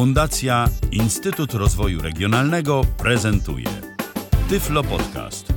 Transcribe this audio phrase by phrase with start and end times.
[0.00, 3.68] Fundacja Instytut Rozwoju Regionalnego prezentuje
[4.48, 5.52] Tyflo Podcast.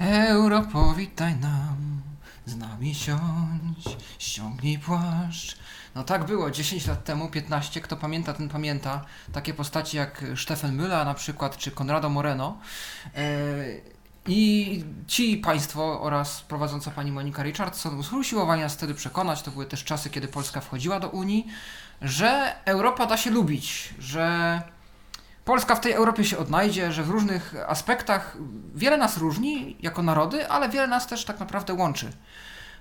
[0.00, 2.02] Europo, witaj nam,
[2.46, 5.56] z nami siądź, ściągnij płaszcz.
[5.94, 9.04] No tak było 10 lat temu, 15, kto pamięta, ten pamięta.
[9.32, 12.58] Takie postaci jak Stefan Müller na przykład, czy Conrado Moreno.
[13.16, 13.24] E,
[14.26, 19.84] I ci państwo oraz prowadząca pani Monika Richardson usiłowali nas wtedy przekonać, to były też
[19.84, 21.46] czasy, kiedy Polska wchodziła do Unii,
[22.02, 24.62] że Europa da się lubić, że
[25.44, 28.36] Polska w tej Europie się odnajdzie, że w różnych aspektach
[28.74, 32.12] wiele nas różni jako narody, ale wiele nas też tak naprawdę łączy.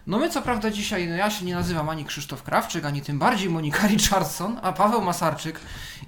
[0.08, 3.20] No my co prawda dzisiaj, no ja się nie nazywam ani Krzysztof Krawczyk, ani tym
[3.20, 5.60] bardziej Monika Richardson, a Paweł Masarczyk.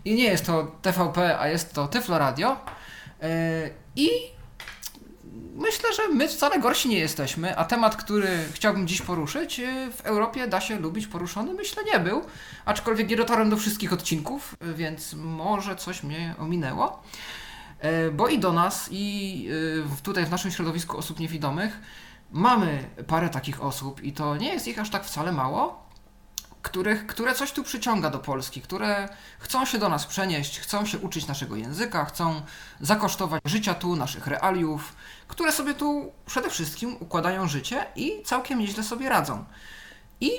[0.05, 2.58] I nie jest to TVP, a jest to Tyflo Radio.
[3.22, 3.27] Yy,
[3.95, 4.09] i
[5.55, 10.02] myślę, że my wcale gorsi nie jesteśmy, a temat, który chciałbym dziś poruszyć, yy, w
[10.02, 12.22] Europie da się lubić poruszony, myślę nie był,
[12.66, 17.03] aczkolwiek nie dotarłem do wszystkich odcinków, yy, więc może coś mnie ominęło.
[18.14, 19.50] Bo i do nas, i
[20.03, 21.80] tutaj w naszym środowisku osób niewidomych
[22.36, 25.86] mamy parę takich osób i to nie jest ich aż tak wcale mało,
[26.61, 30.97] których, które coś tu przyciąga do Polski, które chcą się do nas przenieść, chcą się
[31.00, 32.42] uczyć naszego języka, chcą
[32.81, 34.95] zakosztować życia tu, naszych realiów,
[35.27, 39.45] które sobie tu przede wszystkim układają życie i całkiem nieźle sobie radzą.
[40.22, 40.31] I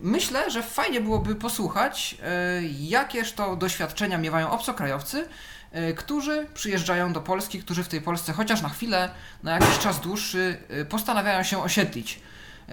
[0.00, 5.28] myślę, że fajnie byłoby posłuchać, e, jakież to doświadczenia miewają obcokrajowcy,
[5.96, 9.10] którzy przyjeżdżają do Polski, którzy w tej Polsce chociaż na chwilę,
[9.42, 12.20] na jakiś czas dłuższy e, postanawiają się osiedlić.
[12.68, 12.72] E,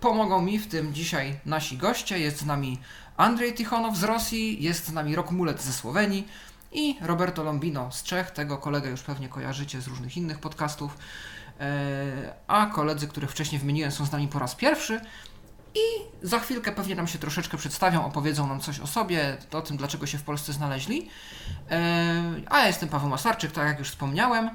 [0.00, 2.18] pomogą mi w tym dzisiaj nasi goście.
[2.18, 2.80] Jest z nami
[3.16, 6.28] Andrzej Tichonow z Rosji, jest z nami Rok Mulet ze Słowenii
[6.72, 8.30] i Roberto Lombino z Czech.
[8.30, 10.98] Tego kolegę już pewnie kojarzycie z różnych innych podcastów.
[12.46, 15.00] A koledzy, których wcześniej wymieniłem, są z nami po raz pierwszy.
[15.76, 19.76] I za chwilkę pewnie nam się troszeczkę przedstawią, opowiedzą nam coś o sobie, o tym,
[19.76, 21.08] dlaczego się w Polsce znaleźli.
[21.70, 24.50] E, a ja jestem Paweł Masarczyk, tak jak już wspomniałem.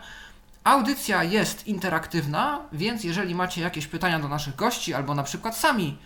[0.64, 5.98] Audycja jest interaktywna, więc jeżeli macie jakieś pytania do naszych gości, albo na przykład sami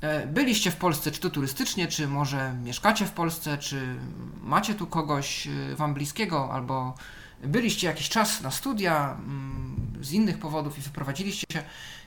[0.00, 3.96] e, byliście w Polsce, czy to turystycznie, czy może mieszkacie w Polsce, czy
[4.42, 6.94] macie tu kogoś e, wam bliskiego, albo
[7.44, 11.62] byliście jakiś czas na studia mm, z innych powodów i wyprowadziliście się.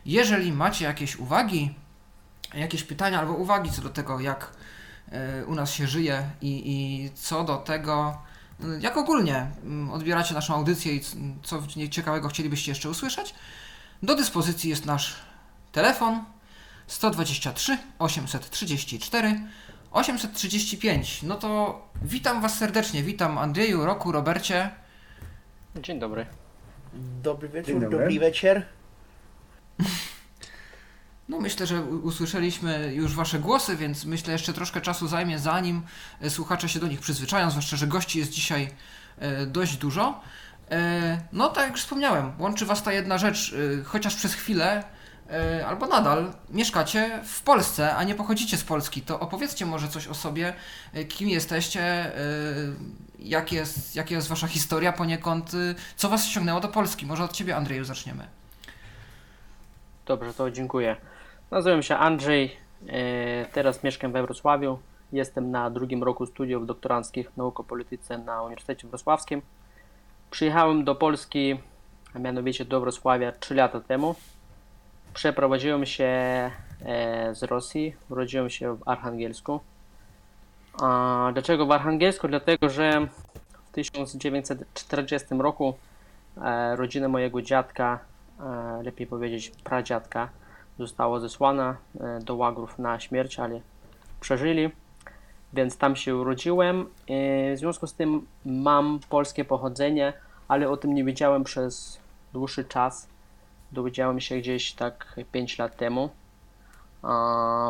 [0.06, 1.76] Jeżeli macie jakieś uwagi,
[2.56, 4.52] jakieś pytania albo uwagi co do tego, jak
[5.12, 8.18] e, u nas się żyje i, i co do tego,
[8.80, 11.02] jak ogólnie mm, odbieracie naszą audycję i
[11.44, 13.36] co ciekawego chcielibyście jeszcze usłyszeć,
[14.04, 15.16] do dyspozycji jest nasz
[15.72, 16.24] telefon
[16.88, 19.42] 123 834
[19.92, 21.24] 835.
[21.24, 23.04] No to witam Was serdecznie.
[23.04, 24.70] Witam Andrzeju, Roku, Robercie.
[25.76, 26.26] Dzień dobry.
[27.24, 27.90] Dobry wieczór, dobry.
[27.90, 28.62] dobry wieczór.
[31.30, 35.82] No myślę, że usłyszeliśmy już Wasze głosy, więc myślę jeszcze troszkę czasu zajmie, zanim
[36.22, 38.70] e, słuchacze się do nich przyzwyczają, zwłaszcza, że gości jest dzisiaj
[39.20, 40.22] e, dość dużo.
[40.72, 44.84] E, no tak jak wspomniałem, łączy Was ta jedna rzecz, chociaż przez chwilę,
[45.68, 50.14] albo nadal mieszkacie w Polsce, a nie pochodzicie z Polski, to opowiedzcie może coś o
[50.14, 50.54] sobie,
[51.10, 52.12] kim jesteście,
[53.20, 55.52] jak jest, jaka jest Wasza historia poniekąd,
[55.96, 57.06] co Was ściągnęło do Polski.
[57.06, 58.28] Może od Ciebie, Andrzeju, zaczniemy.
[60.06, 60.96] Dobrze, to dziękuję.
[61.54, 64.80] Nazywam się Andrzej, e, teraz mieszkam we Wrocławiu.
[65.12, 69.42] Jestem na drugim roku studiów doktoranckich nauk o polityce na Uniwersytecie Wrocławskim.
[70.32, 71.60] Przyjechałem do Polski,
[72.14, 74.16] a mianowicie do Wrocławia 3 lata temu.
[75.14, 76.52] Przeprowadziłem się e,
[77.36, 79.60] z Rosji, urodziłem się w Archangelsku.
[80.82, 82.28] A dlaczego w Archangelsku?
[82.28, 83.08] Dlatego, że
[83.66, 85.74] w 1940 roku
[86.42, 88.00] e, rodzina mojego dziadka,
[88.84, 90.30] lepiej powiedzieć pradziadka,
[90.80, 93.62] została zesłana e, do łagrów na śmierć, ale
[94.20, 94.70] przeżyli,
[95.54, 96.82] więc tam się urodziłem.
[96.82, 96.86] E,
[97.56, 100.14] w związku z tym mam polskie pochodzenie,
[100.48, 102.00] ale o tym nie wiedziałem przez
[102.34, 103.08] dłuższy czas.
[103.72, 106.10] Dowiedziałem się gdzieś tak 5 lat temu,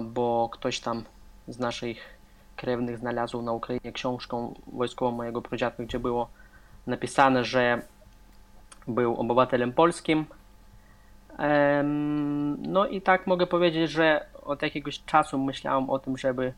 [0.04, 1.04] bo ktoś tam
[1.48, 1.98] z naszych
[2.56, 6.30] krewnych znalazł na Ukrainie książkę wojskową mojego pradziadka, gdzie było
[6.88, 7.82] napisane, że
[8.88, 10.26] był obywatelem polskim,
[12.58, 16.54] no i tak mogę powiedzieć, że od jakiegoś czasu myślałem o tym, żeby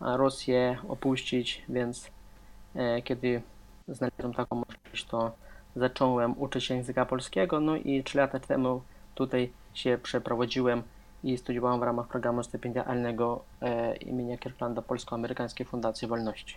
[0.00, 2.10] Rosję opuścić, więc
[2.76, 3.42] e, kiedy
[3.88, 5.32] znalazłem taką możliwość, to
[5.76, 8.82] zacząłem uczyć się języka polskiego, no i 3 lata temu
[9.14, 10.82] tutaj się przeprowadziłem
[11.24, 16.56] i studiowałem w ramach programu stypendialnego e, imienia Kirklanda Polsko-Amerykańskiej Fundacji Wolności.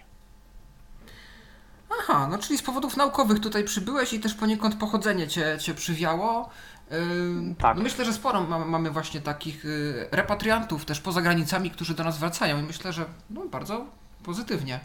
[2.04, 6.50] Aha, no czyli z powodów naukowych tutaj przybyłeś i też poniekąd pochodzenie cię, cię przywiało.
[7.58, 7.78] Tak.
[7.78, 12.04] No myślę, że sporo ma, mamy właśnie takich yy, repatriantów też poza granicami, którzy do
[12.04, 13.86] nas wracają i myślę, że no, bardzo
[14.24, 14.80] pozytywnie.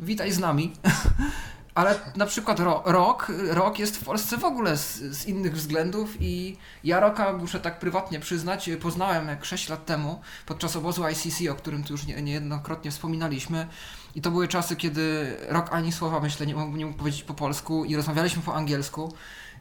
[0.00, 0.72] Witaj z nami.
[1.78, 6.16] Ale na przykład ro, rok, rok jest w Polsce w ogóle z, z innych względów
[6.20, 11.50] i ja Roka, muszę tak prywatnie przyznać, poznałem jak 6 lat temu podczas obozu ICC,
[11.50, 13.66] o którym tu już nie, niejednokrotnie wspominaliśmy.
[14.14, 17.34] I to były czasy, kiedy Rok ani słowa, myślę, nie mógł, nie mógł powiedzieć po
[17.34, 19.12] polsku i rozmawialiśmy po angielsku.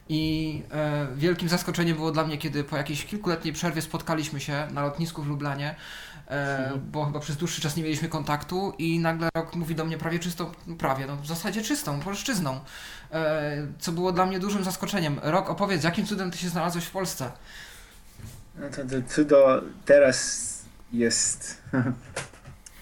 [0.09, 4.81] I e, wielkim zaskoczeniem było dla mnie, kiedy po jakiejś kilkuletniej przerwie spotkaliśmy się na
[4.81, 5.75] lotnisku w Lublanie,
[6.27, 9.97] e, bo chyba przez dłuższy czas nie mieliśmy kontaktu i nagle Rok mówi do mnie
[9.97, 12.59] prawie czystą, no prawie, no w zasadzie czystą, polszczyzną,
[13.12, 15.19] e, co było dla mnie dużym zaskoczeniem.
[15.24, 17.31] Rok, opowiedz, jakim cudem ty się znalazłeś w Polsce?
[18.56, 20.47] No to, to cudo teraz
[20.94, 21.62] jest.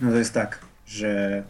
[0.01, 1.43] No to jest tak, że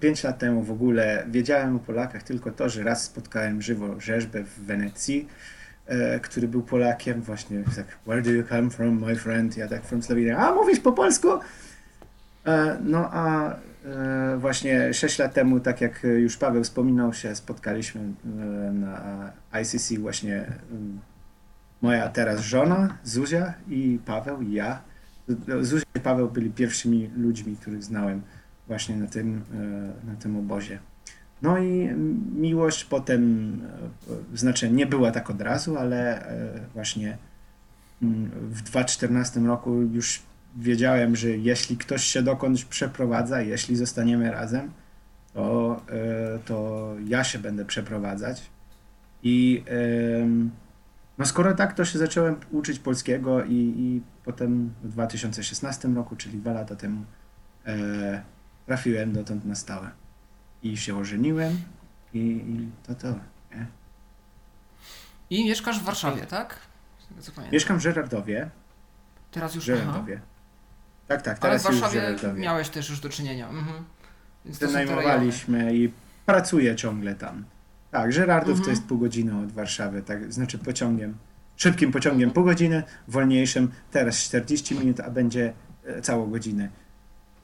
[0.00, 4.44] 5 lat temu w ogóle wiedziałem o Polakach tylko to, że raz spotkałem żywo rzeźbę
[4.44, 5.32] w Wenecji, e,
[6.22, 9.56] który był Polakiem, właśnie tak, where do you come from, my friend?
[9.56, 11.28] Ja tak from Slovenia, a mówisz po polsku?
[12.46, 13.54] E, no a
[13.84, 18.26] e, właśnie 6 lat temu, tak jak już Paweł wspominał się, spotkaliśmy e,
[18.72, 19.32] na
[19.62, 20.46] ICC właśnie
[21.82, 24.82] moja teraz żona, Zuzia i Paweł i ja.
[25.60, 28.22] Zuzia i Paweł byli pierwszymi ludźmi, których znałem
[28.66, 30.78] właśnie na tym, e, na tym obozie.
[31.44, 31.90] No i
[32.36, 33.22] miłość potem,
[34.34, 37.18] e, znaczy nie była tak od razu, ale e, właśnie
[38.02, 40.22] mm, w 2014 roku już
[40.56, 44.72] wiedziałem, że jeśli ktoś się dokądś przeprowadza, jeśli zostaniemy razem,
[45.32, 45.80] to,
[46.44, 48.50] to ja się będę przeprowadzać.
[49.22, 49.64] I
[51.18, 56.38] no skoro tak, to się zacząłem uczyć polskiego i, i potem w 2016 roku, czyli
[56.38, 57.04] dwa lata temu,
[57.66, 58.22] e,
[58.66, 60.03] trafiłem dotąd na stałe.
[60.64, 61.60] I się ożeniłem
[62.14, 63.08] i, i to to.
[63.50, 63.66] Nie?
[65.30, 66.58] I mieszkasz w Warszawie, tak?
[67.52, 68.50] Mieszkam w Żerardowie.
[69.30, 70.20] Teraz już Żerardowie.
[71.08, 73.48] Tak, tak, teraz Ale w Warszawie miałeś też już do czynienia.
[73.48, 73.84] Mhm.
[74.44, 75.92] Wynajmowaliśmy i
[76.26, 77.44] pracuję ciągle tam.
[77.90, 78.64] Tak, Żerardów mhm.
[78.64, 81.16] to jest pół godziny od Warszawy, tak, znaczy pociągiem.
[81.56, 85.52] Szybkim pociągiem pół godziny, wolniejszym teraz 40 minut, a będzie
[85.84, 86.68] e, całą godzinę.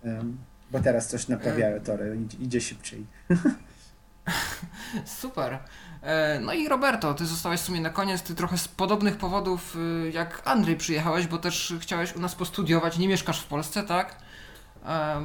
[0.05, 0.39] Um,
[0.71, 3.07] bo teraz coś naprawiają tory, idzie szybciej.
[5.21, 5.59] Super.
[6.03, 9.77] E, no i Roberto, ty zostałeś w sumie na koniec, ty trochę z podobnych powodów
[9.77, 14.17] y, jak Andrzej przyjechałeś, bo też chciałeś u nas postudiować, nie mieszkasz w Polsce, tak?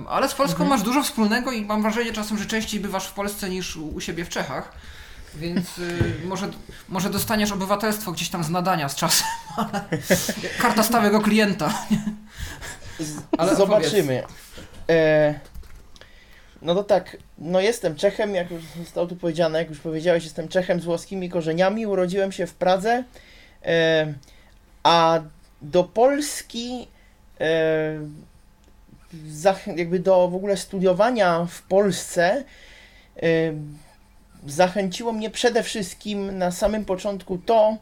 [0.10, 0.70] Ale z Polską mhm.
[0.70, 4.26] masz dużo wspólnego i mam wrażenie czasem, że częściej bywasz w Polsce niż u siebie
[4.26, 4.72] w Czechach.
[5.36, 6.50] Więc y, może,
[6.90, 9.28] może dostaniesz obywatelstwo gdzieś tam z nadania z czasem.
[10.62, 11.74] Karta stałego klienta.
[13.38, 14.24] Ale Zobaczymy.
[16.62, 20.48] No to tak, no jestem Czechem, jak już zostało tu powiedziane, jak już powiedziałeś, jestem
[20.48, 23.04] Czechem z włoskimi korzeniami, urodziłem się w Pradze,
[23.66, 24.14] e,
[24.84, 25.20] a
[25.62, 26.88] do Polski
[27.40, 28.00] e,
[29.76, 32.44] jakby do w ogóle studiowania w Polsce
[33.18, 33.24] e,
[34.48, 37.78] zachęciło mnie przede wszystkim na samym początku to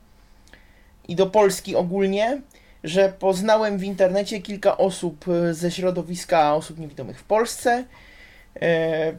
[1.07, 2.41] i do Polski ogólnie,
[2.83, 7.85] że poznałem w internecie kilka osób e, ze środowiska osób niewidomych w Polsce.
[8.61, 9.13] E,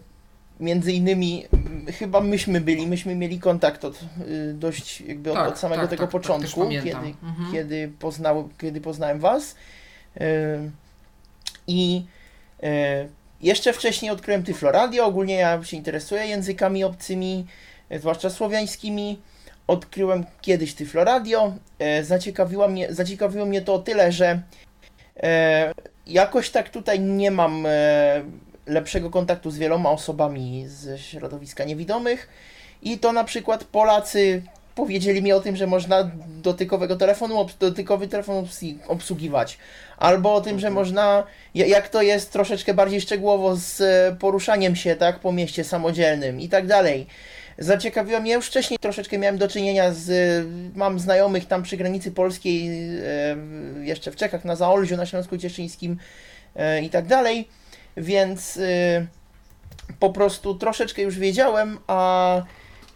[0.61, 1.44] między innymi
[1.99, 5.91] chyba myśmy byli, myśmy mieli kontakt od, e, dość jakby od, tak, od samego tak,
[5.91, 7.53] tego tak, tak początku, kiedy, mhm.
[7.53, 7.93] kiedy,
[8.58, 9.55] kiedy poznałem Was.
[11.67, 12.05] I
[13.41, 15.06] jeszcze wcześniej odkryłem Tyflo Radio.
[15.06, 17.46] Ogólnie ja się interesuję językami obcymi,
[17.91, 19.19] zwłaszcza słowiańskimi
[19.66, 21.54] odkryłem kiedyś Tyflo Radio.
[21.78, 24.42] E, zaciekawiło mnie, zaciekawiło mnie to o tyle, że
[25.16, 25.72] e,
[26.06, 28.22] jakoś tak tutaj nie mam e,
[28.66, 32.28] lepszego kontaktu z wieloma osobami ze środowiska niewidomych
[32.82, 34.42] i to na przykład Polacy
[34.74, 36.10] powiedzieli mi o tym, że można
[36.42, 38.46] dotykowego telefonu, dotykowy telefon
[38.86, 39.58] obsługiwać.
[39.98, 40.74] Albo o tym, że mhm.
[40.74, 43.82] można, jak to jest troszeczkę bardziej szczegółowo z
[44.18, 47.06] poruszaniem się, tak, po mieście samodzielnym i tak dalej
[47.58, 48.32] zaciekawiło mnie.
[48.32, 50.46] Już wcześniej troszeczkę miałem do czynienia z,
[50.77, 53.37] mam znajomych tam przy granicy polskiej, e,
[53.84, 55.96] jeszcze w Czechach, na Zaolziu, na Śląsku Cieszyńskim
[56.56, 57.49] e, i tak dalej,
[57.96, 59.06] więc e,
[59.99, 62.43] po prostu troszeczkę już wiedziałem, a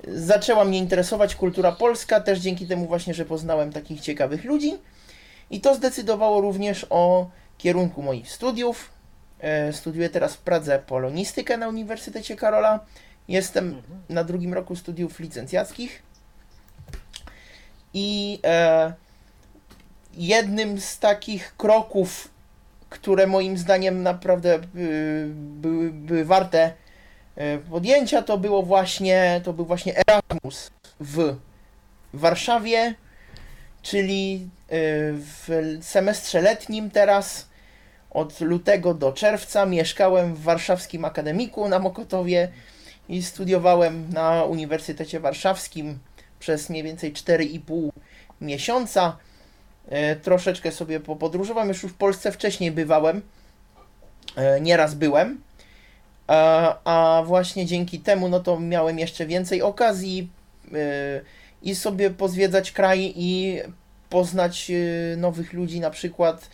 [0.08, 4.72] zaczęła mnie interesować kultura polska, też dzięki temu właśnie, że poznałem takich ciekawych ludzi.
[5.50, 8.90] I to zdecydowało również o kierunku moich studiów.
[9.72, 12.80] Studiuję teraz w Pradze polonistykę na Uniwersytecie Karola.
[13.28, 16.02] Jestem na drugim roku studiów licencjackich
[17.94, 18.92] i e,
[20.14, 22.28] jednym z takich kroków,
[22.90, 24.58] które moim zdaniem naprawdę
[25.34, 26.72] były, były warte
[27.36, 30.70] e, podjęcia to było właśnie, to był właśnie Erasmus
[31.00, 31.36] w
[32.14, 32.94] Warszawie,
[33.82, 34.76] czyli e,
[35.12, 37.48] w semestrze letnim teraz.
[38.10, 42.48] Od lutego do czerwca mieszkałem w warszawskim akademiku na Mokotowie
[43.08, 45.98] i studiowałem na Uniwersytecie Warszawskim
[46.38, 47.88] przez mniej więcej 4,5
[48.40, 49.16] miesiąca.
[49.88, 53.22] E, troszeczkę sobie popodróżowałem, już w Polsce wcześniej bywałem,
[54.36, 55.40] e, nieraz byłem,
[56.26, 60.28] a, a właśnie dzięki temu no to miałem jeszcze więcej okazji
[60.74, 60.76] e,
[61.62, 63.60] i sobie pozwiedzać kraj i
[64.10, 64.72] poznać
[65.16, 65.80] nowych ludzi.
[65.80, 66.48] Na przykład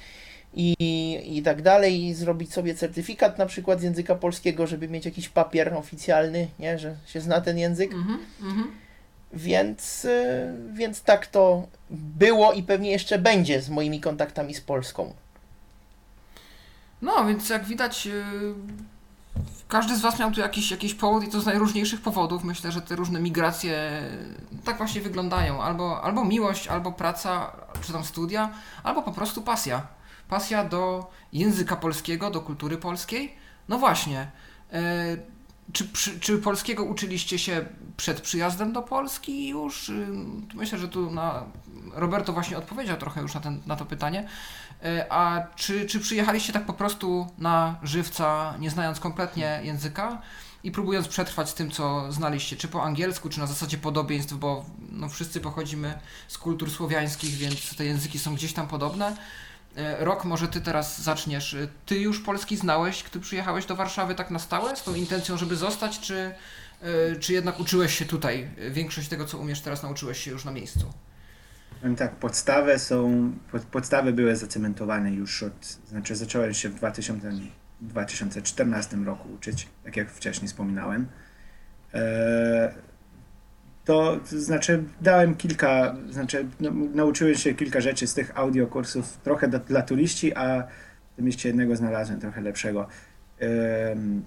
[0.57, 5.05] i, i tak dalej, i zrobić sobie certyfikat na przykład z języka polskiego, żeby mieć
[5.05, 7.93] jakiś papier oficjalny, nie, że się zna ten język.
[7.93, 8.71] Mhm, mhm.
[9.33, 15.15] Więc, y, więc tak to było i pewnie jeszcze będzie z moimi kontaktami z Polską.
[17.03, 18.25] No, więc jak widać, y,
[19.69, 22.45] każdy z Was miał tu jakiś, jakiś powód i to z najróżniejszych powodów.
[22.45, 24.03] Myślę, że te różne migracje
[24.65, 25.63] tak właśnie wyglądają.
[25.63, 28.51] Albo, albo miłość, albo praca, czy tam studia,
[28.83, 29.87] albo po prostu pasja.
[30.29, 33.35] Pasja do języka polskiego, do kultury polskiej.
[33.69, 34.31] No właśnie.
[34.73, 35.35] Y,
[35.73, 37.67] czy, czy polskiego uczyliście się
[37.97, 39.93] przed przyjazdem do Polski już?
[40.55, 41.45] Myślę, że tu na,
[41.93, 44.29] Roberto właśnie odpowiedział trochę już na, ten, na to pytanie.
[44.85, 50.23] E, a czy, czy przyjechaliście tak po prostu na żywca, nie znając kompletnie języka
[50.65, 54.65] i próbując przetrwać z tym, co znaliście, czy po angielsku, czy na zasadzie podobieństw, bo
[54.91, 59.17] no, wszyscy pochodzimy z kultur słowiańskich, więc te języki są gdzieś tam podobne.
[59.77, 61.55] E, rok, może ty teraz zaczniesz.
[61.55, 65.37] E, ty już Polski znałeś, gdy przyjechałeś do Warszawy tak na stałe, z tą intencją,
[65.37, 66.35] żeby zostać, czy,
[66.83, 68.51] e, czy jednak uczyłeś się tutaj?
[68.71, 70.93] Większość tego, co umiesz teraz, nauczyłeś się już na miejscu.
[71.97, 73.33] Tak, podstawy są,
[73.71, 77.33] podstawy były zacementowane już od, znaczy zacząłem się w 2000,
[77.81, 81.07] 2014 roku uczyć, tak jak wcześniej wspominałem
[83.85, 89.49] to, to znaczy dałem kilka, znaczy no, nauczyłem się kilka rzeczy z tych audiokursów, trochę
[89.49, 90.65] do, dla turyści, a
[91.17, 92.87] tym jeszcze jednego znalazłem trochę lepszego.
[93.41, 94.25] Um,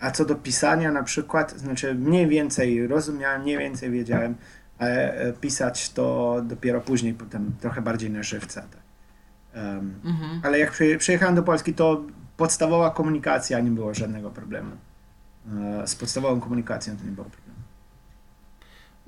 [0.00, 4.34] a co do pisania na przykład, znaczy mniej więcej rozumiałem, mniej więcej wiedziałem,
[4.78, 8.60] ale e, pisać to dopiero później, potem trochę bardziej na żywca.
[8.60, 8.80] Tak.
[9.64, 10.40] Um, mhm.
[10.42, 12.04] Ale jak przyjechałem do Polski, to
[12.36, 14.70] podstawowa komunikacja nie było żadnego problemu.
[15.82, 17.45] E, z podstawową komunikacją to nie było problemu.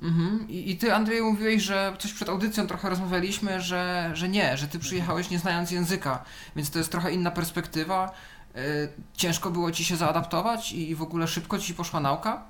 [0.01, 0.45] Mhm.
[0.49, 4.67] I, I ty, Andrzej, mówiłeś, że coś przed audycją trochę rozmawialiśmy, że, że nie, że
[4.67, 6.23] ty przyjechałeś nie znając języka,
[6.55, 8.11] więc to jest trochę inna perspektywa.
[8.55, 12.43] Y, ciężko było ci się zaadaptować i w ogóle szybko ci poszła nauka?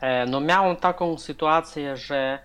[0.00, 2.38] E, no miałem taką sytuację, że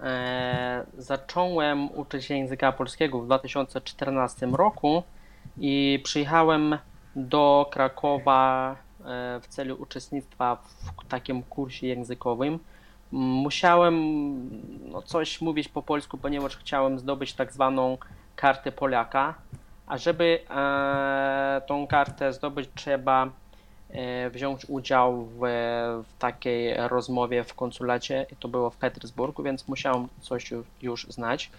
[0.00, 5.02] e, zacząłem uczyć się języka polskiego w 2014 roku
[5.58, 6.78] i przyjechałem
[7.16, 12.58] do Krakowa e, w celu uczestnictwa w takim kursie językowym
[13.12, 13.94] musiałem
[14.90, 17.98] no, coś mówić po polsku, ponieważ chciałem zdobyć tak zwaną
[18.36, 19.34] kartę Polaka,
[19.86, 23.28] a żeby e, tą kartę zdobyć trzeba
[23.90, 25.38] e, wziąć udział w,
[26.04, 28.26] w, takiej rozmowie w konsulacie.
[28.32, 30.50] I to było w Petersburgu, więc musiałem coś
[30.82, 31.50] już, znać.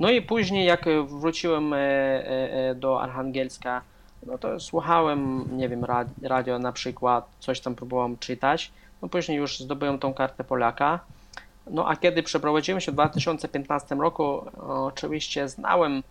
[0.00, 3.82] No i później jak wróciłem e, e, e do Archangelska,
[4.26, 5.86] no to słuchałem, nie wiem,
[6.22, 11.00] radio na przykład, coś tam próbowałem czytać no później już zdobyłem tą kartę Polaka.
[11.66, 16.02] No a kiedy przeprowadziłem się w 2015 roku, oczywiście znałem,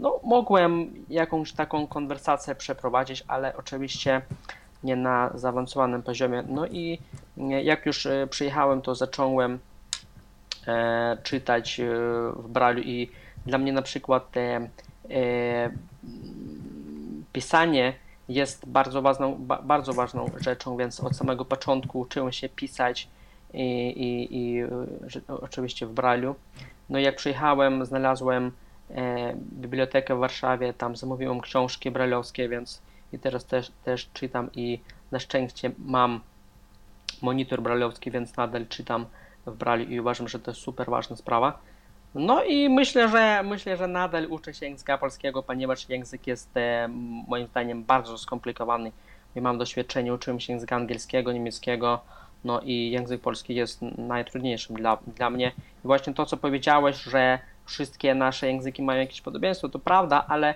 [0.00, 4.22] no mogłem jakąś taką konwersację przeprowadzić, ale oczywiście
[4.84, 6.44] nie na zaawansowanym poziomie.
[6.48, 6.98] No i
[7.62, 9.58] jak już e, przyjechałem, to zacząłem
[10.66, 11.84] e, czytać e,
[12.36, 13.10] w Bralu i
[13.46, 14.32] dla mnie na przykład
[17.32, 17.94] pisanie
[18.28, 23.08] jest bardzo ważną, ba, bardzo ważną rzeczą, więc od samego początku uczyłem się pisać
[23.54, 24.64] i, i, i
[25.28, 26.34] oczywiście w Braille'u.
[26.88, 28.52] No i jak przyjechałem, znalazłem
[28.90, 34.80] e, bibliotekę w Warszawie, tam zamówiłem książki brajlowskie, więc i teraz też, też czytam i
[35.10, 36.20] na szczęście mam
[37.22, 39.06] monitor brajlowski, więc nadal czytam
[39.46, 41.58] w Braille'u i uważam, że to jest super ważna sprawa.
[42.14, 46.88] No i myślę, że myślę, że nadal uczę się języka polskiego, ponieważ język jest e,
[47.28, 48.92] moim zdaniem bardzo skomplikowany.
[49.34, 52.00] Ja mam doświadczenie, uczyłem się języka angielskiego, niemieckiego,
[52.44, 55.52] no i język polski jest najtrudniejszym dla, dla mnie.
[55.84, 60.54] I właśnie to, co powiedziałeś, że wszystkie nasze języki mają jakieś podobieństwo, to prawda, ale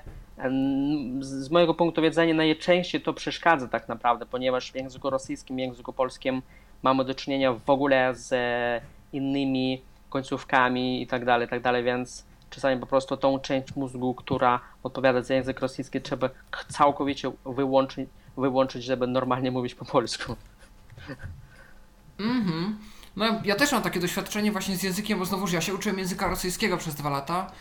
[1.20, 6.42] z mojego punktu widzenia najczęściej to przeszkadza tak naprawdę, ponieważ w języku rosyjskim, języku polskim
[6.82, 8.34] mamy do czynienia w ogóle z
[9.12, 9.82] innymi
[10.16, 15.22] końcówkami i tak dalej, tak dalej, więc czasami po prostu tą część mózgu, która odpowiada
[15.22, 16.28] za język rosyjski, trzeba
[16.68, 20.36] całkowicie wyłączyć, wyłączyć, żeby normalnie mówić po polsku.
[22.18, 22.78] Mhm.
[23.16, 26.28] No ja też mam takie doświadczenie właśnie z językiem, bo znowuż ja się uczyłem języka
[26.28, 27.52] rosyjskiego przez dwa lata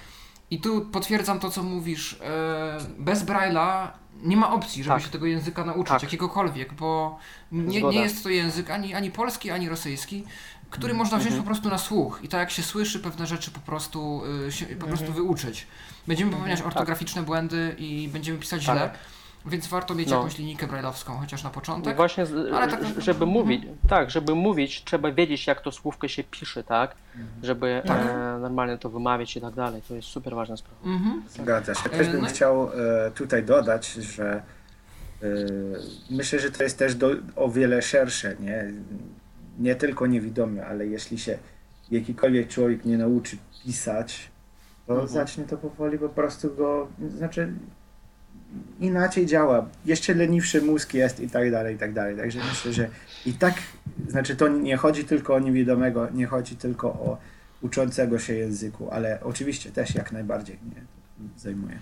[0.52, 2.20] i tu potwierdzam to, co mówisz.
[2.22, 3.88] E, bez Braille'a
[4.24, 5.04] nie ma opcji, żeby Tak.
[5.04, 6.04] się tego języka nauczyć, Tak.
[6.04, 7.20] jakiegokolwiek, bo
[7.52, 10.24] nie, nie jest to język ani, ani polski, ani rosyjski,
[10.70, 11.44] który można wziąć Mhm.
[11.44, 14.66] po prostu na słuch i tak jak się słyszy pewne rzeczy po prostu, y, się,
[14.66, 15.14] po prostu Mhm.
[15.26, 15.68] wyuczyć.
[16.08, 18.94] Będziemy popełniać ortograficzne błędy i będziemy pisać źle, Tak.
[19.46, 20.16] więc warto mieć No.
[20.16, 21.96] jakąś linijkę braille'owską, chociaż na początek.
[21.96, 26.24] Właśnie, z, Ale tak- żeby mówić, tak, żeby mówić, trzeba wiedzieć, jak to słówko się
[26.24, 26.96] pisze, tak?
[27.44, 28.02] Żeby Tak.
[28.08, 29.82] e, normalnie to wymawiać i tak dalej.
[29.88, 30.78] To jest super ważna sprawa.
[30.86, 31.24] Mhm.
[31.30, 31.86] Zgadza się.
[31.86, 32.70] E, Też bym no chciał
[33.08, 34.44] e, tutaj dodać, że
[35.24, 35.26] e,
[36.10, 38.72] myślę, że to jest też do, o wiele szersze, nie?
[39.60, 41.38] Nie tylko niewidomy, ale jeśli się
[41.92, 44.30] jakikolwiek człowiek nie nauczy pisać,
[44.88, 45.10] to Mhm.
[45.10, 47.54] zacznie to powoli po prostu go, znaczy
[48.80, 49.66] inaczej działa.
[49.86, 52.18] Jeszcze leniwszy mózg jest i tak dalej, i tak dalej.
[52.18, 52.90] Także myślę, że
[53.26, 53.54] i tak,
[54.08, 57.18] znaczy to nie chodzi tylko o niewidomego, nie chodzi tylko o
[57.62, 60.82] uczącego się języku, ale oczywiście też jak najbardziej mnie
[61.38, 61.80] zajmuje.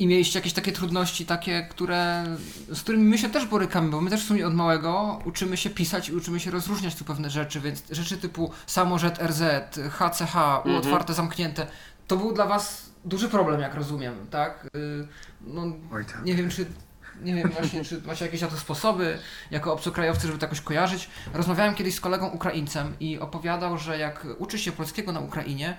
[0.00, 2.24] I mieliście jakieś takie trudności, takie, które,
[2.68, 5.70] z którymi my się też borykamy, bo my też w sumie od małego uczymy się
[5.70, 9.42] pisać i uczymy się rozróżniać tu pewne rzeczy, więc rzeczy typu samorzet RZ,
[9.90, 10.76] HCH, U Mhm.
[10.76, 11.66] otwarte, zamknięte,
[12.06, 14.66] to był dla was duży problem, jak rozumiem, tak?
[14.76, 15.06] Y,
[15.40, 16.24] No, Oj tak.
[16.24, 16.66] nie wiem, czy
[17.22, 19.18] nie wiem właśnie, czy macie jakieś na to sposoby,
[19.50, 21.08] jako obcokrajowcy, żeby to jakoś kojarzyć.
[21.34, 25.76] Rozmawiałem kiedyś z kolegą Ukraińcem i opowiadał, że jak uczy się polskiego na Ukrainie,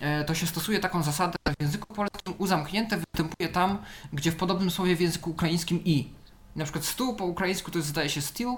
[0.00, 3.78] e, to się stosuje taką zasadę w języku polskim u zamknięte występuje tam,
[4.12, 6.08] gdzie w podobnym słowie w języku ukraińskim i.
[6.56, 8.56] Na przykład stół po ukraińsku to jest, zdaje się steel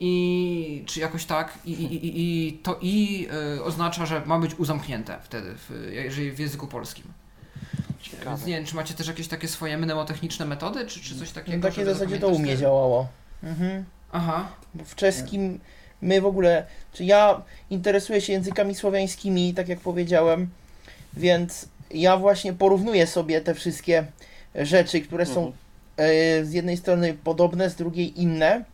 [0.00, 4.54] i czy jakoś tak i, i, i, i to i e, oznacza, że ma być
[4.54, 7.04] uzamknięte wtedy, w, jeżeli w języku polskim.
[8.24, 8.50] Więc Ciekawe.
[8.50, 11.58] nie wiem, czy macie też jakieś takie swoje mnemotechniczne metody, czy, czy coś takiego?
[11.58, 13.08] W takiej zasadzie to u mnie działało.
[13.42, 13.84] Mhm.
[14.12, 14.48] Aha.
[14.74, 15.60] Bo w czeskim
[16.02, 20.48] my w ogóle, czy ja interesuję się językami słowiańskimi, tak jak powiedziałem,
[21.16, 24.04] więc ja właśnie porównuję sobie te wszystkie
[24.54, 25.52] rzeczy, które są Mhm.
[26.40, 28.64] e, z jednej strony podobne, z drugiej inne.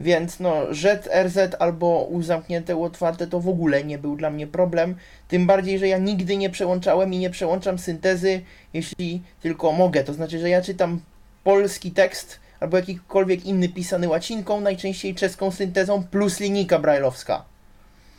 [0.00, 4.30] Więc no, rzec RZ albo U zamknięte, U otwarte to w ogóle nie był dla
[4.30, 4.94] mnie problem.
[5.28, 8.42] Tym bardziej, że ja nigdy nie przełączałem i nie przełączam syntezy,
[8.74, 10.04] jeśli tylko mogę.
[10.04, 11.00] To znaczy, że ja czytam
[11.44, 17.44] polski tekst albo jakikolwiek inny pisany łacinką, najczęściej czeską syntezą plus linijka brajlowska.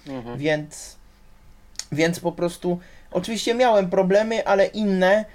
[0.07, 0.37] Mhm.
[0.37, 0.95] Więc,
[1.91, 2.79] więc po prostu,
[3.11, 5.25] oczywiście miałem problemy, ale inne,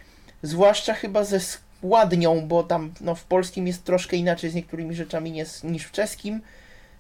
[0.43, 1.41] zwłaszcza chyba ze
[1.87, 5.31] składnią, bo tam no, w polskim jest troszkę inaczej z niektórymi rzeczami
[5.65, 6.41] niż, w czeskim.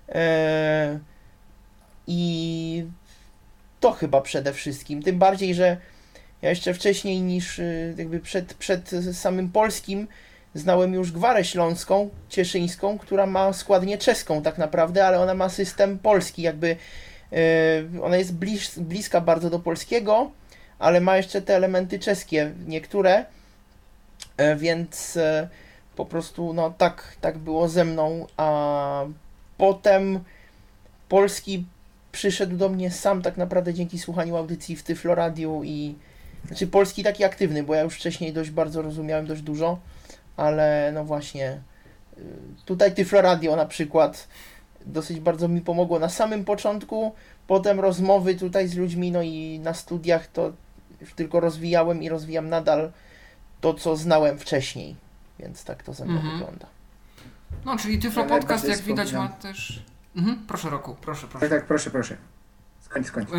[0.09, 0.99] Eee,
[2.07, 2.85] I
[3.81, 5.03] to chyba przede wszystkim.
[5.03, 5.77] Tym bardziej, że
[6.43, 10.09] ja jeszcze wcześniej niż y, jakby przed, przed samym polskim
[10.55, 15.99] znałem już gwarę śląską, cieszyńską, która ma składnię czeską tak naprawdę, ale ona ma system
[15.99, 16.77] polski, jakby
[17.33, 20.31] Yy, Ona jest bliż, bliska bardzo do polskiego,
[20.79, 23.36] ale ma jeszcze te elementy czeskie, niektóre, E,
[24.57, 25.49] więc e,
[25.97, 29.05] po prostu no tak, tak było ze mną, a
[29.59, 30.21] potem
[31.09, 31.65] polski
[32.13, 35.95] przyszedł do mnie sam tak naprawdę dzięki słuchaniu audycji w Tyflo Radiu i
[36.47, 39.79] znaczy polski taki aktywny, bo ja już wcześniej dość bardzo rozumiałem, dość dużo,
[40.37, 41.61] ale no właśnie
[42.19, 42.23] y,
[42.65, 44.29] tutaj Tyflo Radio na przykład
[44.87, 47.13] dosyć bardzo mi pomogło na samym początku,
[47.47, 50.53] potem rozmowy tutaj z ludźmi, no i na studiach to
[51.01, 52.93] już tylko rozwijałem i rozwijam nadal
[53.61, 54.97] to, co znałem wcześniej,
[55.39, 56.39] więc tak to ze mną Mhm.
[56.39, 56.67] wygląda.
[57.65, 59.83] No, czyli Tyflo Ja Podcast, jak widać, ma też...
[60.17, 61.49] Mhm, proszę Roku, proszę, proszę.
[61.49, 62.17] Tak, tak, proszę, proszę.
[62.81, 63.29] Skończ, skończ.
[63.31, 63.37] Yy,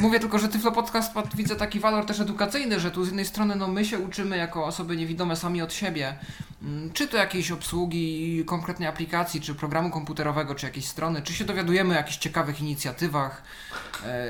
[0.00, 3.24] mówię tylko, że Tyflo Podcast ma, widzę taki walor też edukacyjny, że tu z jednej
[3.24, 6.16] strony no my się uczymy jako osoby niewidome sami od siebie,
[6.62, 11.44] mm, czy to jakiejś obsługi konkretnej aplikacji, czy programu komputerowego, czy jakiejś strony, czy się
[11.44, 13.42] dowiadujemy o jakichś ciekawych inicjatywach,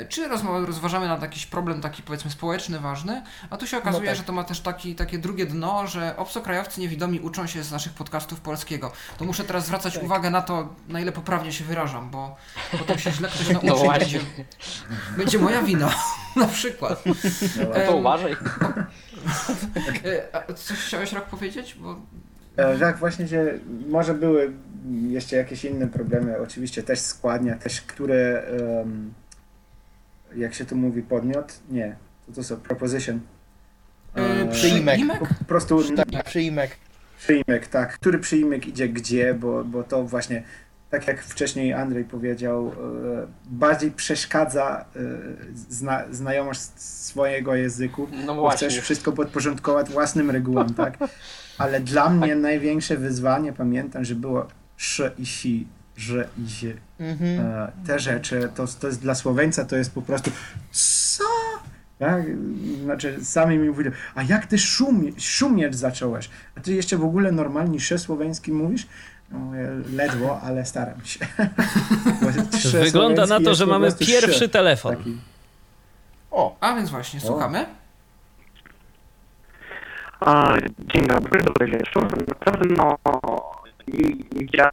[0.09, 4.09] czy rozma- rozważamy nad jakiś problem taki powiedzmy społeczny, ważny, a tu się okazuje, No
[4.11, 4.17] tak.
[4.17, 7.93] że to ma też taki, takie drugie dno, że obcokrajowcy niewidomi uczą się z naszych
[7.93, 8.93] podcastów polskiego.
[9.19, 10.03] To muszę teraz zwracać Tak.
[10.03, 12.37] uwagę na to, na ile poprawnie się wyrażam, bo
[12.79, 13.99] potem się źle ktoś nauczy No właśnie.
[14.05, 14.21] będzie,
[15.17, 15.91] będzie moja wina,
[16.37, 17.03] na przykład.
[17.07, 18.37] No, to uważaj.
[20.05, 21.75] E, a Coś chciałeś rok powiedzieć?
[21.81, 21.97] Bo...
[22.57, 23.45] E, Tak, właśnie, że
[23.89, 24.53] może były
[25.09, 28.43] jeszcze jakieś inne problemy, oczywiście też składnia, też które,
[28.83, 29.15] em,
[30.37, 31.61] jak się tu mówi, podmiot?
[31.71, 31.97] Nie,
[32.27, 33.21] to to są proposition.
[34.17, 35.01] E, E, przyjmek.
[35.39, 36.77] Po prostu Tak, przyimek.
[37.19, 40.43] przyjmek, tak, który przyjmek idzie gdzie, bo, bo to właśnie
[40.91, 45.01] tak jak wcześniej Andrzej powiedział, e, bardziej przeszkadza e,
[45.55, 48.69] zna, znajomość swojego języku, No bo właśnie.
[48.69, 50.99] chcesz wszystko podporządkować własnym regułom, tak?
[51.59, 54.47] Ale dla mnie największe wyzwanie, pamiętam, że było
[54.79, 55.67] sz i si,
[55.97, 56.75] że i sie.
[57.01, 57.41] Mhm.
[57.41, 60.31] E, Te rzeczy, to, to jest dla Słoweńca, to jest po prostu
[60.73, 61.25] co?
[61.99, 62.23] Tak?
[62.85, 66.31] Znaczy, sami mi mówili, a jak ty szumie, szumieć zacząłeś?
[66.57, 68.87] A ty jeszcze w ogóle normalnie sze słoweński mówisz?
[69.31, 71.27] No, mówię, ledwo, ale staram się.
[72.85, 74.97] Wygląda na to, że mamy pierwszy telefon.
[74.97, 75.17] Taki.
[76.31, 77.67] O, A więc właśnie, słuchamy.
[80.21, 82.29] A, Dzień dobry, dobry wieczór.
[82.29, 82.67] Naprawdę,
[84.53, 84.71] ja,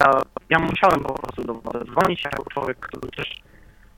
[0.50, 3.42] ja musiałem po prostu do was dzwonić jako człowiek, który też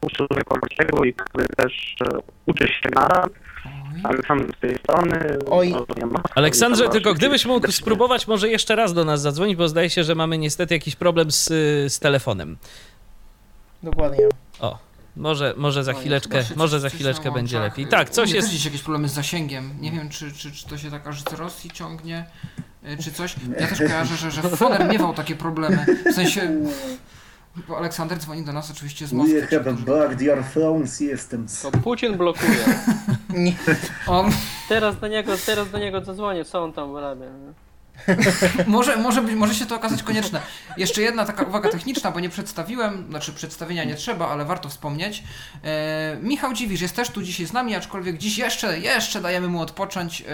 [0.02, 3.30] uczy języka polskiego i który też e, uczy się nadal.
[3.66, 4.02] Oj.
[4.04, 5.38] Aleksandr z tej strony.
[5.50, 5.76] Oj.
[6.36, 10.16] Aleksandrze, tylko gdybyś mógł spróbować może jeszcze raz do nas zadzwonić, bo zdaje się, że
[10.16, 11.48] mamy niestety jakiś problem z,
[11.94, 12.58] z telefonem.
[13.84, 14.30] dokładnie.
[14.60, 14.78] O,
[15.16, 17.88] może, może za chwileczkę, się może za chwileczkę będzie lepiej.
[17.88, 18.66] Tak, coś jest.
[18.66, 19.70] jakieś problemy z zasięgiem.
[19.82, 22.26] Nie wiem, czy, czy, czy to się tak aż z Rosji ciągnie,
[23.04, 23.36] czy coś.
[23.60, 25.86] Ja też kojarzę, że, że Foner miewał takie problemy.
[26.12, 26.52] W sensie,
[27.68, 29.42] bo Aleksander dzwoni do nas oczywiście z Moskwy.
[29.42, 31.46] We have bugged your phones, jestem.
[31.62, 32.66] To Putin blokuje.
[33.30, 33.54] Nie,
[34.08, 34.32] On
[34.70, 37.22] Teraz do niego, teraz do niego zadzwonię, co on tam robi.
[38.68, 40.42] Może, może, być, może się to okazać konieczne.
[40.78, 45.24] Jeszcze jedna taka uwaga techniczna, bo nie przedstawiłem, znaczy przedstawienia nie trzeba, ale warto wspomnieć.
[45.64, 49.62] E, Michał Dziwisz jest też tu dzisiaj z nami, aczkolwiek dziś jeszcze, jeszcze dajemy mu
[49.62, 50.26] odpocząć e,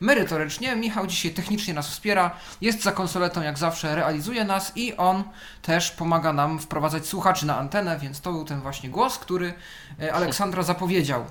[0.00, 0.76] merytorycznie.
[0.76, 5.24] Michał dzisiaj technicznie nas wspiera, jest za konsoletą jak zawsze, realizuje nas i on
[5.62, 9.54] też pomaga nam wprowadzać słuchaczy na antenę, więc to był ten właśnie głos, który
[10.02, 11.24] e, Aleksandra zapowiedział.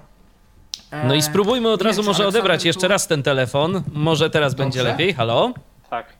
[0.91, 3.84] E, No i spróbujmy od razu może odebrać jeszcze raz ten telefon.
[3.93, 4.63] Może teraz Dobrze.
[4.63, 5.13] będzie lepiej.
[5.13, 5.53] Halo?
[5.89, 6.13] Tak.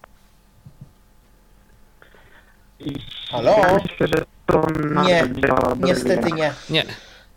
[3.32, 3.56] Halo?
[5.06, 5.24] Nie,
[5.88, 6.54] niestety nie.
[6.70, 6.84] Nie.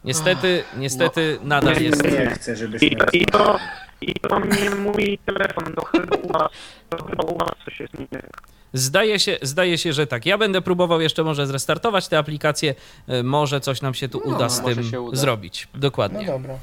[0.04, 1.46] Niestety, niestety No.
[1.48, 2.04] nadal jest.
[2.04, 3.58] Nie chcę, żebyś I, mnie i, to,
[4.00, 6.48] I to nie mój telefon, to chyba u was,
[6.90, 8.30] to chyba u was coś jest nie tak.
[8.72, 10.26] Zdaje się, zdaje się, że tak.
[10.26, 12.74] Ja będę próbował jeszcze może zrestartować tę aplikację.
[13.08, 15.16] Y, Może coś nam się tu No, uda z tym uda.
[15.16, 15.68] zrobić.
[15.74, 16.26] No Dokładnie.
[16.26, 16.54] dobra.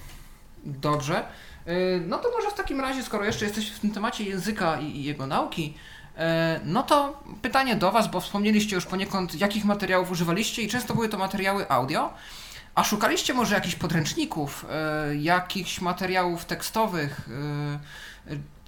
[0.64, 1.24] Dobrze.
[1.68, 5.04] Y, No to może w takim razie, skoro jeszcze jesteś w tym temacie języka i
[5.04, 5.74] jego nauki,
[6.16, 6.20] y,
[6.66, 11.10] no to pytanie do Was, bo wspomnieliście już poniekąd, jakich materiałów używaliście i często były
[11.10, 12.14] to materiały audio.
[12.76, 14.66] A szukaliście może jakichś podręczników,
[15.12, 17.30] y, jakichś materiałów tekstowych?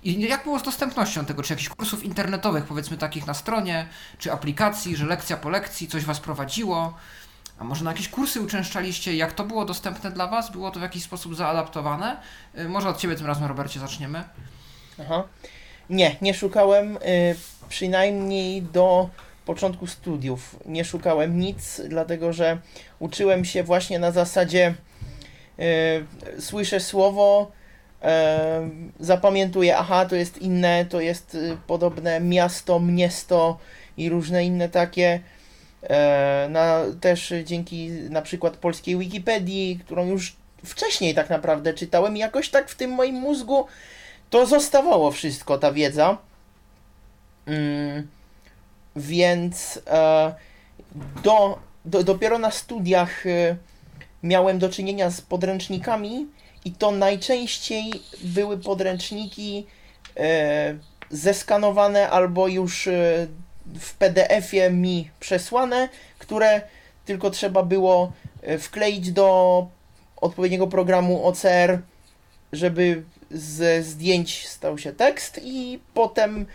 [0.04, 1.44] I jak było z dostępnością tego?
[1.44, 6.06] Czy jakichś kursów internetowych, powiedzmy takich na stronie, czy aplikacji, że lekcja po lekcji coś
[6.06, 6.94] Was prowadziło?
[7.58, 9.16] A może na jakieś kursy uczęszczaliście?
[9.16, 10.52] Jak to było dostępne dla Was?
[10.52, 12.18] Było to w jakiś sposób zaadaptowane?
[12.58, 14.24] Y, Może od Ciebie tym razem, Robercie, zaczniemy.
[15.02, 15.24] Aha.
[15.90, 17.36] Nie, nie szukałem, y,
[17.70, 19.10] przynajmniej do
[19.46, 20.56] początku studiów.
[20.66, 22.58] Nie szukałem nic, dlatego że
[23.00, 24.74] uczyłem się właśnie na zasadzie
[25.60, 27.52] y, słyszę słowo,
[29.00, 31.38] zapamiętuję, aha, to jest inne, to jest
[31.68, 33.58] podobne miasto, miesto
[33.98, 35.20] i różne inne takie.
[35.84, 42.50] E, na, też dzięki na przykład polskiej Wikipedii, którą już wcześniej tak naprawdę czytałem jakoś
[42.50, 43.68] tak w tym moim mózgu
[44.30, 46.18] to zostawało wszystko, ta wiedza.
[47.46, 48.08] Mm,
[48.96, 50.34] więc e,
[51.24, 53.56] do, do, dopiero na studiach e,
[54.24, 56.28] miałem do czynienia z podręcznikami
[56.66, 57.92] i to najczęściej
[58.24, 59.66] były podręczniki
[60.18, 60.76] e,
[61.10, 63.28] zeskanowane albo już e,
[63.80, 66.62] w PDF-ie mi przesłane, które
[67.06, 69.68] tylko trzeba było e, wkleić do
[70.18, 71.80] odpowiedniego programu OCR,
[72.52, 76.46] żeby ze zdjęć stał się tekst i potem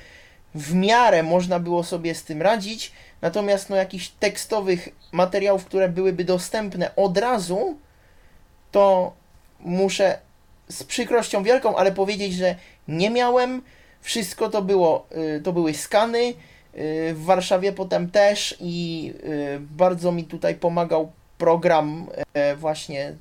[0.55, 2.93] w miarę można było sobie z tym radzić.
[3.23, 7.79] Natomiast no jakichś tekstowych materiałów, które byłyby dostępne od razu,
[8.73, 9.13] to
[9.61, 10.19] muszę
[10.69, 12.55] z przykrością wielką, ale powiedzieć, że
[12.89, 13.63] nie miałem.
[14.01, 16.35] Wszystko to było, y, to były skany.
[16.75, 23.15] Y, W Warszawie potem też i y, bardzo mi tutaj pomagał program e, właśnie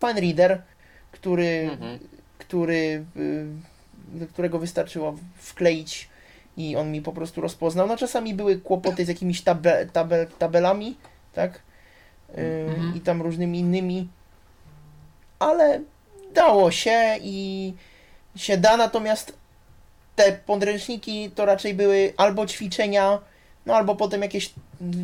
[0.00, 0.62] FineReader,
[1.12, 1.98] który Mhm.
[2.38, 3.46] który, y,
[4.12, 6.08] do którego wystarczyło wkleić
[6.56, 7.86] i on mi po prostu rozpoznał.
[7.86, 10.96] No czasami były kłopoty z jakimiś tabe, tabel, tabelami,
[11.34, 11.54] tak?
[12.38, 12.96] Y, Mhm.
[12.96, 14.08] I tam różnymi innymi,
[15.38, 15.80] ale
[16.34, 17.74] dało się i
[18.36, 19.32] się da, natomiast
[20.16, 23.18] te podręczniki to raczej były albo ćwiczenia,
[23.66, 24.54] no albo potem jakieś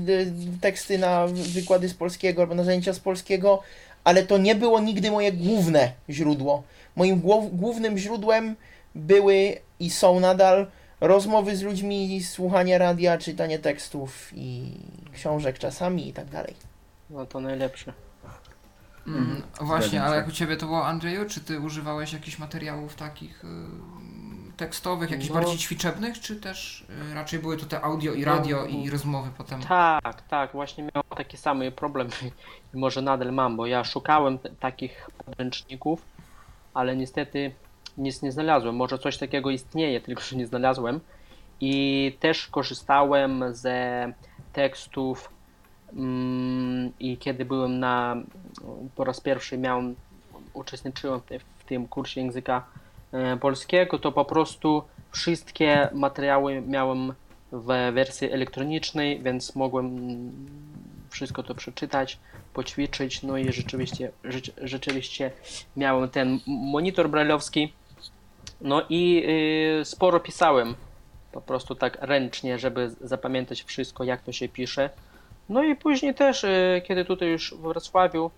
[0.08, 3.62] y, teksty na wykłady z polskiego albo na zajęcia z polskiego,
[4.04, 6.62] ale to nie było nigdy moje główne źródło.
[6.96, 7.20] Moim
[7.52, 8.56] głównym źródłem
[8.94, 10.66] były i są nadal
[11.00, 14.72] rozmowy z ludźmi, słuchanie radia, czytanie tekstów i
[15.14, 16.54] książek czasami i tak dalej.
[17.10, 17.92] No to najlepsze.
[19.06, 21.24] Mm, właśnie, ale jak u Ciebie to było, Andrzeju?
[21.28, 23.48] Czy Ty używałeś jakichś materiałów takich y,
[24.58, 25.34] tekstowych, jakichś No.
[25.34, 29.60] bardziej ćwiczebnych, czy też y, raczej były tutaj audio i radio i rozmowy potem?
[29.62, 32.08] Tak, tak, właśnie miałem taki sam problem
[32.74, 36.02] i może nadal mam, bo ja szukałem takich podręczników,
[36.74, 37.52] ale niestety
[37.98, 38.76] nic nie znalazłem.
[38.76, 41.00] Może coś takiego istnieje, tylko że nie znalazłem.
[41.60, 44.12] I też korzystałem ze
[44.52, 45.30] tekstów
[45.92, 48.16] mm, i kiedy byłem na,
[48.96, 49.94] po raz pierwszy miałem,
[50.52, 52.66] uczestniczyłem w, te- w tym kursie języka
[53.40, 57.14] polskiego, to po prostu wszystkie materiały miałem
[57.52, 59.96] w wersji elektronicznej, więc mogłem
[61.10, 62.18] wszystko to przeczytać,
[62.54, 65.30] poćwiczyć, no i rzeczywiście, rzecz, rzeczywiście
[65.76, 67.72] miałem ten monitor brajlowski,
[68.60, 69.24] no i
[69.80, 70.74] y, sporo pisałem,
[71.32, 74.90] po prostu tak ręcznie, żeby zapamiętać wszystko, jak to się pisze.
[75.48, 78.30] No i później też, y, kiedy tutaj już w Wrocławiu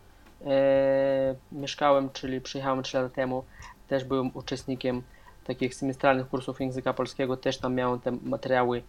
[0.46, 3.44] e, mieszkałem, czyli przyjechałem 3 lata temu,
[3.90, 5.02] też byłem uczestnikiem
[5.44, 8.82] takich semestralnych kursów języka polskiego, też tam miałem te materiały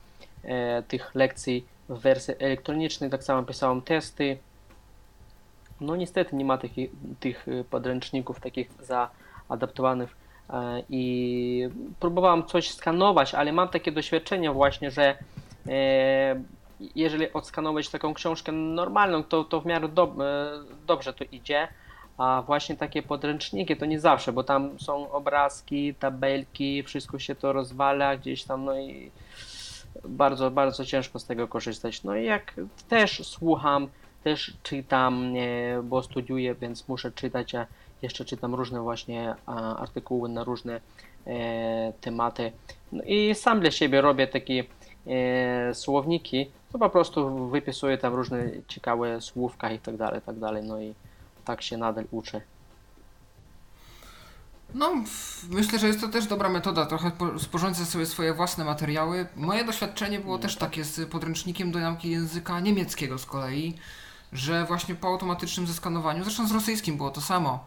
[0.43, 4.37] e, tych lekcji w wersji elektronicznej, tak samo pisałem testy.
[5.81, 6.71] No niestety nie ma tych,
[7.19, 10.15] tych podręczników takich zaadaptowanych
[10.49, 15.17] e, i próbowałem coś skanować, ale mam takie doświadczenie właśnie, że
[15.67, 16.41] e,
[16.95, 20.23] jeżeli odskanować taką książkę normalną, to, to w miarę dob e,
[20.87, 21.67] dobrze to idzie,
[22.21, 27.53] a właśnie takie podręczniki to nie zawsze, bo tam są obrazki, tabelki, wszystko się to
[27.53, 29.11] rozwala gdzieś tam, no i
[30.03, 32.03] bardzo, bardzo ciężko z tego korzystać.
[32.03, 32.53] No i jak
[32.89, 33.87] też słucham,
[34.23, 35.33] też czytam,
[35.83, 37.67] bo studiuję, więc muszę czytać, a
[38.01, 39.35] jeszcze czytam różne właśnie
[39.77, 40.81] artykuły na różne
[41.27, 42.51] e, tematy.
[42.91, 44.63] No i sam dla siebie robię takie
[45.07, 50.63] e, słowniki, to po prostu wypisuję tam różne ciekawe słówka i tak dalej, tak dalej,
[50.63, 50.93] no i
[51.45, 52.41] tak się nadal uczę.
[54.73, 54.91] No,
[55.49, 59.27] myślę, że jest to też dobra metoda, trochę po- sporządzać sobie swoje własne materiały.
[59.35, 63.73] Moje doświadczenie było też takie z podręcznikiem do nauki języka niemieckiego z kolei,
[64.33, 67.65] że właśnie po automatycznym zeskanowaniu, zresztą z rosyjskim było to samo.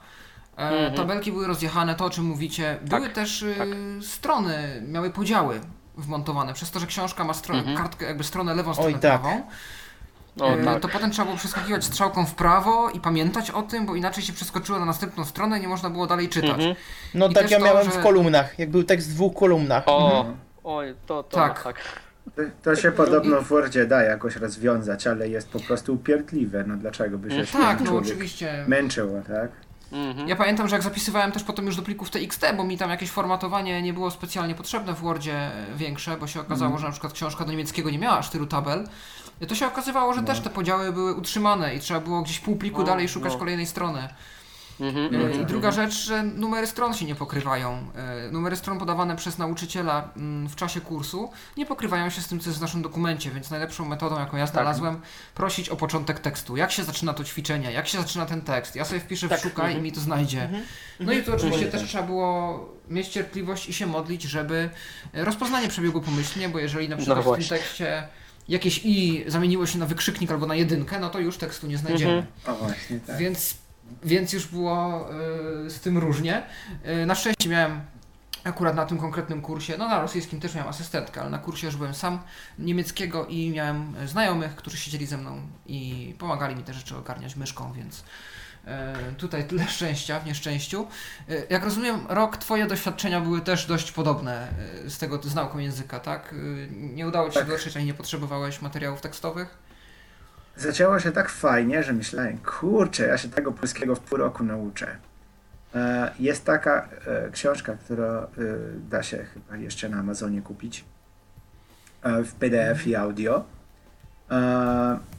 [0.59, 0.95] E, Mhm.
[0.95, 2.79] Tabelki były rozjechane, to o czym mówicie.
[2.83, 3.69] Były też y, tak.
[4.07, 5.61] strony, miały podziały
[5.97, 7.77] wmontowane, przez to, że książka ma stronę, Mhm.
[7.79, 9.01] kartkę, jakby stronę lewą, stronę tak.
[9.01, 9.39] prawą.
[9.39, 9.45] No
[10.40, 10.81] E, tak.
[10.81, 14.33] To potem trzeba było przeskakiwać strzałką w prawo i pamiętać o tym, bo inaczej się
[14.33, 16.51] przeskoczyło na następną stronę i nie można było dalej czytać.
[16.51, 16.75] Mhm.
[17.14, 19.83] No I tak ja to, miałem że- w kolumnach, jak był tekst w dwóch kolumnach.
[19.87, 20.27] O,
[20.64, 21.62] oj, to, to Tak.
[21.62, 21.77] tak.
[22.62, 26.64] To, się podobno w Wordzie da jakoś rozwiązać, ale jest po prostu upierdliwe.
[26.66, 28.64] No dlaczego by się Tak, no oczywiście.
[28.68, 29.51] męczyło, tak?
[29.92, 30.29] Mhm.
[30.29, 33.11] Ja pamiętam, że jak zapisywałem też potem już do plików TXT, bo mi tam jakieś
[33.11, 36.81] formatowanie nie było specjalnie potrzebne w Wordzie większe, bo się okazało, Mhm.
[36.81, 38.88] że na przykład książka do niemieckiego nie miała aż tylu tabel.
[39.40, 42.57] I to się okazywało, że też te podziały były utrzymane i trzeba było gdzieś pół
[42.57, 43.38] pliku No, dalej szukać no.
[43.38, 44.09] kolejnej strony.
[44.81, 45.14] Mhm.
[45.14, 45.47] E, I Mhm.
[45.47, 47.87] druga rzecz, że numery stron się nie pokrywają.
[47.97, 52.40] E, Numery stron podawane przez nauczyciela mm, w czasie kursu nie pokrywają się z tym,
[52.40, 55.01] co jest w naszym dokumencie, więc najlepszą metodą, jaką ja znalazłem,
[55.35, 56.57] prosić o początek tekstu.
[56.57, 58.77] Jak się zaczyna to ćwiczenie, jak się zaczyna ten tekst.
[58.77, 59.83] Ja sobie wpiszę Tak, w szukaj i mhm.
[59.85, 60.49] mi to znajdzie.
[61.01, 61.81] No i tu oczywiście Mhm.
[61.83, 64.70] też trzeba było mieć cierpliwość i się modlić, żeby
[65.14, 68.09] e, rozpoznanie przebiegło pomyślnie, bo jeżeli na przykład w tym No tekście
[68.49, 72.13] jakieś i zamieniło się na wykrzyknik albo na jedynkę, no to już tekstu nie znajdziemy.
[72.13, 72.57] Mhm.
[72.57, 73.19] O właśnie, tak.
[73.19, 73.55] Więc,
[74.05, 75.09] więc już było
[75.67, 76.43] y, z tym różnie.
[77.03, 77.81] Y, na szczęście miałem
[78.45, 81.77] akurat na tym konkretnym kursie, no na rosyjskim też miałem asystentkę, ale na kursie już
[81.77, 82.19] byłem sam
[82.59, 87.73] niemieckiego i miałem znajomych, którzy siedzieli ze mną i pomagali mi te rzeczy ogarniać myszką,
[87.73, 90.87] więc y, tutaj tyle szczęścia w nieszczęściu.
[91.31, 94.49] Y, jak rozumiem, rok twoje doświadczenia były też dość podobne
[94.87, 96.35] y, z tego z nauką języka, tak?
[96.71, 97.49] Nie udało ci się Tak.
[97.49, 99.59] dotrzeć, ani nie potrzebowałeś materiałów tekstowych?
[100.57, 104.97] Zaczęło się tak fajnie, że myślałem, kurczę, ja się tego polskiego w pół roku nauczę.
[105.75, 108.27] E, Jest taka e, książka, którą e,
[108.91, 110.85] da się chyba jeszcze na Amazonie kupić
[112.25, 113.45] w PDF i audio.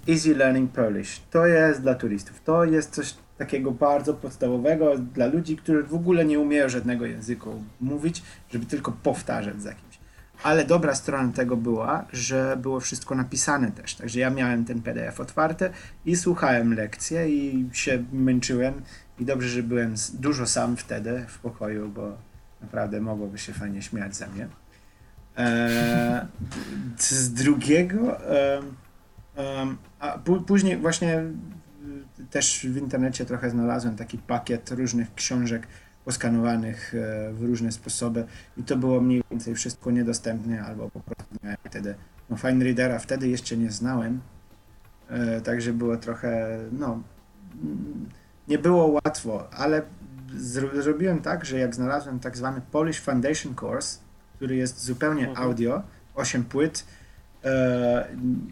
[0.09, 1.21] Easy Learning Polish.
[1.31, 2.41] To jest dla turystów.
[2.43, 7.63] To jest coś takiego bardzo podstawowego dla ludzi, którzy w ogóle nie umieją żadnego języku
[7.81, 9.99] mówić, żeby tylko powtarzać za kimś.
[10.43, 13.95] Ale dobra strona tego była, że było wszystko napisane też.
[13.95, 15.69] Także ja miałem ten PDF otwarty
[16.05, 18.81] i słuchałem lekcje i się męczyłem.
[19.19, 22.17] I dobrze, że byłem dużo sam wtedy w pokoju, bo
[22.61, 24.47] naprawdę mogłoby się fajnie śmiać ze mnie.
[25.37, 26.21] Eee,
[26.97, 28.29] z drugiego,
[29.35, 35.67] em, a pó- później właśnie y, też w internecie trochę znalazłem taki pakiet różnych książek
[36.05, 38.25] poskanowanych e, w różne sposoby
[38.57, 41.95] i to było mniej więcej wszystko niedostępne albo po prostu miałem wtedy
[42.29, 44.21] no Fine Readera wtedy jeszcze nie znałem,
[45.09, 47.03] e, także było trochę, no
[48.47, 49.81] nie było łatwo, ale
[50.37, 53.99] zro zrobiłem tak, że jak znalazłem tak zwany Polish Foundation Course,
[54.35, 55.47] który jest zupełnie Mhm.
[55.47, 55.81] audio,
[56.15, 56.85] 8 płyt,
[57.43, 58.07] e,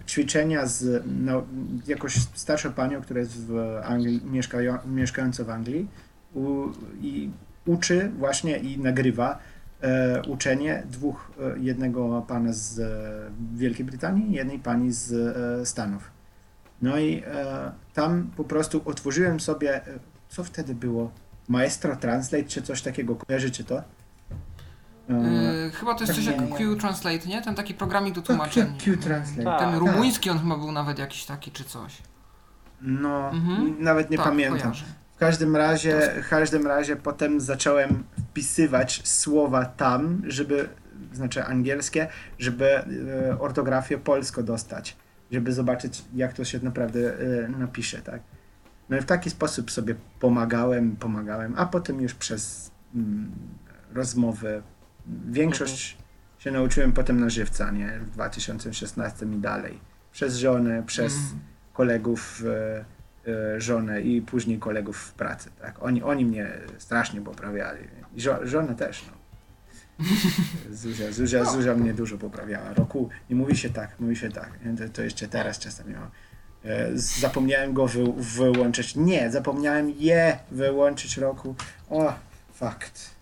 [0.08, 1.44] ćwiczenia z no,
[1.88, 5.88] jakąś starszą panią, która jest w Anglii, mieszkają, mieszkająca w Anglii
[6.34, 6.66] u,
[7.02, 7.30] i
[7.66, 9.40] uczy właśnie i nagrywa
[9.82, 12.86] e, uczenie dwóch, e, jednego pana z e,
[13.56, 16.13] Wielkiej Brytanii i jednej pani z e, Stanów.
[16.84, 21.12] No i e, tam po prostu otworzyłem sobie, e, co wtedy było?
[21.48, 23.82] Maestro Translate czy coś takiego, kojarzycie to?
[25.10, 26.50] Yy, chyba to jest coś jak.
[26.58, 27.42] Q Translate, nie?
[27.42, 28.78] Ten taki programik do Q, tłumaczeń.
[28.84, 29.44] Q Translate.
[29.44, 29.60] Tak.
[29.60, 31.98] Ten rumuński on chyba był nawet jakiś taki czy coś.
[32.82, 33.76] No, Mhm.
[33.84, 34.60] nawet nie tak, pamiętam.
[34.60, 34.86] kojarzę.
[35.16, 40.70] W każdym razie, w każdym razie potem zacząłem wpisywać słowa tam, żeby,
[41.14, 42.08] znaczy angielskie,
[42.40, 42.86] żeby e,
[43.40, 44.96] ortografię polską dostać,
[45.34, 48.22] żeby zobaczyć, jak to się naprawdę e, napisze, tak.
[48.90, 53.32] No i w taki sposób sobie pomagałem, pomagałem, a potem już przez mm,
[53.94, 54.62] rozmowy
[55.32, 55.98] większość
[56.38, 59.80] się nauczyłem potem na żywca, nie, w 2016 i dalej.
[60.12, 61.40] Przez żonę, przez Mm.
[61.74, 62.86] kolegów e,
[63.56, 65.84] e, żonę i później kolegów w pracy, tak?
[65.84, 67.88] Oni, oni mnie strasznie poprawiali.
[68.16, 69.23] I żo, żonę też, no.
[70.72, 72.74] Zuzia, Zuzia, Zuzia mnie dużo poprawiała.
[72.74, 74.50] Roku, nie mówi się tak, mówi się tak.
[74.78, 76.10] To, to jeszcze teraz czasami mam.
[76.66, 78.96] E, Zapomniałem go wy, wyłączyć.
[78.96, 81.56] Nie, zapomniałem je wyłączyć roku.
[81.90, 82.14] O,
[82.54, 83.14] fakt.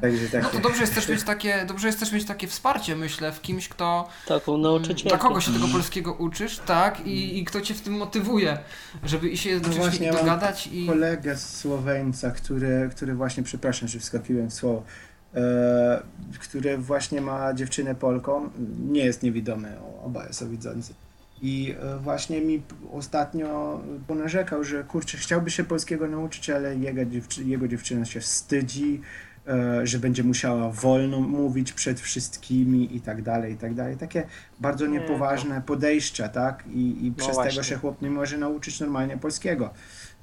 [0.00, 0.56] Także No takie.
[0.56, 3.68] to dobrze jest też mieć takie, dobrze jest też mieć takie wsparcie, myślę, w kimś,
[3.68, 5.08] kto Taką nauczycielkę.
[5.08, 8.58] dla kogo się tego polskiego uczysz, tak, i, i kto cię w tym motywuje,
[9.04, 10.86] żeby i się jednocześnie No właśnie, i ja mam dogadać i...
[10.86, 14.82] kolegę z Słoweńca, który, który właśnie, przepraszam, że wskakiłem w słowo,
[16.40, 18.50] który właśnie ma dziewczynę Polką,
[18.88, 20.94] nie jest niewidomy, oboje są widzący.
[21.42, 27.44] I e, właśnie mi ostatnio ponarzekał, że kurczę, chciałby się polskiego nauczyć, ale jego, dziewczy,
[27.44, 29.00] jego dziewczyna się wstydzi,
[29.48, 33.96] e, że będzie musiała wolno mówić przed wszystkimi i tak dalej, i tak dalej.
[33.96, 34.26] Takie
[34.60, 36.64] bardzo Nie, niepoważne podejścia, tak?
[36.66, 39.70] I, i przez tego się chłop nie może nauczyć normalnie polskiego,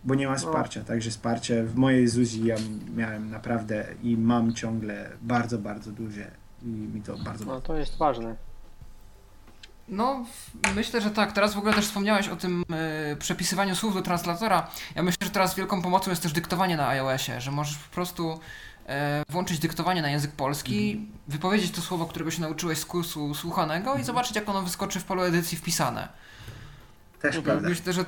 [0.03, 0.83] bo nie ma wsparcia.
[0.83, 2.55] Także wsparcie w mojej Zuzi ja
[2.95, 6.31] miałem naprawdę i mam ciągle bardzo, bardzo duże
[6.63, 8.35] i mi to bardzo No to jest ważne.
[9.87, 10.25] No,
[10.75, 11.31] myślę, że tak.
[11.31, 14.67] Teraz w ogóle też wspomniałeś o tym e, przepisywaniu słów do translatora.
[14.95, 18.39] Ja myślę, że teraz wielką pomocą jest też dyktowanie na iOSie, że możesz po prostu
[18.87, 23.95] e, włączyć dyktowanie na język polski, wypowiedzieć to słowo, którego się nauczyłeś z kursu słuchanego
[23.95, 26.07] i zobaczyć, jak ono wyskoczy w polu edycji wpisane.
[27.21, 27.69] też prawda.
[27.69, 28.05] Myślę, że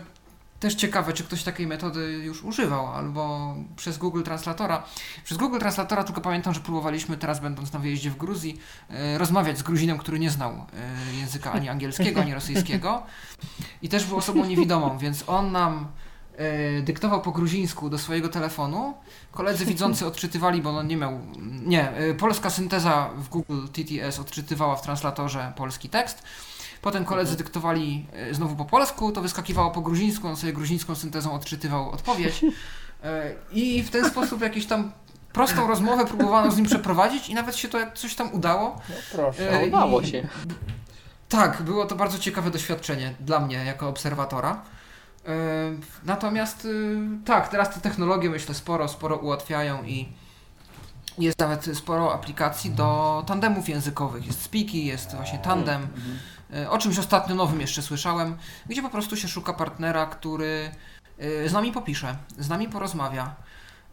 [0.63, 4.83] też ciekawe, czy ktoś takiej metody już używał, albo przez Google Translatora.
[5.23, 9.57] Przez Google Translatora tylko pamiętam, że próbowaliśmy teraz, będąc na wyjeździe w Gruzji, e, rozmawiać
[9.57, 13.03] z Gruzinem, który nie znał e, języka ani angielskiego, ani rosyjskiego
[13.81, 15.87] i też był osobą niewidomą, więc on nam
[16.37, 18.93] e, dyktował po gruzińsku do swojego telefonu.
[19.31, 21.19] Koledzy widzący odczytywali, bo on nie miał.
[21.65, 26.23] Nie, polska synteza w Google TTS odczytywała w translatorze polski tekst.
[26.83, 31.33] Potem koledzy dyktowali e, znowu po polsku, to wyskakiwało po gruzińsku, on sobie gruzińską syntezą
[31.33, 32.45] odczytywał odpowiedź.
[33.03, 34.91] E, I w ten sposób jakieś tam
[35.33, 38.81] prostą rozmowę próbowano z nim przeprowadzić i nawet się to jak coś tam udało.
[38.89, 39.51] No proszę.
[39.61, 40.27] E, udało i- się.
[41.29, 44.61] Tak, było to bardzo ciekawe doświadczenie dla mnie jako obserwatora.
[46.05, 46.67] Natomiast
[47.25, 50.09] tak, teraz te technologie myślę sporo, sporo ułatwiają i
[51.17, 54.25] jest nawet sporo aplikacji do tandemów językowych.
[54.27, 55.87] Jest Speaky, jest właśnie Tandem.
[56.55, 60.71] E, O czymś ostatnio nowym jeszcze słyszałem, gdzie po prostu się szuka partnera, który
[61.19, 63.35] e, z nami popisze, z nami porozmawia.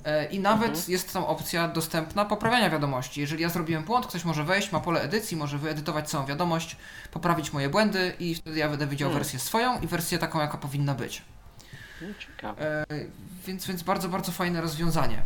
[0.04, 3.20] E, I nawet jest tam opcja dostępna poprawiania wiadomości.
[3.20, 6.76] Jeżeli ja zrobiłem błąd, ktoś może wejść, ma pole edycji, może wyedytować całą wiadomość,
[7.10, 9.22] poprawić moje błędy i wtedy ja będę widział Hmm.
[9.22, 11.22] wersję swoją i wersję taką, jaka powinna być.
[12.02, 12.84] No, ciekawe.
[13.46, 15.22] Więc, więc bardzo, bardzo fajne rozwiązanie.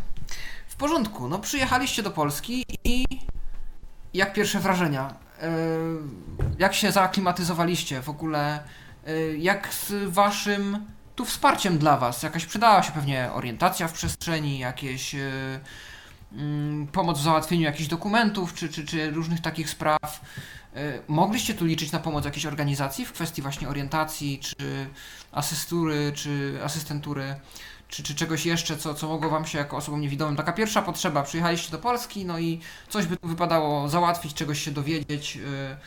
[0.67, 3.05] W porządku, no przyjechaliście do Polski i
[4.13, 5.24] jak pierwsze wrażenia?
[5.41, 5.49] E,
[6.59, 8.59] jak się zaaklimatyzowaliście w ogóle?
[9.07, 12.23] E, jak z waszym tu wsparciem dla was?
[12.23, 15.19] Jakaś przydała się pewnie orientacja w przestrzeni, jakieś e,
[16.33, 20.21] mm, pomoc w załatwieniu jakichś dokumentów, czy, czy, czy różnych takich spraw.
[21.07, 24.55] Mogliście tu liczyć na pomoc jakiejś organizacji w kwestii właśnie orientacji, czy
[25.31, 27.35] asystury, czy asystentury,
[27.95, 30.35] czy, czy czegoś jeszcze, co, co mogło Wam się jako osobom niewidomym.
[30.35, 34.71] Taka pierwsza potrzeba, przyjechaliście do Polski, no i coś by tu wypadało załatwić, czegoś się
[34.71, 35.37] dowiedzieć.
[35.37, 35.77] y,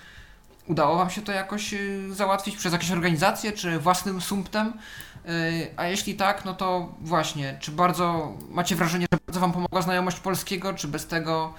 [0.67, 4.73] Udało Wam się to jakoś y, załatwić przez jakieś organizacje, czy własnym sumptem?
[5.77, 10.21] A jeśli tak, no to właśnie, czy bardzo macie wrażenie, że bardzo Wam pomogła znajomość
[10.21, 11.55] polskiego, czy bez tego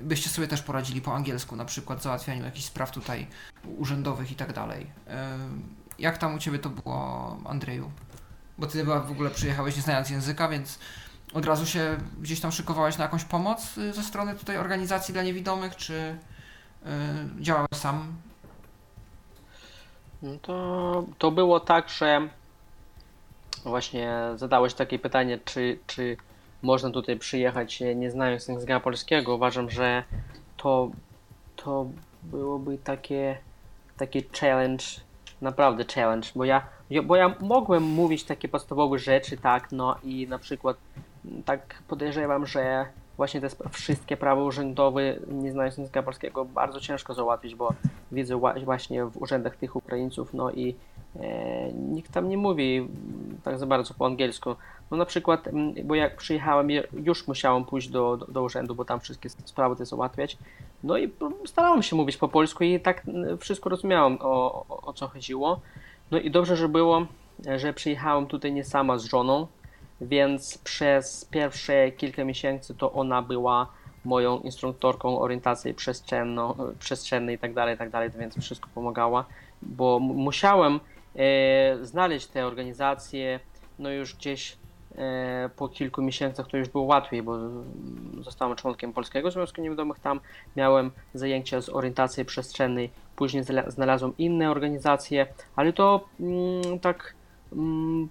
[0.00, 3.26] byście sobie też poradzili po angielsku, na przykład załatwianiu jakichś spraw tutaj
[3.78, 4.86] urzędowych i tak dalej.
[5.98, 7.90] Jak tam u Ciebie to było, Andrzeju?
[8.58, 10.78] Bo Ty chyba w ogóle przyjechałeś nie znając języka, więc
[11.34, 15.22] od razu się gdzieś tam szykowałeś na jakąś pomoc y, ze strony tutaj organizacji dla
[15.22, 16.18] niewidomych, czy
[16.84, 16.90] yy,
[17.40, 18.12] działałeś sam?
[20.22, 22.28] No to, to było tak, że
[23.64, 26.16] właśnie zadałeś takie pytanie, czy, czy
[26.62, 29.34] można tutaj przyjechać nie znając języka polskiego.
[29.34, 30.04] Uważam, że
[30.56, 30.90] to,
[31.56, 31.86] to
[32.22, 33.38] byłoby takie,
[33.96, 34.84] takie challenge,
[35.44, 36.62] naprawdę challenge, bo ja,
[37.04, 40.76] bo ja mogłem mówić takie podstawowe rzeczy, tak, no i na przykład
[41.44, 42.86] tak podejrzewam, że
[43.16, 47.74] właśnie te wszystkie prawa urzędowe, nie znając języka polskiego, bardzo ciężko załatwić, bo
[48.12, 50.74] widzę właśnie w urzędach tych Ukraińców, no i
[51.20, 52.88] e, nikt tam nie mówi
[53.42, 54.56] tak za bardzo po angielsku.
[54.90, 55.48] No na przykład,
[55.84, 59.86] bo jak przyjechałem, już musiałem pójść do, do, do urzędu, bo tam wszystkie sprawy te
[59.86, 60.38] załatwiać.
[60.84, 61.12] No i
[61.46, 63.02] starałem się mówić po polsku i tak
[63.40, 65.60] wszystko rozumiałem, o, o, o co chodziło.
[66.10, 67.06] No i dobrze, że było,
[67.56, 69.46] że przyjechałem tutaj nie sama z żoną,
[70.00, 73.66] więc przez pierwsze kilka miesięcy to ona była
[74.04, 75.74] moją instruktorką orientacji
[76.78, 79.24] przestrzennej i tak tak dalej, więc wszystko pomagała,
[79.62, 80.80] bo musiałem
[81.16, 83.40] e, znaleźć te organizacje,
[83.78, 84.56] no już gdzieś
[85.56, 87.38] po kilku miesiącach to już było łatwiej, bo
[88.20, 90.20] zostałem członkiem Polskiego Związku Niewidomych, tam
[90.56, 95.26] miałem zajęcia z orientacji przestrzennej, później znalazłem inne organizacje,
[95.56, 97.14] ale to mm, tak
[97.52, 98.08] mm,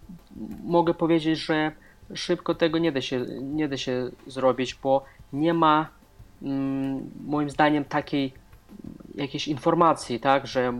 [0.63, 1.71] mogę powiedzieć, że
[2.13, 5.03] szybko tego nie da się, nie da się zrobić, bo
[5.33, 5.87] nie ma
[6.41, 8.33] mm, moim zdaniem takiej
[9.15, 10.73] jakiejś informacji, tak, że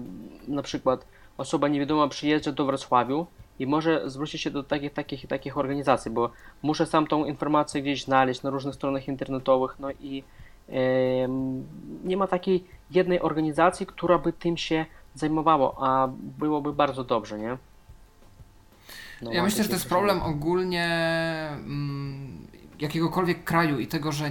[0.47, 1.05] na przykład
[1.37, 3.27] osoba niewidoma przyjeżdża do Wrocławiu
[3.59, 6.29] i może zwrócić się do takich, takich takich organizacji, bo
[6.61, 10.23] muszę sam tą informację gdzieś znaleźć na różnych stronach internetowych, no i
[10.69, 10.75] yy,
[12.03, 14.85] nie ma takiej jednej organizacji, która by tym się
[15.15, 16.07] zajmowała, a
[16.39, 17.57] byłoby bardzo dobrze, nie?
[19.21, 20.87] No ja myślę, że to jest problem ogólnie
[21.53, 22.47] mm,
[22.79, 24.27] jakiegokolwiek kraju i tego, że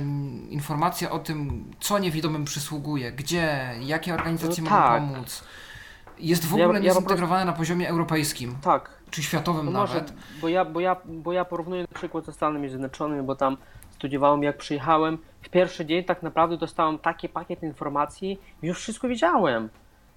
[0.50, 5.02] informacja o tym, co niewidomym przysługuje, gdzie, jakie organizacje no, mogą tak.
[5.02, 5.44] pomóc,
[6.22, 7.26] jest w ogóle ja, ja prostu...
[7.44, 8.56] na poziomie europejskim.
[8.62, 8.90] Tak.
[9.10, 10.02] Czy światowym no nawet.
[10.02, 13.56] Może, bo, ja, bo, ja, bo ja porównuję na przykład ze Stanami Zjednoczonymi, bo tam
[13.90, 15.18] studiowałem, jak przyjechałem.
[15.42, 19.68] W pierwszy dzień tak naprawdę dostałem taki pakiet informacji, już wszystko wiedziałem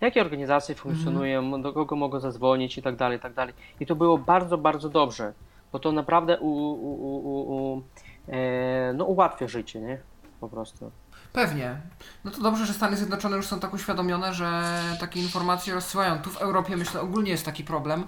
[0.01, 1.61] jakie organizacje funkcjonują, mm.
[1.61, 3.53] do kogo mogą zadzwonić i tak dalej, i tak dalej.
[3.79, 5.33] I to było bardzo, bardzo dobrze,
[5.71, 7.81] bo to naprawdę u, u, u, u
[8.27, 9.97] e, no, ułatwia życie, nie?
[10.39, 10.91] Po prostu.
[11.35, 11.75] Pewnie.
[12.23, 16.19] No to dobrze, że Stany Zjednoczone już są tak uświadomione, że takie informacje rozsyłają.
[16.19, 18.03] Tu w Europie myślę ogólnie jest taki problem,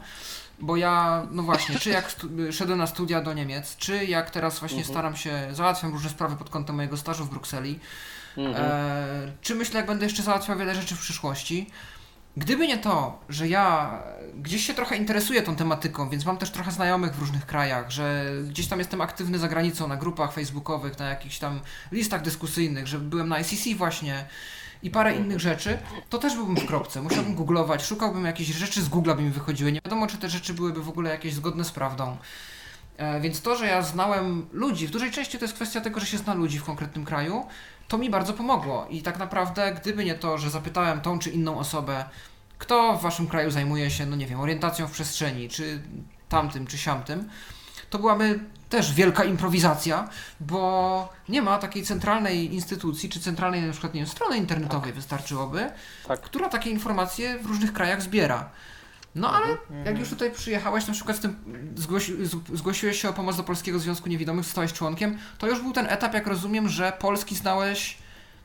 [0.60, 2.16] bo ja, no właśnie, czy jak
[2.52, 4.94] szedłem na studia do Niemiec, czy jak teraz właśnie mhm.
[4.94, 7.80] staram się, załatwiam różne sprawy pod kątem mojego stażu w Brukseli,
[8.38, 8.66] Mhm.
[8.66, 11.70] E, czy myślę, jak będę jeszcze załatwiał wiele rzeczy w przyszłości?
[12.38, 13.92] Gdyby nie to, że ja
[14.36, 18.26] gdzieś się trochę interesuję tą tematyką, więc mam też trochę znajomych w różnych krajach, że
[18.50, 21.60] gdzieś tam jestem aktywny za granicą, na grupach facebookowych, na jakichś tam
[21.92, 24.26] listach dyskusyjnych, że byłem na ICC właśnie
[24.84, 25.78] i parę innych rzeczy,
[26.10, 27.02] to też byłbym w kropce.
[27.02, 29.72] Musiałbym googlować, szukałbym jakichś rzeczy z Google by mi wychodziły.
[29.72, 32.18] Nie wiadomo, czy te rzeczy byłyby w ogóle jakieś zgodne z prawdą.
[32.98, 36.06] E, więc to, że ja znałem ludzi, w dużej części to jest kwestia tego, że
[36.06, 37.46] się zna ludzi w konkretnym kraju,
[37.88, 38.88] to mi bardzo pomogło.
[38.90, 42.06] I tak naprawdę, gdyby nie to, że zapytałem tą czy inną osobę,
[42.58, 45.82] kto w waszym kraju zajmuje się, no nie wiem, orientacją w przestrzeni, czy
[46.30, 47.30] tamtym, czy siamtym,
[47.90, 50.10] to byłaby też wielka improwizacja,
[50.40, 54.96] bo nie ma takiej centralnej instytucji, czy centralnej na przykład, nie wiem, strony internetowej tak.
[54.96, 55.72] wystarczyłoby,
[56.08, 56.22] tak.
[56.22, 58.50] która takie informacje w różnych krajach zbiera.
[59.18, 59.86] No ale mhm.
[59.86, 61.36] jak już tutaj przyjechałeś, na przykład z tym,
[61.76, 62.14] zgłosi,
[62.54, 66.14] zgłosiłeś się o pomoc do Polskiego Związku Niewidomych, zostałeś członkiem, to już był ten etap,
[66.14, 67.98] jak rozumiem, że polski znałeś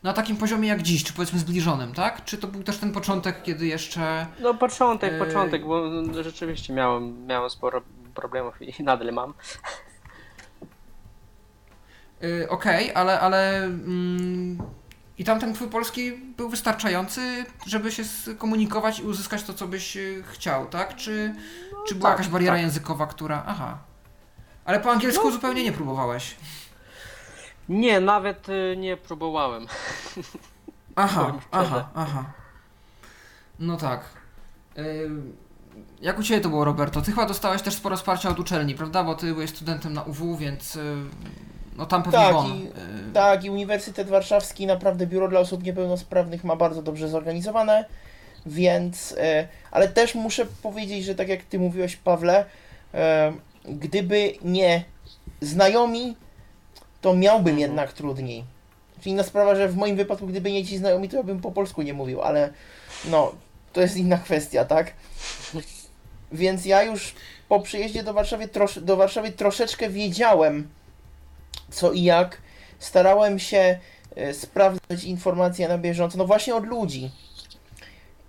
[0.03, 2.25] na takim poziomie jak dziś, czy powiedzmy zbliżonym, tak?
[2.25, 4.27] Czy to był też ten początek, kiedy jeszcze...
[4.41, 5.19] No początek, yy...
[5.19, 5.91] początek, bo
[6.23, 7.83] rzeczywiście miałem, miałem sporo
[8.15, 9.35] problemów i nadal mam.
[12.21, 14.59] Yy, Okej, okay, ale, ale mm,
[15.19, 20.01] i tamten twój polski był wystarczający, żeby się skomunikować i uzyskać to, co byś e,
[20.23, 20.97] chciał, tak?
[20.97, 21.35] Czy,
[21.73, 22.63] no, czy była tak, jakaś bariera tak.
[22.63, 23.43] językowa, która.
[23.47, 23.79] Aha.
[24.65, 25.31] Ale po angielsku no.
[25.31, 26.37] zupełnie nie próbowałeś.
[27.69, 29.67] Nie, nawet y, nie próbowałem.
[30.97, 32.25] Aha, aha, aha.
[33.59, 34.05] No tak.
[34.79, 35.11] Y,
[36.01, 37.03] jak u Ciebie to było, Roberto?
[37.03, 39.05] Ty chyba dostałeś też sporo wsparcia od uczelni, prawda?
[39.05, 41.05] Bo Ty byłeś studentem na UW, więc y,
[41.77, 42.67] no tam pewnie tak, i,
[43.09, 47.85] y, tak, i Uniwersytet Warszawski, naprawdę Biuro dla Osób Niepełnosprawnych ma bardzo dobrze zorganizowane,
[48.47, 49.17] więc, y,
[49.71, 52.45] ale też muszę powiedzieć, że tak jak Ty mówiłeś, Pawle,
[52.95, 53.33] E,
[53.65, 54.85] gdyby nie
[55.41, 56.17] znajomi,
[57.01, 57.59] to miałbym Mhm.
[57.59, 58.45] jednak trudniej.
[59.01, 61.53] Czyli inna sprawa, że w moim wypadku, gdyby nie ci znajomi, to ja bym po
[61.53, 62.53] polsku nie mówił, ale
[63.05, 63.33] no,
[63.73, 64.93] to jest inna kwestia, tak?
[66.33, 67.15] Więc ja już
[67.49, 68.49] po przyjeździe do Warszawy,
[68.83, 70.69] do Warszawy troszeczkę wiedziałem,
[71.73, 72.39] co i jak.
[72.79, 73.79] Starałem się
[74.17, 77.11] e, sprawdzać informacje na bieżąco, no właśnie od ludzi.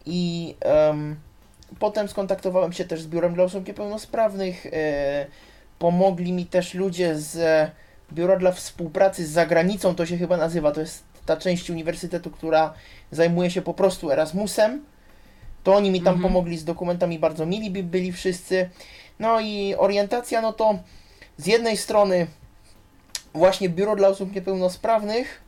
[0.06, 1.16] I em,
[1.80, 4.66] potem skontaktowałem się też z Biurem dla Osób Niepełnosprawnych.
[4.66, 5.26] E,
[5.80, 7.72] pomogli mi też ludzie z
[8.14, 10.72] Biura dla Współpracy z Zagranicą, to się chyba nazywa.
[10.72, 12.74] To jest ta część uniwersytetu, która
[13.12, 14.86] zajmuje się po prostu Erasmusem.
[15.64, 16.34] To oni mi tam Mhm.
[16.34, 18.70] pomogli z dokumentami, bardzo mili by byli wszyscy.
[19.20, 20.80] No i orientacja, no to
[21.38, 22.28] z jednej strony
[23.34, 25.42] właśnie biuro dla osób niepełnosprawnych,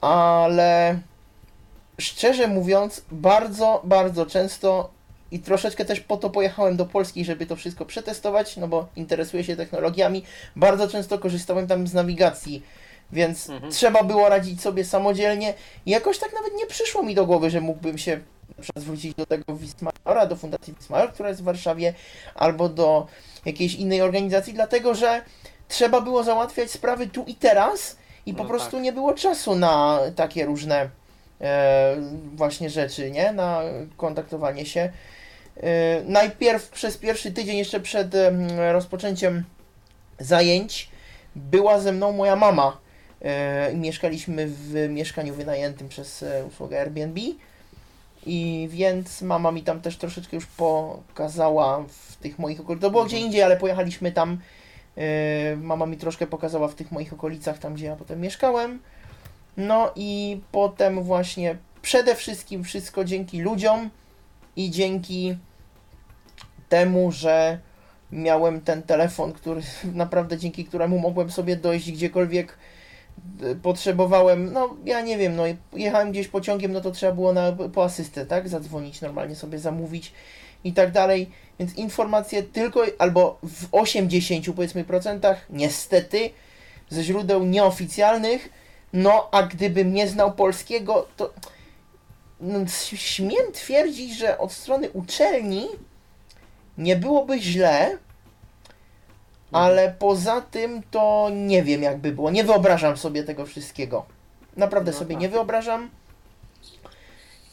[0.00, 0.98] ale
[1.98, 4.90] szczerze mówiąc, bardzo, bardzo często
[5.30, 9.44] i troszeczkę też po to pojechałem do Polski, żeby to wszystko przetestować, no bo interesuję
[9.44, 10.24] się technologiami.
[10.56, 12.62] Bardzo często korzystałem tam z nawigacji,
[13.12, 13.72] więc Mhm.
[13.72, 15.54] trzeba było radzić sobie samodzielnie.
[15.86, 18.20] I jakoś tak nawet nie przyszło mi do głowy, że mógłbym się
[18.76, 21.94] zwrócić do tego Wismara, do Fundacji Wismar, która jest w Warszawie,
[22.34, 23.06] albo do
[23.44, 25.22] jakiejś innej organizacji, dlatego że
[25.70, 27.96] trzeba było załatwiać sprawy tu i teraz
[28.26, 28.82] i po No prostu tak.
[28.82, 30.88] nie było czasu na takie różne
[31.40, 31.96] e,
[32.34, 33.32] właśnie rzeczy, nie?
[33.32, 33.60] Na
[33.96, 34.80] kontaktowanie się.
[35.62, 39.44] E, najpierw przez pierwszy tydzień, jeszcze przed em, rozpoczęciem
[40.18, 40.90] zajęć,
[41.36, 42.76] była ze mną moja mama.
[43.22, 47.20] E, mieszkaliśmy w mieszkaniu wynajętym przez e, usługę Airbnb.
[48.26, 52.82] I więc mama mi tam też troszeczkę już pokazała w tych moich okolicach.
[52.82, 54.38] To było gdzie indziej, ale pojechaliśmy tam.
[54.96, 58.78] E, mama mi troszkę pokazała w tych moich okolicach, tam gdzie ja potem mieszkałem.
[59.56, 63.90] No i potem właśnie przede wszystkim wszystko dzięki ludziom
[64.56, 65.36] i dzięki
[66.68, 67.58] temu, że
[68.12, 69.60] miałem ten telefon, który
[69.94, 72.58] naprawdę dzięki któremu mogłem sobie dojść gdziekolwiek
[73.42, 77.52] e, potrzebowałem, no ja nie wiem, no jechałem gdzieś pociągiem, no to trzeba było na,
[77.52, 80.12] po asystę, tak, zadzwonić, normalnie sobie zamówić
[80.64, 81.30] i tak dalej,
[81.60, 86.30] więc informacje tylko, albo w 80 powiedzmy procentach, niestety,
[86.88, 88.48] ze źródeł nieoficjalnych,
[88.92, 91.32] no a gdybym nie znał polskiego, to
[92.40, 92.58] no,
[92.94, 95.68] śmiem twierdzić, że od strony uczelni
[96.78, 97.98] nie byłoby źle,
[99.52, 102.30] ale poza tym to nie wiem jakby było.
[102.30, 104.06] Nie wyobrażam sobie tego wszystkiego.
[104.56, 105.22] Naprawdę No sobie tak.
[105.22, 105.90] nie wyobrażam.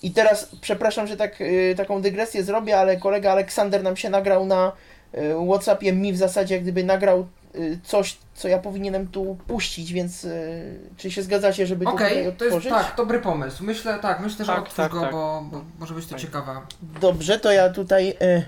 [0.08, 4.46] I teraz, przepraszam, że tak, y, taką dygresję zrobię, ale kolega Aleksander nam się nagrał
[4.46, 4.72] na
[5.14, 9.94] y, Whatsappie, mi w zasadzie jak gdyby nagrał y, coś, co ja powinienem tu puścić,
[9.94, 13.64] więc y, czy się zgadzacie, żeby to Okej, tutaj to jest tak, dobry pomysł.
[13.64, 15.12] Myślę, tak, myślę, że Tak, otwórz tak, go, tak.
[15.12, 16.26] Bo, bo może być to Fajnie.
[16.26, 16.62] ciekawe.
[17.02, 18.46] Dobrze, to ja tutaj y,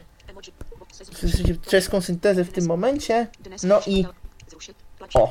[1.28, 3.28] zasadzie czeską syntezę w tym momencie.
[3.64, 4.06] No i
[5.14, 5.30] o.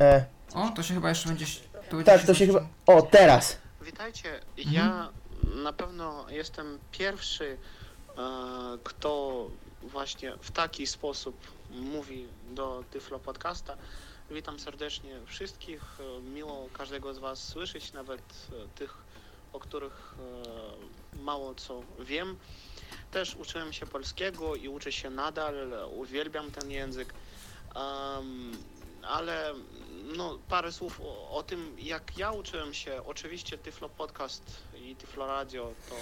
[0.00, 0.24] E,
[0.54, 1.46] O, to się chyba jeszcze będzie...
[1.90, 2.60] To będzie tak, to się chyba...
[2.86, 3.61] O, teraz.
[4.02, 4.40] Witajcie.
[4.56, 5.12] Ja
[5.54, 7.56] na pewno jestem pierwszy,
[8.18, 9.50] e, kto
[9.82, 11.36] właśnie w taki sposób
[11.70, 13.76] mówi do Tyflo Podcasta.
[14.30, 15.82] Witam serdecznie wszystkich.
[16.00, 18.94] E, Miło każdego z Was słyszeć, nawet e, tych,
[19.52, 20.14] o których
[21.20, 22.36] mało co wiem.
[23.10, 25.54] Też uczyłem się polskiego i uczę się nadal.
[25.96, 27.14] Uwielbiam ten język.
[29.08, 29.54] Ale
[30.16, 33.02] no, parę słów o, o tym, jak ja uczyłem się.
[33.04, 35.96] Oczywiście Tyflo Podcast i Tyflo Radio to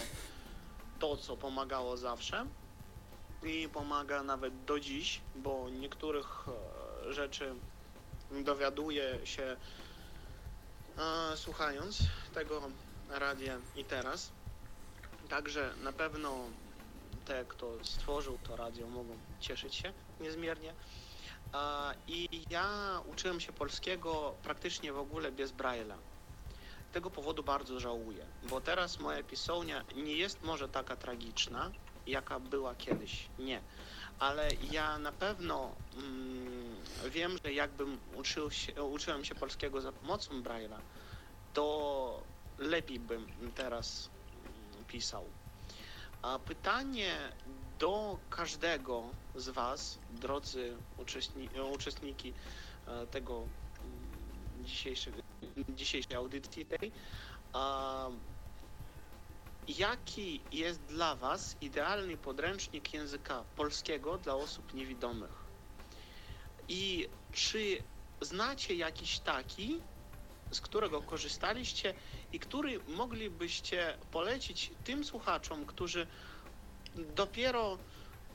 [1.01, 2.47] to, co pomagało zawsze
[3.43, 6.47] i pomaga nawet do dziś, bo niektórych
[7.09, 7.55] e, rzeczy
[8.45, 9.57] dowiaduję się
[10.99, 11.99] e, słuchając
[12.35, 12.63] tego
[13.09, 14.31] radia i teraz.
[15.29, 16.39] Także na pewno
[17.25, 20.75] te, kto stworzył to radio, mogą cieszyć się niezmiernie.
[22.09, 25.97] I ja uczyłem się polskiego praktycznie w ogóle bez Braille'a.
[26.93, 31.71] Tego powodu bardzo żałuję, bo teraz moja pisownia nie jest może taka tragiczna,
[32.07, 33.29] jaka była kiedyś.
[33.39, 33.63] Nie.
[34.19, 36.77] Ale ja na pewno mm,
[37.11, 40.79] wiem, że jakbym uczył się, uczyłem się polskiego za pomocą Braille'a,
[41.55, 42.23] to
[42.59, 44.11] lepiej bym teraz
[44.45, 45.25] mm, pisał.
[46.23, 47.33] A pytanie
[47.81, 52.35] do każdego z Was, drodzy uczestni, uczestniki
[52.87, 53.49] e, tego
[53.85, 54.65] mm,
[55.69, 56.93] dzisiejszej audycji tej,
[59.67, 65.51] jaki jest dla Was idealny podręcznik języka polskiego dla osób niewidomych?
[66.69, 67.83] I czy
[68.21, 69.81] znacie jakiś taki,
[70.51, 71.95] z którego korzystaliście
[72.33, 76.07] i który moglibyście polecić tym słuchaczom, którzy
[77.17, 77.79] dopiero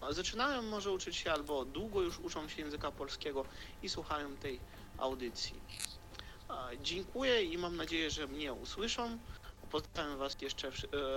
[0.09, 3.45] zaczynają może uczyć się albo długo już uczą się języka polskiego
[3.83, 4.59] i słuchają tej
[4.97, 5.55] audycji.
[6.81, 9.17] Dziękuję i mam nadzieję, że mnie usłyszą.
[9.71, 10.71] Pozdrawiam Was jeszcze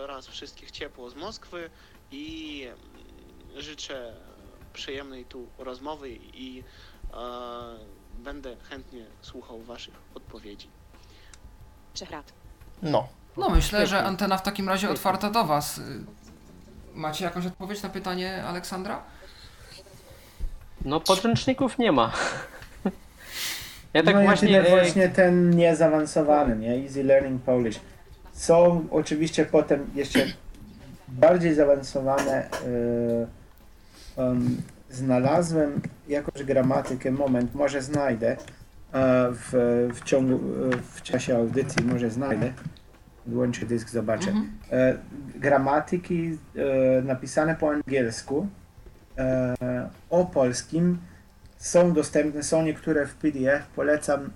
[0.07, 1.71] raz wszystkich ciepło z Moskwy
[2.11, 4.17] i mm, życzę
[4.73, 6.65] przyjemnej tu rozmowy i
[8.19, 10.69] będę chętnie słuchał Waszych odpowiedzi.
[12.11, 12.33] Lat.
[12.83, 13.09] No.
[13.37, 15.81] No myślę, że antena w takim razie otwarta do Was.
[16.99, 19.03] Macie jakąś odpowiedź na pytanie Aleksandra?
[20.85, 22.13] No podręczników nie ma.
[23.95, 26.85] Ja tak no właśnie, e, właśnie ten niezaawansowany, nie?
[26.85, 27.81] Easy Learning Polish.
[28.33, 30.27] Są oczywiście potem jeszcze
[31.09, 32.49] bardziej zaawansowane.
[34.17, 38.37] Yy, um, znalazłem jakąś gramatykę, moment, może znajdę
[39.33, 40.39] w, w ciągu,
[40.95, 42.53] w czasie audycji, może znajdę.
[43.29, 44.31] Włączę dysk, zobaczę.
[44.31, 44.51] Mhm.
[44.73, 44.99] E,
[45.35, 48.49] gramatyki e, napisane po angielsku
[49.19, 49.55] e,
[50.11, 50.99] o polskim
[51.57, 54.31] są dostępne, są niektóre w PDF, polecam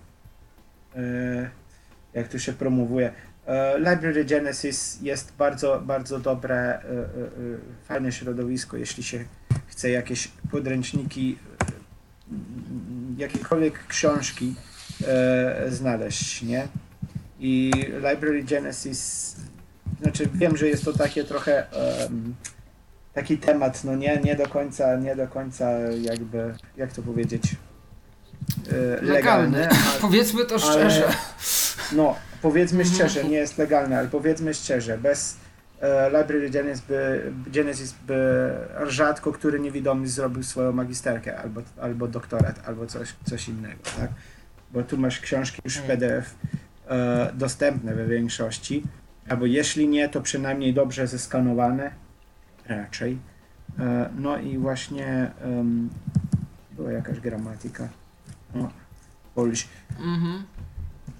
[2.14, 3.12] jak to się promowuje.
[3.78, 6.82] Library Genesis jest bardzo, bardzo dobre,
[7.84, 9.24] fajne środowisko, jeśli się
[9.66, 11.38] chce jakieś podręczniki,
[13.16, 14.54] jakiekolwiek książki
[15.68, 16.68] znaleźć, nie?
[17.44, 17.70] I
[18.10, 19.36] Library Genesis,
[20.02, 21.66] znaczy wiem, że jest to takie trochę
[22.02, 22.34] um,
[23.14, 25.70] taki temat, no nie, nie do końca, nie do końca
[26.00, 27.56] jakby, jak to powiedzieć,
[28.72, 29.08] e, legalny.
[29.12, 31.06] legalny ale, powiedzmy to szczerze.
[31.06, 31.14] Ale,
[31.92, 35.36] no, powiedzmy szczerze, nie jest legalny, ale powiedzmy szczerze, bez
[35.80, 38.50] e, Library Genesis by, Genesis by
[38.86, 44.10] rzadko który niewidomy zrobił swoją magisterkę albo, albo doktorat, albo coś, coś innego, tak?
[44.72, 45.98] Bo tu masz książki już w mm.
[45.98, 46.61] PDF, E,
[47.34, 48.82] dostępne we większości,
[49.28, 51.90] albo jeśli nie, to przynajmniej dobrze zeskanowane,
[52.66, 53.18] raczej.
[53.78, 55.90] E, no i właśnie um,
[56.72, 57.88] była jakaś gramatyka,
[58.54, 58.70] no,
[59.34, 59.68] Polish,
[59.98, 60.42] mhm.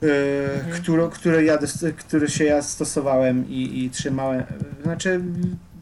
[0.02, 1.58] E, które, które, ja,
[1.98, 4.42] które się ja stosowałem i, i trzymałem,
[4.82, 5.20] znaczy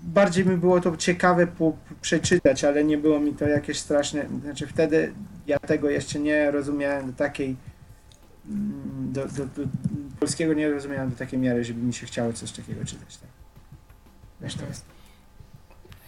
[0.02, 4.66] bardziej mi było to ciekawe po, przeczytać, ale nie było mi to jakieś straszne, znaczy
[4.66, 5.12] wtedy
[5.46, 7.56] ja tego jeszcze nie rozumiałem do takiej
[8.44, 9.62] do, do, do,
[10.20, 13.16] polskiego nie rozumiałem do takiej miary, żeby mi się chciało coś takiego czytać.
[13.16, 13.30] Tak?
[14.40, 14.84] Wiesz, to jest.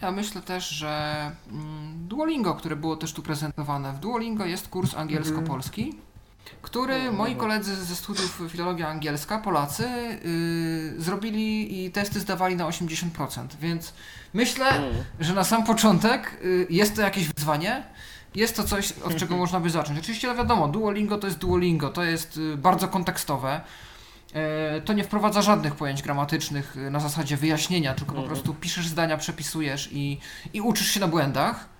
[0.01, 4.95] Ja myślę też, że mm, Duolingo, które było też tu prezentowane, w Duolingo jest kurs
[4.95, 5.93] angielsko-polski,
[6.61, 9.83] który moi koledzy ze studiów filologia angielska, Polacy,
[10.93, 13.93] yy, zrobili i testy zdawali na 80%, więc
[14.33, 14.93] myślę, mm.
[15.19, 17.83] że na sam początek yy, jest to jakieś wyzwanie,
[18.35, 19.99] jest to coś, od czego można by zacząć.
[19.99, 23.61] Oczywiście no wiadomo, Duolingo to jest Duolingo, to jest y, bardzo kontekstowe.
[24.33, 28.35] E, to nie wprowadza żadnych pojęć gramatycznych y, na zasadzie wyjaśnienia, tylko po mhm.
[28.35, 30.19] prostu piszesz zdania, przepisujesz i,
[30.53, 31.73] i uczysz się na błędach.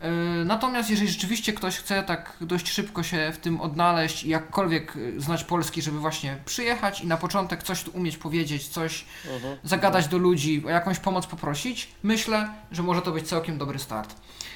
[0.00, 0.10] E,
[0.44, 5.20] natomiast jeżeli rzeczywiście ktoś chce tak dość szybko się w tym odnaleźć i jakkolwiek y,
[5.20, 9.04] znać polski, żeby właśnie przyjechać i na początek coś tu umieć powiedzieć, coś
[9.34, 9.56] mhm.
[9.64, 14.14] zagadać do ludzi, o jakąś pomoc poprosić, myślę, że może to być całkiem dobry start.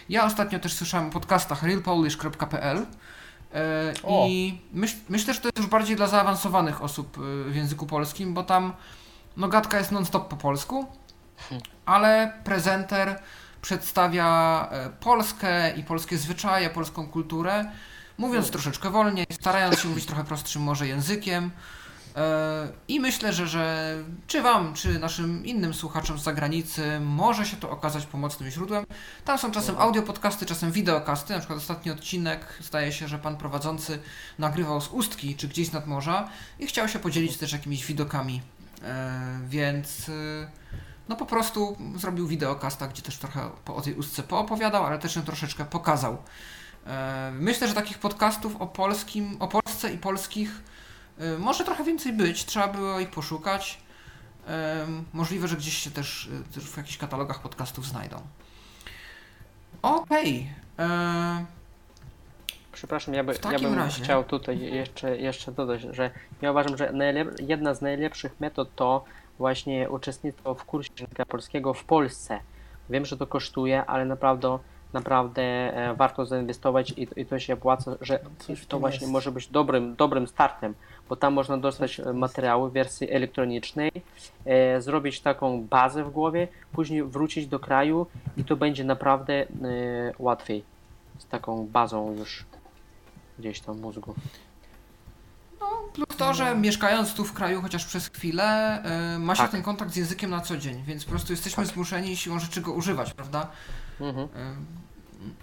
[0.08, 2.86] Ja ostatnio też słyszałem o podcastach realpolish.pl
[3.54, 7.86] e, i myśl, myślę, że to jest już bardziej dla zaawansowanych osób e, w języku
[7.86, 8.72] polskim, bo tam
[9.36, 10.86] no gadka jest non-stop po polsku,
[11.86, 13.18] ale prezenter
[13.62, 17.70] przedstawia e, Polskę i polskie zwyczaje, polską kulturę,
[18.18, 21.50] mówiąc troszeczkę wolniej, starając się mówić trochę prostszym może językiem.
[22.16, 23.96] E, I myślę, że, że
[24.26, 28.86] czy Wam, czy naszym innym słuchaczom z zagranicy może się to okazać pomocnym źródłem.
[29.24, 31.32] Tam są czasem audio podcasty, czasem wideokasty.
[31.32, 33.98] Na przykład ostatni odcinek zdaje się, że pan prowadzący
[34.38, 38.42] nagrywał z ustki czy gdzieś nad morza i chciał się podzielić też jakimiś widokami.
[38.82, 40.12] E, więc e,
[41.08, 45.22] no po prostu zrobił wideokasta, gdzie też trochę o tej ustce poopowiadał, ale też ją
[45.22, 46.18] troszeczkę pokazał.
[47.32, 50.62] Myślę, że takich podcastów o polskim, o Polsce i polskich
[51.38, 53.78] może trochę więcej być, trzeba było ich poszukać.
[55.12, 58.16] Możliwe, że gdzieś się też, y, też w jakichś katalogach podcastów znajdą.
[59.82, 60.50] Okej.
[60.76, 60.86] Okay.
[60.86, 61.44] E,
[62.72, 64.04] Przepraszam, ja, by, ja bym razie...
[64.04, 66.10] chciał tutaj jeszcze, jeszcze dodać, że
[66.42, 66.92] ja uważam, że
[67.40, 69.04] jedna z najlepszych metod to
[69.38, 72.40] właśnie uczestnictwo w kursie języka polskiego w Polsce.
[72.90, 74.58] Wiem, że to kosztuje, ale naprawdę
[74.92, 78.20] naprawdę e, warto zainwestować i, i to się opłaca, że
[78.68, 79.12] to właśnie jest.
[79.12, 80.74] może być dobrym, dobrym startem
[81.08, 83.92] bo tam można dostać e, materiały w wersji elektronicznej,
[84.44, 89.46] e, zrobić taką bazę w głowie, później wrócić do kraju i to będzie naprawdę e,
[90.18, 90.64] łatwiej
[91.18, 92.44] z taką bazą już
[93.38, 94.14] gdzieś tam w mózgu.
[95.60, 98.82] No, plus to, że mieszkając tu w kraju chociaż przez chwilę,
[99.16, 99.50] y, ma się Tak.
[99.50, 102.72] ten kontakt z językiem na co dzień, więc po prostu jesteśmy zmuszeni siłą rzeczy go
[102.72, 103.50] używać, prawda?
[104.00, 104.28] Mhm.
[104.28, 104.28] Y,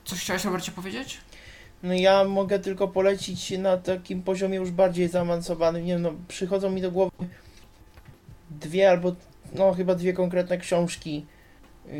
[0.05, 1.21] Coś chciałeś, Robercie, powiedzieć?
[1.83, 5.85] No ja mogę tylko polecić na takim poziomie już bardziej zaawansowanym.
[5.85, 7.11] Nie wiem, no przychodzą mi do głowy
[8.49, 9.15] dwie albo,
[9.53, 11.25] no chyba dwie konkretne książki,
[11.85, 11.93] yy,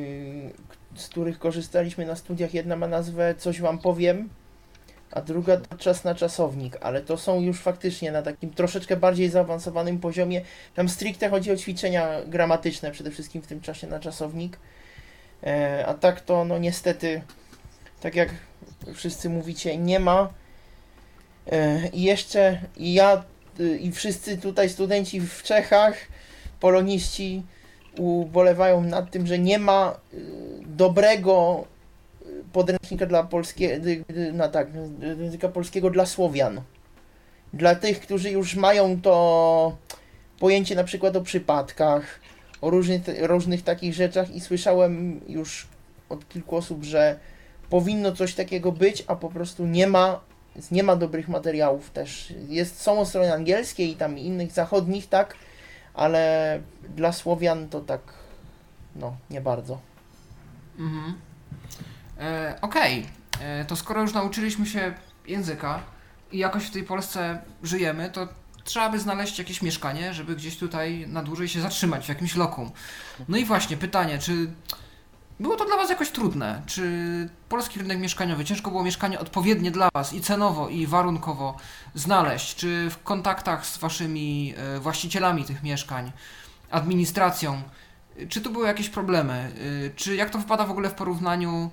[0.96, 2.54] z których korzystaliśmy na studiach.
[2.54, 4.30] Jedna ma nazwę Coś wam powiem,
[5.12, 9.30] a druga to Czas na czasownik, ale to są już faktycznie na takim troszeczkę bardziej
[9.30, 10.42] zaawansowanym poziomie.
[10.76, 14.58] Tam stricte chodzi o ćwiczenia gramatyczne przede wszystkim w tym czasie na czasownik.
[15.44, 17.22] E, a tak to no niestety,
[18.02, 18.30] tak jak
[18.94, 20.30] wszyscy mówicie, nie ma.
[21.52, 23.24] E, I jeszcze ja
[23.60, 25.96] y, i wszyscy tutaj studenci w Czechach,
[26.60, 27.44] poloniści
[27.98, 30.18] ubolewają nad tym, że nie ma y,
[30.66, 31.66] dobrego
[32.22, 33.86] y, podręcznika dla polskiego,
[34.34, 34.68] na tak,
[35.20, 36.62] języka polskiego dla Słowian.
[37.54, 39.78] Dla tych, którzy już mają to
[40.40, 42.20] pojęcie na przykład o przypadkach,
[42.62, 45.68] o różnych, różnych takich rzeczach i słyszałem już
[46.10, 47.20] od kilku osób, że
[47.72, 50.20] powinno coś takiego być, a po prostu nie ma,
[50.72, 52.34] nie ma dobrych materiałów też.
[52.48, 55.36] Jest, są o strony angielskiej i tam innych zachodnich, tak,
[55.94, 56.62] ale
[56.96, 58.02] dla Słowian to tak,
[58.96, 59.80] no, nie bardzo.
[60.80, 61.14] Mhm.
[62.20, 63.06] E, Okej,
[63.42, 64.94] E, to skoro już nauczyliśmy się
[65.28, 65.80] języka
[66.32, 68.28] i jakoś w tej Polsce żyjemy, to
[68.64, 72.72] trzeba by znaleźć jakieś mieszkanie, żeby gdzieś tutaj na dłużej się zatrzymać, w jakimś lokum.
[73.28, 74.52] No i właśnie pytanie, czy
[75.42, 76.62] było to dla Was jakoś trudne?
[76.66, 81.58] Czy polski rynek mieszkaniowy, ciężko było mieszkanie odpowiednie dla Was i cenowo, i warunkowo
[81.96, 82.56] znaleźć?
[82.56, 86.12] Czy w kontaktach z Waszymi e, właścicielami tych mieszkań,
[86.72, 87.62] administracją,
[88.20, 89.52] y, czy tu były jakieś problemy?
[89.58, 91.72] Y, Czy jak to wypada w ogóle w porównaniu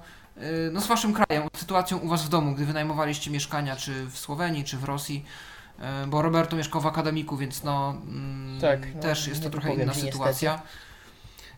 [0.73, 4.19] no, z Waszym krajem, z sytuacją u Was w domu, gdy wynajmowaliście mieszkania, czy w
[4.19, 5.25] Słowenii, czy w Rosji?
[6.07, 9.83] Bo Roberto mieszkał w akademiku, więc no, mm, Tak, no, też jest to trochę powiem
[9.83, 10.63] inna sytuacja.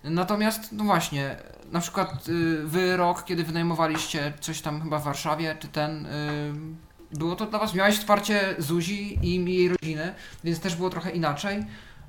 [0.05, 1.36] Natomiast, no właśnie,
[1.72, 6.53] na przykład y, wy rok, kiedy wynajmowaliście coś tam chyba w Warszawie, czy ten, y,
[7.12, 11.64] było to dla was, miałeś wsparcie Zuzi i jej rodziny, więc też było trochę inaczej,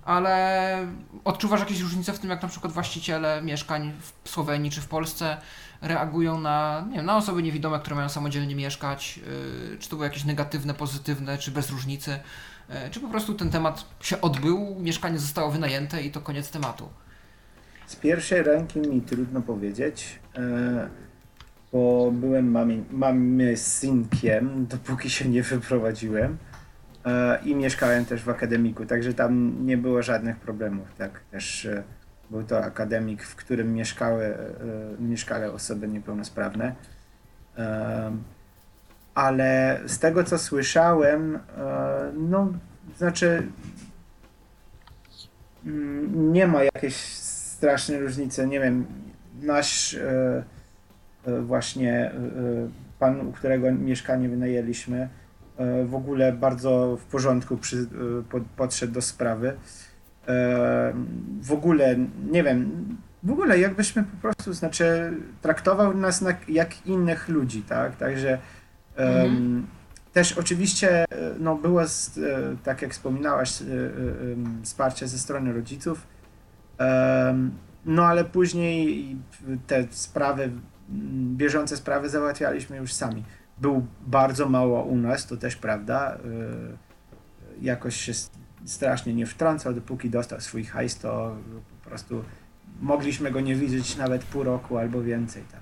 [0.06, 0.88] ale
[1.24, 5.38] odczuwasz jakieś różnice w tym, jak na przykład właściciele mieszkań w Słowenii czy w Polsce
[5.82, 9.20] reagują na, nie wiem, na osoby niewidome, które mają samodzielnie mieszkać,
[9.74, 12.20] y, czy to było jakieś negatywne, pozytywne, czy bez różnicy,
[12.92, 16.90] czy po prostu ten temat się odbył, mieszkanie zostało wynajęte i to koniec tematu.
[17.92, 20.88] Z pierwszej ręki mi trudno powiedzieć, e,
[21.72, 26.38] bo byłem mamy, mamy synkiem, dopóki się nie wyprowadziłem
[27.06, 30.88] e, i mieszkałem też w akademiku, także tam nie było żadnych problemów.
[30.98, 31.20] Tak?
[31.32, 31.84] Też e,
[32.30, 34.38] był to akademik, w którym mieszkały,
[35.00, 36.76] mieszkały osoby niepełnosprawne.
[39.16, 41.40] Ale z tego co słyszałem,
[42.14, 42.54] no
[42.98, 43.48] znaczy
[45.66, 47.31] mm, nie ma jakiejś
[47.62, 48.48] strasznej różnicy.
[48.48, 48.86] Nie wiem,
[49.42, 50.44] nasz e,
[51.26, 52.14] e, właśnie e,
[53.00, 55.10] pan, u którego mieszkanie wynajęliśmy,
[55.58, 59.54] e, w ogóle bardzo w porządku przy, e, pod, podszedł do sprawy.
[60.28, 60.94] E,
[61.42, 61.96] w ogóle,
[62.32, 62.88] nie wiem,
[63.24, 67.98] w ogóle jakbyśmy po prostu, znaczy traktował nas na, jak innych ludzi, tak?
[67.98, 68.38] Także
[68.96, 69.68] Mhm.
[70.14, 71.06] też oczywiście e,
[71.40, 73.68] no, było, z, e, tak jak wspominałaś, e, e,
[74.64, 76.08] wsparcie ze strony rodziców,
[77.86, 79.16] No ale później
[79.68, 80.52] te sprawy, m,
[81.38, 83.24] bieżące sprawy załatwialiśmy już sami.
[83.58, 86.16] Był bardzo mało u nas, to też prawda.
[86.16, 86.92] Y,
[87.62, 88.12] Jakoś się
[88.66, 91.36] strasznie nie wtrącał, dopóki dostał swój hajs, to
[91.84, 92.24] po prostu
[92.82, 95.44] mogliśmy go nie widzieć nawet pół roku albo więcej.
[95.52, 95.62] Tak.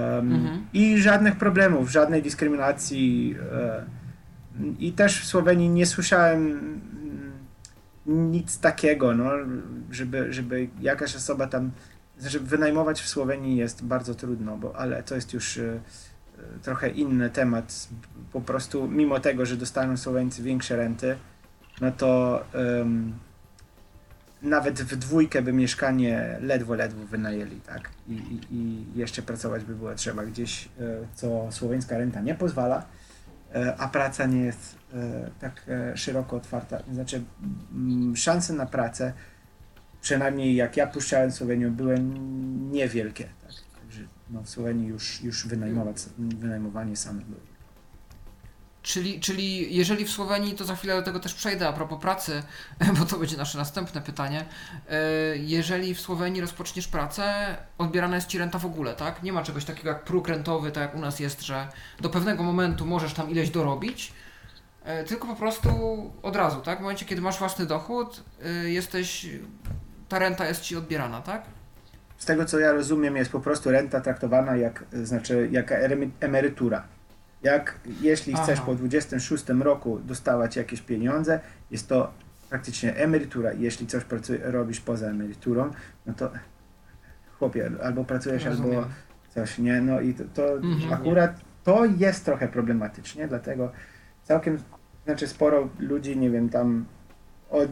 [0.00, 0.66] Em, Mhm.
[0.72, 3.36] I żadnych problemów, żadnej dyskryminacji.
[3.52, 3.84] e,
[4.78, 6.80] I też w Słowenii nie słyszałem mm,
[8.06, 9.30] nic takiego, no,
[9.90, 11.70] żeby, żeby jakaś osoba tam,
[12.18, 15.80] znaczy wynajmować w Słowenii jest bardzo trudno, bo, ale to jest już e, e,
[16.62, 17.88] trochę inny temat.
[18.32, 21.16] Po prostu mimo tego, że dostaną Słoweńcy większe renty,
[21.80, 22.40] no to
[24.44, 27.90] nawet w dwójkę by mieszkanie ledwo, ledwo wynajęli, tak?
[28.08, 32.86] I, i, i jeszcze pracować by było trzeba gdzieś, e, co słoweńska renta nie pozwala,
[33.78, 36.82] a praca nie jest e, tak e, szeroko otwarta.
[36.92, 37.22] Znaczy,
[37.72, 39.12] mm, szanse na pracę,
[40.00, 41.98] przynajmniej jak ja puszczałem Słowenię, były
[42.72, 43.24] niewielkie.
[43.24, 43.80] Tak?
[43.80, 44.00] Także
[44.30, 47.53] no, w Słowenii już, już wynajmować, wynajmowanie same było.
[48.84, 52.42] Czyli, czyli jeżeli w Słowenii, to za chwilę do tego też przejdę a propos pracy,
[52.98, 54.44] bo to będzie nasze następne pytanie.
[54.90, 54.96] E,
[55.36, 59.22] Jeżeli w Słowenii rozpoczniesz pracę, odbierana jest ci renta w ogóle, tak?
[59.22, 61.68] Nie ma czegoś takiego jak próg rentowy, tak jak u nas jest, że
[62.00, 64.12] do pewnego momentu możesz tam ileś dorobić,
[64.84, 65.70] e, tylko po prostu
[66.22, 66.78] od razu, tak?
[66.78, 68.24] W momencie, kiedy masz własny dochód,
[68.64, 69.26] y, jesteś,
[70.08, 71.42] ta renta jest ci odbierana, tak?
[72.18, 75.72] Z tego co ja rozumiem, jest po prostu renta traktowana jak, znaczy, jak
[76.20, 76.93] emerytura.
[77.44, 78.66] Jak jeśli chcesz Aha.
[78.66, 81.40] po 26 roku dostawać jakieś pieniądze,
[81.70, 82.12] jest to
[82.50, 83.52] praktycznie emerytura.
[83.52, 85.70] Jeśli coś pracuj, robisz poza emeryturą,
[86.06, 86.30] no to
[87.38, 88.78] chłopie, albo pracujesz, Rozumiem.
[88.78, 88.90] albo
[89.34, 89.80] coś, nie?
[89.80, 90.92] No i to, to Mhm.
[90.92, 93.72] akurat to jest trochę problematycznie, dlatego
[94.22, 94.58] całkiem,
[95.04, 96.84] znaczy sporo ludzi, nie wiem, tam
[97.50, 97.68] od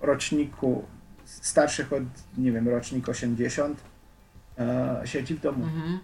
[0.00, 0.84] roczniku,
[1.24, 2.02] starszych od,
[2.38, 3.80] nie wiem, rocznik 80
[4.58, 5.64] e, siedzi w domu.
[5.64, 5.98] Mhm.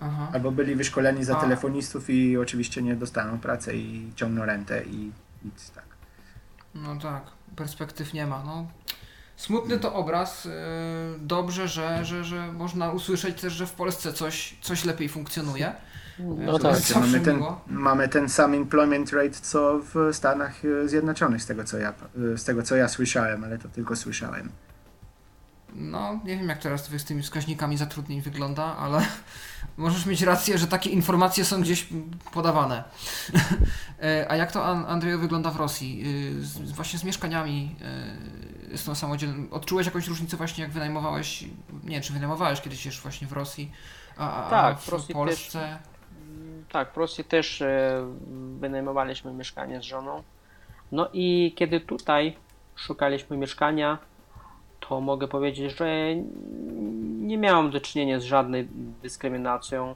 [0.00, 0.28] Aha.
[0.32, 1.40] Albo byli wyszkoleni za A.
[1.40, 5.12] telefonistów i oczywiście nie dostaną pracy i ciągną rentę i
[5.44, 5.84] nic tak.
[6.74, 7.22] No tak,
[7.56, 8.42] perspektyw nie ma.
[8.44, 8.66] No.
[9.36, 10.44] Smutny to obraz.
[10.44, 10.50] yy,
[11.18, 15.72] Dobrze, że, że, że można usłyszeć też, że w Polsce coś, coś lepiej funkcjonuje.
[16.18, 16.96] No To tak.
[17.00, 21.78] mamy, ten, mamy ten sam employment rate co w Stanach e, Zjednoczonych, z tego co
[21.78, 21.92] ja,
[22.36, 24.50] z tego co ja słyszałem, ale to tylko słyszałem.
[25.78, 29.06] No, nie wiem jak teraz z tymi wskaźnikami zatrudnień wygląda, ale
[29.76, 31.88] możesz mieć rację, że takie informacje są gdzieś
[32.32, 32.84] podawane.
[34.02, 36.04] E, A jak to, An- Andrzeju, wygląda w Rosji?
[36.40, 37.76] Z, z- właśnie z mieszkaniami,
[38.72, 39.50] y, z tą samodzielną.
[39.50, 41.42] Odczułeś jakąś różnicę właśnie jak wynajmowałeś,
[41.84, 43.72] nie wiem, czy wynajmowałeś kiedyś już właśnie w Rosji,
[44.16, 45.78] a, a Tak, w, Rosji Polsce?
[46.72, 48.06] Tak, w Rosji też e,
[48.60, 50.22] wynajmowaliśmy mieszkanie z żoną.
[50.92, 52.36] No i kiedy tutaj
[52.76, 53.98] szukaliśmy mieszkania,
[54.88, 56.14] to mogę powiedzieć, że
[57.18, 58.68] nie miałem do czynienia z żadnej
[59.02, 59.94] dyskryminacją.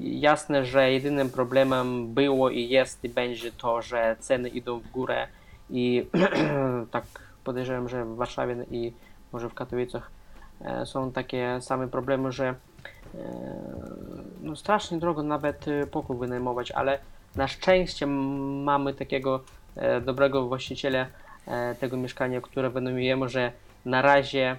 [0.00, 5.26] Jasne, że jedynym problemem było i jest i będzie to, że ceny idą w górę
[5.70, 6.06] i
[6.90, 7.04] tak
[7.44, 8.92] podejrzewam, że w Warszawie i
[9.32, 10.10] może w Katowicach
[10.60, 12.54] e, są takie same problemy, że e,
[14.42, 16.98] no strasznie drogo nawet e, pokój wynajmować, ale
[17.36, 19.40] na szczęście mamy takiego
[20.04, 21.06] dobrego właściciela
[21.80, 23.52] tego mieszkania, które wynajmujemy, że
[23.84, 24.56] na razie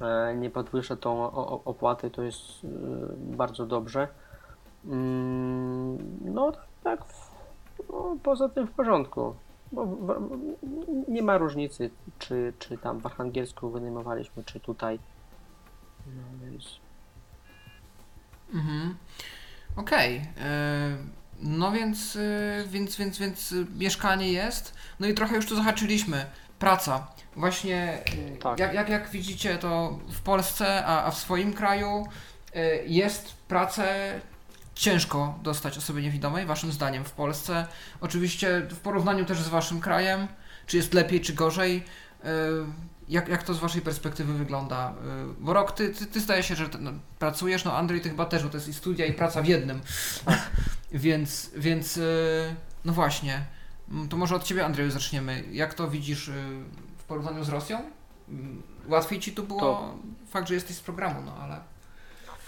[0.00, 1.30] e, nie podwyższa tą
[1.64, 2.68] opłatę, to jest e,
[3.16, 4.08] bardzo dobrze.
[4.84, 6.52] Mm, No
[6.84, 7.00] tak,
[7.88, 9.34] no, poza tym w porządku.
[11.08, 14.98] Nie ma różnicy, czy, czy tam w Archangelsku wynajmowaliśmy, czy tutaj.
[16.06, 16.64] No, więc...
[18.54, 18.96] Mhm.
[19.76, 20.16] Okej.
[20.16, 20.22] y,
[21.42, 22.18] No więc,
[22.66, 24.74] więc, więc, więc mieszkanie jest.
[25.00, 26.26] No i trochę już tu zahaczyliśmy.
[26.60, 27.06] Praca.
[27.36, 27.98] Właśnie
[28.34, 28.58] y, Tak.
[28.58, 32.06] jak, jak, jak widzicie to w Polsce, a, a w swoim kraju
[32.56, 34.14] y, jest pracę
[34.74, 37.66] ciężko dostać osobie niewidomej, waszym zdaniem w Polsce.
[38.00, 40.28] Oczywiście w porównaniu też z waszym krajem,
[40.66, 41.76] czy jest lepiej, czy gorzej.
[42.24, 42.28] y,
[43.08, 44.94] Jak, jak to z waszej perspektywy wygląda?
[45.38, 48.42] Bo rok, ty, ty, ty zdaje się, że no, pracujesz, no Andrzej, ty chyba też,
[48.42, 49.80] bo to jest i studia, i praca w jednym.
[50.92, 52.54] więc, więc, y,
[52.84, 53.44] no właśnie.
[53.90, 55.42] Mm, To może od ciebie, Andrzeju, zaczniemy.
[55.52, 56.32] Jak to widzisz y,
[56.98, 57.78] w porównaniu z Rosją?
[58.28, 59.94] Mm, Łatwiej ci tu było To-
[60.28, 61.56] fakt, że jesteś z programu, no ale...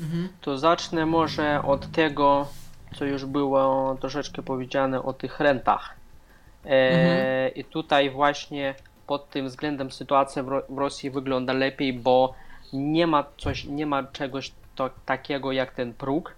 [0.00, 0.28] Mhm.
[0.40, 2.48] To zacznę może od tego,
[2.96, 5.94] co już było troszeczkę powiedziane o tych rentach.
[6.64, 7.54] E, Mhm.
[7.54, 8.74] I tutaj właśnie
[9.06, 12.34] pod tym względem sytuacja w, Ro- w Rosji wygląda lepiej, bo
[12.72, 16.34] nie ma coś, nie ma czegoś to, takiego jak ten próg.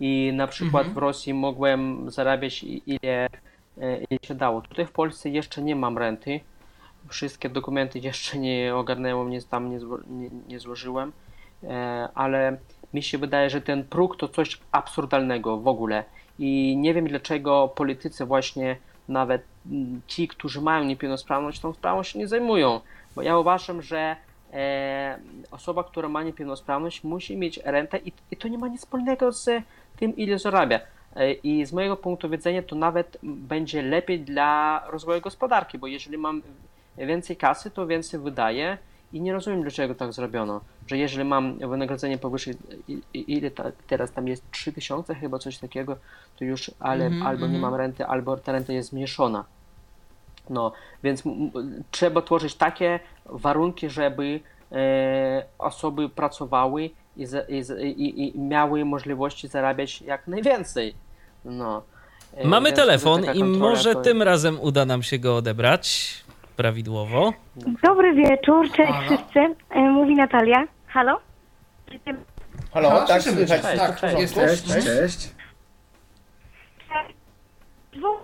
[0.00, 0.94] I na przykład Mhm.
[0.94, 3.28] w Rosji mogłem zarabiać ile,
[3.80, 4.60] e, ile się dało.
[4.60, 6.40] Tutaj w Polsce jeszcze nie mam renty.
[7.08, 11.12] Wszystkie dokumenty jeszcze nie ogarnęłem, nie, tam nie, zło, nie, nie złożyłem,
[11.62, 12.58] e, ale
[12.94, 16.04] mi się wydaje, że ten próg to coś absurdalnego w ogóle.
[16.38, 18.76] I nie wiem dlaczego politycy właśnie
[19.08, 22.80] nawet mm, ci, którzy mają niepełnosprawność, tą sprawą się nie zajmują.
[23.16, 24.16] Bo ja uważam, że
[24.52, 25.18] e,
[25.50, 29.50] osoba, która ma niepełnosprawność musi mieć rentę i, i to nie ma nic wspólnego z
[29.96, 30.80] tym, ile zarabia.
[31.20, 36.18] E, I z mojego punktu widzenia to nawet będzie lepiej dla rozwoju gospodarki, bo jeżeli
[36.18, 36.42] mam
[36.98, 38.78] więcej kasy, to więcej wydaję
[39.12, 40.60] i nie rozumiem, dlaczego tak zrobiono.
[40.86, 42.54] Że jeżeli mam wynagrodzenie powyżej,
[43.14, 45.96] ile ta, teraz tam jest 3000 chyba coś takiego,
[46.36, 47.62] to już ale, Mhm, albo nie mhm.
[47.62, 49.44] mam renty, albo ta renta jest zmniejszona.
[50.50, 51.22] No, więc
[51.90, 54.40] trzeba tworzyć takie warunki, żeby
[54.72, 60.94] e, osoby pracowały i, za, i, i, i miały możliwości zarabiać jak najwięcej.
[61.44, 61.82] No.
[62.36, 66.14] E, Mamy więc telefon i może to- tym razem uda nam się go odebrać
[66.56, 67.32] prawidłowo.
[67.82, 69.06] Dobry wieczór, cześć Halo?
[69.06, 69.54] wszyscy.
[69.70, 70.64] E, Mówi Natalia.
[70.86, 71.20] Halo?
[72.72, 73.62] Halo, Halo, tak słyszymy słychać.
[73.62, 74.34] Cześć, Tak, cześć.
[74.34, 75.30] Cześć, cześć.
[77.92, 78.20] Dwóch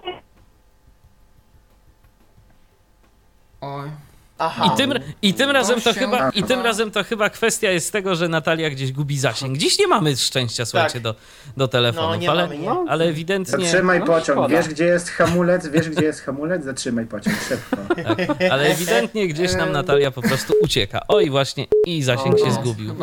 [3.61, 3.91] Oj.
[4.39, 4.71] Aha.
[4.75, 7.93] I tym, i tym razem to chyba, i tym chyba- razem to chyba kwestia jest
[7.93, 9.59] tego, że Natalia gdzieś gubi zasięg.
[9.59, 11.03] Dziś nie mamy szczęścia, słuchajcie, Tak.
[11.03, 11.15] do,
[11.57, 12.71] do telefonów, No, nie ale, mamy, nie.
[12.89, 14.39] ale ewidentnie, Zatrzymaj no, pociąg.
[14.39, 14.49] szkoda.
[14.49, 15.67] Wiesz, gdzie jest hamulec?
[15.69, 16.65] Wiesz, gdzie jest hamulec?
[16.65, 17.37] Zatrzymaj pociąg.
[17.49, 17.77] Szybko.
[17.95, 21.01] tak, ale ewidentnie gdzieś nam Natalia po prostu ucieka.
[21.09, 22.95] Oj, właśnie, i zasięg się zgubił.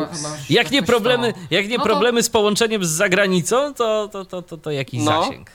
[0.50, 4.24] Jak tak nie problemy, jak nie No to- problemy z połączeniem z zagranicą, to, to,
[4.24, 5.22] to, to, to jaki No.
[5.22, 5.50] zasięg?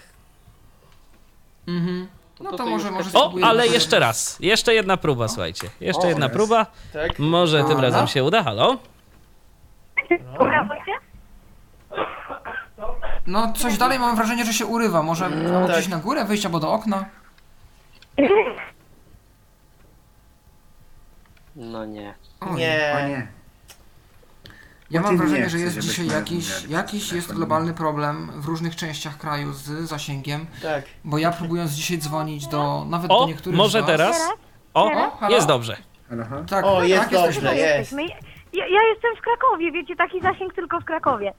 [1.68, 2.08] Mhm.
[2.40, 4.38] No to to to może, może O, ale sobie- jeszcze raz.
[4.40, 5.70] Jeszcze jedna próba, słuchajcie.
[5.82, 6.36] Jeszcze O, jedna jest.
[6.36, 6.66] próba.
[6.94, 7.20] Tak?
[7.20, 8.08] Może tym A, razem no.
[8.08, 8.44] się uda.
[8.44, 8.78] Halo?
[13.28, 15.04] No coś dalej mam wrażenie, że się urywa.
[15.04, 15.88] Może albo tak.
[15.88, 17.06] na górę wyjść albo do okna.
[21.56, 22.14] No nie.
[22.40, 23.06] O Nie.
[23.08, 23.28] nie.
[24.92, 28.46] Ja mam wrażenie, nie że chcesz, jest dzisiaj jakiś, rozmawiali jakiś jest globalny problem w
[28.46, 30.84] różnych częściach kraju z zasięgiem, Tak.
[31.06, 34.30] bo ja próbując dzisiaj dzwonić do nawet do O, niektórych może z was, teraz?
[34.74, 35.78] O, O, jest dobrze.
[36.50, 37.42] Tak, O, jest tak, jesteśmy.
[37.42, 37.92] dobrze, jest.
[37.92, 38.04] Jesteśmy.
[38.54, 41.34] Ja, ja jestem w Krakowie, wiecie, taki zasięg tylko w Krakowie.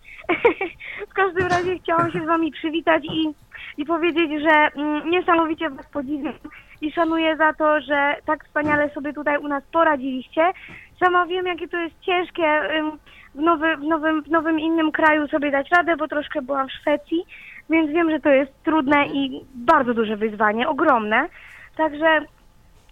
[1.10, 3.34] w każdym razie chciałam się z wami przywitać i,
[3.76, 6.34] i powiedzieć, że mm, niesamowicie was podziwiam
[6.80, 10.52] i szanuję za to, że tak wspaniale sobie tutaj u nas poradziliście.
[11.00, 12.98] Sama wiem, jakie to jest ciężkie ym,
[13.40, 16.72] w, nowy, w, nowym, w nowym innym kraju sobie dać radę, bo troszkę byłam w
[16.72, 17.24] Szwecji,
[17.70, 21.28] więc wiem, że to jest trudne i bardzo duże wyzwanie, ogromne.
[21.76, 22.20] Także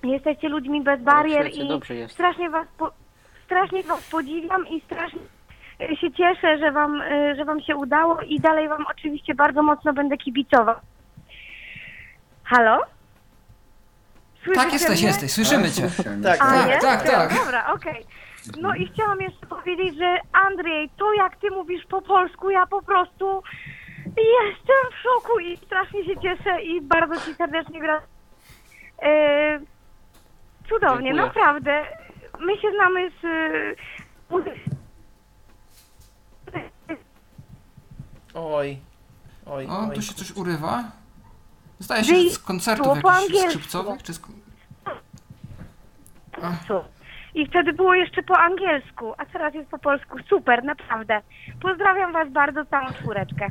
[0.03, 1.68] jesteście ludźmi bez barier Szwecji
[2.05, 2.90] i strasznie was, po,
[3.44, 5.20] strasznie was podziwiam i strasznie
[5.80, 9.62] e, się cieszę, że wam, e, że wam się udało i dalej wam oczywiście bardzo
[9.62, 10.76] mocno będę kibicował.
[12.44, 12.80] Halo?
[14.44, 15.09] Słyszycie Tak, jesteś, mnie?
[15.09, 15.82] jesteś, słyszymy cię.
[16.24, 16.80] Tak, Tak, jest?
[16.80, 17.34] tak, tak.
[17.44, 18.05] Dobra, okej.
[18.57, 22.82] No i chciałam jeszcze powiedzieć, że Andrzej, to jak ty mówisz po polsku, ja po
[22.82, 23.42] prostu
[24.16, 28.09] jestem w szoku i strasznie się cieszę i bardzo ci serdecznie gratuluję.
[29.03, 29.61] E,
[30.68, 31.26] cudownie, Dziękuję.
[31.26, 31.84] naprawdę.
[32.40, 33.74] My się znamy z e,
[38.34, 38.78] Oj.
[39.46, 39.94] Oj, O, oj.
[39.94, 40.84] tu się coś urywa.
[41.78, 43.51] Zdaje się, że z koncertów było po jakichś angielsku.
[43.51, 44.20] skrzypcowych, czy z...
[47.35, 50.18] I wtedy było jeszcze po angielsku, a teraz jest po polsku.
[50.29, 51.20] Super, naprawdę.
[51.62, 53.51] Pozdrawiam was bardzo, całą czwóreczkę.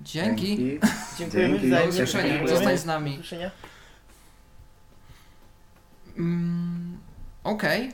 [0.00, 0.78] Dzięki.
[1.18, 1.70] Dziękujemy Dzięki.
[1.70, 2.46] za Do usłyszenia.
[2.46, 3.10] Zostań z nami.
[3.10, 3.50] Do usłyszenia.
[6.18, 6.98] Mm,
[7.44, 7.92] Okej.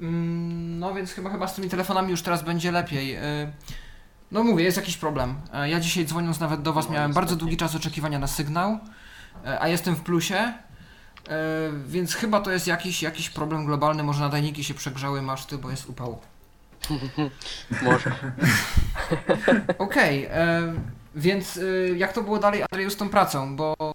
[0.00, 3.16] Mm, No więc chyba, chyba z tymi telefonami już teraz będzie lepiej.
[3.16, 3.52] Y,
[4.32, 5.34] No mówię, jest jakiś problem.
[5.54, 8.78] E, Ja dzisiaj dzwoniąc nawet do Was miałem bardzo długi czas oczekiwania na sygnał,
[9.46, 10.52] e, a jestem w plusie,
[11.86, 14.02] więc chyba to jest jakiś, jakiś problem globalny.
[14.02, 16.18] Może nadajniki się przegrzały maszty, bo jest upał.
[17.82, 18.12] Może.
[19.78, 20.74] Okej, e,
[21.14, 23.56] więc y, jak to było dalej, Andrzeju, z tą pracą?
[23.56, 23.87] Bo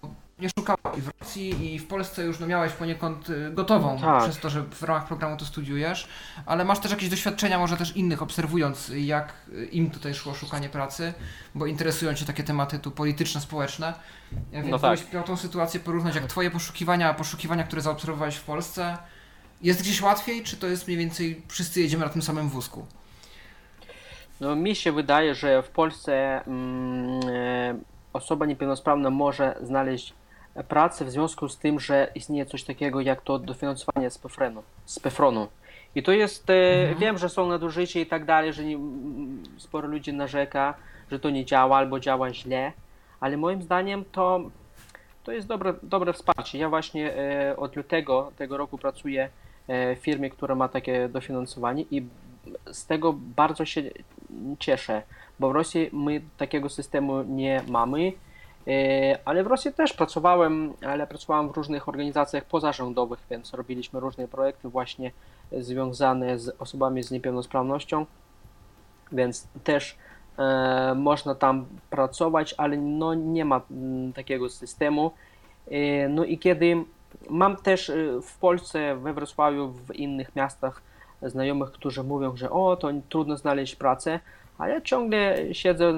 [0.44, 4.24] nie szukałeś i w Rosji i w Polsce już no, miałeś poniekąd y, gotową, Tak.
[4.24, 6.08] przez to, że w ramach programu to studiujesz,
[6.46, 10.70] ale masz też jakieś doświadczenia, może też innych, obserwując jak y, im tutaj szło szukanie
[10.70, 11.14] pracy,
[11.56, 13.94] bo interesują Cię takie tematy tu polityczno-społeczne,
[14.52, 15.14] E, więc No tak.
[15.14, 18.98] miał tą sytuację porównać, jak Twoje poszukiwania, a poszukiwania, które zaobserwowałeś w Polsce,
[19.62, 22.86] jest gdzieś łatwiej, czy to jest mniej więcej wszyscy jedziemy na tym samym wózku?
[24.40, 27.76] No, mi się wydaje, że w Polsce mm, e,
[28.14, 30.14] osoba niepełnosprawna może znaleźć
[30.68, 34.64] pracę w związku z tym, że istnieje coś takiego jak to dofinansowanie z PFRON-u.
[34.86, 35.00] Z.
[35.96, 38.78] I to jest, e, wiem, że są nadużycia i tak dalej, że nie,
[39.58, 40.74] sporo ludzi narzeka,
[41.12, 42.72] że to nie działa albo działa źle,
[43.20, 44.42] ale moim zdaniem to,
[45.24, 46.58] to jest dobre, dobre wsparcie.
[46.58, 49.30] Ja właśnie e, od lutego tego roku pracuję
[49.68, 52.06] e, w firmie, która ma takie dofinansowanie i
[52.72, 53.84] z tego bardzo się
[54.60, 55.02] cieszę,
[55.40, 58.12] bo w Rosji my takiego systemu nie mamy,
[59.26, 64.70] ale w Rosji też pracowałem, ale pracowałem w różnych organizacjach pozarządowych, więc robiliśmy różne projekty
[64.70, 65.12] właśnie
[65.52, 68.06] związane z osobami z niepełnosprawnością,
[69.12, 69.98] więc też
[70.38, 75.12] e, można tam pracować, ale no nie ma mm, takiego systemu.
[75.68, 76.84] E, no i kiedy
[77.30, 80.82] mam też e, w Polsce, we Wrocławiu, w innych miastach
[81.22, 84.20] znajomych, którzy mówią, że o, to trudno znaleźć pracę,
[84.64, 85.94] a ja ciągle siedzę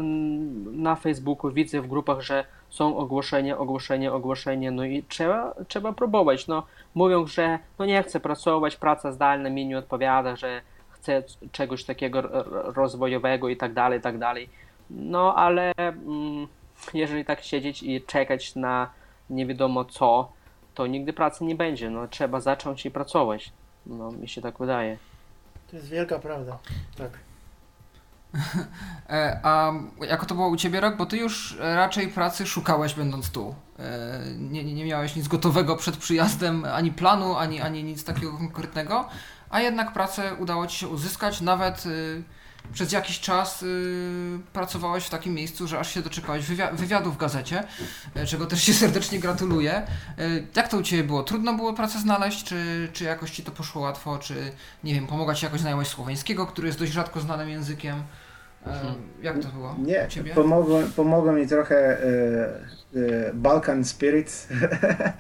[0.72, 6.48] na Facebooku, widzę w grupach, że są ogłoszenia, ogłoszenia, ogłoszenia, no i trzeba, trzeba próbować.
[6.48, 6.64] No,
[6.96, 12.22] mówią, że no nie chcę pracować, praca zdalna mi nie odpowiada, że chcę czegoś takiego
[12.76, 14.50] rozwojowego i tak dalej, i tak dalej.
[14.90, 16.48] No ale mm,
[16.94, 18.90] jeżeli tak siedzieć i czekać na
[19.30, 20.32] nie wiadomo co,
[20.74, 21.90] to nigdy pracy nie będzie.
[21.90, 23.52] No, trzeba zacząć i pracować.
[23.86, 24.98] No, mi się tak wydaje.
[25.72, 26.58] To jest wielka prawda.
[26.98, 27.12] Tak.
[29.10, 29.72] E, A
[30.08, 30.98] jako to było u Ciebie rok?
[30.98, 33.56] Bo Ty już raczej pracy szukałeś będąc tu.
[33.80, 39.08] E, Nie, nie, miałeś nic gotowego przed przyjazdem, ani planu, ani, ani nic takiego konkretnego,
[39.50, 42.24] a jednak pracę udało Ci się uzyskać, nawet y,
[42.74, 47.18] przez jakiś czas y, pracowałeś w takim miejscu, że aż się doczekałeś wywia- wywiadu w
[47.18, 47.64] gazecie,
[48.16, 49.82] e, czego też Ci serdecznie gratuluję.
[50.56, 51.24] Jak to u Ciebie było?
[51.24, 54.52] Trudno było pracę znaleźć, czy, czy jakoś Ci to poszło łatwo, czy
[54.84, 58.04] nie wiem, pomogła Ci jakoś znajomość słoweńskiego, który jest dość rzadko znanym językiem?
[58.68, 60.34] E, Jak to było Nie, u Ciebie?
[60.34, 62.00] pomogło, pomogło mi trochę e,
[62.96, 65.14] e, Balkan Spirit, e,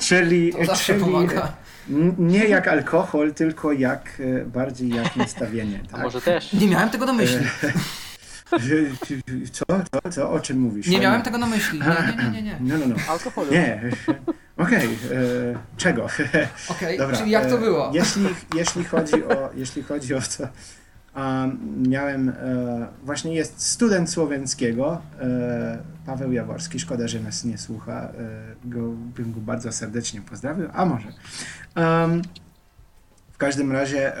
[0.00, 0.52] czyli,
[0.84, 1.52] czyli pomaga.
[2.18, 5.80] nie jak alkohol, tylko jak e, bardziej jak nastawienie.
[5.88, 6.02] A Tak?
[6.02, 6.52] może też?
[6.52, 7.46] Nie miałem tego na myśli.
[9.52, 9.64] Co,
[10.02, 10.86] co, co, o czym mówisz?
[10.86, 11.80] Nie miałem tego na myśli.
[11.80, 11.86] Nie,
[12.16, 12.42] nie, nie, nie.
[12.42, 12.56] nie.
[12.60, 12.94] No, no, no.
[13.12, 13.52] Alkoholu.
[13.52, 13.82] Nie.
[14.56, 14.88] Okej, e,
[15.76, 16.06] czego?
[16.68, 17.90] Okej, Dobra, czyli jak to było?
[17.94, 18.22] Jeśli,
[18.54, 20.48] jeśli, chodzi o, jeśli chodzi o to,
[21.88, 22.34] miałem, e,
[23.04, 28.10] właśnie jest student słoweńskiego, e, Paweł Jaworski, szkoda, że nas nie słucha, e,
[28.64, 31.08] go, bym go bardzo serdecznie pozdrawił, a może.
[33.32, 34.12] W każdym razie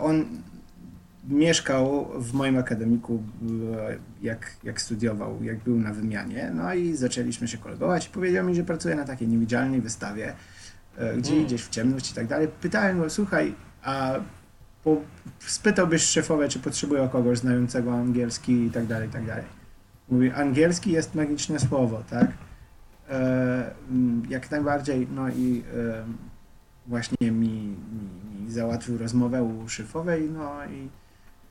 [0.00, 0.24] on
[1.28, 3.22] mieszkał w moim akademiku,
[4.22, 8.54] jak, jak studiował, jak był na wymianie, no i zaczęliśmy się kolegować i powiedział mi,
[8.54, 10.32] że pracuje na takiej niewidzialnej wystawie,
[11.18, 11.44] gdzie Mm.
[11.44, 12.48] idziesz w ciemność i tak dalej.
[12.60, 14.14] Pytałem go, słuchaj, a
[15.38, 19.44] spytałbyś szefowe, czy potrzebują kogoś znającego angielski i tak dalej, i tak dalej.
[20.08, 22.26] Mówi, angielski jest magiczne słowo, tak?
[23.10, 26.04] E, mm, jak najbardziej, no i e,
[26.86, 30.88] właśnie mi, mi, mi załatwił rozmowę u szefowej, no i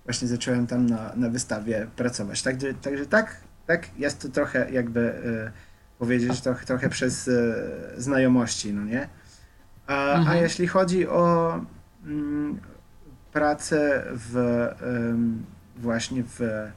[0.06, 2.44] właśnie zacząłem tam na, na wystawie pracować.
[2.44, 5.52] Także, także tak, tak, jest to trochę jakby e,
[6.00, 7.32] powiedzieć, trochę, trochę przez e,
[7.98, 9.08] znajomości, no nie?
[9.88, 10.44] A, a Mhm.
[10.44, 11.54] jeśli chodzi o
[12.06, 12.60] mm,
[13.36, 14.68] pracę w
[15.78, 16.72] właśnie w e,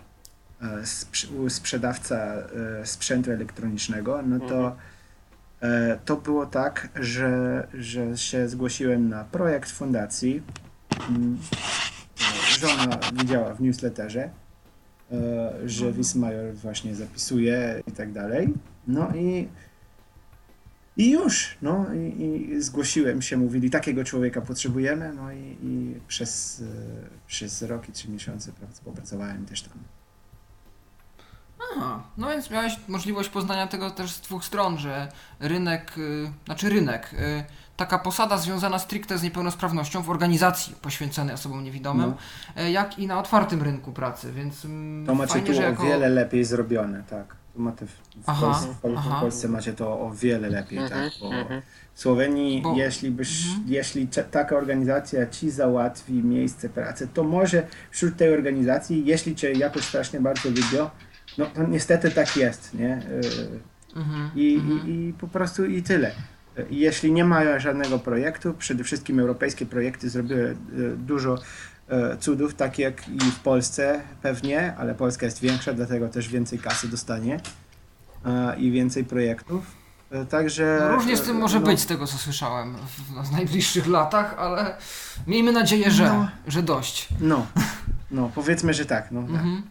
[1.38, 4.76] u sprzedawca e, sprzętu elektronicznego, no to
[5.60, 10.42] e, to było tak, że, że się zgłosiłem na projekt fundacji.
[11.08, 11.38] Mm,
[12.60, 14.30] Żona widziała w newsletterze,
[15.66, 18.54] że Wismajor właśnie zapisuje i tak dalej.
[18.86, 19.48] No i
[20.98, 22.22] i już, no i,
[22.52, 27.92] i zgłosiłem się, mówili, takiego człowieka potrzebujemy, no i, i przez, e, przez rok i
[27.92, 29.78] trzy miesiące prac- popracowałem też tam.
[31.76, 35.08] Aha, no więc miałeś możliwość poznania tego też z dwóch stron, że
[35.40, 37.44] rynek, y, znaczy rynek, y,
[37.76, 42.14] taka posada związana stricte z niepełnosprawnością w organizacji poświęconej osobom niewidomym,
[42.60, 45.82] y, jak i na otwartym rynku pracy, więc mm, To macie fajnie, tu o jako...
[45.82, 47.36] wiele lepiej zrobione, tak.
[47.58, 47.92] Macie w,
[48.26, 51.20] Aha, Polsce, w, Polsce macie to o wiele lepiej, Mhm, tak.
[51.20, 51.62] Bo mhm.
[51.94, 53.64] w Słowenii, Bo- jeśli, byś, Mhm.
[53.68, 59.52] jeśli cze- taka organizacja ci załatwi miejsce pracy, to może wśród tej organizacji, jeśli cię
[59.52, 60.90] jakoś strasznie bardzo lubią,
[61.38, 62.96] no to niestety tak jest, nie?
[62.98, 64.88] Y, Mhm, I, mhm.
[64.88, 66.10] i, I po prostu i tyle.
[66.70, 71.38] Jeśli nie ma żadnego projektu, przede wszystkim europejskie projekty zrobiły e, dużo
[72.20, 76.88] cudów, tak jak i w Polsce pewnie, ale Polska jest większa, dlatego też więcej kasy
[76.88, 77.40] dostanie
[78.24, 79.66] e, i więcej projektów.
[80.10, 80.78] E, Także.
[80.80, 84.34] No, różnie z tym może no, być, z tego co słyszałem w, w najbliższych latach,
[84.38, 84.76] ale
[85.26, 86.28] miejmy nadzieję, że, No.
[86.46, 87.08] że dość.
[87.20, 87.46] No,
[88.10, 89.10] no, powiedzmy, że tak.
[89.10, 89.30] No, tak.
[89.30, 89.62] Mhm.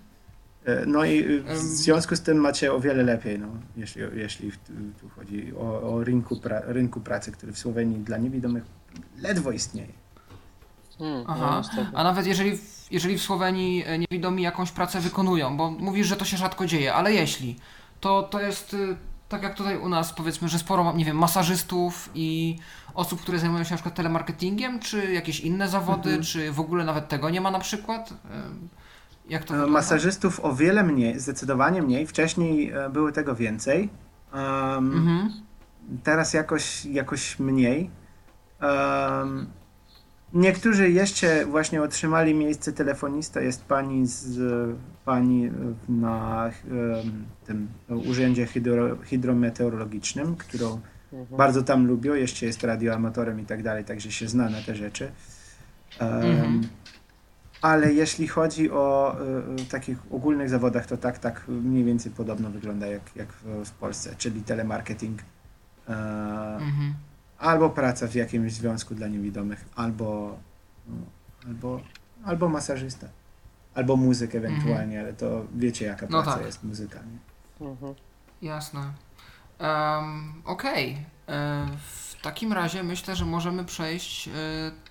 [0.65, 3.47] E, No i w związku z tym macie o wiele lepiej, no,
[3.77, 8.17] jeśli, jeśli tu, tu chodzi o, o rynku, pra, rynku pracy, który w Słowenii dla
[8.17, 8.63] niewidomych
[9.17, 10.06] ledwo istnieje.
[10.99, 15.57] Hmm, Aha, no, a nawet jeżeli, w- jeżeli w Słowenii e, niewidomi jakąś pracę wykonują,
[15.57, 17.55] bo mówisz, że to się rzadko dzieje, ale jeśli,
[17.99, 18.97] to to jest y,
[19.29, 22.57] tak jak tutaj u nas powiedzmy, że sporo, nie wiem, masażystów i
[22.93, 26.23] osób, które zajmują się na przykład telemarketingiem, czy jakieś inne zawody, Mhm.
[26.23, 28.11] czy w ogóle nawet tego nie ma na przykład?
[28.11, 28.69] Ym,
[29.29, 29.73] Jak to E, wygląda?
[29.79, 32.07] Masażystów o wiele mniej, zdecydowanie mniej.
[32.07, 33.89] Wcześniej e, było tego więcej.
[34.33, 34.39] Em,
[34.93, 35.31] Mhm.
[36.03, 37.89] Teraz jakoś, jakoś mniej.
[38.59, 39.47] Em,
[40.37, 43.41] niektórzy jeszcze właśnie otrzymali miejsce telefonista.
[43.41, 44.39] Jest pani z
[45.05, 45.51] pani
[45.89, 46.51] na
[47.45, 50.79] tym urzędzie hydro, hydrometeorologicznym, którą
[51.13, 51.37] Mhm.
[51.37, 52.13] bardzo tam lubią.
[52.13, 55.11] Jeszcze jest radioamatorem i tak dalej, także się zna na te rzeczy.
[55.99, 56.61] Em, Mhm.
[57.61, 59.15] Ale jeśli chodzi o
[59.61, 63.71] y, takich ogólnych zawodach, to tak, tak mniej więcej podobno wygląda jak, jak w, w
[63.71, 65.21] Polsce, czyli telemarketing,
[65.89, 65.93] e,
[66.55, 66.93] Mhm.
[67.39, 70.37] Albo praca w jakimś związku dla niewidomych, albo,
[71.47, 71.81] albo,
[72.25, 73.07] albo masażysta,
[73.75, 76.45] albo muzyk ewentualnie, ale to wiecie jaka No praca tak.
[76.45, 76.99] jest muzyka.
[76.99, 77.67] Nie?
[77.67, 77.93] Mhm.
[78.41, 78.81] Jasne.
[79.59, 80.97] Um, Okej.
[81.27, 84.31] E, W takim razie myślę, że możemy przejść e,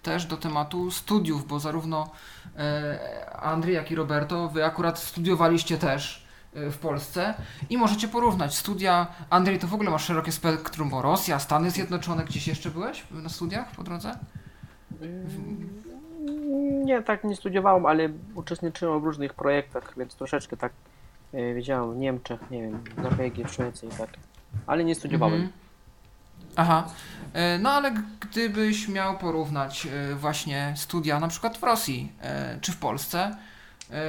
[0.02, 2.10] też do tematu studiów, bo zarówno
[2.58, 6.25] e, Andrzej, jak i Roberto, wy akurat studiowaliście też
[6.70, 7.34] w Polsce
[7.70, 9.06] i możecie porównać studia.
[9.30, 13.28] Andrzej, to w ogóle masz szerokie spektrum, bo Rosja, Stany Zjednoczone, gdzieś jeszcze byłeś na
[13.28, 14.18] studiach po drodze?
[16.84, 20.72] Nie, tak nie studiowałem, ale uczestniczyłem w różnych projektach, więc troszeczkę tak
[21.34, 24.10] e, wiedziałem w Niemczech, nie wiem, w Norwegii, w Szwecji i tak.
[24.66, 25.34] Ale nie studiowałem.
[25.34, 25.52] Mhm.
[26.56, 26.88] Aha.
[27.32, 32.72] E, No ale gdybyś miał porównać e, właśnie studia na przykład w Rosji e, czy
[32.72, 33.36] w Polsce, e,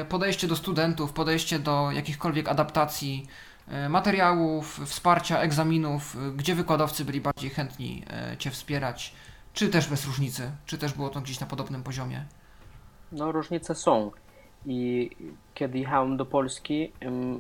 [0.10, 3.28] podejście do studentów, podejście do jakichkolwiek adaptacji
[3.68, 9.14] e, materiałów, wsparcia, egzaminów, e, gdzie wykładowcy byli bardziej chętni e, Cię wspierać,
[9.54, 12.26] czy też bez różnicy, czy też było to gdzieś na podobnym poziomie?
[13.12, 14.12] No, różnice są.
[14.66, 15.10] I
[15.54, 16.92] kiedy jechałem do Polski,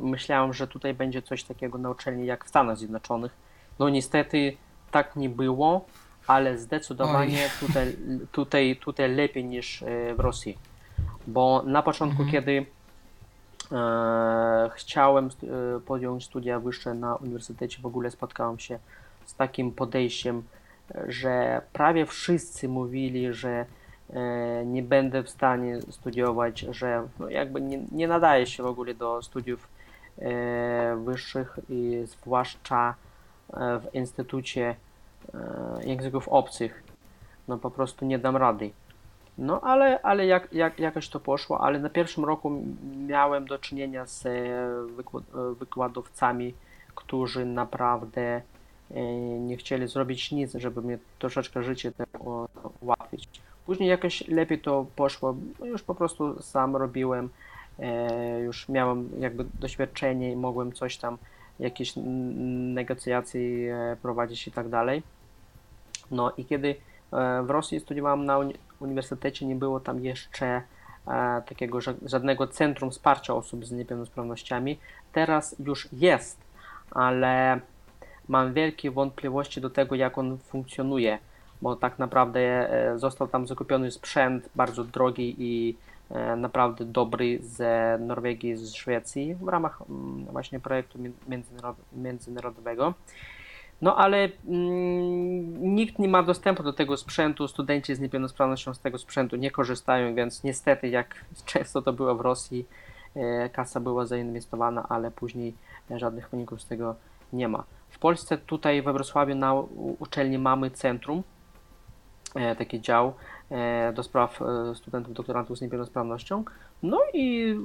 [0.01, 3.31] myślałem, że tutaj będzie coś takiego na uczelni jak w Stanach Zjednoczonych.
[3.79, 4.57] No niestety
[4.91, 5.85] tak nie było,
[6.27, 7.97] ale zdecydowanie tutaj,
[8.31, 10.57] tutaj, tutaj lepiej niż e, w Rosji.
[11.27, 12.31] Bo na początku, Mhm.
[12.31, 12.65] kiedy
[13.71, 18.79] e, chciałem e, podjąć studia wyższe na uniwersytecie, w ogóle spotkałem się
[19.25, 20.43] z takim podejściem,
[21.07, 23.65] że prawie wszyscy mówili, że
[24.13, 28.93] e, nie będę w stanie studiować, że no jakby nie, nie nadaje się w ogóle
[28.93, 29.67] do studiów
[30.19, 32.95] e, wyższych i zwłaszcza
[33.53, 34.75] w Instytucie
[35.83, 36.83] Języków Obcych.
[37.47, 38.71] No po prostu nie dam rady.
[39.37, 42.63] No ale, ale jak, jak, jakoś to poszło, ale na pierwszym roku
[43.07, 46.53] miałem do czynienia z e, e, wykładowcami,
[46.95, 48.41] którzy naprawdę
[48.91, 49.01] e,
[49.39, 51.91] nie chcieli zrobić nic, żeby mnie troszeczkę życie
[52.81, 53.29] ułatwić.
[53.65, 57.29] Później jakoś lepiej to poszło, no już po prostu sam robiłem,
[58.45, 61.17] już miałem jakby doświadczenie i mogłem coś tam,
[61.59, 61.93] jakieś
[62.75, 63.41] negocjacje
[64.01, 65.03] prowadzić i tak dalej.
[66.11, 66.75] No i kiedy
[67.43, 70.61] w Rosji studiowałem na uni- uniwersytecie, nie było tam jeszcze e,
[71.47, 74.79] takiego ża- żadnego centrum wsparcia osób z niepełnosprawnościami.
[75.13, 76.37] Teraz już jest,
[76.91, 77.59] ale
[78.27, 81.19] mam wielkie wątpliwości do tego, jak on funkcjonuje,
[81.61, 85.75] bo tak naprawdę e, został tam zakupiony sprzęt bardzo drogi i
[86.09, 87.61] e, naprawdę dobry z
[88.01, 92.93] Norwegii, z Szwecji w ramach mm, właśnie projektu mi- międzynarod- międzynarodowego.
[93.81, 98.97] No ale mm, nikt nie ma dostępu do tego sprzętu, studenci z niepełnosprawnością z tego
[98.97, 102.65] sprzętu nie korzystają, więc niestety, jak często to było w Rosji,
[103.15, 105.53] e, kasa była zainwestowana, ale później
[105.95, 106.95] żadnych wyników z tego
[107.33, 107.63] nie ma.
[107.89, 109.53] W Polsce, tutaj we Wrocławiu na
[109.99, 111.23] uczelni mamy centrum,
[112.35, 113.13] e, taki dział
[113.49, 116.43] e, do spraw e, studentów, doktorantów z niepełnosprawnością.
[116.83, 117.55] No i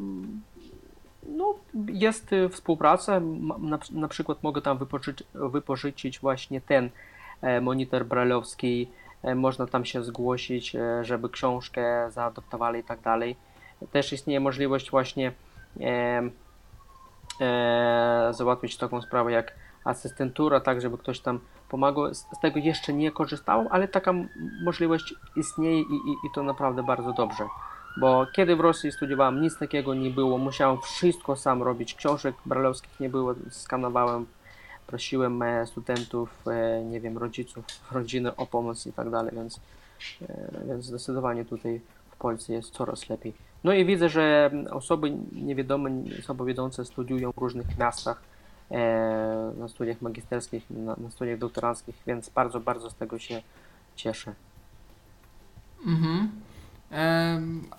[1.29, 1.55] no,
[1.89, 3.21] jest y, współpraca.
[3.59, 6.91] Na, na przykład mogę tam wypożyczyć, wypożyczyć właśnie ten
[7.41, 8.91] e, monitor bralowski.
[9.23, 13.37] E, Można tam się zgłosić, e, żeby książkę zaadoptowali i tak dalej.
[13.93, 15.33] Też istnieje możliwość właśnie
[15.81, 16.23] e,
[17.41, 19.53] e, załatwić taką sprawę jak
[19.85, 22.15] asystentura, tak żeby ktoś tam pomagał.
[22.15, 24.13] Z, z tego jeszcze nie korzystałem, ale taka
[24.65, 27.45] możliwość istnieje i, i, i to naprawdę bardzo dobrze.
[27.97, 30.39] Bo kiedy w Rosji studiowałem, nic takiego nie było.
[30.39, 31.95] Musiałem wszystko sam robić.
[31.95, 33.35] Książek bralowskich nie było.
[33.51, 34.27] Skanowałem,
[34.87, 39.61] prosiłem e, studentów, e, nie wiem, rodziców, rodziny o pomoc i tak dalej, więc,
[40.23, 43.33] e, więc zdecydowanie tutaj w Polsce jest coraz lepiej.
[43.65, 45.91] No i widzę, że osoby niewidome,
[46.23, 48.23] słabowidzące studiują w różnych miastach,
[49.57, 53.43] na studiach magisterskich, na, na studiach doktoranckich, więc bardzo, bardzo z tego się
[53.97, 54.35] cieszę.
[55.87, 56.31] Mhm.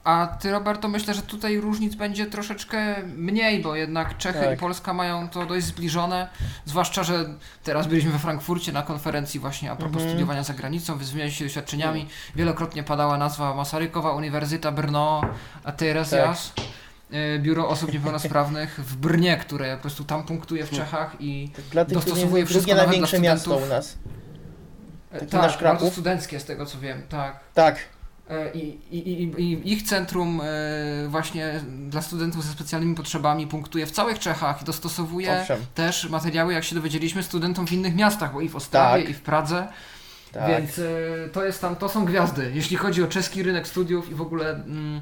[0.03, 4.53] A ty, Roberto, myślę, że tutaj różnic będzie troszeczkę mniej, bo jednak Czechy Tak.
[4.57, 6.27] i Polska mają to dość zbliżone.
[6.65, 7.26] Zwłaszcza, że
[7.64, 10.11] teraz byliśmy we Frankfurcie na konferencji właśnie a propos Mhm.
[10.11, 12.07] studiowania za granicą, wymienialiśmy się doświadczeniami.
[12.35, 15.22] Wielokrotnie padała nazwa Masarykowa, Uniwersyta Brno,
[15.64, 16.19] a teraz Tak.
[16.19, 16.53] jas.
[17.11, 21.85] e, Biuro Osób Niepełnosprawnych w Brnie, które po prostu tam punktuje w Czechach i Dla
[21.85, 23.64] tych, dostosowuje wszystko nawet dla miasto studentów.
[23.69, 23.98] u nas.
[25.11, 27.40] E, Taki tak, nasz bardzo studenckie z tego co wiem, tak.
[27.53, 27.76] Tak,
[28.53, 31.53] I, i, i, I ich centrum e, właśnie
[31.89, 35.59] dla studentów ze specjalnymi potrzebami punktuje w całych Czechach i dostosowuje owszem.
[35.75, 39.11] też materiały, jak się dowiedzieliśmy, studentom w innych miastach, bo i w Ostrawie, Tak.
[39.11, 39.67] i w Pradze.
[40.31, 40.47] Tak.
[40.47, 40.83] Więc e,
[41.33, 42.51] to jest tam, to są gwiazdy.
[42.53, 45.01] Jeśli chodzi o czeski rynek studiów i w ogóle mm,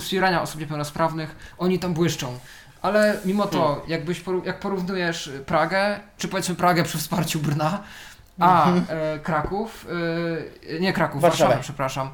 [0.00, 2.38] wspierania osób niepełnosprawnych, oni tam błyszczą.
[2.82, 3.90] Ale mimo to, Hmm.
[3.90, 7.82] jakbyś poró- jak porównujesz Pragę, czy powiedzmy Pragę przy wsparciu Brna,
[8.40, 9.86] a e, Kraków,
[10.76, 11.22] e, nie Kraków.
[11.22, 11.44] Warszawę.
[11.44, 12.10] Warszawę, przepraszam.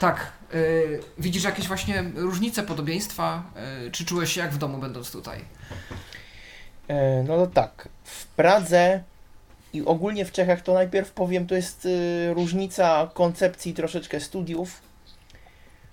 [0.00, 0.56] Tak, e,
[1.18, 3.42] widzisz jakieś właśnie różnice, podobieństwa?
[3.56, 5.44] E, czy czułeś się jak w domu będąc tutaj?
[6.88, 9.02] E, No to tak, w Pradze
[9.76, 14.82] i ogólnie w Czechach to najpierw powiem, to jest y, różnica koncepcji troszeczkę studiów.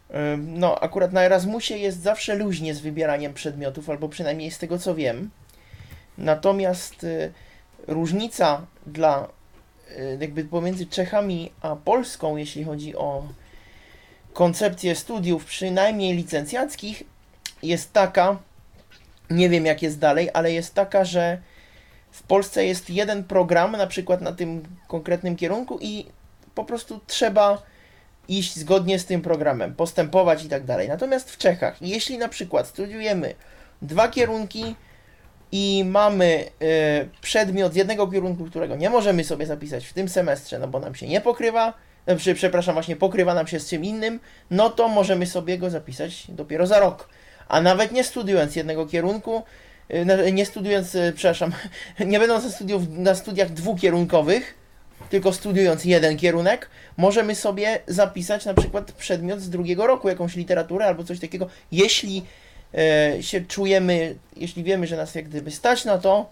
[0.09, 4.79] Y, no, akurat na Erasmusie jest zawsze luźnie z wybieraniem przedmiotów, albo przynajmniej z tego
[4.79, 5.29] co wiem.
[6.17, 7.31] Natomiast y,
[7.87, 9.27] różnica dla
[10.19, 13.23] jakby pomiędzy Czechami a Polską, jeśli chodzi o
[14.33, 17.03] koncepcję studiów, przynajmniej licencjackich,
[17.63, 18.37] jest taka,
[19.29, 21.37] nie wiem jak jest dalej, ale jest taka, że
[22.11, 26.05] w Polsce jest jeden program, na przykład na tym konkretnym kierunku i
[26.55, 27.61] po prostu trzeba
[28.27, 30.87] iść zgodnie z tym programem, postępować i tak dalej.
[30.87, 33.35] Natomiast w Czechach, jeśli na przykład studiujemy
[33.81, 34.75] dwa kierunki
[35.51, 40.59] i mamy y, przedmiot z jednego kierunku, którego nie możemy sobie zapisać w tym semestrze,
[40.59, 41.73] no bo nam się nie pokrywa,
[42.07, 44.19] znaczy, przepraszam, właśnie pokrywa nam się z czym innym,
[44.51, 47.09] no to możemy sobie go zapisać dopiero za rok.
[47.47, 49.43] A nawet nie studiując jednego kierunku,
[50.25, 51.51] y, nie studiując, y, przepraszam,
[52.05, 54.63] nie będąc na, studiów, na studiach dwukierunkowych,
[55.09, 60.85] tylko studiując jeden kierunek, możemy sobie zapisać na przykład przedmiot z drugiego roku, jakąś literaturę
[60.85, 62.23] albo coś takiego, jeśli
[62.73, 66.29] e, się czujemy, jeśli wiemy, że nas jak gdyby stać na to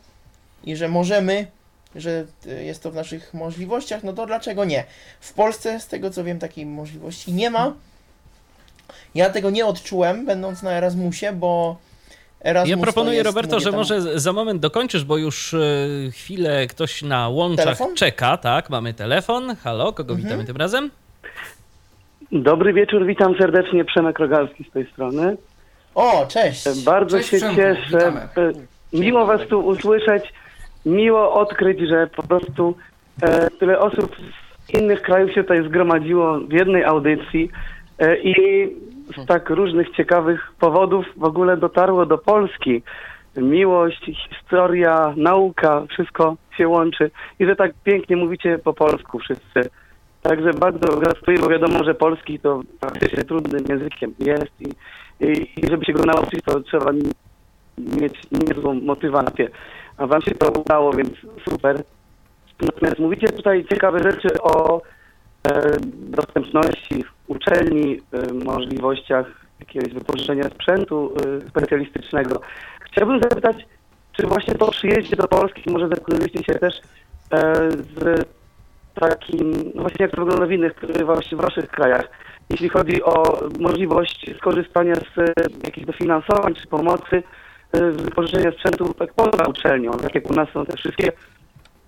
[0.64, 1.48] i że możemy,
[1.96, 4.84] że e, jest to w naszych możliwościach, no to dlaczego nie?
[5.20, 7.74] W Polsce, z tego co wiem, takiej możliwości nie ma.
[9.16, 11.78] Ja tego nie odczułem, będąc na Erasmusie, bo
[12.44, 15.58] Erasmus ja proponuję, jest, Roberto, że tam- może za moment dokończysz, bo już e,
[16.12, 17.96] chwilę ktoś na łączach Telefon?
[17.96, 18.38] czeka.
[18.38, 19.56] Tak, mamy telefon.
[19.56, 20.28] Halo, kogo Mhm.
[20.30, 20.92] witamy tym razem?
[22.32, 23.86] Dobry wieczór, witam serdecznie.
[23.86, 25.38] Przemek Rogalski z tej strony.
[25.96, 26.84] O, cześć!
[26.84, 27.82] Bardzo Cześć, się Przemku, cieszę.
[27.98, 28.20] witamy.
[28.94, 30.24] E, Miło Was tu usłyszeć.
[30.86, 32.76] Miło odkryć, że po prostu
[33.22, 34.16] e, tyle osób
[34.66, 37.50] z innych krajów się tutaj zgromadziło w jednej audycji
[38.00, 38.36] e, i
[39.18, 42.84] z tak różnych ciekawych powodów w ogóle dotarło do Polski.
[43.38, 49.70] Miłość, historia, nauka, wszystko się łączy i że tak pięknie mówicie po polsku wszyscy.
[50.22, 54.70] Także bardzo gratuluję, bo wiadomo, że polski to praktycznie trudnym językiem jest i,
[55.26, 56.92] i, i żeby się go nauczyć, to trzeba
[57.78, 59.50] mieć niezłą motywację.
[60.02, 61.10] A wam się to udało, więc
[61.50, 61.84] super.
[62.62, 64.82] Natomiast mówicie tutaj ciekawe rzeczy o e,
[65.94, 69.26] dostępności uczelni, e, możliwościach
[69.60, 72.42] jakiegoś wypożyczenia sprzętu e, specjalistycznego.
[72.80, 73.56] Chciałbym zapytać,
[74.12, 76.82] czy właśnie po przyjeździe do Polski może zetknęliście się też
[77.32, 78.26] e, z
[78.96, 80.74] takim, no właśnie jak to wygląda w innych,
[81.06, 82.10] właśnie w waszych krajach,
[82.50, 85.34] jeśli chodzi o możliwość skorzystania z e,
[85.66, 87.24] jakichś dofinansowań czy pomocy
[87.74, 91.12] wypożyczenia sprzętu tak poza uczelnią, tak jak u nas są te wszystkie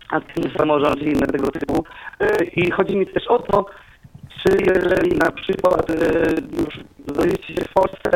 [0.10, 1.84] aktywny samorząd i inne tego typu.
[2.20, 3.66] E, I chodzi mi też o to,
[4.42, 5.94] czy jeżeli na przykład e,
[6.60, 6.80] już
[7.14, 8.12] znajdziecie się w Polsce,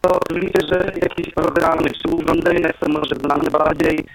[0.00, 4.06] to widzicie, że jakieś programy czy urządzenia są może znane bardziej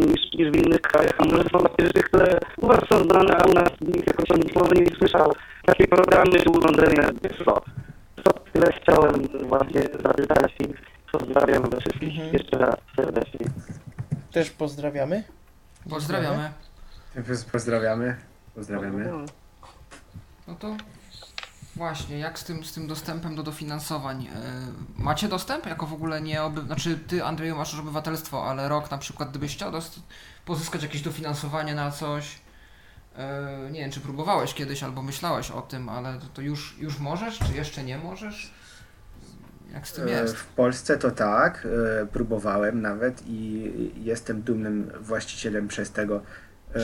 [0.00, 3.36] niż, niż w innych krajach, a może są takie rzeczy, które u Was są znane,
[3.36, 5.32] a u nas nikt jakoś o nich nie słyszał.
[5.66, 7.62] Takie programy czy urządzenia, wiesz co?
[8.24, 9.12] To tyle chciałem
[9.48, 10.52] właśnie zapytać
[11.18, 12.32] pozdrawiam Was wszystkich Mhm.
[12.32, 13.46] jeszcze raz serdecznie.
[14.32, 15.24] Też pozdrawiamy.
[15.90, 16.52] Pozdrawiamy.
[17.52, 18.16] Pozdrawiamy.
[18.54, 19.12] Pozdrawiamy.
[20.46, 20.76] No to
[21.76, 24.22] właśnie, jak z tym, z tym dostępem do dofinansowań?
[24.24, 24.30] Yy,
[24.96, 25.66] macie dostęp?
[25.66, 26.60] Jako w ogóle nie oby...
[26.62, 30.00] Znaczy, ty, Andrzeju, masz już obywatelstwo, ale rok na przykład, gdybyś chciał dost...
[30.44, 32.38] pozyskać jakieś dofinansowanie na coś,
[33.64, 36.98] yy, nie wiem, czy próbowałeś kiedyś albo myślałeś o tym, ale to, to już, już
[36.98, 38.54] możesz, czy jeszcze nie możesz?
[39.76, 40.36] Jak z tym E, jest?
[40.36, 41.66] W Polsce to tak,
[42.02, 43.72] e, próbowałem nawet i
[44.04, 46.20] jestem dumnym właścicielem przez tego
[46.74, 46.80] e,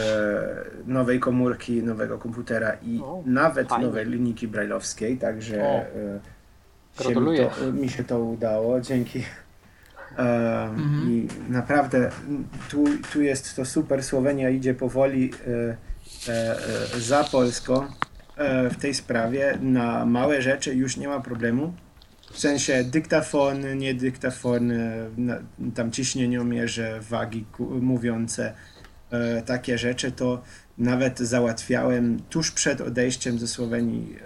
[0.86, 3.86] nowej komórki, nowego komputera i O, nawet fajnie.
[3.86, 5.85] nowej linijki brajlowskiej, także O.
[7.02, 9.24] się mi, to, mi się to udało, dzięki.
[10.16, 11.10] Mhm.
[11.10, 12.10] I naprawdę
[12.70, 15.31] tu, tu jest to super, Słowenia idzie powoli
[16.98, 17.86] za Polską
[18.70, 19.59] w tej sprawie.
[19.62, 21.73] Na małe rzeczy już nie ma problemu.
[22.33, 25.09] W sensie dyktafon, nie dyktafon, e,
[25.75, 27.45] tam ciśnieniomierze, wagi
[27.81, 28.55] mówiące,
[29.11, 30.43] e, takie rzeczy, to
[30.79, 34.17] nawet załatwiałem tuż przed odejściem ze Słowenii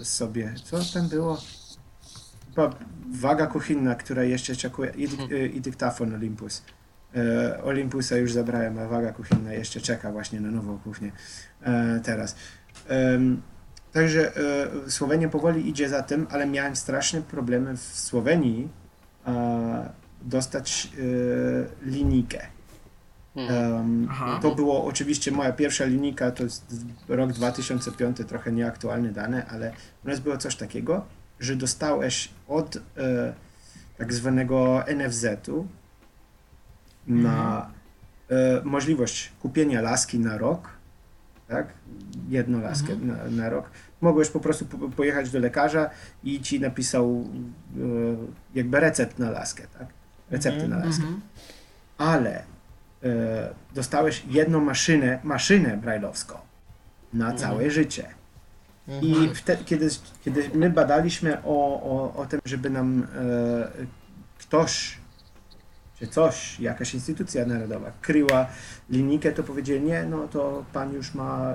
[0.00, 1.40] e, sobie, co tam było?
[2.54, 2.70] Chyba
[3.12, 6.62] waga kuchenna, która jeszcze czekuje i, dyk- e, i dyktafon Olympus.
[7.62, 11.12] Olympusa już zabrałem, a waga kuchenna jeszcze czeka właśnie na nową kuchnię
[12.02, 12.36] teraz.
[13.92, 18.68] Także e, Słowenia powoli idzie za tym, ale miałem straszne problemy w Słowenii
[19.26, 19.90] e,
[20.22, 22.46] dostać e, linijkę.
[24.10, 24.38] Aha.
[24.42, 26.74] to było oczywiście moja pierwsza linijka, to jest
[27.08, 29.72] rok 2005, trochę nieaktualne dane, ale
[30.04, 31.04] u nas było coś takiego,
[31.40, 32.80] że dostałeś od e,
[33.98, 35.66] tak zwanego NFZ-u
[37.06, 37.70] na
[38.30, 40.77] e, możliwość kupienia laski na rok,
[41.48, 41.66] tak?
[42.28, 43.08] Jedną laskę Mhm.
[43.36, 43.70] na, na rok.
[44.00, 45.90] Mogłeś po prostu po, pojechać do lekarza
[46.24, 47.24] i ci napisał
[47.76, 47.80] e,
[48.54, 49.86] jakby recept na laskę, tak?
[50.30, 50.80] Recepty Mhm.
[50.80, 51.02] na laskę.
[51.02, 51.20] Mhm.
[51.98, 52.42] Ale
[53.02, 56.38] e, dostałeś jedną maszynę, maszynę brajlowską
[57.12, 58.08] na całe życie.
[59.02, 59.88] I wtedy, kiedy,
[60.24, 63.86] kiedy my badaliśmy o, o, o tym, żeby nam e,
[64.38, 64.97] ktoś
[65.98, 68.46] czy coś, jakaś instytucja narodowa kryła
[68.90, 71.54] linijkę, to powiedzieli, nie, no to pan już ma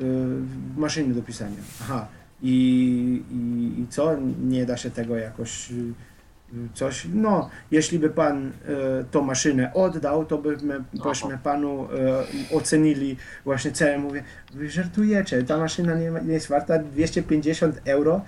[0.00, 0.06] y, y,
[0.76, 1.56] maszyny do pisania.
[1.82, 2.06] Aha.
[2.42, 2.52] I,
[3.30, 4.16] i, I co?
[4.44, 5.94] Nie da się tego jakoś y,
[6.74, 7.06] coś.
[7.14, 8.52] No, jeśli by pan y,
[9.10, 11.88] tą maszynę oddał, to byśmy, byśmy panu
[12.50, 13.98] y, ocenili właśnie cenę.
[13.98, 18.20] Mówię, wy żartujecie, ta maszyna nie, ma- nie jest warta 250 euro,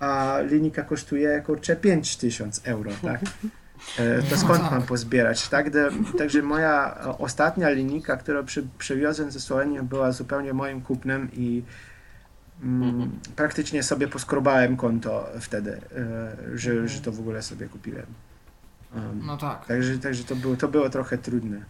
[0.00, 3.20] a linijka kosztuje kurczę 5000 euro, tak?
[3.98, 5.70] E, To skąd mam pozbierać, tak?
[5.70, 11.62] De, także moja ostatnia linijka, którą przy, przywiozłem ze Słowenii była zupełnie moim kupnem i
[12.62, 15.80] mm, praktycznie sobie poskrobałem konto wtedy,
[16.54, 18.06] e, że, że to w ogóle sobie kupiłem.
[18.94, 19.66] Um, No tak.
[19.66, 21.60] Także, także to, było, to było trochę trudne.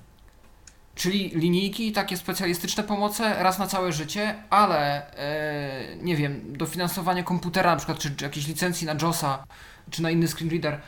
[0.94, 7.70] Czyli linijki, takie specjalistyczne pomoce raz na całe życie, ale e, nie wiem, dofinansowanie komputera
[7.70, 9.44] na przykład, czy, czy jakiejś licencji na JOSa,
[9.90, 10.80] czy na inny screen reader,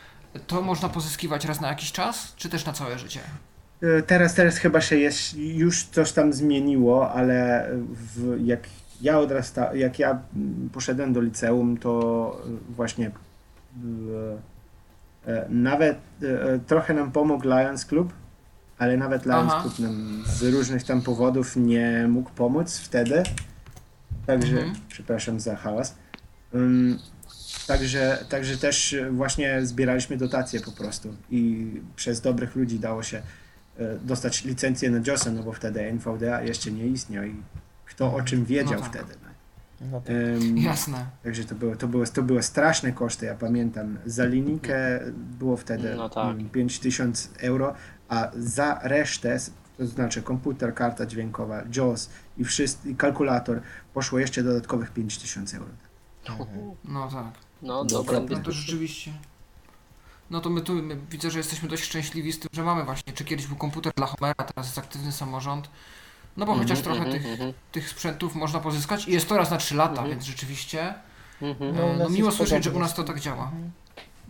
[0.47, 3.19] to można pozyskiwać raz na jakiś czas, czy też na całe życie?
[3.81, 8.59] E, Teraz, teraz chyba się jest, już coś tam zmieniło, ale w, jak
[9.01, 10.19] ja odrasta, jak ja
[10.73, 13.11] poszedłem do liceum, to właśnie
[15.27, 15.97] e, e, nawet
[16.67, 18.13] trochę nam pomógł Lions Club,
[18.77, 19.61] ale nawet Lions Aha.
[19.61, 23.23] Club nam z różnych tam powodów nie mógł pomóc wtedy.
[24.27, 24.75] Także, Mhm.
[24.89, 25.95] przepraszam za hałas.
[27.69, 33.21] Także, także też właśnie zbieraliśmy dotacje po prostu i przez dobrych ludzi dało się
[33.79, 37.35] e, dostać licencję na JOSa, no bo wtedy NVDA jeszcze nie istniał i
[37.85, 38.89] kto o czym wiedział No tak.
[38.89, 39.13] wtedy.
[39.23, 39.29] No.
[39.91, 40.15] No tak.
[40.15, 41.05] Ym, Jasne.
[41.23, 43.97] Także to było, to, było, to były straszne koszty, ja pamiętam.
[44.05, 44.99] Za linijkę
[45.39, 46.25] było wtedy No tak.
[46.35, 47.73] mm, 5000 euro,
[48.07, 49.37] a za resztę,
[49.77, 53.61] to znaczy komputer, karta dźwiękowa, JOS i, wszyscy, i kalkulator,
[53.93, 55.69] poszło jeszcze dodatkowych 5000 euro.
[56.83, 57.48] No tak.
[57.61, 59.11] No dobra, No to rzeczywiście.
[60.29, 63.13] No to my tu my, widzę, że jesteśmy dość szczęśliwi z tym, że mamy właśnie,
[63.13, 65.69] czy kiedyś był komputer dla Homera, teraz jest aktywny samorząd.
[66.37, 67.53] No bo chociaż trochę mhm, tych, mhm.
[67.71, 70.09] tych sprzętów można pozyskać i jest to raz na 3 lata, Mhm.
[70.09, 70.93] więc rzeczywiście
[71.41, 71.75] Mhm.
[71.75, 73.51] no, No, no miło słyszeć, że u nas to tak działa.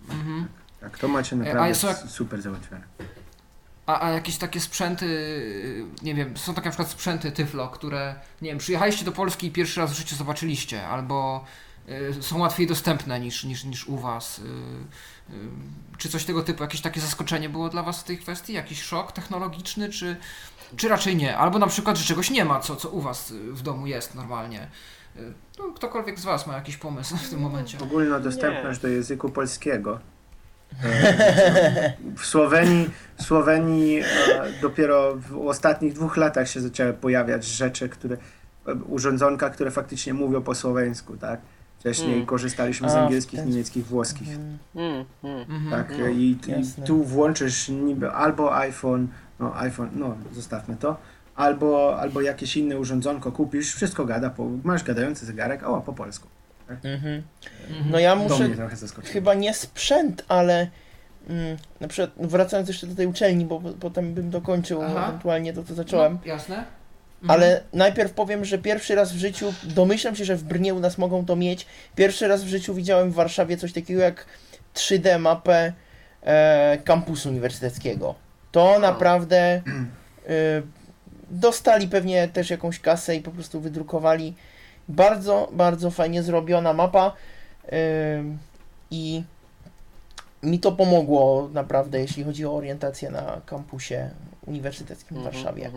[0.09, 0.47] Mhm.
[0.81, 2.81] Tak, to macie a naprawdę są jak- super załatwione.
[3.85, 5.07] A, a jakieś takie sprzęty,
[6.01, 9.51] nie wiem, są takie na przykład sprzęty Tyflo, które, nie wiem, przyjechaliście do Polski i
[9.51, 11.45] pierwszy raz w życiu zobaczyliście, albo
[12.21, 14.39] są łatwiej dostępne niż, niż, niż u Was.
[14.39, 15.37] Y, y,
[15.97, 18.53] czy coś tego typu, jakieś takie zaskoczenie było dla Was w tej kwestii?
[18.53, 20.15] Jakiś szok technologiczny, czy,
[20.75, 21.37] czy raczej nie?
[21.37, 24.15] Albo na przykład, że czegoś nie ma, co, co u Was y, w domu jest
[24.15, 24.67] normalnie.
[25.15, 27.77] Y, No, ktokolwiek z Was ma jakiś pomysł w tym momencie.
[27.79, 29.99] Ogólna dostępność do języku polskiego.
[30.83, 34.05] E, W Słowenii, w Słowenii e,
[34.61, 38.17] dopiero w ostatnich dwóch latach się zaczęły pojawiać rzeczy, które
[38.67, 41.39] e, urządzonka, które faktycznie mówią po słoweńsku, tak?
[41.79, 42.25] Wcześniej Mm.
[42.25, 44.27] korzystaliśmy z A, w angielskich, ten niemieckich, włoskich.
[44.75, 45.39] Mm, mm.
[45.49, 45.69] Mhm.
[45.71, 49.07] Tak, No, i, i tu włączysz niby albo iPhone,
[49.39, 50.97] no iPhone, no zostawmy to,
[51.35, 56.27] albo, albo jakieś inne urządzonko kupisz, wszystko gada, po, masz gadający zegarek, o, po polsku.
[56.69, 57.23] Mhm.
[57.69, 57.91] Mhm.
[57.91, 59.13] No ja muszę mnie trochę zaskoczyło.
[59.13, 60.67] chyba nie sprzęt, ale
[61.29, 65.07] mm, na przykład wracając jeszcze do tej uczelni, bo po- potem bym dokończył Aha.
[65.07, 66.13] ewentualnie to, co zacząłem.
[66.13, 66.63] No, jasne.
[67.21, 67.31] Mhm.
[67.39, 70.97] Ale najpierw powiem, że pierwszy raz w życiu, domyślam się, że w Brnie u nas
[70.97, 71.65] mogą to mieć.
[71.95, 74.25] Pierwszy raz w życiu widziałem w Warszawie coś takiego jak
[74.75, 75.73] 3D mapę
[76.23, 78.15] e, kampusu uniwersyteckiego.
[78.51, 79.37] To naprawdę
[80.27, 80.31] e,
[81.31, 84.35] dostali pewnie też jakąś kasę i po prostu wydrukowali.
[84.89, 87.13] Bardzo, bardzo fajnie zrobiona mapa
[87.71, 87.75] e,
[88.91, 89.23] i
[90.43, 94.09] mi to pomogło naprawdę, jeśli chodzi o orientację na kampusie
[94.45, 95.71] uniwersyteckim w Mhm, Warszawie.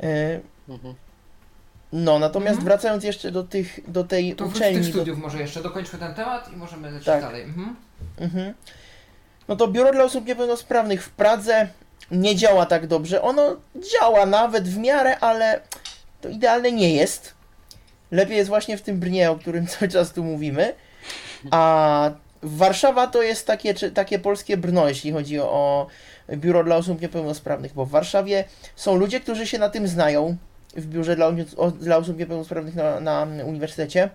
[0.00, 0.94] Mhm, E, mhm.
[1.92, 2.64] no, natomiast Mhm.
[2.64, 4.76] wracając jeszcze do tych, do tej To do uczelni.
[4.78, 7.20] tych do, studiów może jeszcze, dokończmy ten temat i możemy lecieć Tak.
[7.20, 7.42] dalej.
[7.42, 7.76] Mhm.
[8.20, 8.54] mhm.
[9.48, 11.68] No to biuro dla osób niepełnosprawnych w Pradze
[12.10, 13.22] nie działa tak dobrze.
[13.22, 13.56] Ono
[14.00, 15.60] działa nawet w miarę, ale
[16.20, 17.34] to idealne nie jest.
[18.10, 20.74] Lepiej jest właśnie w tym Brnie, o którym cały czas tu mówimy.
[21.50, 22.10] A
[22.42, 25.86] Warszawa to jest takie, czy- takie polskie Brno, jeśli chodzi o
[26.32, 28.44] biuro dla osób niepełnosprawnych, bo w Warszawie
[28.76, 30.36] są ludzie, którzy się na tym znają
[30.76, 31.32] w biurze dla,
[31.80, 34.10] dla osób niepełnosprawnych na, na uniwersytecie.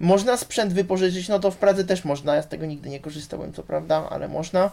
[0.00, 3.52] Można sprzęt wypożyczyć, no to w Pradze też można, ja z tego nigdy nie korzystałem,
[3.52, 4.70] co prawda, ale można.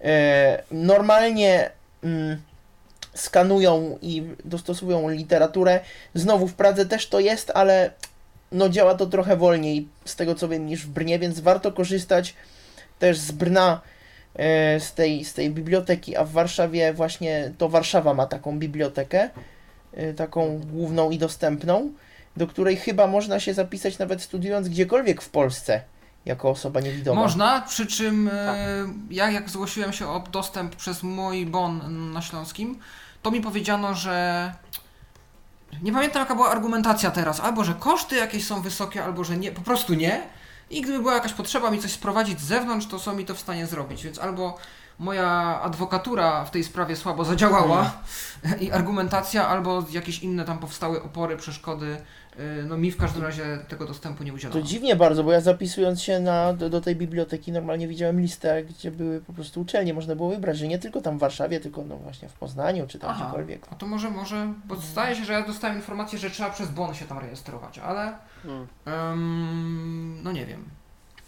[0.00, 1.70] E, normalnie
[2.04, 2.42] mm,
[3.14, 5.80] skanują i dostosowują literaturę.
[6.14, 7.90] Znowu w Pradze też to jest, ale
[8.52, 12.34] no działa to trochę wolniej z tego co wiem niż w Brnie, więc warto korzystać
[12.98, 13.80] też z Brna
[14.78, 19.30] z tej, z tej biblioteki, a w Warszawie właśnie to Warszawa ma taką bibliotekę,
[19.92, 21.92] e, taką główną i dostępną,
[22.36, 25.80] do której chyba można się zapisać nawet studiując gdziekolwiek w Polsce
[26.24, 27.20] jako osoba niewidoma.
[27.20, 28.56] Można, przy czym e,
[29.10, 32.78] ja jak zgłosiłem się o dostęp przez mój bon na Śląskim,
[33.22, 34.52] to mi powiedziano, że
[35.82, 39.52] nie pamiętam jaka była argumentacja teraz, albo że koszty jakieś są wysokie, albo że nie,
[39.52, 40.22] po prostu nie.
[40.70, 43.40] I gdyby była jakaś potrzeba mi coś sprowadzić z zewnątrz, to są mi to w
[43.40, 44.04] stanie zrobić.
[44.04, 44.58] Więc albo
[44.98, 47.92] moja adwokatura w tej sprawie słabo zadziałała
[48.60, 52.04] i argumentacja, albo jakieś inne tam powstały opory, przeszkody.
[52.38, 54.62] Y, No mi w każdym razie tego dostępu nie To udzielono.
[54.62, 58.90] dziwnie bardzo, bo ja zapisując się na, do, do tej biblioteki normalnie widziałem listę, gdzie
[58.90, 59.94] były po prostu uczelnie.
[59.94, 62.98] Można było wybrać, że nie tylko tam w Warszawie, tylko no właśnie w Poznaniu czy
[62.98, 63.24] tam Aha.
[63.24, 63.66] gdziekolwiek.
[63.70, 66.94] A to może, może, bo zdaje się, że ja dostałem informację, że trzeba przez bon
[66.94, 68.12] się tam rejestrować, ale
[68.44, 68.66] Mm.
[68.86, 70.64] em, no nie wiem.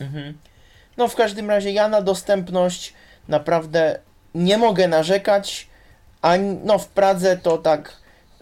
[0.00, 0.34] Mhm.
[0.96, 2.94] No w każdym razie ja na dostępność
[3.28, 3.98] naprawdę
[4.34, 5.68] nie mogę narzekać,
[6.22, 6.32] a
[6.64, 7.92] no w Pradze to tak,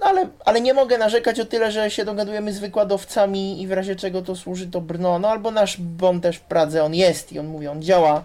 [0.04, 3.72] no ale, ale nie mogę narzekać o tyle, że się dogadujemy z wykładowcami i w
[3.72, 7.32] razie czego to służy to Brno, no albo nasz bon też w Pradze, on jest
[7.32, 8.24] i on mówi, on działa,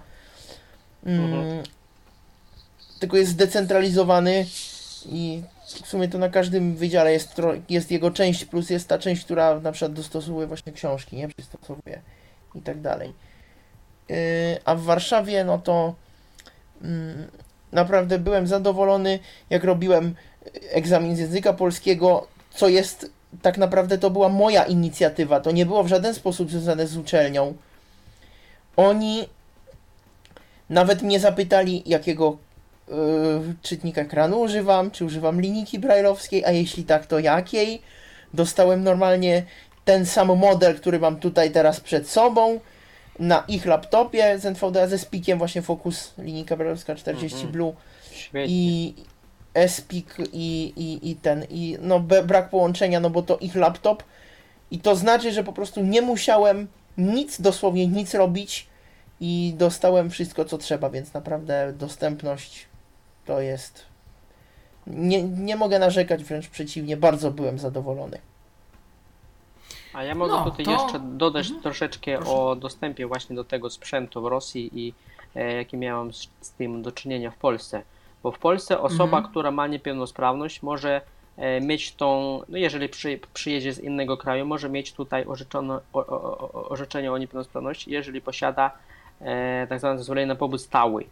[1.05, 1.63] mm,
[2.99, 4.45] tylko jest zdecentralizowany
[5.05, 5.41] i
[5.83, 9.59] w sumie to na każdym wydziale jest, jest jego część, plus jest ta część, która
[9.59, 11.27] na przykład dostosowuje właśnie książki, nie?
[11.27, 12.01] Przystosowuje
[12.55, 13.13] i tak dalej.
[14.09, 14.15] Yy,
[14.65, 15.95] a w Warszawie, no to
[16.81, 17.27] mm,
[17.71, 19.19] naprawdę byłem zadowolony,
[19.49, 20.15] jak robiłem
[20.71, 23.11] egzamin z języka polskiego, co jest
[23.41, 25.39] tak naprawdę to była moja inicjatywa.
[25.39, 27.53] To nie było w żaden sposób związane z uczelnią.
[28.77, 29.27] Oni
[30.69, 32.37] nawet mnie zapytali, jakiego
[32.87, 32.95] yy,
[33.61, 37.81] czytnika ekranu używam, czy używam linijki brajlowskiej, a jeśli tak, to jakiej.
[38.33, 39.43] Dostałem normalnie
[39.85, 42.59] ten sam model, który mam tutaj teraz przed sobą
[43.19, 47.51] na ich laptopie z NVDA ze spikiem właśnie Focus linijka brajlowska 40 Mhm.
[47.51, 47.73] Blue
[48.11, 48.55] Świetnie.
[48.55, 48.93] i
[49.53, 54.03] Espik i, i, i ten i no be, brak połączenia, no bo to ich laptop
[54.71, 56.67] i to znaczy, że po prostu nie musiałem
[56.97, 58.67] nic, dosłownie nic robić
[59.21, 62.65] i dostałem wszystko co trzeba, więc naprawdę dostępność
[63.25, 63.85] to jest
[64.87, 68.17] nie, nie mogę narzekać, wręcz przeciwnie, bardzo byłem zadowolony.
[69.93, 71.63] A ja mogę No, tutaj to- jeszcze dodać Mhm.
[71.63, 72.31] troszeczkę Proszę.
[72.31, 74.93] o dostępie właśnie do tego sprzętu w Rosji i
[75.35, 77.81] e, jakie miałem z, z tym do czynienia w Polsce.
[78.23, 79.23] Bo w Polsce osoba, Mhm.
[79.31, 81.01] która ma niepełnosprawność, może
[81.37, 86.05] e, mieć tą, no jeżeli przy, przyjedzie z innego kraju, może mieć tutaj orzeczono, o,
[86.05, 88.71] o, orzeczenie o niepełnosprawności, jeżeli posiada
[89.21, 91.05] e, tak zwane zezwolenie na pobyt stały.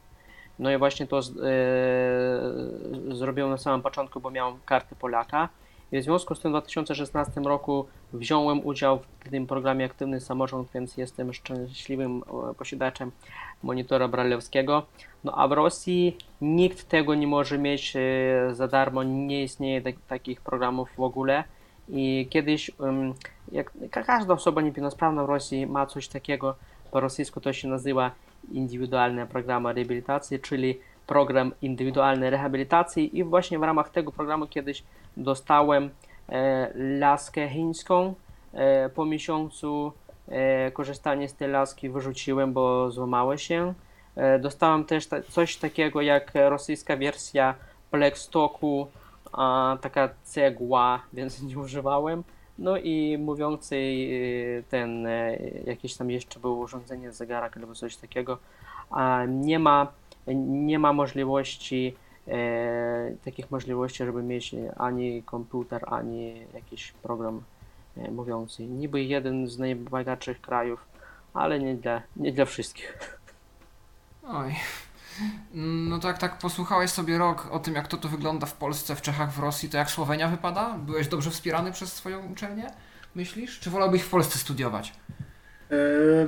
[0.60, 5.50] No i właśnie to z, e, zrobiłem na samym początku, bo miałem kartę Polaka.
[5.92, 10.70] I w związku z tym w 2016 roku wziąłem udział w tym programie Aktywny Samorząd,
[10.74, 13.12] więc jestem szczęśliwym e, posiadaczem
[13.64, 14.86] monitora bralewskiego.
[15.24, 18.00] No a w Rosji nikt tego nie może mieć e,
[18.56, 21.44] za darmo, nie istnieje tak, takich programów w ogóle.
[21.90, 22.72] I kiedyś,
[23.52, 26.56] jak ka- każda osoba niepełnosprawna w Rosji ma coś takiego,
[26.92, 28.12] po rosyjsku to się nazywa
[28.52, 34.84] indywidualna programa rehabilitacji, czyli program indywidualnej rehabilitacji i właśnie w ramach tego programu kiedyś
[35.18, 35.90] dostałem
[36.30, 38.14] e, laskę chińską.
[38.54, 39.92] E, po miesiącu
[40.74, 43.74] korzystanie z tej laski wyrzuciłem, bo złamały się.
[44.18, 47.56] E, dostałem też coś takiego jak rosyjska wersja
[47.92, 48.88] Blackstocku,
[49.32, 52.24] a, taka cegła, więc nie używałem.
[52.60, 58.38] No i mówiący e, ten, e, jakieś tam jeszcze było urządzenie, zegarek albo coś takiego,
[59.28, 59.88] nie ma,
[60.48, 61.96] nie ma możliwości
[62.28, 67.57] e, takich możliwości, żeby mieć ani komputer, ani jakiś program e,
[68.12, 68.66] mówiący.
[68.68, 70.80] Niby jeden z najbogatszych krajów,
[71.34, 72.98] ale nie dla, nie dla wszystkich.
[74.24, 74.56] Oj.
[75.90, 79.02] No tak, tak posłuchałeś sobie rok o tym, jak to tu wygląda w Polsce, w
[79.02, 80.74] Czechach, w Rosji, to jak Słowenia wypada?
[80.78, 82.68] Byłeś dobrze wspierany przez swoją uczelnię?
[83.16, 83.60] Myślisz?
[83.60, 84.94] Czy wolałbyś w Polsce studiować?
[85.72, 85.76] E,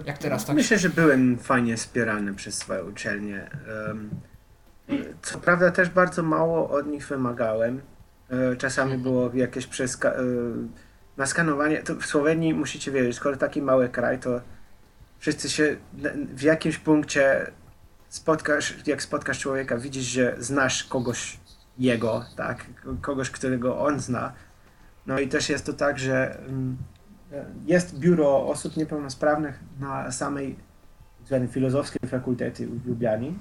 [0.05, 0.55] Jak teraz, tak?
[0.55, 3.49] Myślę, że byłem fajnie wspierany przez swoją uczelnię.
[5.21, 7.81] Co prawda też bardzo mało od nich wymagałem.
[8.29, 9.03] E, Czasami Mhm.
[9.03, 10.23] było jakieś przeska- e,
[11.19, 11.83] na skanowanie.
[11.83, 14.41] To w Słowenii musicie wiedzieć, skoro taki mały kraj, to
[15.19, 15.75] wszyscy się
[16.35, 17.51] w jakimś punkcie
[18.09, 21.37] spotkasz, jak spotkasz człowieka, widzisz, że znasz kogoś
[21.77, 22.65] jego, tak?
[23.01, 24.33] Kogoś, którego on zna.
[25.07, 26.77] No i też jest to tak, że mm,
[27.65, 30.55] jest biuro osób niepełnosprawnych na samej
[31.25, 33.33] zwanej filozofskiej fakultety w Lublianie,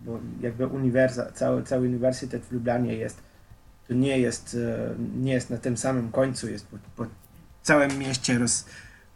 [0.00, 3.22] bo jakby uniwersa, cały, cały uniwersytet w Lublianie jest
[3.88, 6.66] to nie jest, e, nie jest na tym samym końcu, jest
[7.66, 8.64] całym mieście roz,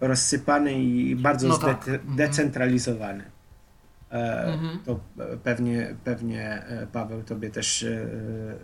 [0.01, 1.89] rozsypany i bardzo No zde, tak.
[1.89, 2.17] Mhm.
[2.17, 3.25] decentralizowany.
[4.11, 4.79] E, Mhm.
[4.85, 5.01] To
[5.45, 8.07] pewnie, pewnie e, Paweł tobie też e,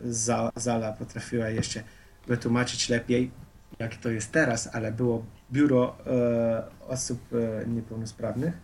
[0.05, 1.83] za, Zala potrafiła jeszcze
[2.27, 3.31] wytłumaczyć lepiej,
[3.79, 7.21] jak to jest teraz, ale było biuro e, osób
[7.67, 8.55] niepełnosprawnych.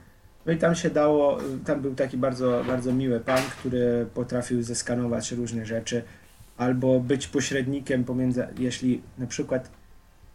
[0.47, 5.33] No i tam się dało, tam był taki bardzo, bardzo miły pan, który potrafił zeskanować
[5.33, 6.03] różne rzeczy,
[6.57, 9.71] albo być pośrednikiem pomiędzy, jeśli na przykład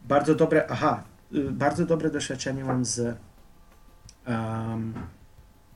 [0.08, 1.04] bardzo dobre, aha,
[1.36, 3.18] y, bardzo dobre doświadczenie mam z
[4.28, 4.94] um,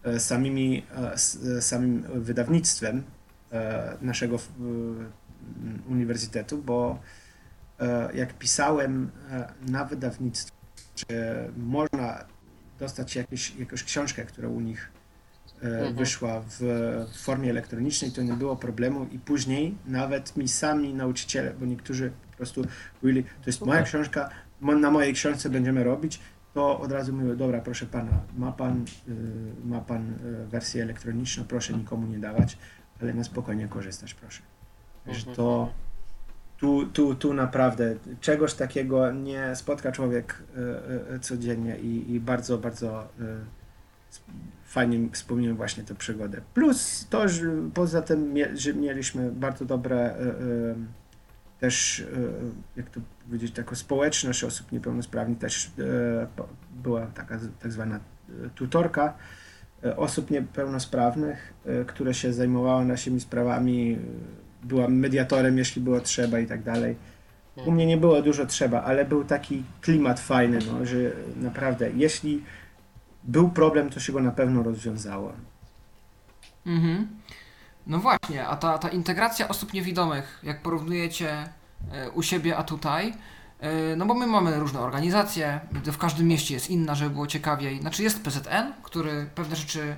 [0.04, 3.04] e, samymi, e, s- e, samym wydawnictwem
[3.52, 5.12] e, naszego m,
[5.88, 7.00] uniwersytetu, bo
[7.80, 10.56] e, jak pisałem e, na wydawnictwie,
[10.96, 11.06] czy
[11.58, 12.26] można
[12.80, 14.90] dostać jakieś, jakąś książkę, która u nich
[15.64, 15.96] e, Mhm.
[15.96, 16.60] wyszła w,
[17.22, 22.66] formie elektronicznej, to nie było problemu i później nawet mi sami nauczyciele, bo niektórzy prostu
[23.04, 24.30] mówili, to jest moja książka,
[24.62, 26.20] na mojej książce będziemy robić,
[26.54, 31.44] to od razu mówię, dobra, proszę pana, ma pan, y, ma pan y, wersję elektroniczną,
[31.44, 32.58] proszę nikomu nie dawać,
[33.02, 34.42] ale na spokojnie korzystać, proszę.
[35.06, 35.36] Wiesz, Mhm.
[35.36, 35.74] to
[36.58, 40.44] tu, tu, tu naprawdę czegoś takiego nie spotka człowiek
[41.16, 43.08] y, codziennie i, i bardzo, bardzo
[44.66, 46.42] fajnie wspomniałem właśnie tę przygodę.
[46.54, 50.16] Plus to, że poza tym, że mieliśmy bardzo dobre
[51.62, 52.06] też, y,
[52.76, 55.72] jak to powiedzieć, taką społeczność osób niepełnosprawnych, też
[56.36, 56.48] po-
[56.84, 57.96] była taka tak zwana
[58.30, 59.14] y, tutorka
[59.98, 61.54] osób niepełnosprawnych,
[61.88, 63.92] która się zajmowała naszymi sprawami,
[64.64, 66.96] y, była mediatorem, jeśli było trzeba i tak dalej.
[67.66, 70.98] U mnie nie było dużo trzeba, ale był taki klimat fajny, no, że
[71.36, 72.44] naprawdę, jeśli
[73.24, 75.34] był problem, to się go na pewno rozwiązało.
[76.66, 77.08] Mhm.
[77.88, 81.50] No właśnie, a ta, ta integracja osób niewidomych, jak porównujecie
[81.92, 83.14] e, u siebie, a tutaj,
[83.60, 87.82] e, no bo my mamy różne organizacje, w każdym mieście jest inna, żeby było ciekawiej.
[87.82, 89.96] Znaczy jest PZN, który pewne rzeczy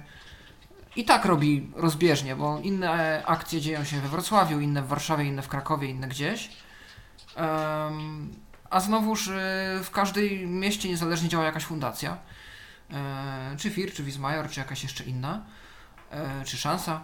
[0.96, 5.42] i tak robi rozbieżnie, bo inne akcje dzieją się we Wrocławiu, inne w Warszawie, inne
[5.42, 6.50] w Krakowie, inne gdzieś.
[8.70, 9.32] A znowuż e,
[9.84, 12.18] w każdej mieście niezależnie działa jakaś fundacja.
[13.58, 15.42] Czy FIR, czy Wismajor, czy jakaś jeszcze inna
[16.46, 17.02] czy szansa.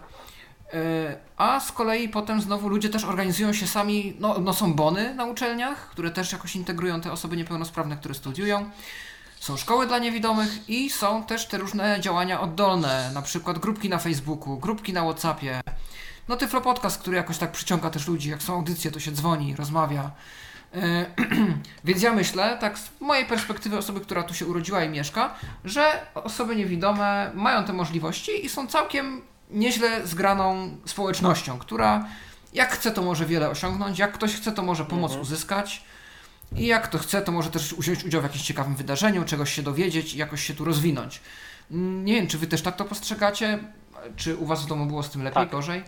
[0.73, 5.15] E, A z kolei potem znowu ludzie też organizują się sami, no, no są bony
[5.15, 8.69] na uczelniach, które też jakoś integrują te osoby niepełnosprawne, które studiują.
[9.39, 13.97] Są szkoły dla niewidomych i są też te różne działania oddolne, na przykład grupki na
[13.97, 15.61] Facebooku, grupki na Whatsappie.
[16.27, 19.55] No Tyflo Podcast, który jakoś tak przyciąga też ludzi, jak są audycje, to się dzwoni,
[19.55, 20.11] rozmawia.
[20.73, 21.05] E,
[21.85, 25.35] Więc ja myślę, tak z mojej perspektywy osoby, która tu się urodziła i mieszka,
[25.65, 32.05] że osoby niewidome mają te możliwości i są całkiem nieźle zgraną społecznością, która
[32.53, 35.83] jak chce, to może wiele osiągnąć, jak ktoś chce, to może pomoc uzyskać
[36.55, 39.61] i jak kto chce, to może też wziąć udział w jakimś ciekawym wydarzeniu, czegoś się
[39.61, 41.21] dowiedzieć i jakoś się tu rozwinąć.
[41.71, 43.59] Mm, Nie wiem, czy wy też tak to postrzegacie?
[44.15, 45.51] Czy u was w domu było z tym lepiej, Tak.
[45.51, 45.83] gorzej?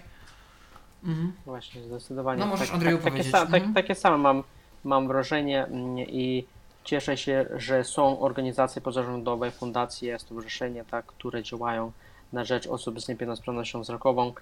[1.03, 1.33] Mhm.
[1.45, 2.39] Właśnie, zdecydowanie.
[2.39, 3.33] No, możesz, tak, Andrzeju, tak, takie, powiedzieć.
[3.33, 3.73] sa, tak, Mhm.
[3.73, 4.43] takie same mam,
[4.83, 6.45] mam wrażenie mm, i
[6.83, 11.91] cieszę się, że są organizacje pozarządowe, fundacje, stowarzyszenia, tak, które działają
[12.33, 14.33] na rzecz osób z niepełnosprawnością wzrokową.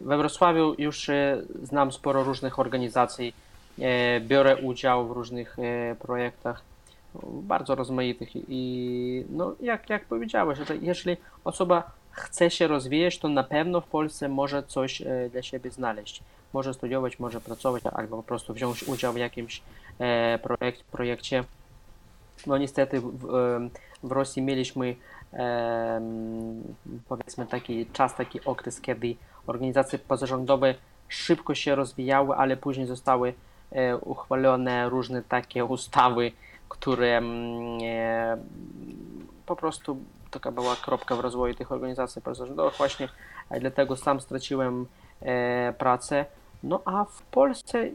[0.00, 3.34] We Wrocławiu już e, znam sporo różnych organizacji,
[3.78, 6.62] e, biorę udział w różnych e, projektach
[7.24, 13.44] bardzo rozmaitych i no, jak, jak powiedziałeś, że jeżeli osoba chce się rozwijać, to na
[13.44, 15.02] pewno w Polsce może coś
[15.32, 16.22] dla siebie znaleźć.
[16.52, 19.62] Może studiować, może pracować, albo po prostu wziąć udział w jakimś
[20.92, 21.44] projekcie.
[22.46, 23.26] No niestety w,
[24.02, 24.96] w, Rosji mieliśmy
[27.08, 30.74] powiedzmy taki czas, taki okres, kiedy organizacje pozarządowe
[31.08, 33.34] szybko się rozwijały, ale później zostały
[33.72, 36.32] e, uchwalone różne takie ustawy,
[36.68, 38.36] które mm, e,
[39.46, 39.98] po prostu
[40.30, 43.08] taka była kropka w rozwoju tych organizacji pozarządowych właśnie,
[43.60, 44.86] dlatego sam straciłem
[45.22, 46.24] e, pracę.
[46.62, 47.90] No a w Polsce,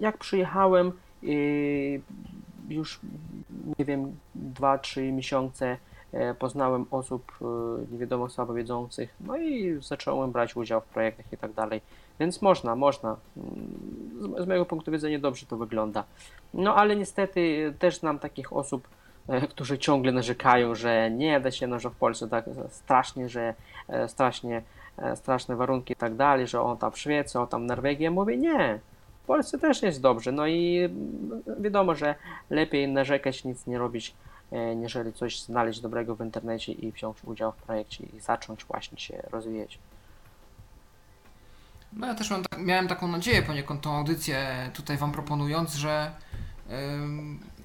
[0.00, 0.92] jak przyjechałem,
[2.68, 3.00] już
[3.78, 4.16] nie wiem,
[4.54, 5.76] 2-3 miesiące
[6.38, 7.44] poznałem osób e,
[7.92, 11.80] niewiadomych słabowidzących, no i zacząłem brać udział w projektach i tak dalej.
[12.20, 13.16] Więc można, można.
[13.36, 16.04] Mm, Z, z mojego punktu widzenia dobrze to wygląda.
[16.54, 18.88] No ale niestety też znam takich osób,
[19.28, 23.54] e, którzy ciągle narzekają, że nie da się, no, że w Polsce tak strasznie, że
[23.88, 24.62] e, strasznie,
[24.98, 27.68] e, straszne warunki i tak dalej, że on tam w Szwecji, on tam.
[27.98, 28.80] Ja mówię, nie,
[29.22, 30.32] w Polsce też jest dobrze.
[30.32, 32.14] No i mm, wiadomo, że
[32.50, 34.14] lepiej narzekać, nic nie robić, e,
[34.76, 39.22] niżeli coś znaleźć dobrego w internecie i wziąć udział w projekcie i zacząć właśnie się
[39.30, 39.78] rozwijać.
[41.92, 46.12] No ja też mam, tak- miałem taką nadzieję poniekąd tą audycję tutaj wam proponując, że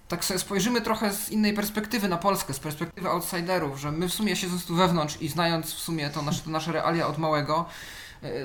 [0.08, 4.14] tak sobie spojrzymy trochę z innej perspektywy na Polskę, z perspektywy outsiderów, że my w
[4.14, 7.66] sumie siedząc tu wewnątrz i znając w sumie to nasze, to nasze realia od małego,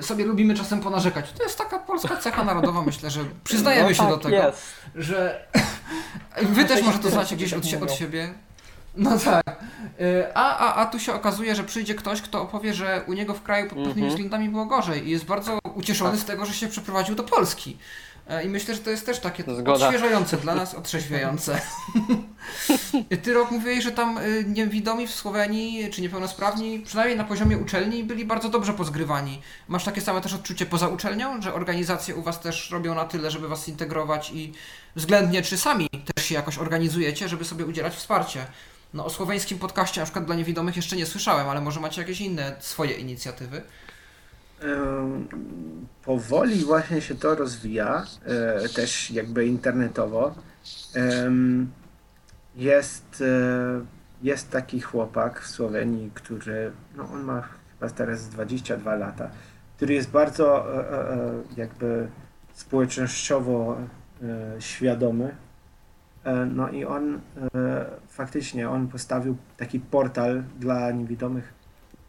[0.01, 1.31] sobie lubimy czasem ponarzekać.
[1.31, 4.61] To jest taka polska cecha narodowa, myślę, że przyznajemy No się do tak tego, jest.
[4.95, 5.45] że
[6.55, 8.33] wy też może to znacie gdzieś od, sie- od siebie.
[8.97, 9.47] No tak.
[10.01, 13.33] Y, A, a, a tu się okazuje, że przyjdzie ktoś, kto opowie, że u niego
[13.33, 14.09] w kraju pod pewnymi Mhm.
[14.09, 17.77] względami było gorzej i jest bardzo ucieszony z tego, że się przeprowadził do Polski.
[18.27, 19.87] E, I myślę, że to jest też takie Zgoda.
[19.87, 21.61] odświeżające dla nas, otrzeźwiające.
[23.23, 28.03] Ty rok mówiłeś, że tam y, niewidomi w Słowenii, czy niepełnosprawni, przynajmniej na poziomie uczelni,
[28.03, 29.41] byli bardzo dobrze pozgrywani.
[29.67, 33.31] Masz takie same też odczucie poza uczelnią, że organizacje u was też robią na tyle,
[33.31, 34.53] żeby was integrować i
[34.95, 38.45] względnie czy sami też się jakoś organizujecie, żeby sobie udzielać wsparcie.
[38.93, 42.21] No o słoweńskim podcaście na przykład dla niewidomych jeszcze nie słyszałem, ale może macie jakieś
[42.21, 43.61] inne swoje inicjatywy?
[46.05, 50.35] Powoli właśnie się to rozwija, e, też jakby internetowo.
[52.55, 53.85] Jest, e,
[54.21, 59.29] jest taki chłopak w Słowenii, który, no on ma chyba teraz 22 lata,
[59.75, 61.17] który jest bardzo e,
[61.57, 62.07] jakby
[62.53, 63.77] społecznościowo
[64.59, 65.35] świadomy.
[66.51, 67.21] No i on
[68.07, 71.53] faktycznie, on postawił taki portal dla niewidomych.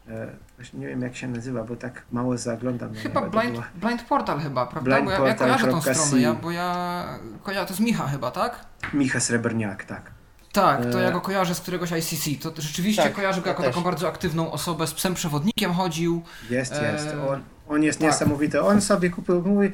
[0.09, 0.27] E,
[0.73, 3.21] nie wiem jak się nazywa, bo tak mało zaglądam na Chyba.
[3.21, 4.91] To Blind, była- Blind Portal chyba, prawda?
[4.91, 7.05] Blind bo ja, ja kojarzę tą stronę, ja, bo ja
[7.43, 8.65] kojarzę, to jest Micha chyba, tak?
[8.93, 10.11] Micha Srebrniak, tak.
[10.53, 12.41] Tak, to E, ja go kojarzę z któregoś ICC.
[12.43, 13.71] To rzeczywiście Tak, kojarzę go ja jako też.
[13.75, 16.21] taką bardzo aktywną osobę, z psem przewodnikiem chodził.
[16.49, 17.07] Jest, E, jest.
[17.29, 18.07] On, on jest tak.
[18.07, 18.61] niesamowity.
[18.61, 19.71] On sobie kupił, mówi,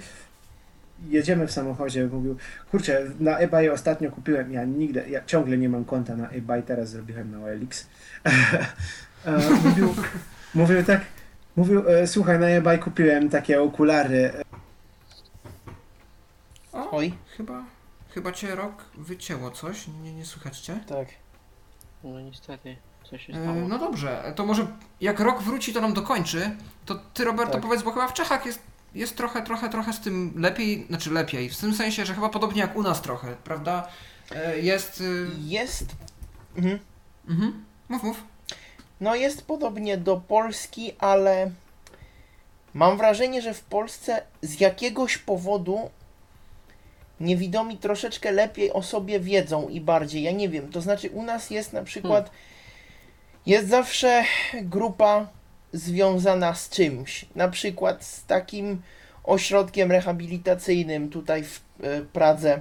[1.10, 2.38] jedziemy w samochodzie, mówił,
[2.72, 6.90] kurczę, na eBay ostatnio kupiłem, ja nigdy, ja ciągle nie mam konta na eBay, teraz
[6.90, 7.88] zrobiłem na OLX.
[9.26, 9.96] E, mówił,
[10.56, 11.02] mówił tak,
[11.56, 14.34] mówił, e, słuchaj, na eBay kupiłem takie okulary,
[16.74, 17.14] O, Oj.
[17.38, 17.64] chyba,
[18.10, 20.80] chyba cię rok wycięło coś, nie, nie słychać cię?
[20.88, 21.08] Tak.
[22.04, 22.78] No niestety,
[23.10, 23.68] co się E, stało?
[23.68, 24.68] no dobrze, to może
[25.02, 26.56] jak rok wróci, to nam dokończy.
[26.86, 27.62] To ty, Roberto, Tak.
[27.62, 28.60] powiedz, bo chyba w Czechach jest,
[28.96, 32.62] jest trochę, trochę, trochę z tym lepiej, znaczy lepiej, w tym sensie, że chyba podobnie
[32.62, 33.88] jak u nas trochę, prawda?
[34.32, 35.02] E, Jest...
[35.02, 35.86] y, Jest.
[36.58, 36.80] Mhm.
[37.30, 37.64] Mhm.
[37.90, 38.24] Mów, mów.
[39.04, 41.52] No jest podobnie do Polski, ale
[42.74, 45.90] mam wrażenie, że w Polsce z jakiegoś powodu
[47.20, 50.24] niewidomi troszeczkę lepiej o sobie wiedzą i bardziej.
[50.24, 52.32] Ja nie wiem, to znaczy u nas jest na przykład
[53.46, 54.24] jest zawsze
[54.62, 55.28] grupa
[55.74, 57.26] związana z czymś.
[57.36, 58.82] Na przykład z takim
[59.24, 62.60] ośrodkiem rehabilitacyjnym tutaj w e, Pradze,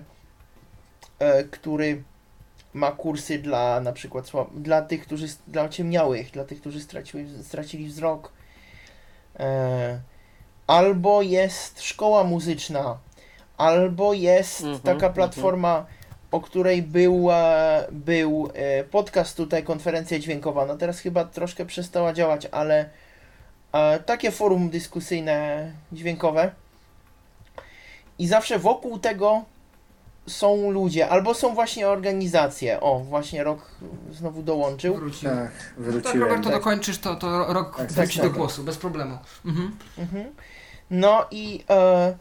[1.19, 2.03] e, który
[2.75, 7.87] ma kursy dla na przykład dla tych, którzy dla ociemniałych, dla tych, którzy straciły, stracili
[7.87, 8.33] wzrok.
[9.41, 10.01] E,
[10.67, 12.99] albo jest szkoła muzyczna,
[13.57, 15.13] albo jest Mhm, taka mhm.
[15.13, 15.87] platforma,
[16.31, 20.67] o której był, e, był e, podcast tutaj, konferencja dźwiękowa.
[20.67, 22.91] No teraz chyba troszkę przestała działać, ale
[23.73, 26.53] e, takie forum dyskusyjne dźwiękowe.
[28.19, 29.45] I zawsze wokół tego
[30.27, 32.81] są ludzie, albo są właśnie organizacje.
[32.81, 33.71] O, właśnie rok
[34.13, 34.95] znowu dołączył.
[34.95, 35.29] Wrócił.
[35.31, 36.21] tak, Tak, wróciłem.
[36.21, 36.53] Roberto, tak.
[36.53, 38.39] dokończysz, to, to rok Tak, wróci tak, do tak.
[38.39, 39.19] głosu, bez problemu.
[39.45, 39.77] Mhm.
[39.99, 40.25] Mhm.
[40.91, 42.15] No i e,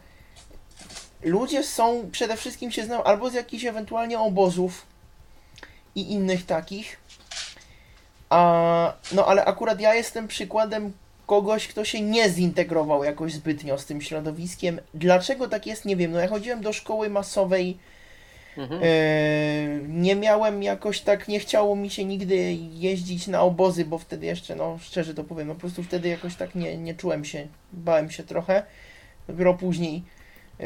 [1.22, 4.86] ludzie są, przede wszystkim się znają albo z jakichś ewentualnie obozów
[5.94, 6.96] i innych takich.
[8.30, 10.92] A, no ale akurat ja jestem przykładem
[11.26, 14.80] kogoś, kto się nie zintegrował jakoś zbytnio z tym środowiskiem.
[14.94, 16.12] Dlaczego tak jest, nie wiem.
[16.12, 17.78] No ja chodziłem do szkoły masowej,
[18.56, 18.80] Mhm.
[18.84, 18.86] e,
[19.88, 24.56] nie miałem jakoś tak, nie chciało mi się nigdy jeździć na obozy, bo wtedy jeszcze,
[24.56, 28.10] no szczerze to powiem, no po prostu wtedy jakoś tak nie, nie czułem się, bałem
[28.10, 28.62] się trochę.
[29.28, 30.02] Dopiero później
[30.60, 30.64] e,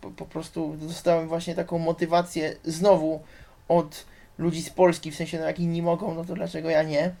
[0.00, 3.20] po, po prostu dostałem właśnie taką motywację znowu
[3.68, 4.04] od
[4.38, 7.14] ludzi z Polski, w sensie no jak inni mogą, no to dlaczego ja nie?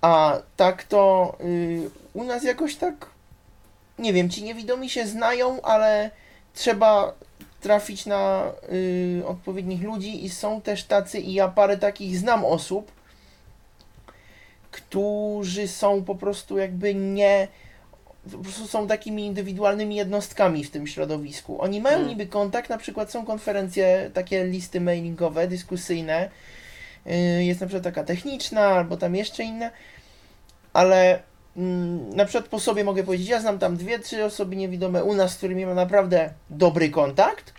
[0.00, 3.10] A tak to y, u nas jakoś tak,
[3.98, 6.10] nie wiem, ci niewidomi się znają, ale
[6.54, 7.14] trzeba
[7.66, 12.92] trafić na y, odpowiednich ludzi i są też tacy, i ja parę takich znam osób,
[14.70, 17.48] którzy są po prostu jakby nie,
[18.32, 21.62] po prostu są takimi indywidualnymi jednostkami w tym środowisku.
[21.62, 22.08] Oni mają Hmm.
[22.08, 26.30] niby kontakt, na przykład są konferencje, takie listy mailingowe, dyskusyjne,
[27.06, 29.70] y, jest na przykład taka techniczna, albo tam jeszcze inna,
[30.72, 31.22] ale
[31.56, 35.14] mm, na przykład po sobie mogę powiedzieć, ja znam tam dwie, trzy osoby niewidome u
[35.14, 37.55] nas, z którymi mam naprawdę dobry kontakt,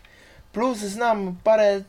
[0.57, 1.81] plus znam parę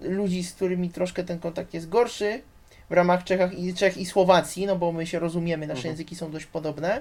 [0.00, 2.42] ludzi, z którymi troszkę ten kontakt jest gorszy
[2.90, 5.92] w ramach Czechach i, Czech i Słowacji, no bo my się rozumiemy, nasze Mhm.
[5.92, 7.00] języki są dość podobne.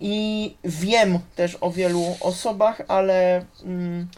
[0.00, 4.08] i wiem też o wielu osobach, ale mm,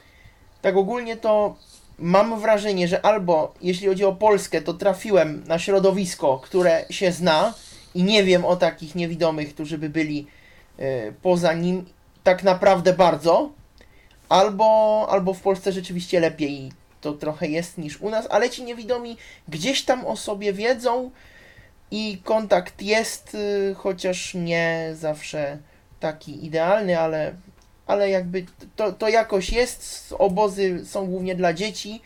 [0.63, 1.57] tak ogólnie to
[1.99, 7.55] mam wrażenie, że albo jeśli chodzi o Polskę, to trafiłem na środowisko, które się zna
[7.95, 10.27] i nie wiem o takich niewidomych, którzy by byli
[10.81, 11.85] y, poza nim
[12.25, 13.51] tak naprawdę bardzo,
[14.31, 19.17] albo, albo w Polsce rzeczywiście lepiej to trochę jest niż u nas, ale ci niewidomi
[19.49, 21.11] gdzieś tam o sobie wiedzą
[21.91, 25.59] i kontakt jest, y, chociaż nie zawsze
[26.01, 27.35] taki idealny, ale,
[27.87, 28.47] ale jakby
[28.77, 30.15] to, to jakoś jest.
[30.19, 32.01] Obozy są głównie dla dzieci.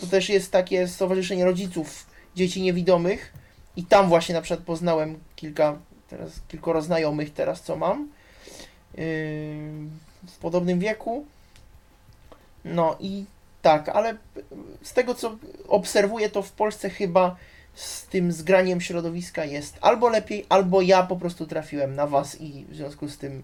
[0.00, 3.32] To też jest takie stowarzyszenie rodziców dzieci niewidomych
[3.76, 5.78] i tam właśnie na przykład poznałem kilka,
[6.08, 8.08] teraz kilkoro znajomych teraz co mam
[8.94, 9.04] yy,
[10.26, 11.26] w podobnym wieku.
[12.64, 13.24] No i
[13.62, 14.16] tak, ale
[14.82, 15.36] z tego co
[15.68, 17.36] obserwuję, to w Polsce chyba
[17.74, 22.64] z tym zgraniem środowiska jest albo lepiej, albo ja po prostu trafiłem na was i
[22.68, 23.42] w związku z tym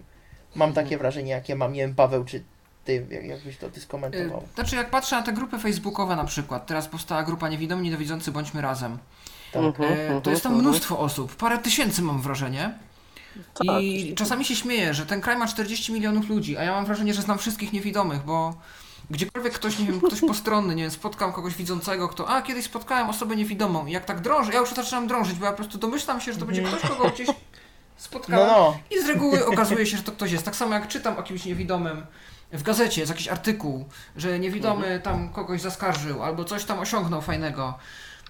[0.55, 0.99] mam takie Mhm.
[0.99, 1.73] wrażenie, jakie mam.
[1.73, 2.43] Nie wiem, Paweł, czy
[2.85, 4.41] ty, jak- jakbyś to ty skomentował.
[4.41, 8.31] Y, Znaczy, jak patrzę na te grupy facebookowe na przykład, teraz powstała grupa Niewidomi, Niedowidzący,
[8.31, 8.97] Bądźmy Razem.
[9.53, 9.63] Tak.
[9.79, 12.73] E, To jest tam mnóstwo osób, parę tysięcy mam wrażenie.
[13.53, 16.85] Tak, I czasami się śmieję, że ten kraj ma 40 milionów ludzi, a ja mam
[16.85, 18.53] wrażenie, że znam wszystkich niewidomych, bo
[19.09, 23.09] gdziekolwiek ktoś, nie wiem, ktoś postronny, nie wiem, spotkam kogoś widzącego, kto, a kiedyś spotkałem
[23.09, 26.21] osobę niewidomą i jak tak drążę, ja już zaczynam drążyć, bo ja po prostu domyślam
[26.21, 27.27] się, że to będzie ktoś, kogo gdzieś
[27.97, 28.77] spotkałem No, no.
[28.97, 30.45] i z reguły okazuje się, że to ktoś jest.
[30.45, 32.05] Tak samo jak czytam o kimś niewidomym
[32.51, 33.85] w gazecie, jest jakiś artykuł,
[34.15, 37.73] że niewidomy tam kogoś zaskarżył albo coś tam osiągnął fajnego.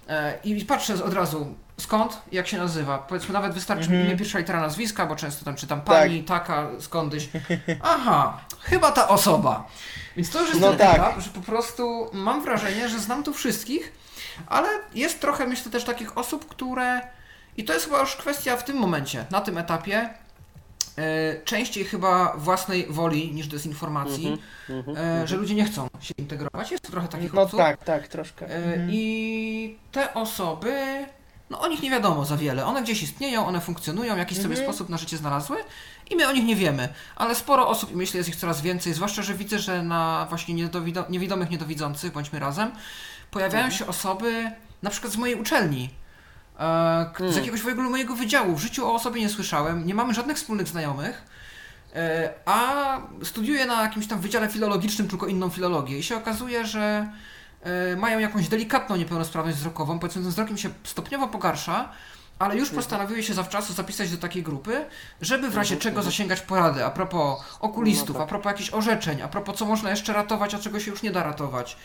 [0.08, 2.98] E, I patrzę od razu, skąd, jak się nazywa.
[2.98, 4.06] Powiedzmy, nawet wystarczy Mhm.
[4.06, 7.28] imię pierwsza litera nazwiska, bo często tam czytam pani, taka, skądś.
[7.82, 9.66] Aha, chyba ta osoba.
[10.16, 10.94] Więc to już jest No ten tak.
[10.96, 13.92] etap, że po prostu mam wrażenie, że znam tu wszystkich,
[14.46, 17.00] ale jest trochę, myślę, też takich osób, które.
[17.56, 20.10] I to jest chyba już kwestia w tym momencie, na tym etapie,
[20.98, 24.38] e, częściej chyba własnej woli niż dezinformacji,
[24.96, 26.70] e, że ludzie nie chcą się integrować.
[26.70, 27.58] Jest trochę takich No osób.
[27.58, 28.46] tak, tak, troszkę.
[28.50, 28.88] E, Mhm.
[28.92, 31.06] I te osoby,
[31.50, 32.64] no o nich nie wiadomo za wiele.
[32.66, 34.66] One gdzieś istnieją, one funkcjonują, jakiś sobie Mhm.
[34.68, 35.56] sposób na życie znalazły
[36.10, 36.88] i my o nich nie wiemy.
[37.16, 40.54] Ale sporo osób, i myślę, jest ich coraz więcej, zwłaszcza, że widzę, że na właśnie
[40.54, 42.70] niedowido- niewidomych, niedowidzących, bądźmy razem,
[43.30, 43.78] pojawiają Mhm.
[43.78, 44.50] się osoby,
[44.82, 45.90] na przykład z mojej uczelni,
[46.58, 47.34] z Hmm.
[47.36, 48.54] jakiegoś w ogóle mojego wydziału.
[48.56, 51.22] W życiu o osobie nie słyszałem, nie mamy żadnych wspólnych znajomych.
[51.94, 55.98] E, A studiuję na jakimś tam wydziale filologicznym, tylko inną filologię.
[55.98, 57.08] I się okazuje, że
[57.62, 59.98] e, mają jakąś delikatną niepełnosprawność wzrokową.
[59.98, 61.88] Powiedzmy, ten wzrok im się stopniowo pogarsza,
[62.38, 64.84] ale już postanowiły się zawczasu zapisać do takiej grupy,
[65.20, 68.22] żeby w razie czego zasięgać porady a propos okulistów, No tak.
[68.22, 71.10] a propos jakichś orzeczeń, a propos co można jeszcze ratować, a czego się już nie
[71.10, 71.76] da ratować.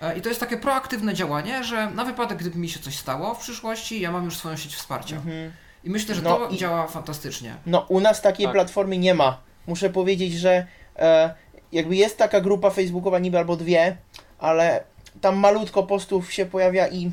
[0.00, 3.34] E, I to jest takie proaktywne działanie, że na wypadek, gdyby mi się coś stało
[3.34, 5.16] w przyszłości, ja mam już swoją sieć wsparcia.
[5.16, 5.52] Mhm.
[5.84, 7.54] I myślę, że No to i- działa fantastycznie.
[7.66, 8.52] No, u nas takiej Tak.
[8.54, 9.40] platformy nie ma.
[9.66, 10.66] Muszę powiedzieć, że
[10.98, 11.34] e,
[11.72, 13.96] jakby jest taka grupa facebookowa niby albo dwie,
[14.38, 14.84] ale
[15.20, 17.10] tam malutko postów się pojawia i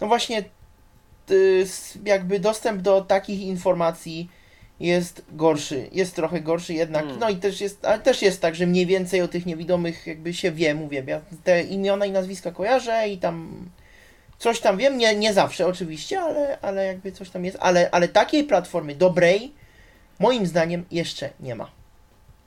[0.00, 0.44] no właśnie
[2.04, 4.30] jakby dostęp do takich informacji
[4.80, 7.02] jest gorszy, jest trochę gorszy jednak.
[7.02, 7.20] Hmm.
[7.20, 10.34] No i też jest, ale też jest tak, że mniej więcej o tych niewidomych jakby
[10.34, 13.66] się wie, mówię, ja te imiona i nazwiska kojarzę i tam
[14.38, 18.08] coś tam wiem, nie, nie zawsze oczywiście, ale, ale jakby coś tam jest, ale, ale
[18.08, 19.52] takiej platformy dobrej
[20.18, 21.70] moim zdaniem jeszcze nie ma.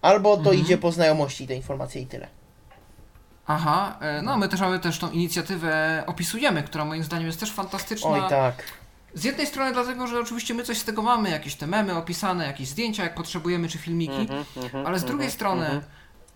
[0.01, 0.59] Albo to Mhm.
[0.59, 2.27] idzie po znajomości te informacje i tyle.
[3.47, 7.51] Aha, e, no my też mamy też tą inicjatywę Opisujemy, która moim zdaniem jest też
[7.51, 8.09] fantastyczna.
[8.09, 8.63] Oj tak.
[9.17, 12.47] Z jednej strony dlatego, że oczywiście my coś z tego mamy, jakieś te memy opisane,
[12.47, 15.81] jakieś zdjęcia, jak potrzebujemy, czy filmiki, Mhm, mhm, ale z drugiej mhm, strony mhm.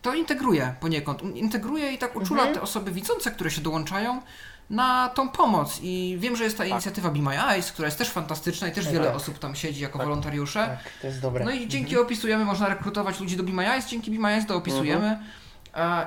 [0.01, 1.21] to integruje poniekąd.
[1.35, 4.21] Integruje i tak uczula te osoby widzące, które się dołączają
[4.69, 5.79] na tą pomoc.
[5.81, 8.85] I wiem, że jest ta inicjatywa Be My Eyes, która jest też fantastyczna i też
[8.85, 8.93] Tak.
[8.93, 10.59] wiele osób tam siedzi jako wolontariusze.
[10.59, 11.45] Tak, to jest dobre.
[11.45, 14.45] No i dzięki opisujemy można rekrutować ludzi do Be My Eyes, dzięki Be My Eyes
[14.45, 15.19] do opisujemy.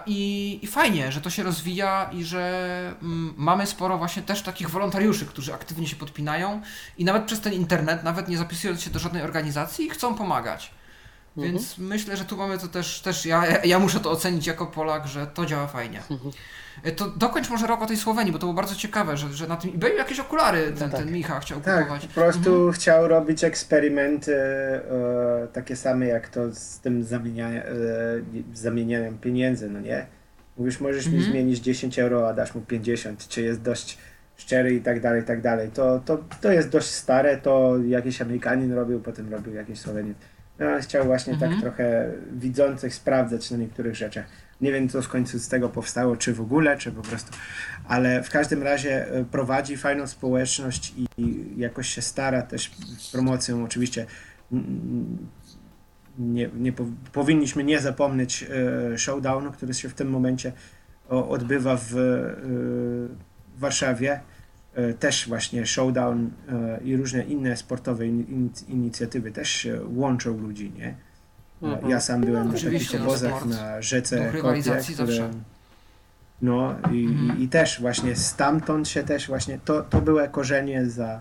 [0.06, 4.70] I, I fajnie, że to się rozwija i że mm, mamy sporo właśnie też takich
[4.70, 6.62] wolontariuszy, którzy aktywnie się podpinają
[6.98, 10.70] i nawet przez ten internet, nawet nie zapisując się do żadnej organizacji, chcą pomagać.
[11.36, 15.06] Więc myślę, że tu mamy to też, też ja, ja- muszę to ocenić jako Polak,
[15.08, 15.98] że to działa fajnie.
[15.98, 16.32] E,
[16.96, 19.56] To dokończ może rok o tej Słowenii, bo to było bardzo ciekawe, że, że na
[19.56, 21.00] tym eBayu jakieś okulary ten, tak.
[21.00, 22.06] ten Micha chciał Tak, kupować.
[22.06, 24.80] po prostu chciał robić eksperymenty e,
[25.52, 27.64] takie same jak to z tym zamienia, e,
[28.54, 30.06] zamienianiem pieniędzy, no nie?
[30.56, 31.32] Mówisz, możesz mi Mhm.
[31.32, 33.98] zmienić 10 euro, a dasz mu 50, czy jest dość
[34.36, 35.70] szczery i tak dalej, i tak dalej.
[35.74, 40.14] To, to, to jest dość stare, to jakiś Amerykanin robił, potem robił jakiś Słowenin.
[40.58, 41.52] No, ale chciał właśnie Mhm.
[41.52, 44.24] tak trochę widzących sprawdzać na niektórych rzeczach.
[44.64, 47.32] Nie wiem, co w końcu z tego powstało, czy w ogóle, czy po prostu.
[47.88, 51.06] Ale w każdym razie e, prowadzi fajną społeczność i
[51.56, 52.70] jakoś się stara też
[53.12, 54.06] promocją oczywiście
[56.18, 58.44] nie, nie po, powinniśmy nie zapomnieć
[58.92, 60.52] e, showdownu, który się w tym momencie
[61.08, 61.96] odbywa w, e,
[63.56, 64.20] w Warszawie.
[64.98, 66.30] Też właśnie showdown
[66.84, 70.94] i różne inne sportowe in, in, inicjatywy też łączą ludzi, nie?
[71.72, 71.90] Mhm.
[71.90, 74.62] Ja sam byłem No, na takich no, obozach na rzece Kopie,
[74.94, 75.30] które,
[76.42, 77.38] no i, Mhm.
[77.38, 81.20] i, i też właśnie stamtąd się też właśnie, to, to były korzenie za,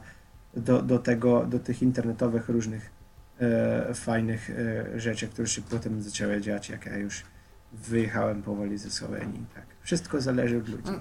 [0.54, 2.92] do, do tego, do tych internetowych różnych
[3.40, 7.24] e, fajnych e, rzeczy, które się potem zaczęły dziać, jak ja już
[7.74, 9.46] wyjechałem powoli ze Słowenii.
[9.56, 9.66] Tak.
[9.82, 10.92] Wszystko zależy od ludzi.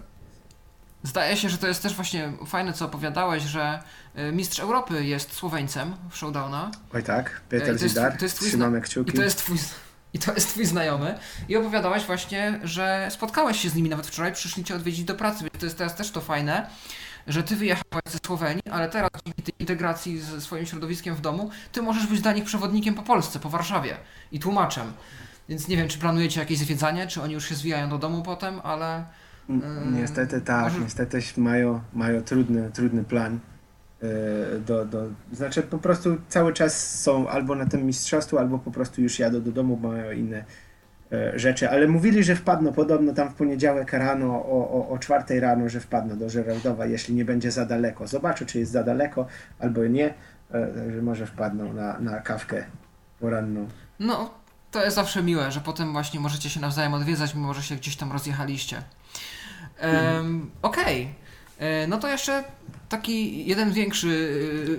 [1.03, 3.83] Zdaje się, że to jest też właśnie fajne, co opowiadałeś, że
[4.19, 6.70] y, mistrz Europy jest Słoweńcem w Showdowna.
[6.95, 9.11] Oj tak, Peter Zidar, to jest twój trzymamy kciuki.
[9.11, 9.59] I to jest twój,
[10.15, 11.19] i to jest twój znajomy.
[11.49, 15.41] I opowiadałeś właśnie, że spotkałeś się z nimi nawet wczoraj, przyszli cię odwiedzić do pracy.
[15.41, 16.66] Więc to jest teraz też to fajne,
[17.27, 21.51] że ty wyjechałeś ze Słowenii, ale teraz dzięki tej integracji ze swoim środowiskiem w domu,
[21.73, 23.97] ty możesz być dla nich przewodnikiem po Polsce, po Warszawie
[24.33, 24.93] i tłumaczem.
[25.49, 28.61] Więc nie wiem, czy planujecie jakieś zwiedzanie, czy oni już się zwijają do domu potem,
[28.65, 29.05] ale...
[29.93, 33.39] Niestety tak, może- niestety mają, mają trudny, trudny plan.
[34.02, 35.02] e, Do, do,
[35.32, 39.43] znaczy po prostu cały czas są albo na tym mistrzostwu, albo po prostu już jadą
[39.43, 40.44] do domu, bo mają inne
[41.12, 41.70] e, rzeczy.
[41.70, 45.81] Ale mówili, że wpadną podobno tam w poniedziałek rano o, o, o czwartej rano, że
[45.81, 48.06] wpadną do Żeraldowa, jeśli nie będzie za daleko.
[48.06, 49.27] Zobaczę, czy jest za daleko,
[49.59, 50.14] albo nie,
[50.55, 52.64] e, że może wpadną na, na kawkę
[53.20, 53.69] poranną.
[54.01, 54.35] No,
[54.70, 57.97] to jest zawsze miłe, że potem właśnie możecie się nawzajem odwiedzać, mimo że się gdzieś
[57.97, 58.82] tam rozjechaliście.
[59.78, 61.14] Em, Okej.
[61.59, 62.44] E, No to jeszcze
[62.89, 64.09] taki jeden większy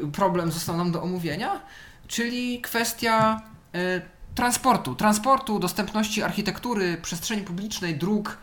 [0.03, 1.61] y, problem został nam do omówienia,
[2.07, 3.41] czyli kwestia
[3.76, 4.01] y,
[4.35, 4.95] transportu.
[4.95, 8.38] Transportu, dostępności architektury, przestrzeni publicznej, dróg.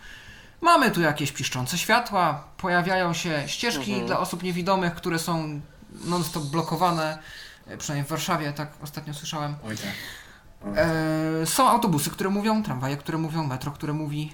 [0.60, 4.06] Mamy tu jakieś piszczące światła, pojawiają się ścieżki Mhm.
[4.06, 5.60] dla osób niewidomych, które są
[6.04, 7.18] non-stop blokowane,
[7.66, 9.54] e, przynajmniej w Warszawie, tak ostatnio słyszałem.
[9.66, 9.86] Oj tak.
[10.76, 14.32] E, są autobusy, które mówią, tramwaje, które mówią, metro, które mówi.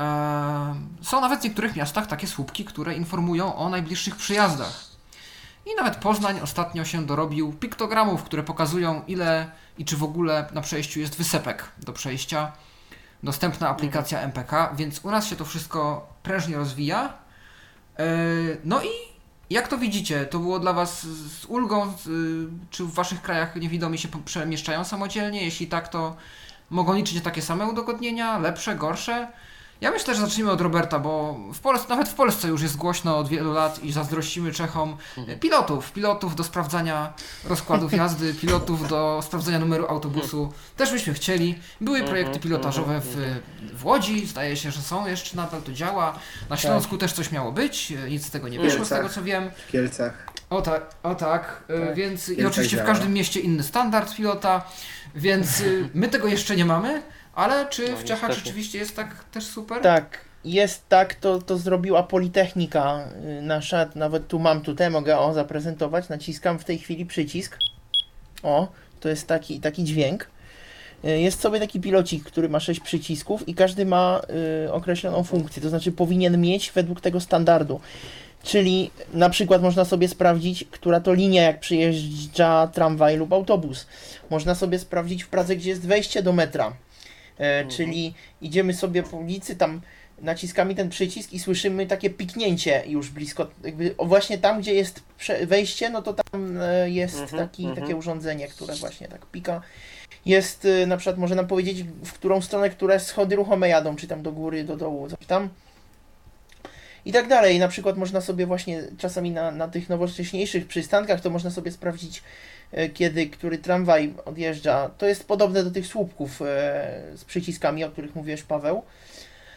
[0.00, 4.92] E, są nawet w niektórych miastach takie słupki, które informują o najbliższych przyjazdach.
[5.66, 10.60] I nawet Poznań ostatnio się dorobił piktogramów, które pokazują ile i czy w ogóle na
[10.60, 12.52] przejściu jest wysepek do przejścia.
[13.22, 17.12] Dostępna aplikacja MPK, więc u nas się to wszystko prężnie rozwija.
[17.98, 18.04] E,
[18.64, 18.88] no i
[19.50, 20.26] jak to widzicie?
[20.26, 21.92] To było dla Was z ulgą?
[22.70, 25.44] Czy w Waszych krajach niewidomi się przemieszczają samodzielnie?
[25.44, 26.16] Jeśli tak, to
[26.70, 28.38] mogą liczyć takie same udogodnienia?
[28.38, 29.28] Lepsze, gorsze?
[29.82, 33.18] Ja myślę, że zacznijmy od Roberta, bo w Polsce, nawet w Polsce już jest głośno
[33.18, 34.96] od wielu lat i zazdrościmy Czechom
[35.28, 35.92] e, pilotów.
[35.92, 37.12] Pilotów do sprawdzania
[37.44, 40.52] rozkładów jazdy, pilotów do sprawdzania numeru autobusu.
[40.76, 41.58] Też byśmy chcieli.
[41.80, 43.16] Były projekty pilotażowe w,
[43.74, 46.18] w Łodzi, zdaje się, że są jeszcze nadal, to działa.
[46.50, 49.22] Na Śląsku też coś miało być, e, nic z tego nie wyszło, z tego co
[49.22, 49.50] wiem.
[49.68, 50.26] W Kielcach.
[50.50, 51.94] O tak, o tak, e, Tak.
[51.94, 52.92] więc i Wielka oczywiście w działa.
[52.92, 54.64] każdym mieście inny standard pilota,
[55.14, 57.02] więc y, my tego jeszcze nie mamy,
[57.34, 58.34] ale czy No, w Czechach niestety.
[58.46, 59.82] rzeczywiście jest tak też super?
[59.82, 65.32] Tak, jest tak, to, to zrobiła Politechnika y, nasza, nawet tu mam tutaj, mogę o
[65.34, 67.58] zaprezentować, naciskam w tej chwili przycisk.
[68.42, 68.68] O,
[69.00, 70.26] to jest taki, taki dźwięk.
[71.04, 74.20] Y, Jest sobie taki pilocik, który ma 6 przycisków i każdy ma
[74.66, 77.80] y, określoną funkcję, to znaczy powinien mieć według tego standardu.
[78.42, 83.86] Czyli na przykład można sobie sprawdzić, która to linia, jak przyjeżdża tramwaj lub autobus.
[84.30, 86.72] Można sobie sprawdzić w Pradze, gdzie jest wejście do metra.
[87.42, 89.80] E, Czyli idziemy sobie po ulicy, tam
[90.20, 95.02] naciskamy ten przycisk i słyszymy takie piknięcie już blisko, jakby właśnie tam, gdzie jest
[95.46, 97.80] wejście, no to tam e, jest Mhm, taki, mhm.
[97.80, 99.62] takie urządzenie, które właśnie tak pika.
[100.26, 104.08] Jest, e, na przykład może nam powiedzieć, w którą stronę, które schody ruchome jadą, czy
[104.08, 105.48] tam do góry, do dołu, coś tam.
[107.04, 107.58] I tak dalej.
[107.58, 112.22] Na przykład można sobie właśnie czasami na, na tych nowocześniejszych przystankach, to można sobie sprawdzić,
[112.94, 114.90] kiedy który tramwaj odjeżdża.
[114.98, 116.44] To jest podobne do tych słupków e,
[117.16, 118.82] z przyciskami, o których mówiłeś, Paweł.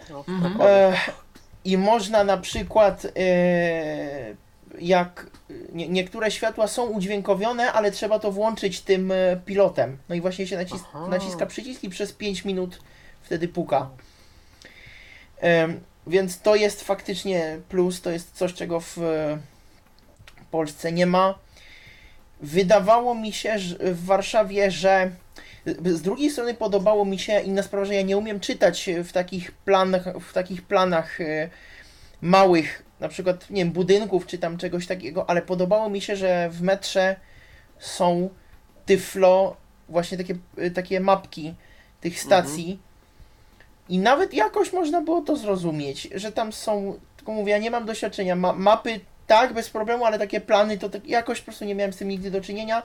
[0.09, 0.57] No, Mhm.
[0.61, 0.93] E,
[1.65, 4.35] I można na przykład, e,
[4.79, 5.27] jak
[5.73, 9.97] nie, niektóre światła są udźwiękowione, ale trzeba to włączyć tym e, pilotem.
[10.09, 11.07] No i właśnie się nacis Aha.
[11.07, 12.79] naciska przycisk i przez 5 minut
[13.21, 13.89] wtedy puka.
[15.39, 19.37] Em, więc to jest faktycznie plus, to jest coś, czego w e,
[20.51, 21.44] Polsce nie ma.
[22.41, 25.12] Wydawało mi się że w Warszawie, że
[25.86, 29.52] z drugiej strony podobało mi się inna sprawa, że ja nie umiem czytać w takich
[29.52, 31.49] planach, w takich planach e,
[32.22, 36.49] małych, na przykład, nie wiem, budynków czy tam czegoś takiego, ale podobało mi się, że
[36.49, 37.16] w metrze
[37.80, 38.30] są
[38.86, 39.57] tyflo,
[39.90, 41.53] właśnie takie, e, takie mapki
[42.02, 42.80] tych stacji.
[43.90, 47.86] I nawet jakoś można było to zrozumieć, że tam są, tylko mówię, ja nie mam
[47.86, 51.76] doświadczenia, ma, mapy tak, bez problemu, ale takie plany to tak, jakoś po prostu nie
[51.76, 52.84] miałem z tym nigdy do czynienia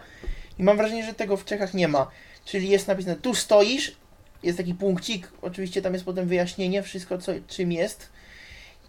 [0.59, 2.11] i mam wrażenie, że tego w Czechach nie ma.
[2.45, 3.97] czyli jest napisane tu stoisz,
[4.43, 8.09] jest taki punkcik, oczywiście tam jest potem wyjaśnienie, wszystko co, czym jest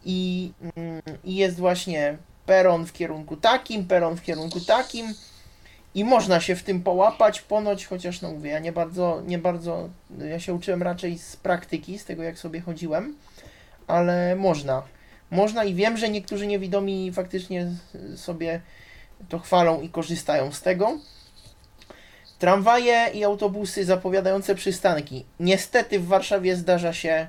[0.05, 5.13] i, mm, jest właśnie peron w kierunku takim, peron w kierunku takim
[5.95, 9.89] i można się w tym połapać ponoć, chociaż no mówię, ja nie bardzo, nie bardzo,
[10.29, 13.15] ja się uczyłem raczej z praktyki, z tego jak sobie chodziłem,
[13.87, 14.83] ale można.
[15.31, 17.67] Można i wiem, że niektórzy niewidomi faktycznie
[18.15, 18.61] sobie
[19.29, 20.97] to chwalą i korzystają z tego.
[22.39, 25.25] Tramwaje i autobusy zapowiadające przystanki.
[25.39, 27.27] Niestety w Warszawie zdarza się,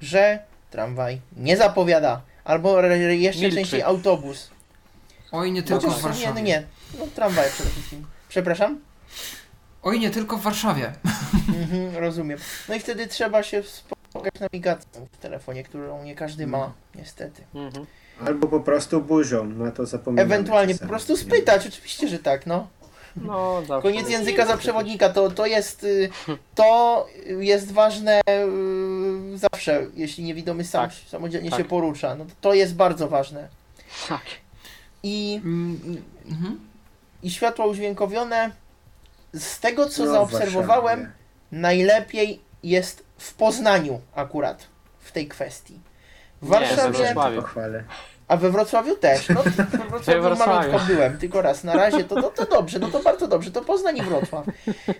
[0.00, 0.38] że
[0.70, 3.56] tramwaj nie zapowiada, albo jeszcze Milczy.
[3.56, 4.50] częściej autobus.
[5.32, 6.42] Oj, nie tylko w Chociaż nie, no Warszawie.
[6.42, 6.62] nie,
[6.98, 8.06] no tramwaje przede wszystkim.
[8.28, 8.80] Przepraszam?
[9.82, 10.92] Oj, nie tylko w Warszawie.
[11.48, 12.38] Mhm, rozumiem.
[12.68, 13.62] No i wtedy trzeba się
[14.18, 17.42] wspomagać nawigacją w telefonie, którą nie każdy ma, niestety.
[17.54, 17.86] Mhm.
[18.26, 20.34] Albo po prostu burzą, na to zapominamy.
[20.34, 20.88] Ewentualnie po czasami.
[20.90, 22.68] prostu spytać, oczywiście, że tak, no.
[23.16, 23.82] No, zawsze.
[23.82, 26.10] Koniec języka za przewodnika, to, to jest y,
[26.54, 27.06] to
[27.38, 28.20] jest ważne
[29.34, 30.98] y, zawsze, jeśli niewidomy sam Tak.
[31.08, 31.58] samodzielnie Tak.
[31.58, 32.14] się porusza.
[32.14, 33.48] No to, jest bardzo ważne.
[34.08, 34.22] Tak.
[35.02, 36.60] I, Mm, mhm.
[37.22, 38.50] I światła udźwiękowione,
[39.34, 41.12] z tego co No, zaobserwowałem,
[41.52, 44.66] najlepiej jest w Poznaniu akurat
[45.00, 45.80] w tej kwestii.
[46.42, 47.42] W Nie, we Warszawie, Wrocławiu.
[47.42, 47.84] Pochwalę.
[48.28, 49.28] a we Wrocławiu też.
[49.28, 50.52] No, we Wrocławiu Wrocławiu.
[50.52, 51.64] malutko byłem, tylko raz.
[51.64, 53.50] Na razie to, to, to dobrze, no to bardzo dobrze.
[53.50, 54.46] To Poznań i Wrocław.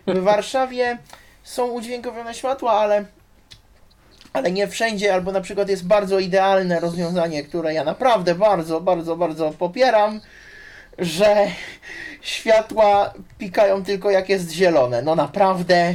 [0.07, 0.99] W Warszawie
[1.43, 3.05] są udźwiękowione światła, ale,
[4.32, 9.16] ale nie wszędzie, albo na przykład jest bardzo idealne rozwiązanie, które ja naprawdę bardzo, bardzo,
[9.16, 10.20] bardzo popieram,
[10.99, 11.47] że
[12.20, 15.03] światła pikają tylko jak jest zielone.
[15.03, 15.95] No naprawdę.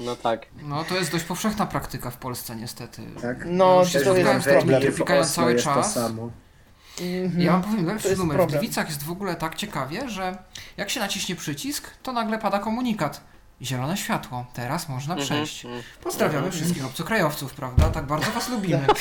[0.00, 0.46] No tak.
[0.62, 3.02] No to jest dość powszechna praktyka w Polsce niestety.
[3.22, 3.44] Tak?
[3.46, 4.92] No, już to się jest spotkałem z problem.
[4.92, 5.94] W Oslo cały jest to czas.
[5.94, 6.30] samo.
[7.00, 7.42] Mhm.
[7.42, 8.36] Ja wam powiem To lepszy numer.
[8.36, 8.60] W problem.
[8.60, 10.38] Gliwicach jest w ogóle tak ciekawie, że
[10.76, 13.20] jak się naciśnie przycisk, to nagle pada komunikat.
[13.62, 15.64] Zielone światło, teraz można Mhm, przejść.
[15.64, 15.82] mhm.
[16.02, 17.88] Pozdrawiamy wszystkich obcokrajowców, prawda?
[17.90, 18.86] Tak bardzo was lubimy.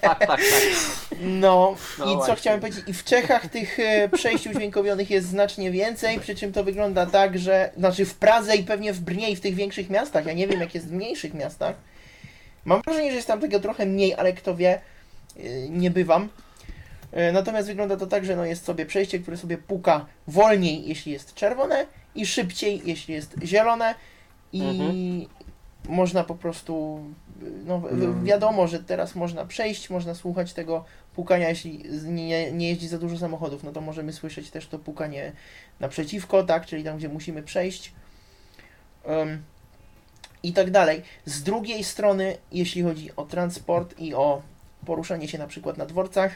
[0.00, 0.40] tak, tak.
[1.20, 2.36] No, No i co właśnie.
[2.36, 6.64] chciałem powiedzieć, i w Czechach tych e, przejść udźwiękowionych jest znacznie więcej, przy czym to
[6.64, 10.26] wygląda tak, że, znaczy w Pradze i pewnie w Brnie i w tych większych miastach,
[10.26, 11.74] ja nie wiem jak jest w mniejszych miastach,
[12.64, 14.80] mam wrażenie, że jest tam tego trochę mniej, ale kto wie,
[15.36, 16.28] e, nie bywam.
[17.12, 21.12] E, Natomiast wygląda to tak, że no jest sobie przejście, które sobie puka wolniej, jeśli
[21.12, 23.94] jest czerwone i szybciej, jeśli jest zielone
[24.52, 25.26] i Mhm.
[25.88, 27.00] można po prostu,
[27.64, 28.22] no No.
[28.24, 30.84] wiadomo, że teraz można przejść, można słuchać tego
[31.14, 35.32] pukania, jeśli nie, nie jeździ za dużo samochodów, no to możemy słyszeć też to pukanie
[35.80, 37.92] naprzeciwko, tak, czyli tam, gdzie musimy przejść.
[39.04, 39.42] Em,
[40.42, 41.02] I tak dalej.
[41.24, 44.42] Z drugiej strony, jeśli chodzi o transport i o
[44.86, 46.32] poruszanie się na przykład na dworcach,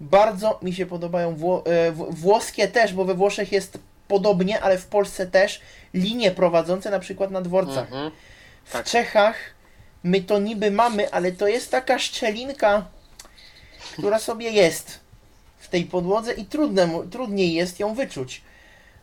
[0.00, 4.78] bardzo mi się podobają wło- e, w- włoskie też, bo we Włoszech jest podobnie, ale
[4.78, 5.60] w Polsce też
[5.94, 7.84] linie prowadzące na przykład na dworcach.
[7.84, 8.10] Mhm.
[8.64, 8.86] W Tak.
[8.86, 9.36] Czechach
[10.04, 12.84] my to niby mamy, ale to jest taka szczelinka,
[13.92, 15.00] która sobie jest
[15.58, 18.42] w tej podłodze i trudne, trudniej jest ją wyczuć.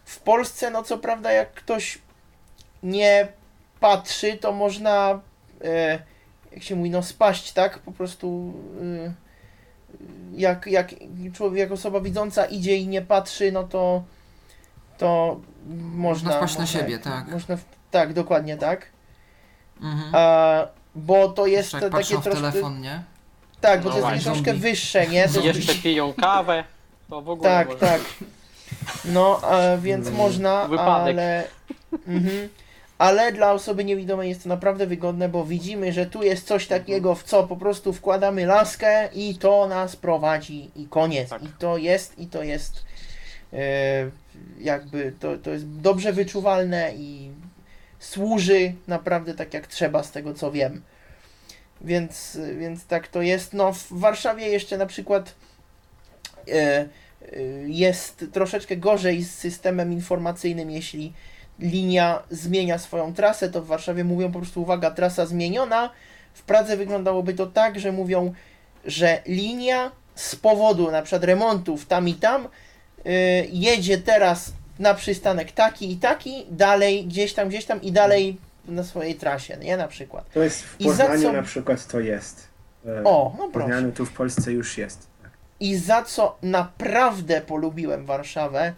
[0.06, 1.98] W Polsce, no co prawda, jak ktoś
[2.84, 3.28] nie
[3.80, 5.20] patrzy, to można,
[5.64, 6.00] e,
[6.52, 7.80] jak się mówi, no spaść, tak?
[7.80, 8.54] Po prostu
[9.08, 9.14] e,
[10.34, 10.90] jak, jak
[11.34, 14.04] człowiek, jak osoba widząca idzie i nie patrzy, no to
[14.98, 15.40] to
[15.96, 16.38] można...
[16.38, 17.28] wpaść na siebie, tak.
[17.32, 18.86] Można, w- tak, dokładnie tak.
[19.82, 20.10] Mhm.
[20.16, 22.32] A, bo to jest Jeszcze takie troszkę...
[22.32, 23.04] telefon, nie?
[23.62, 24.32] Tak, bo No to jest właśnie.
[24.32, 25.30] troszkę wyższe, nie?
[25.30, 26.64] To jest, Jeszcze piją kawę,
[27.10, 27.80] to w ogóle tak, może.
[27.80, 28.02] tak.
[29.06, 30.18] No, a, więc Mm.
[30.20, 31.18] można, Wypadek.
[31.18, 31.44] ale...
[32.08, 32.50] Mhm.
[32.98, 37.16] Ale dla osoby niewidomej jest to naprawdę wygodne, bo widzimy, że tu jest coś takiego,
[37.16, 41.30] w co po prostu wkładamy laskę i to nas prowadzi i koniec.
[41.30, 41.44] Tak.
[41.44, 42.84] I to jest, i to jest
[43.54, 43.58] e,
[44.60, 47.32] jakby, to, to jest dobrze wyczuwalne i
[48.00, 50.82] służy naprawdę tak jak trzeba, z tego co wiem.
[51.82, 53.54] Więc, więc tak to jest.
[53.54, 55.36] No w Warszawie jeszcze na przykład
[56.48, 56.88] e, e,
[57.68, 61.14] jest troszeczkę gorzej z systemem informacyjnym, jeśli
[61.60, 65.90] linia zmienia swoją trasę, to w Warszawie mówią po prostu uwaga, trasa zmieniona.
[66.34, 68.34] W Pradze wyglądałoby to tak, że mówią,
[68.86, 73.10] że linia z powodu na przykład remontów tam i tam y,
[73.52, 78.38] jedzie teraz na przystanek taki i taki, dalej gdzieś tam, gdzieś tam i dalej
[78.68, 79.78] na swojej trasie, nie?
[79.78, 80.30] Na przykład.
[80.34, 82.48] To jest w I za Poznaniu co- na przykład to jest.
[82.86, 83.68] E, O, no proszę.
[83.70, 85.08] Poznaniu tu w Polsce już jest.
[85.60, 88.74] I za co naprawdę polubiłem Warszawę,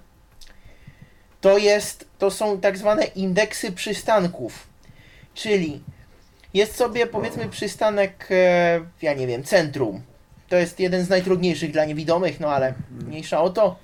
[1.41, 4.67] to jest, to są tak zwane indeksy przystanków.
[5.33, 5.83] Czyli
[6.53, 10.01] jest sobie powiedzmy przystanek, e, ja nie wiem, centrum.
[10.49, 13.75] To jest jeden z najtrudniejszych dla niewidomych, no ale mniejsza o to.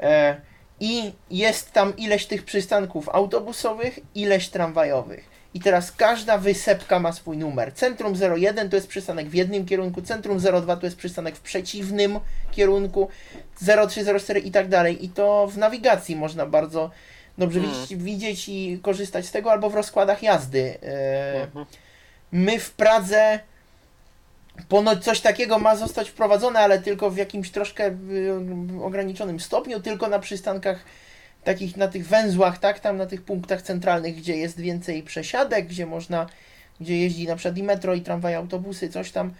[0.00, 0.40] E,
[0.80, 5.35] i jest tam ileś tych przystanków autobusowych, ileś tramwajowych.
[5.56, 7.72] I teraz każda wysepka ma swój numer.
[7.74, 12.20] Centrum 01 to jest przystanek w jednym kierunku, Centrum 02 to jest przystanek w przeciwnym
[12.50, 13.08] kierunku,
[13.88, 15.04] 0304 i tak dalej.
[15.04, 16.90] I to w nawigacji można bardzo
[17.38, 17.70] dobrze Mm.
[17.72, 20.78] widzieć, widzieć i korzystać z tego, albo w rozkładach jazdy.
[20.82, 21.66] E, Mhm.
[22.32, 23.38] My w Pradze
[24.68, 30.08] ponoć coś takiego ma zostać wprowadzone, ale tylko w jakimś troszkę y, ograniczonym stopniu, tylko
[30.08, 30.84] na przystankach
[31.46, 35.86] takich, na tych węzłach, tak, tam na tych punktach centralnych, gdzie jest więcej przesiadek, gdzie
[35.86, 36.26] można,
[36.80, 39.34] gdzie jeździ na przykład i metro, i tramwaj, autobusy, coś tam.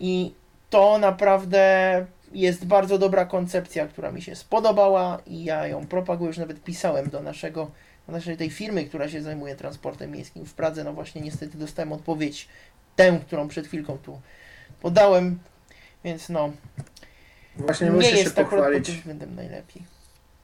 [0.00, 0.32] I
[0.70, 6.38] to naprawdę jest bardzo dobra koncepcja, która mi się spodobała i ja ją propaguję, już
[6.38, 7.70] nawet pisałem do naszego,
[8.06, 10.84] do naszej tej firmy, która się zajmuje transportem miejskim w Pradze.
[10.84, 12.48] No właśnie niestety dostałem odpowiedź,
[12.96, 14.20] tę, którą przed chwilką tu
[14.80, 15.38] podałem,
[16.04, 16.52] więc no,
[17.56, 18.86] Właśnie nie muszę się jest pod pochwalić.
[18.86, 19.97] tym względem najlepiej.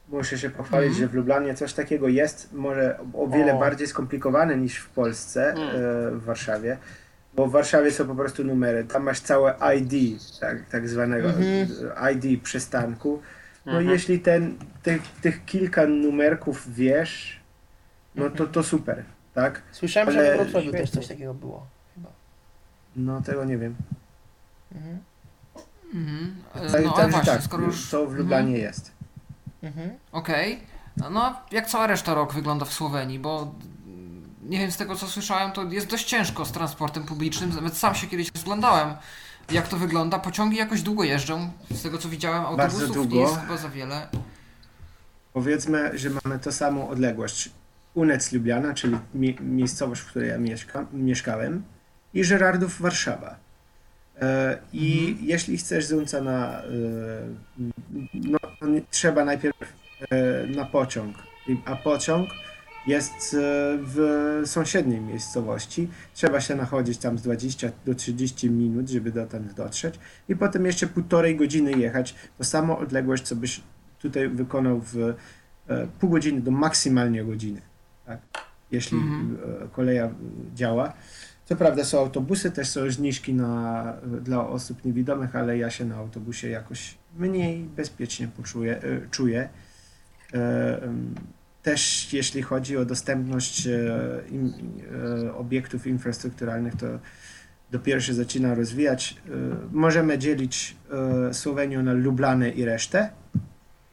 [0.09, 1.01] Muszę się pochwalić, Mhm.
[1.01, 3.59] że w Lublanie coś takiego jest, może o wiele O.
[3.59, 5.67] bardziej skomplikowane niż w Polsce, Mm.
[5.69, 5.71] e,
[6.11, 6.77] w Warszawie.
[7.33, 8.83] Bo w Warszawie są po prostu numery.
[8.83, 11.67] Tam masz całe ID, tak, tak zwanego Mhm.
[12.15, 13.21] ID przystanku.
[13.65, 13.89] No Mhm.
[13.89, 17.39] jeśli ten, tych, tych kilka numerków wiesz,
[18.15, 19.03] no to, to super,
[19.33, 19.61] tak?
[19.71, 21.67] Słyszałem, że Ale we Wrocławiu też coś takiego było.
[21.95, 22.09] Chyba.
[22.95, 23.75] No tego nie wiem.
[24.75, 24.97] Mhm.
[25.93, 26.35] Mhm.
[26.53, 27.89] Tak, No ale także właśnie, tak, skoro już...
[27.89, 28.91] to w Lublanie jest.
[29.65, 29.89] Mhm.
[30.11, 30.59] Okej.
[30.97, 33.55] No, No, jak cała reszta rok wygląda w Słowenii, bo
[34.43, 37.49] nie wiem, z tego co słyszałem, to jest dość ciężko z transportem publicznym.
[37.49, 38.93] Nawet sam się kiedyś rozglądałem,
[39.51, 40.19] jak to wygląda.
[40.19, 41.51] Pociągi jakoś długo jeżdżą.
[41.71, 43.21] Z tego co widziałem, Bardzo autobusów nie długo.
[43.21, 44.07] jest chyba za wiele.
[45.33, 47.49] Powiedzmy, że mamy tą samą odległość.
[47.93, 51.63] Unec Lubliana, czyli mi miejscowość, w której ja mieszka mieszkałem,
[52.13, 53.35] i Żerardów Warszawa.
[54.21, 56.61] E, I jeśli chcesz z Unca na.
[56.61, 56.65] E,
[58.13, 58.39] no,
[58.91, 59.55] trzeba najpierw
[60.09, 61.15] e, na pociąg,
[61.65, 62.29] a pociąg
[62.87, 63.35] jest
[63.79, 65.87] w sąsiedniej miejscowości.
[66.13, 70.65] Trzeba się nachodzić tam z 20 do 30 minut, żeby do tam dotrzeć, i potem
[70.65, 72.15] jeszcze półtorej godziny jechać.
[72.37, 73.61] To samo odległość, co byś
[73.99, 75.13] tutaj wykonał w
[75.99, 77.61] pół godziny do maksymalnie godziny,
[78.05, 78.19] tak?
[78.71, 79.37] jeśli Mhm.
[79.71, 80.09] koleja
[80.55, 80.93] działa.
[81.45, 85.95] Co prawda są autobusy, też są zniżki na, dla osób niewidomych, ale ja się na
[85.95, 88.81] autobusie jakoś mniej bezpiecznie poczuję, e,
[89.11, 89.49] czuję.
[90.33, 90.79] E,
[91.63, 96.85] Też jeśli chodzi o dostępność e, obiektów infrastrukturalnych, to
[97.71, 99.17] dopiero się zaczyna rozwijać.
[99.71, 100.75] Możemy dzielić
[101.31, 103.09] Słowenię na Lublanę i resztę.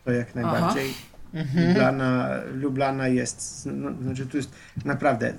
[0.05, 0.95] To jak najbardziej.
[1.35, 1.69] Mhm.
[1.69, 4.51] Lublana, Lublana jest, no, znaczy tu jest
[4.85, 5.33] naprawdę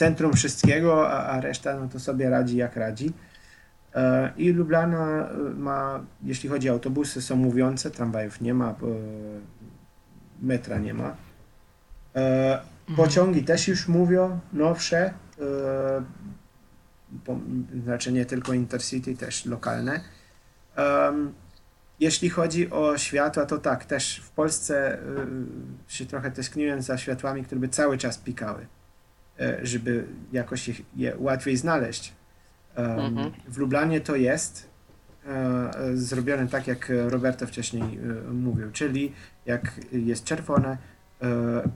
[0.00, 3.12] centrum wszystkiego, a, a reszta no to sobie radzi jak radzi.
[3.94, 8.74] E, I Lublana e, ma, jeśli chodzi o autobusy, są mówiące, tramwajów nie ma, e,
[10.42, 11.16] metra nie ma.
[12.16, 12.60] E,
[12.96, 15.12] Pociągi też już mówią, nowsze,
[17.84, 20.00] znaczy nie tylko Intercity, też lokalne.
[22.00, 24.98] Jeśli chodzi o światła, to tak, też w Polsce
[25.88, 28.66] się trochę tęskniłem za światłami, które by cały czas pikały,
[29.62, 32.12] żeby jakoś ich, je łatwiej znaleźć.
[32.76, 33.32] Um, Mhm.
[33.48, 34.70] W Lublanie to jest
[35.26, 39.12] e, zrobione tak, jak Roberto wcześniej e, mówił, czyli
[39.46, 40.78] jak jest czerwone,
[41.22, 41.28] e,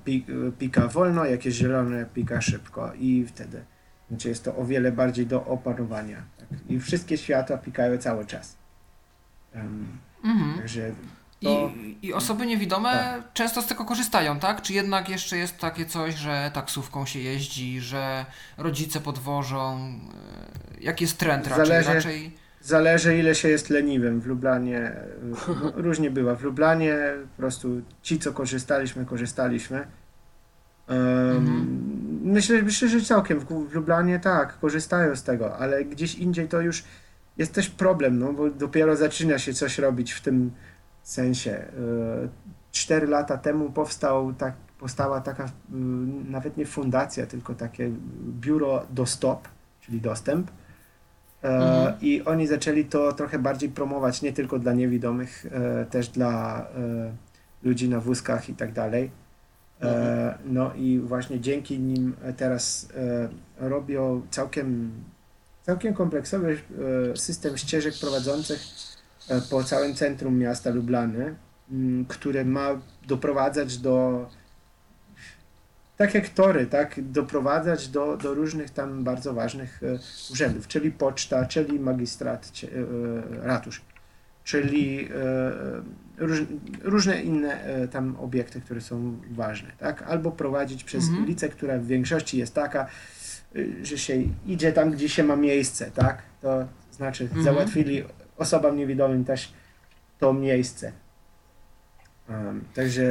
[0.05, 3.65] pi, e, pika wolno, jak jest zielone, pika szybko i wtedy
[4.09, 6.23] znaczy jest to o wiele bardziej do opanowania.
[6.39, 6.49] Tak?
[6.69, 8.57] I wszystkie światła pikają cały czas.
[9.53, 9.87] Em,
[10.25, 10.59] Mhm.
[10.59, 10.93] Także
[11.45, 11.71] to,
[12.03, 13.33] I osoby niewidome Tak.
[13.33, 14.63] często z tego korzystają, tak?
[14.63, 18.27] Czy jednak jeszcze jest takie coś, że taksówką się jeździ, że
[18.59, 19.79] rodzice podwożą?
[19.79, 21.67] e, Jaki jest trend raczej?
[21.67, 22.35] Zależy- raczej...
[22.61, 24.21] zależy ile się jest leniwym.
[24.21, 24.93] W Lublanie
[25.23, 25.37] no,
[25.87, 26.35] różnie bywa.
[26.35, 26.97] W Lublanie
[27.37, 29.87] po prostu ci, co korzystaliśmy, korzystaliśmy.
[30.89, 30.97] Em,
[31.37, 31.67] Mhm.
[32.25, 36.61] myślę, myślę, że całkiem w, w Lublanie tak, korzystają z tego, ale gdzieś indziej to
[36.61, 36.85] już
[37.39, 40.51] jest też problem, no bo dopiero zaczyna się coś robić w tym
[41.11, 41.51] sensie.
[41.53, 41.65] E,
[42.73, 47.91] Cztery lata temu powstał tak, powstała taka mm, nawet nie fundacja, tylko takie
[48.41, 49.49] biuro Dostop,
[49.81, 50.51] czyli dostęp.
[50.51, 50.55] E,
[51.45, 51.95] Mhm.
[52.01, 57.13] I oni zaczęli to trochę bardziej promować, nie tylko dla niewidomych, e, też dla e,
[57.63, 59.11] ludzi na wózkach i tak dalej.
[59.83, 62.89] E, no i właśnie dzięki nim teraz
[63.61, 64.93] e, robią całkiem,
[65.63, 66.59] całkiem kompleksowy
[67.13, 68.94] e, system ścieżek prowadzących e,
[69.51, 71.35] po całym centrum miasta Lublany,
[71.73, 72.69] m, które ma
[73.07, 74.27] doprowadzać do
[75.97, 79.99] tak jak tory, tak, doprowadzać do, do różnych tam bardzo ważnych e,
[80.33, 82.69] urzędów, czyli poczta, czyli magistrat, cie-
[83.43, 83.83] e, ratusz.
[84.45, 85.09] czyli
[86.19, 86.43] róż,
[86.83, 90.03] różne inne tam obiekty, które są ważne, tak?
[90.03, 91.23] Albo prowadzić przez Mhm.
[91.25, 92.87] ulicę, która w większości jest taka,
[93.83, 96.23] że się idzie tam, gdzie się ma miejsce, tak?
[96.43, 97.43] To znaczy Mhm.
[97.45, 98.05] załatwili
[98.39, 99.53] osobom niewidomym też
[100.19, 100.93] to miejsce.
[102.29, 103.03] Um, także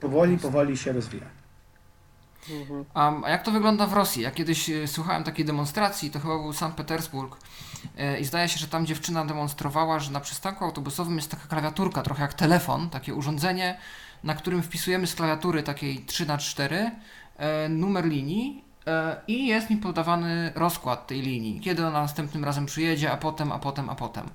[0.00, 1.26] powoli, powoli się rozwija.
[2.50, 2.84] Mhm.
[2.94, 4.22] A, jak to wygląda w Rosji?
[4.22, 7.36] Ja kiedyś e, słuchałem takiej demonstracji, to chyba był Sankt Petersburg
[7.98, 12.02] e, i zdaje się, że tam dziewczyna demonstrowała, że na przystanku autobusowym jest taka klawiaturka,
[12.02, 13.78] trochę jak telefon, takie urządzenie,
[14.24, 16.90] na którym wpisujemy z klawiatury takiej 3x4
[17.36, 18.64] e, numer linii
[19.28, 23.58] i jest mi podawany rozkład tej linii, kiedy ona następnym razem przyjedzie, a potem, a
[23.58, 24.26] potem, a potem.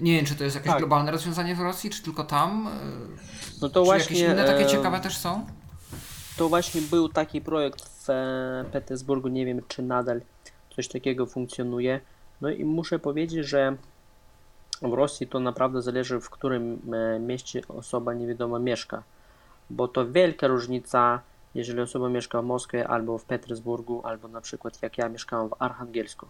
[0.00, 0.78] Nie wiem, czy to jest jakieś Tak.
[0.78, 2.68] globalne rozwiązanie w Rosji, czy tylko tam?
[3.62, 5.46] No to czy właśnie, jakieś inne takie e, ciekawe też są?
[6.36, 10.20] To właśnie był taki projekt w e, Petersburgu, nie wiem czy nadal
[10.76, 12.00] coś takiego funkcjonuje.
[12.40, 13.76] No i muszę powiedzieć, że
[14.82, 19.02] w Rosji to naprawdę zależy w którym e, mieście osoba niewidoma mieszka,
[19.70, 21.20] bo to wielka różnica,
[21.54, 25.54] jeżeli osoba mieszka w Moskwie albo w Petersburgu, albo na przykład jak ja mieszkałem w
[25.58, 26.26] Archangelsku.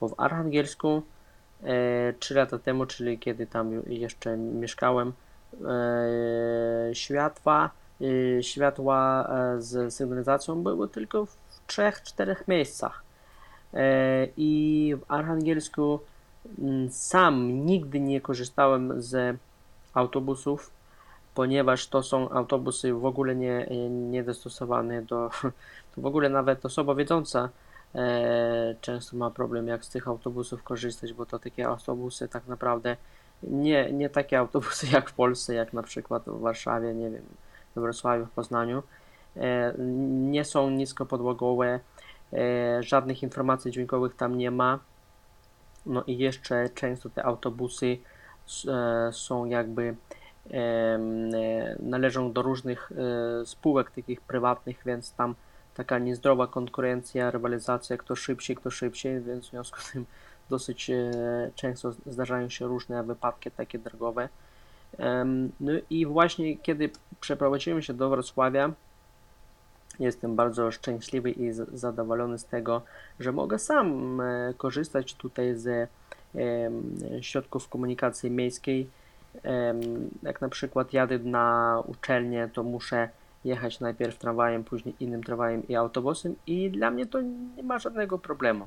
[0.00, 1.02] Bo w Archangelsku
[1.62, 5.12] e, 3 lata temu, czyli kiedy tam jeszcze mieszkałem,
[5.64, 7.70] e, światła
[8.02, 11.36] y, światła e, z sygnalizacją były tylko w
[11.66, 13.02] trzech, czterech miejscach.
[13.74, 16.00] E, I w Archangelsku
[16.58, 19.36] mm, sam nigdy nie korzystałem z
[19.94, 20.70] autobusów,
[21.34, 25.30] ponieważ to są autobusy w ogóle nie, nie dostosowane do.
[25.96, 27.48] W ogóle nawet osoba wiedząca
[27.94, 32.96] e, często ma problem, jak z tych autobusów korzystać, bo to takie autobusy tak naprawdę
[33.42, 37.22] nie, nie takie autobusy jak w Polsce, jak na przykład w Warszawie, nie wiem,
[37.74, 38.82] we Wrocławiu, w Poznaniu.
[39.36, 39.74] E,
[40.10, 41.80] nie są niskopodłogowe,
[42.32, 44.78] e, żadnych informacji dźwiękowych tam nie ma.
[45.86, 47.98] No i jeszcze często te autobusy
[48.68, 49.96] e, są jakby
[51.80, 55.34] należą do różnych e, spółek takich prywatnych, więc tam
[55.74, 60.06] taka niezdrowa konkurencja, rywalizacja, kto szybciej, kto szybciej, więc w związku z tym
[60.50, 61.10] dosyć e,
[61.54, 64.28] często zdarzają się różne wypadki takie drogowe.
[65.60, 66.90] No i właśnie kiedy
[67.20, 68.72] przeprowadziłem się do Wrocławia,
[70.00, 72.82] jestem bardzo szczęśliwy i zadowolony z tego,
[73.20, 75.88] że mogę sam e, korzystać tutaj z
[76.34, 78.90] em, środków komunikacji miejskiej.
[80.22, 83.08] Jak na przykład jadę na uczelnię, to muszę
[83.44, 87.20] jechać najpierw tramwajem, później innym tramwajem i autobusem i dla mnie to
[87.56, 88.66] nie ma żadnego problemu.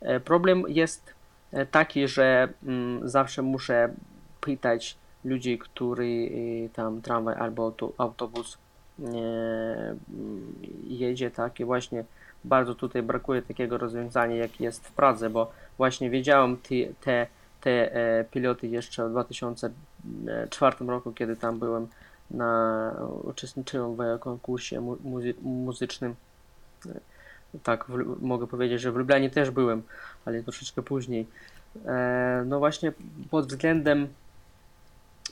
[0.00, 1.14] E, Problem jest
[1.52, 3.94] e, taki, że mm, zawsze muszę
[4.40, 8.58] pytać ludzi, który y, tam tramwaj albo autobus
[8.98, 9.98] mm,
[10.84, 12.04] jedzie, tak, i właśnie
[12.44, 17.26] bardzo tutaj brakuje takiego rozwiązania, jak jest w Pradze, bo właśnie wiedziałem te, te,
[17.60, 19.12] te piloty jeszcze w
[20.04, 21.88] 2004 roku, kiedy tam byłem
[22.30, 26.14] na, uczestniczyłem w konkursie mu, muzy, muzycznym.
[26.86, 27.00] E,
[27.62, 29.82] Tak, w, mogę powiedzieć, że w Lublianie też byłem,
[30.24, 31.26] ale troszeczkę później.
[31.86, 32.92] E, no właśnie
[33.30, 34.08] pod względem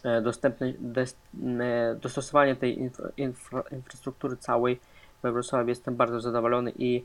[0.04, 1.16] e, dostępnej, des,
[1.60, 4.80] e, dostosowania tej infra, infra, infrastruktury całej
[5.22, 7.04] we Wrocławiu jestem bardzo zadowolony i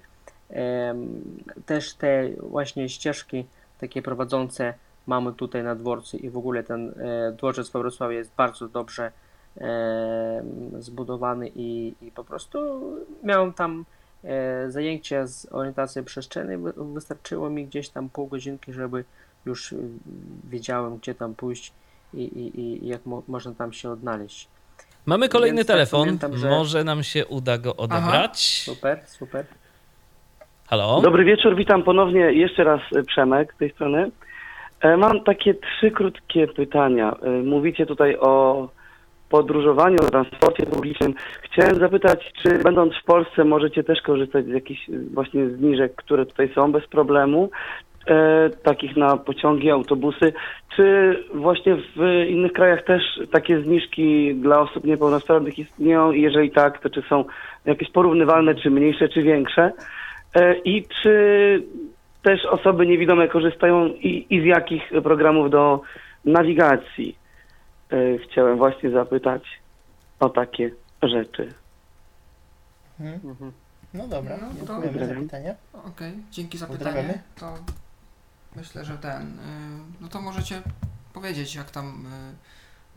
[0.49, 1.21] em,
[1.65, 3.45] też te właśnie ścieżki
[3.79, 4.73] takie prowadzące
[5.07, 9.11] mamy tutaj na dworcu i w ogóle ten e, dworzec we Wrocławiu jest bardzo dobrze
[9.57, 10.43] e,
[10.79, 12.57] zbudowany i, i po prostu
[13.23, 13.85] miałem tam
[14.23, 16.57] e, zajęcia z orientacji przestrzennej.
[16.57, 19.03] Wy- Wystarczyło mi gdzieś tam pół godzinki, żeby
[19.45, 19.75] już
[20.49, 21.73] wiedziałem, gdzie tam pójść
[22.13, 24.47] i, i, i jak mo można tam się odnaleźć.
[25.05, 25.99] Mamy kolejny Więc tak telefon.
[26.05, 28.63] pamiętam, że- Może nam się uda go odebrać.
[28.65, 29.45] Super, super.
[30.67, 31.01] Halo?
[31.01, 34.11] Dobry wieczór, witam ponownie jeszcze raz Przemek z tej strony.
[34.83, 37.15] E, Mam takie trzy krótkie pytania.
[37.21, 38.67] E, Mówicie tutaj o
[39.29, 41.13] podróżowaniu, o transporcie publicznym.
[41.41, 46.25] Chciałem zapytać, czy będąc w Polsce możecie też korzystać z jakichś e, właśnie zniżek, które
[46.25, 47.49] tutaj są bez problemu,
[48.07, 50.33] e, takich na pociągi, autobusy,
[50.75, 53.01] czy właśnie w innych krajach też
[53.31, 57.25] takie zniżki dla osób niepełnosprawnych istnieją i jeżeli tak, to czy są
[57.65, 59.71] jakieś porównywalne, czy mniejsze, czy większe?
[60.35, 61.13] E, I czy
[62.23, 65.81] też osoby niewidome korzystają i, i z jakich programów do
[66.25, 67.17] nawigacji?
[67.91, 69.43] E, Chciałem właśnie zapytać
[70.19, 70.71] o takie
[71.03, 71.53] rzeczy.
[72.99, 73.19] Mhm.
[73.31, 73.51] Mhm.
[73.93, 75.55] No dobra, No, to- dziękujemy za pytanie.
[75.73, 77.21] Okej, dzięki za pytanie.
[77.39, 77.53] To
[78.55, 79.21] myślę, że ten.
[79.21, 79.41] y,
[80.01, 80.61] No to możecie
[81.13, 82.05] powiedzieć, jak tam.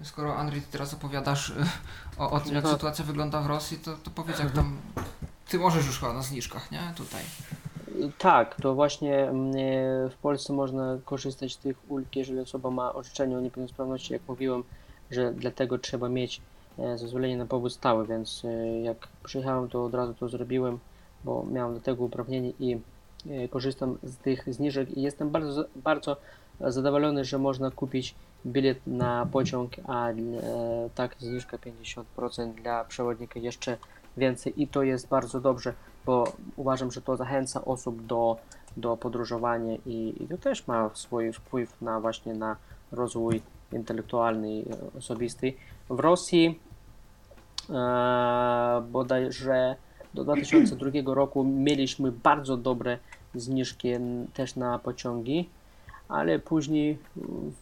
[0.01, 1.55] y, Skoro Andrzej, ty teraz opowiadasz y,
[2.19, 2.71] o, o tym, jak No.
[2.73, 4.77] sytuacja wygląda w Rosji, to, to powiedz, jak tam.
[5.49, 6.81] Ty możesz już chyba na zniżkach, nie?
[6.97, 7.23] Tutaj.
[8.19, 12.95] Tak, to właśnie mm, e, w Polsce można korzystać z tych ulg, jeżeli osoba ma
[12.95, 14.65] orzeczenie o niepełnosprawności, jak mówiłem,
[15.11, 16.41] że dlatego trzeba mieć
[16.79, 20.79] e, zezwolenie na pobyt stały, więc e, jak przyjechałem, to od razu to zrobiłem,
[21.25, 22.81] bo miałem do tego uprawnienie i
[23.51, 26.17] korzystam z tych zniżek i jestem bardzo, bardzo
[26.61, 28.15] zadowolony, że można kupić
[28.47, 30.09] bilet na pociąg, a
[30.95, 31.59] tak zniżka
[32.17, 33.77] 50% dla przewodnika jeszcze
[34.17, 35.75] więcej i to jest bardzo dobrze,
[36.07, 38.37] bo uważam, że to zachęca osób do,
[38.77, 42.57] do podróżowania i, i to też ma swój wpływ na właśnie na
[42.93, 43.43] rozwój
[43.73, 44.65] intelektualny i
[44.99, 45.53] osobisty.
[45.91, 46.61] W Rosji
[47.71, 49.77] e, bodajże
[50.15, 52.99] do 2002 roku mieliśmy bardzo dobre
[53.35, 53.89] zniżki
[54.35, 55.49] też na pociągi,
[56.09, 56.99] ale później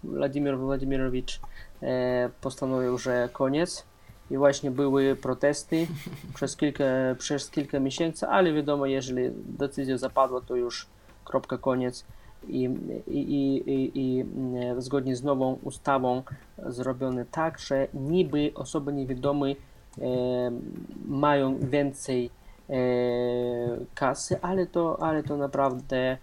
[0.05, 1.41] Władimir Władimirowicz
[1.83, 3.85] e, postanowił, że koniec
[4.31, 5.87] i właśnie były protesty
[6.35, 6.85] przez kilka,
[7.19, 10.87] przez kilka miesięcy, ale wiadomo, jeżeli decyzja zapadła, to już
[11.25, 12.05] kropka, koniec.
[12.49, 12.71] I,
[13.07, 13.21] i,
[13.67, 16.23] i, i, mm, zgodnie z nową ustawą
[16.67, 19.55] zrobione tak, że niby osoby niewidome e,
[21.07, 22.31] mają więcej
[22.71, 22.75] e,
[23.95, 26.17] kasy, ale to, ale to naprawdę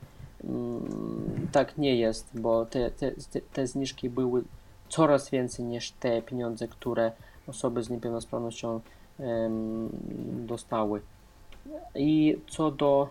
[0.44, 3.12] mm, tak nie jest, bo te, te,
[3.54, 4.44] te zniżki były
[4.90, 7.12] coraz więcej niż te pieniądze, które
[7.52, 8.80] osoby z niepełnosprawnością
[10.46, 11.02] dostały.
[11.96, 13.10] I co do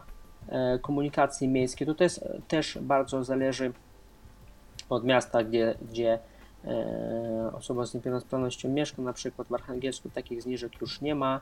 [0.49, 3.73] e, komunikacji miejskiej, to też, też bardzo zależy
[4.89, 6.19] od miasta, gdzie, gdzie
[6.65, 9.03] e, osoba z niepełnosprawnością mieszka.
[9.03, 11.41] Na przykład w Archangelsku takich zniżek już nie ma.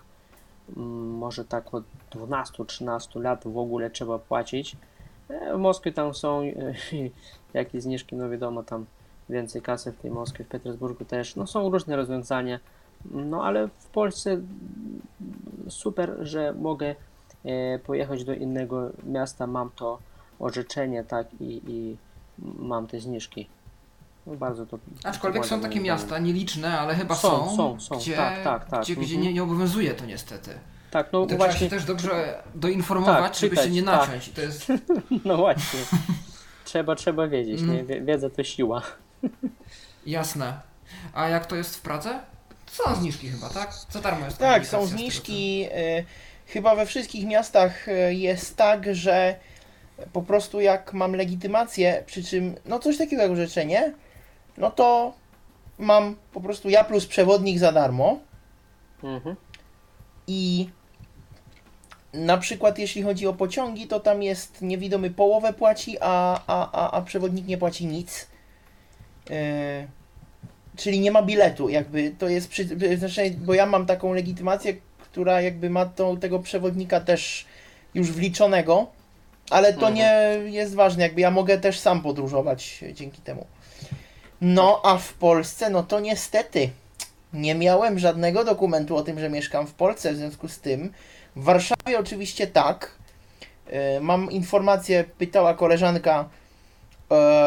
[0.76, 4.76] Mm, Może tak od 12-13 lat w ogóle trzeba płacić.
[5.28, 6.42] E, W Moskwie tam są
[7.54, 8.86] jakieś zniżki, no wiadomo, tam
[9.28, 11.36] więcej kasy w tej Moskwie, w Petersburgu też.
[11.36, 12.60] No są różne rozwiązania.
[13.10, 14.40] No ale w Polsce
[15.68, 16.94] super, że mogę
[17.44, 19.98] e, pojechać do innego miasta, mam to
[20.38, 21.96] orzeczenie, tak, i, i
[22.58, 23.48] mam te zniżki.
[24.26, 24.78] No, bardzo to.
[25.04, 28.82] Aczkolwiek są takie miasta, nieliczne, ale chyba Są, są, są, są, gdzie, tak, tak, tak.
[28.82, 29.22] gdzie, gdzie Mhm.
[29.22, 30.50] nie, nie obowiązuje to niestety.
[30.90, 31.54] Tak, no to właśnie.
[31.56, 34.00] trzeba się też dobrze doinformować, Tak, żeby czytać, się nie tak.
[34.08, 34.28] naciąć.
[34.28, 34.66] I To jest
[35.24, 35.80] No właśnie.
[36.64, 37.76] trzeba, trzeba wiedzieć, Mm.
[37.76, 37.84] nie?
[37.84, 38.82] Wie- Wiedza to siła.
[40.06, 40.60] jasne.
[41.14, 42.20] A jak to jest w Pradze?
[42.72, 43.74] Są zniżki chyba, tak?
[43.74, 45.66] Co darmo jest Tak, są zniżki.
[45.72, 46.04] y,
[46.46, 49.36] Chyba we wszystkich miastach y, jest tak, że
[50.12, 53.92] po prostu jak mam legitymację, przy czym no coś takiego jak orzeczenie,
[54.56, 55.12] no to
[55.78, 58.18] mam po prostu ja plus przewodnik za darmo
[59.02, 59.36] Mhm.
[60.26, 60.70] i
[62.12, 66.90] na przykład jeśli chodzi o pociągi, to tam jest niewidomy połowę płaci, a, a, a,
[66.90, 68.26] a przewodnik nie płaci nic.
[69.30, 69.36] Yy,
[70.78, 75.40] czyli nie ma biletu, jakby to jest przy, znaczy, bo ja mam taką legitymację, która
[75.40, 77.46] jakby ma to, tego przewodnika też
[77.94, 78.86] już wliczonego,
[79.50, 79.94] ale to Mhm.
[79.94, 80.12] nie
[80.52, 83.46] jest ważne, jakby ja mogę też sam podróżować dzięki temu.
[84.40, 86.70] No, a w Polsce, no to niestety
[87.32, 90.92] nie miałem żadnego dokumentu o tym, że mieszkam w Polsce, w związku z tym
[91.36, 92.90] w Warszawie oczywiście tak.
[93.70, 96.28] E, Mam informację, pytała koleżanka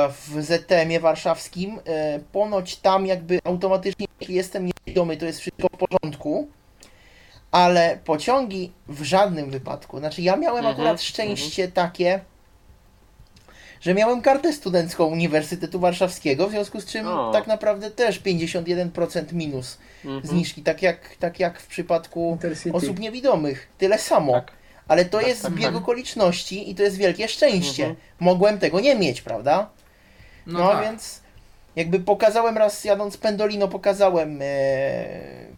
[0.09, 1.79] w ZTM-ie warszawskim.
[1.85, 6.47] e, Ponoć tam jakby automatycznie, jeśli jestem niewidomy, to jest wszystko w porządku.
[7.51, 9.99] Ale pociągi w żadnym wypadku.
[9.99, 12.19] Znaczy ja miałem Mhm, akurat szczęście takie,
[13.81, 17.31] że miałem kartę studencką Uniwersytetu Warszawskiego, w związku z czym O.
[17.31, 20.25] tak naprawdę też 51% minus Mhm.
[20.25, 22.77] zniżki, tak jak, tak jak w przypadku Intercity.
[22.77, 23.67] osób niewidomych.
[23.77, 24.33] Tyle samo.
[24.33, 24.51] Tak.
[24.87, 25.75] Ale to Tak, jest tak, zbieg tak.
[25.75, 27.83] okoliczności i to jest wielkie szczęście.
[27.83, 27.99] Mhm.
[28.19, 29.69] Mogłem tego nie mieć, prawda?
[30.47, 30.83] No, No, tak.
[30.83, 31.21] więc
[31.75, 34.45] jakby pokazałem raz jadąc Pendolino, pokazałem e,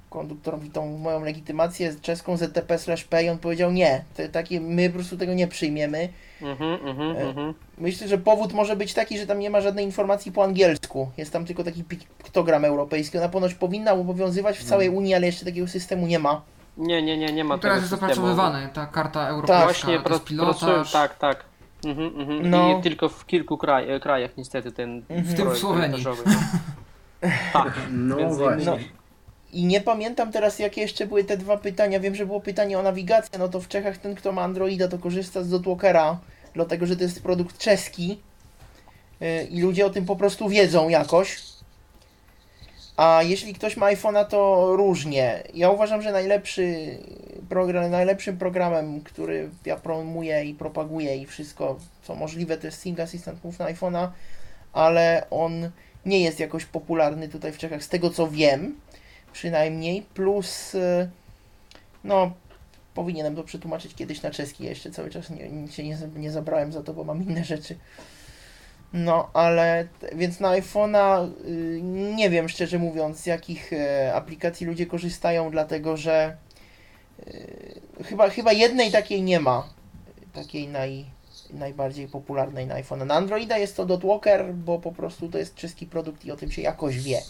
[0.09, 4.89] konduktorowi tą moją legitymację czeską ZTP slash P i on powiedział nie, to takie, my
[4.89, 6.09] po prostu tego nie przyjmiemy.
[6.41, 7.53] Mhm, mhm, E, mhm.
[7.77, 11.09] Myślę, że powód może być taki, że tam nie ma żadnej informacji po angielsku.
[11.17, 13.17] Jest tam tylko taki piktogram europejski.
[13.17, 16.41] Ona ponoć powinna obowiązywać w całej Unii, ale jeszcze takiego systemu nie ma.
[16.77, 18.27] Nie, nie, nie, nie ma teraz tego jest systemu.
[18.27, 20.91] opracowywany, ta karta europejska, Właśnie to jest pracują, pilotaż.
[20.91, 21.43] tak, tak.
[21.85, 22.49] Mhm, mhm.
[22.49, 22.79] No.
[22.79, 25.01] I tylko w kilku kraj, krajach niestety ten.
[25.09, 26.03] W tym w Słowenii.
[26.05, 26.15] no.
[27.53, 28.65] Tak, No właśnie.
[28.65, 28.77] No.
[29.53, 31.99] I nie pamiętam teraz, jakie jeszcze były te dwa pytania.
[31.99, 33.39] Wiem, że było pytanie o nawigację.
[33.39, 36.17] No to w Czechach ten, kto ma Androida, to korzysta z Dotwalkera,
[36.53, 38.19] dlatego że to jest produkt czeski.
[39.19, 41.52] Yy, I ludzie o tym po prostu wiedzą jakoś.
[42.97, 45.43] A jeśli ktoś ma iPhone'a, to różnie.
[45.53, 46.97] Ja uważam, że najlepszy
[47.49, 52.99] program, najlepszym programem, który ja promuję i propaguję i wszystko, co możliwe, to jest Sing
[52.99, 54.07] Assistant Move na iPhone'a,
[54.73, 55.71] ale on
[56.05, 58.75] nie jest jakoś popularny tutaj w Czechach, z tego co wiem,
[59.33, 60.01] przynajmniej.
[60.01, 61.09] Plus, y,
[62.03, 62.31] no,
[62.93, 64.63] powinienem to przetłumaczyć kiedyś na czeski.
[64.63, 67.77] Ja jeszcze cały czas nie, się nie, nie zabrałem za to, bo mam inne rzeczy.
[68.93, 71.81] No, ale więc na iPhone'a y,
[72.15, 76.37] nie wiem szczerze mówiąc, z jakich e, aplikacji ludzie korzystają, dlatego że
[77.27, 79.67] y, chyba, chyba jednej takiej nie ma.
[80.33, 81.05] Takiej naj,
[81.49, 83.07] najbardziej popularnej na iPhone.
[83.07, 86.51] Na Androida jest to Dotwalker, bo po prostu to jest czeski produkt i o tym
[86.51, 87.21] się jakoś wie.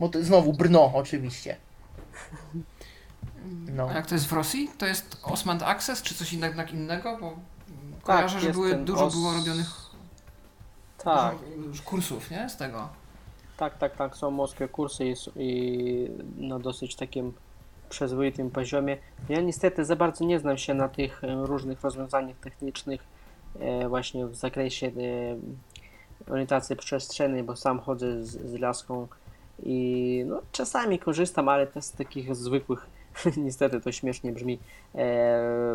[0.00, 1.56] Bo to znowu Brno oczywiście.
[3.76, 3.88] No.
[3.90, 4.70] A jak to jest w Rosji?
[4.78, 7.16] To jest Osmand Access, czy coś innego, innego?
[7.20, 7.36] Bo
[8.02, 9.81] kojarzę, że były, dużo os- było robionych
[11.04, 12.48] Tak, dużo kursów, nie?
[12.48, 12.88] Z tego.
[13.56, 17.32] tak, tak, tak, są mocne kursy i, i na dosyć takim
[17.92, 18.96] przyzwoitym poziomie.
[19.28, 23.04] Ja niestety za bardzo nie znam się na tych e, różnych rozwiązaniach technicznych
[23.60, 24.92] e, właśnie w zakresie e,
[26.32, 29.08] orientacji przestrzennej, bo sam chodzę z, z laską
[29.62, 32.86] i no, czasami korzystam, ale to z takich zwykłych,
[33.36, 34.58] niestety to śmiesznie brzmi,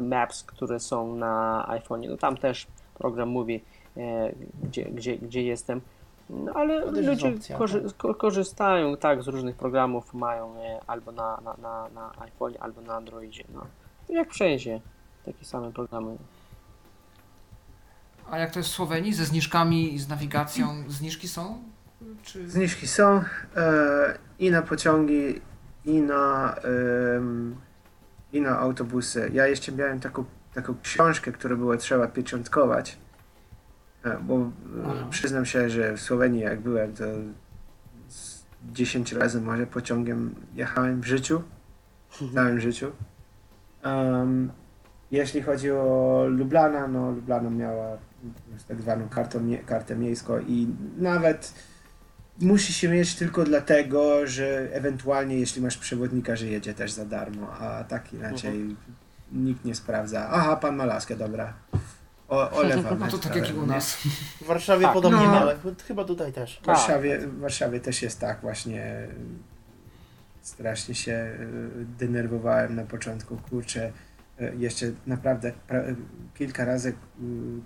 [0.01, 2.09] maps, które są na iPhone'ie.
[2.09, 3.63] No tam też program mówi,
[4.63, 5.81] gdzie, gdzie, gdzie jestem.
[6.29, 7.97] No, ale ludzie opcja, korzy- tak.
[7.97, 12.81] ko- korzystają tak z różnych programów, mają e, albo na, na, na, na iPhone, albo
[12.81, 13.43] na Androidzie.
[13.53, 13.65] No.
[14.09, 14.81] Jak wszędzie,
[15.25, 16.17] takie same programy.
[18.31, 19.13] A jak to jest w Słowenii?
[19.13, 20.67] Ze zniżkami i z nawigacją?
[20.87, 21.63] Zniżki są?
[22.23, 22.49] Czy...
[22.49, 23.21] Zniżki są
[23.55, 25.41] e, i na pociągi,
[25.85, 26.55] i na,
[27.15, 27.55] em,
[28.33, 29.31] i na autobusy.
[29.33, 33.06] Ja jeszcze miałem taką, taką książkę, którą było trzeba pieczątkować, e,
[34.23, 34.49] bo e,
[35.09, 37.03] przyznam się, że w Słowenii jak byłem, to
[38.07, 41.41] z 10 razy może pociągiem jechałem w życiu,
[42.21, 42.91] w całym życiu.
[43.83, 44.51] Em,
[45.11, 47.97] jeśli chodzi o Lublana, no Lublana miała
[48.67, 50.67] tak zwaną kartę, kartę miejską i
[50.97, 51.53] nawet
[52.41, 57.53] musi się mieć tylko dlatego, że ewentualnie jeśli masz przewodnika, że jedzie też za darmo,
[57.53, 58.75] a tak inaczej
[59.31, 60.29] nikt nie sprawdza.
[60.29, 61.53] Aha, pan ma laskę, dobra.
[62.29, 62.97] O, olewamy.
[63.05, 63.95] No to tak jak i u nas.
[64.41, 64.93] W Warszawie Tak.
[64.93, 65.31] podobnie No.
[65.31, 65.55] małe,
[65.87, 66.59] chyba tutaj też.
[66.63, 69.07] W Warszawie, w Warszawie też jest tak właśnie.
[70.41, 71.37] Strasznie się e,
[71.99, 73.37] denerwowałem na początku.
[73.37, 73.91] Kurczę,
[74.39, 75.95] e, jeszcze naprawdę pra-
[76.35, 76.93] kilka razy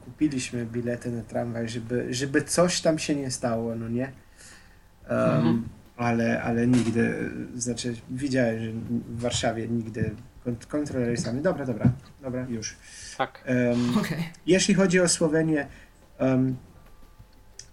[0.06, 4.12] kupiliśmy bilety na tramwaj, żeby, żeby coś tam się nie stało, no nie?
[5.10, 5.64] Um, Mhm.
[5.98, 10.16] ale, ale nigdy, znaczy widziałem, że w Warszawie nigdy
[10.46, 11.42] kont- kontrolery sami.
[11.42, 12.76] Dobra, dobra, dobra, już.
[13.22, 13.44] Tak.
[13.46, 14.24] Em, Okej.
[14.46, 15.68] jeśli chodzi o Słowenię,
[16.18, 16.56] em,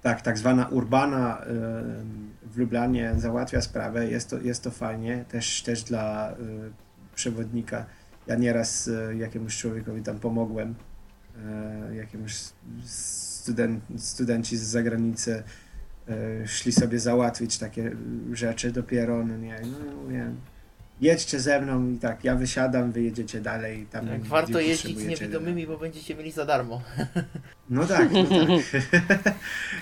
[0.03, 5.62] tak, tak zwana urbana em, w Lublanie załatwia sprawę, jest to, jest to fajnie, też,
[5.62, 6.35] też dla e,
[7.15, 7.87] przewodnika.
[8.27, 10.75] Ja nieraz e, jakiemuś człowiekowi tam pomogłem,
[11.47, 12.35] e, jakiemuś
[12.85, 15.43] studen, studenci z zagranicy
[16.09, 17.97] e, szli sobie załatwić takie
[18.33, 20.31] rzeczy dopiero, no nie, no ja mówię,
[21.01, 23.87] jedźcie ze mną i tak, ja wysiadam, wy jedziecie dalej.
[23.91, 26.81] Tam Tak, warto jeździć z niewidomymi, bo będziecie mieli za darmo.
[27.70, 28.25] No tak, no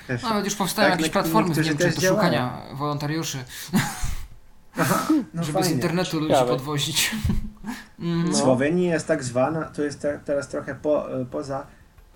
[0.08, 0.22] tak.
[0.22, 2.20] Nawet już powstają Tak, jakieś nie- platformy w Niemczech do działają.
[2.22, 3.38] szukania wolontariuszy,
[4.78, 5.74] Aha, no żeby z fajnie.
[5.74, 6.50] internetu ludzi Ciekawe.
[6.50, 7.10] podwozić.
[7.98, 8.32] Mm.
[8.32, 11.66] W Słowenii jest tak zwana, to jest te, teraz trochę po, e, poza,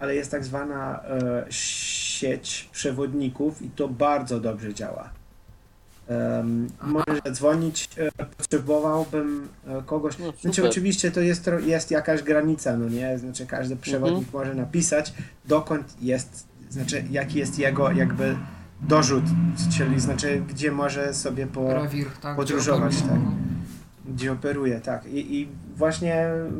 [0.01, 5.11] ale jest tak zwana e, sieć przewodników i to bardzo dobrze działa.
[6.83, 10.19] Możesz zadzwonić, e, potrzebowałbym e, kogoś.
[10.19, 13.19] No, Znaczy oczywiście to jest, jest jakaś granica, no nie?
[13.19, 15.15] Znaczy każdy przewodnik może napisać
[15.45, 18.37] dokąd jest, znaczy jaki jest jego jakby
[18.83, 19.25] dorzut,
[19.79, 22.37] czyli znaczy gdzie może sobie po, Rewir, tak?
[22.37, 23.11] podróżować, gdzie tak.
[23.11, 23.37] operuje.
[24.09, 25.07] gdzie operuje, tak.
[25.07, 26.51] I, i właśnie y,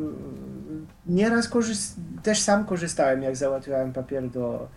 [1.05, 4.67] nieraz korzyst- też sam korzystałem, jak załatwiałem papier do,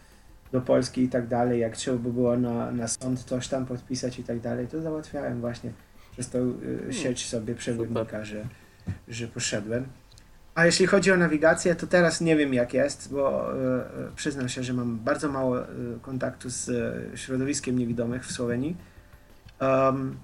[0.54, 4.18] do Polski i tak dalej, jak trzeba by było na, na sąd coś tam podpisać
[4.18, 5.72] i tak dalej, to załatwiałem właśnie
[6.12, 6.54] przez tą
[6.88, 8.44] y, sieć sobie przewodnika, że,
[9.08, 9.86] że poszedłem.
[10.54, 14.48] A jeśli chodzi o nawigację, to teraz nie wiem jak jest, bo y, y, przyznam
[14.48, 15.66] się, że mam bardzo mało y,
[16.02, 16.70] kontaktu z
[17.18, 18.76] środowiskiem niewidomych w Słowenii.
[19.60, 20.16] Um,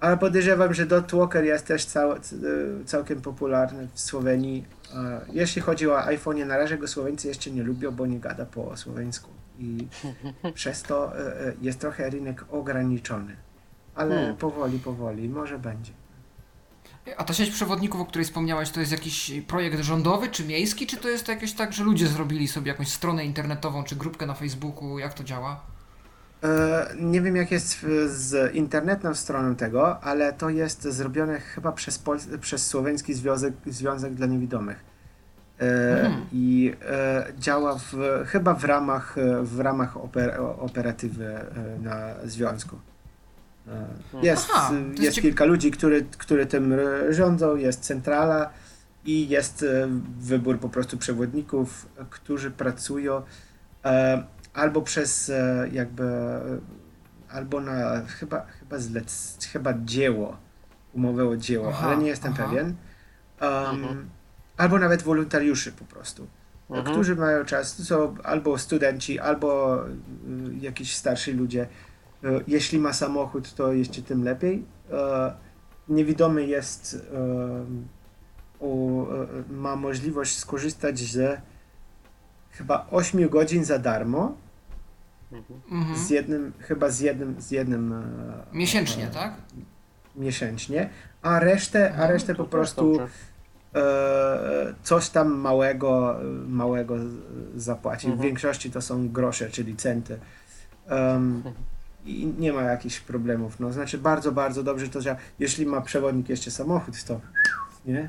[0.00, 2.14] ale podejrzewam, że Dot Walker jest też cał,
[2.84, 4.64] całkiem popularny w Słowenii.
[4.94, 8.46] E, Jeśli chodzi o iPhone, na razie go Słoweńcy jeszcze nie lubią, bo nie gada
[8.46, 9.39] po słoweńsku.
[9.60, 9.88] I
[10.54, 13.36] przez to e, e, jest trochę rynek ograniczony.
[13.94, 14.36] Ale Hmm.
[14.36, 15.92] powoli, powoli, może będzie.
[17.16, 20.96] A ta sieć przewodników, o której wspomniałeś, to jest jakiś projekt rządowy czy miejski, czy
[20.96, 24.98] to jest jakieś tak, że ludzie zrobili sobie jakąś stronę internetową czy grupkę na Facebooku?
[24.98, 25.60] Jak to działa?
[26.44, 31.98] E, Nie wiem, jak jest z internetną stroną tego, ale to jest zrobione chyba przez,
[31.98, 34.84] Pol- przez Słoweński Związek, Związek dla Niewidomych.
[35.60, 36.26] E, Mhm.
[36.32, 37.94] I e, działa w,
[38.26, 41.44] chyba w ramach, e, w ramach oper, operatywy e,
[41.82, 42.76] na związku.
[43.68, 43.86] E,
[44.22, 48.50] Jest, Aha, jest kilka ludzi, który, który tym e, rządzą, jest centrala
[49.04, 49.88] i jest e,
[50.20, 53.22] wybór po prostu przewodników, którzy pracują
[53.84, 54.22] e,
[54.54, 56.04] albo przez e, jakby
[57.32, 60.36] albo na chyba, chyba, zlec, chyba dzieło,
[60.92, 62.44] umowę o dzieło, Aha, ale nie jestem aha.
[62.44, 62.74] pewien.
[63.42, 64.08] Um,
[64.60, 66.26] Albo nawet wolontariuszy po prostu,
[66.70, 66.86] Mhm.
[66.94, 67.76] którzy mają czas.
[67.76, 69.88] To są albo studenci, albo y,
[70.60, 71.66] jakiś starsi ludzie.
[72.24, 74.64] Y, Jeśli ma samochód, to jeszcze tym lepiej.
[74.92, 75.34] E,
[75.88, 77.06] Niewidomy jest,
[79.50, 81.40] ma możliwość skorzystać z
[82.50, 84.36] chyba 8 godzin za darmo.
[85.70, 85.96] Mhm.
[85.98, 87.94] Z jednym, chyba z jednym, z jednym
[88.52, 89.34] Miesięcznie, e, tak?
[90.16, 90.90] miesięcznie,
[91.22, 93.12] a resztę, a resztę po prostu dobrze.
[93.74, 96.16] E, coś tam małego,
[96.48, 96.94] małego
[97.56, 98.06] zapłaci.
[98.06, 98.28] W Mhm.
[98.28, 100.18] większości to są grosze, czyli centy.
[100.88, 101.42] Em,
[102.04, 103.60] I nie ma jakichś problemów.
[103.60, 105.16] No, znaczy bardzo, bardzo dobrze to działa.
[105.38, 107.20] Jeśli ma przewodnik jeszcze samochód, to
[107.86, 108.08] nie?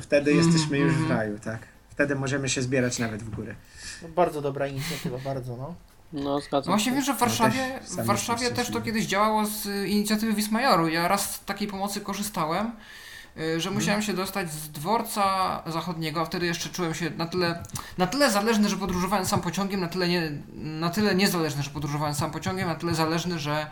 [0.00, 1.58] Wtedy jesteśmy już w raju, tak?
[1.90, 3.54] Wtedy możemy się zbierać nawet w górę.
[4.02, 5.74] No, bardzo dobra inicjatywa, bardzo, no.
[6.12, 6.94] No, zgadzam Właśnie się.
[6.96, 10.88] wiem, że w No Warszawie, też w Warszawie też to kiedyś działało z inicjatywy Wismajoru.
[10.88, 12.76] Ja raz z takiej pomocy korzystałem, Mhm.
[13.58, 17.62] Że musiałem się dostać z dworca zachodniego, a wtedy jeszcze czułem się na tyle,
[17.98, 22.14] na tyle zależny, że podróżowałem sam pociągiem, na tyle, nie, na tyle niezależny, że podróżowałem
[22.14, 23.66] sam pociągiem, na tyle zależny, że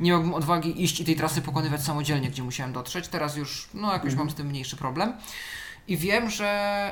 [0.00, 3.08] nie miałbym odwagi iść i tej trasy pokonywać samodzielnie, gdzie musiałem dotrzeć.
[3.08, 4.18] Teraz już, no jakoś Mhm.
[4.18, 5.12] mam z tym mniejszy problem.
[5.88, 6.50] I wiem, że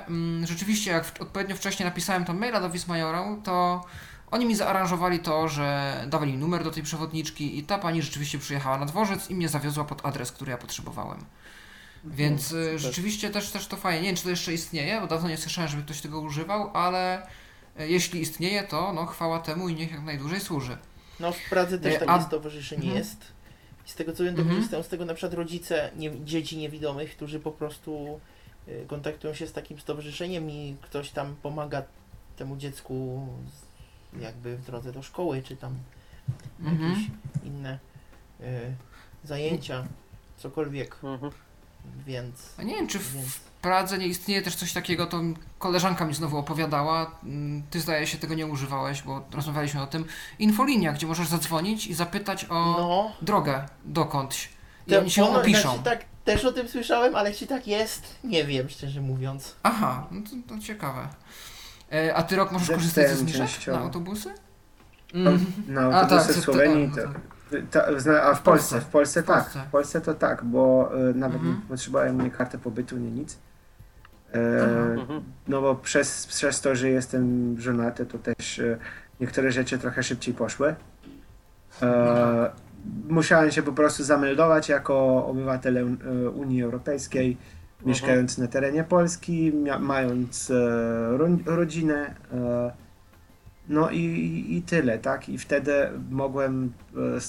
[0.08, 3.84] mm, rzeczywiście jak w- odpowiednio wcześnie napisałem tam maila do Wismajoru, to
[4.30, 8.38] oni mi zaaranżowali to, że dawali mi numer do tej przewodniczki i ta pani rzeczywiście
[8.38, 11.24] przyjechała na dworzec i mnie zawiozła pod adres, który ja potrzebowałem.
[12.10, 14.00] Więc y, rzeczywiście też, też to fajnie.
[14.00, 17.26] Nie wiem, czy to jeszcze istnieje, bo dawno nie słyszałem, żeby ktoś tego używał, ale
[17.80, 20.78] y, jeśli istnieje, to no chwała temu i niech jak najdłużej służy.
[21.20, 22.98] No w Pradze też E, takie a- stowarzyszenie Mhm.
[22.98, 23.20] jest.
[23.86, 24.56] I z tego co wiem, to Mhm.
[24.56, 28.20] korzystają z tego na przykład rodzice nie, dzieci niewidomych, którzy po prostu
[28.68, 31.82] y, kontaktują się z takim stowarzyszeniem i ktoś tam pomaga
[32.36, 33.26] temu dziecku
[34.16, 35.74] z- jakby w drodze do szkoły, czy tam
[36.60, 36.90] Mhm.
[36.90, 37.06] jakieś
[37.44, 37.78] inne
[38.40, 38.44] y,
[39.24, 39.84] zajęcia,
[40.36, 41.32] cokolwiek, Mhm.
[42.06, 42.34] Więc...
[42.58, 43.26] A nie wiem, czy w więc
[43.58, 45.20] w Pradze nie istnieje też coś takiego, to
[45.58, 47.10] koleżanka mi znowu opowiadała.
[47.24, 50.04] Mm, Ty zdaje się tego nie używałeś, bo rozmawialiśmy o tym.
[50.38, 54.48] Infolinia, gdzie możesz zadzwonić i zapytać o no, drogę dokądś.
[54.86, 55.60] I to oni się ono- opiszą.
[55.68, 59.54] Znaczy, tak, też o tym słyszałem, ale czy tak jest, nie wiem, szczerze mówiąc.
[59.62, 61.08] Aha, no to, to ciekawe.
[61.92, 64.34] E, a ty rok możesz Zeptem korzystać ze zniżek na autobusy?
[65.14, 65.46] No, Mm.
[65.68, 67.20] Na A, autobusy tak, w to- Słowenii to-
[67.96, 68.80] zna- a w W Polsce, Polsce.
[68.80, 69.60] w Polsce W tak, Polsce.
[69.68, 71.54] w Polsce to tak, bo e, nawet Mhm.
[71.56, 73.38] nie potrzebowałem nie karty pobytu, nie nic.
[74.34, 74.38] E,
[74.94, 75.22] Mhm.
[75.48, 78.78] no bo przez, przez to, że jestem żonaty, to też e,
[79.20, 80.74] niektóre rzeczy trochę szybciej poszły.
[81.82, 82.50] E,
[83.08, 87.36] musiałem się po prostu zameldować jako obywatel e, Unii Europejskiej,
[87.86, 90.52] mieszkając na terenie Polski, mia- mając
[91.10, 92.14] ro- rodzinę.
[93.68, 95.28] No i, i, tyle, tak?
[95.28, 95.72] I wtedy
[96.10, 97.20] mogłem e, e,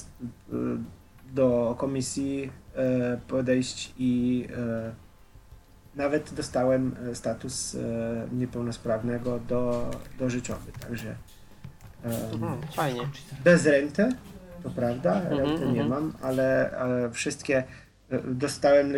[1.32, 4.46] do komisji e, podejść i
[5.96, 7.76] nawet dostałem status
[8.32, 11.14] niepełnosprawnego do, do życiowy, także
[12.04, 12.60] Mhm.
[12.72, 13.08] Fajnie.
[13.44, 14.08] bez renty,
[14.62, 15.88] to prawda, Mhm, renty nie mhm.
[15.88, 17.64] mam, ale, ale wszystkie
[18.24, 18.92] dostałem,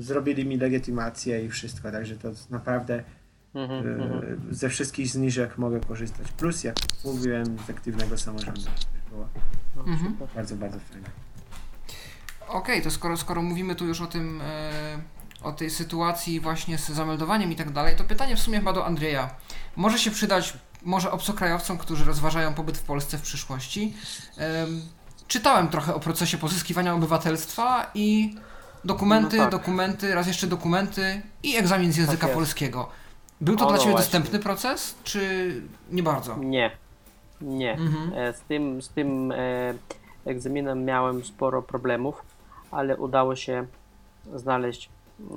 [0.00, 3.02] zrobili mi legitymację i wszystko, także to naprawdę
[3.54, 4.00] Mhm.
[4.00, 4.38] e, Mhm.
[4.50, 6.28] ze wszystkich zniżek mogę korzystać.
[6.32, 8.60] Plus, jak mówiłem, z aktywnego samorządu.
[9.10, 9.28] Było
[9.86, 10.16] Mhm.
[10.34, 11.08] bardzo, bardzo fajne.
[12.48, 14.98] Okej, to skoro, skoro mówimy tu już o tym, e,
[15.42, 18.86] o tej sytuacji właśnie z zameldowaniem i tak dalej, to pytanie w sumie chyba do
[18.86, 19.30] Andrzeja.
[19.76, 23.94] Może się przydać może obcokrajowcom, którzy rozważają pobyt w Polsce w przyszłości.
[24.36, 24.82] Em,
[25.28, 28.34] czytałem trochę o procesie pozyskiwania obywatelstwa i
[28.84, 29.52] dokumenty, No tak.
[29.52, 32.34] dokumenty, raz jeszcze dokumenty i egzamin z języka jest.
[32.38, 32.88] polskiego.
[33.42, 34.04] Był to dla no Ciebie właśnie.
[34.04, 35.20] dostępny proces, czy
[35.90, 36.36] nie bardzo?
[36.36, 36.70] Nie.
[37.40, 37.72] Nie.
[37.72, 38.12] Mhm.
[38.14, 39.74] E, Z tym, z tym e,
[40.24, 42.22] egzaminem miałem sporo problemów,
[42.70, 43.66] ale udało się
[44.34, 44.88] znaleźć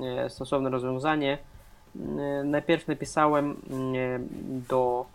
[0.02, 1.38] e, stosowne rozwiązanie.
[2.44, 3.56] Najpierw napisałem
[4.68, 5.06] do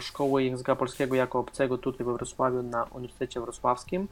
[0.00, 4.08] Szkoły Języka Polskiego jako obcego tutaj we Wrocławiu na Uniwersytecie Wrocławskim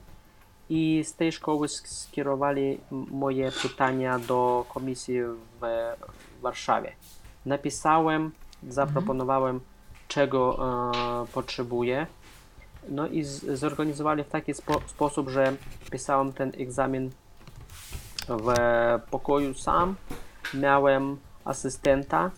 [0.71, 2.81] i z tej szkoły sk- skierowali
[3.11, 5.21] moje pytania do komisji
[5.61, 5.61] w
[6.43, 6.93] Warszawie.
[7.47, 8.31] Napisałem,
[8.69, 9.61] zaproponowałem
[10.09, 10.59] czego
[11.23, 12.07] e, potrzebuję.
[12.89, 15.53] No i z, zorganizowali w taki spo, sposób, że
[15.91, 17.11] pisałem ten egzamin
[18.29, 18.55] w
[19.11, 19.95] pokoju sam.
[20.55, 22.31] Miałem asystenta.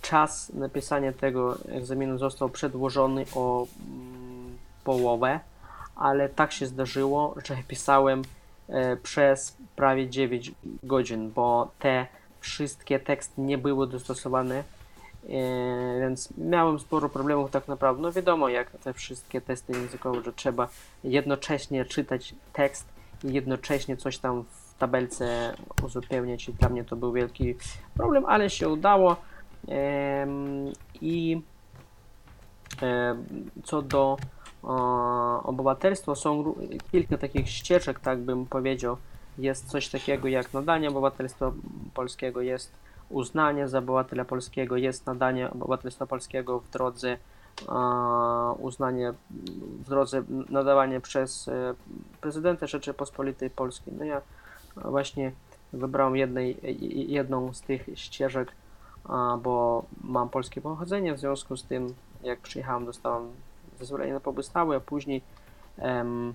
[0.00, 5.40] Czas napisania tego egzaminu został przedłożony o mm, połowę,
[5.96, 8.22] ale tak się zdarzyło, że pisałem
[8.68, 12.06] e, przez prawie 9 godzin, bo te
[12.42, 14.64] wszystkie teksty nie były dostosowane, e,
[16.00, 18.02] więc miałem sporo problemów tak naprawdę.
[18.02, 20.68] No wiadomo, jak te wszystkie testy językowe, że trzeba
[21.04, 22.88] jednocześnie czytać tekst
[23.24, 27.54] i jednocześnie coś tam w tabelce uzupełniać i dla mnie to był wielki
[27.94, 29.16] problem, ale się udało.
[31.00, 31.40] I
[32.82, 34.16] em, co do
[34.64, 34.68] e,
[35.44, 36.54] obywatelstwa, są
[36.92, 38.96] kilka takich ścieżek, tak bym powiedział.
[39.38, 41.52] Jest coś takiego jak nadanie obywatelstwa
[41.94, 42.72] polskiego, jest
[43.08, 47.16] uznanie za obywatela polskiego, jest nadanie obywatelstwa polskiego w drodze
[47.68, 47.74] e,
[48.58, 49.12] uznanie,
[49.84, 51.74] w drodze nadawanie przez e,
[52.20, 53.94] prezydenta Rzeczypospolitej Polskiej.
[53.98, 54.20] No ja
[54.76, 55.32] właśnie
[55.72, 56.56] wybrałem jednej,
[57.12, 58.52] jedną z tych ścieżek,
[59.42, 63.32] bo mam polskie pochodzenie, w związku z tym jak przyjechałem dostałem
[63.78, 65.22] zezwolenie na pobyt stały, a później
[65.78, 66.34] em,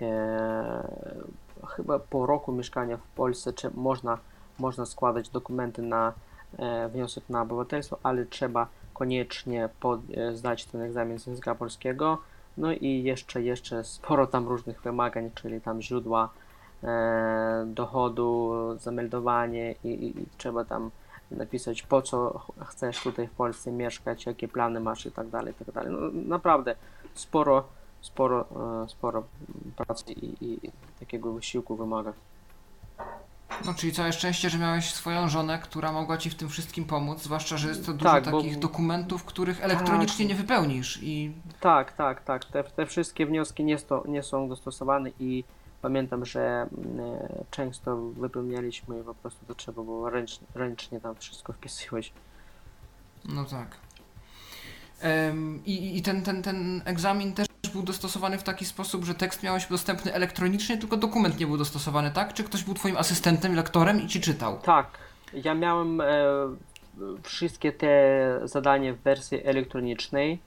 [0.00, 0.88] e,
[1.66, 4.18] chyba po roku mieszkania w Polsce czy można,
[4.58, 6.12] można składać dokumenty na
[6.58, 12.18] e, wniosek na obywatelstwo, ale trzeba koniecznie pod, e, zdać ten egzamin z języka polskiego.
[12.56, 16.28] No i jeszcze, jeszcze sporo tam różnych wymagań, czyli tam źródła
[16.84, 20.90] e, dochodu, zameldowanie i, i, i trzeba tam
[21.30, 25.54] napisać po co ch- chcesz tutaj w Polsce mieszkać, jakie plany masz i tak dalej,
[25.60, 25.92] i tak dalej.
[25.92, 25.98] No,
[26.36, 26.74] naprawdę
[27.14, 27.64] sporo,
[28.00, 28.46] sporo,
[28.84, 29.24] e, sporo
[29.76, 32.12] pracy i, i takiego wysiłku wymaga.
[33.64, 37.22] No czyli całe szczęście, że miałeś swoją żonę, która mogła ci w tym wszystkim pomóc,
[37.22, 41.92] zwłaszcza, że jest to dużo Tak, bo- takich dokumentów, których elektronicznie nie wypełnisz i Tak,
[41.92, 42.44] tak, tak.
[42.44, 45.44] Te, te wszystkie wnioski nie, sto, nie są dostosowane i
[45.82, 51.52] pamiętam, że mm, e, często wypełnialiśmy po prostu to trzeba było ręcznie, ręcznie tam wszystko
[51.52, 52.12] wpisywać.
[53.24, 53.76] No tak.
[55.66, 59.66] I i ten, ten, ten egzamin też był dostosowany w taki sposób, że tekst miałeś
[59.66, 62.34] dostępny elektronicznie, tylko dokument nie był dostosowany, tak?
[62.34, 64.58] Czy ktoś był twoim asystentem, lektorem i ci czytał?
[64.62, 64.98] Tak,
[65.32, 66.06] ja miałem e,
[67.22, 67.90] wszystkie te
[68.44, 70.38] zadania w wersji elektronicznej,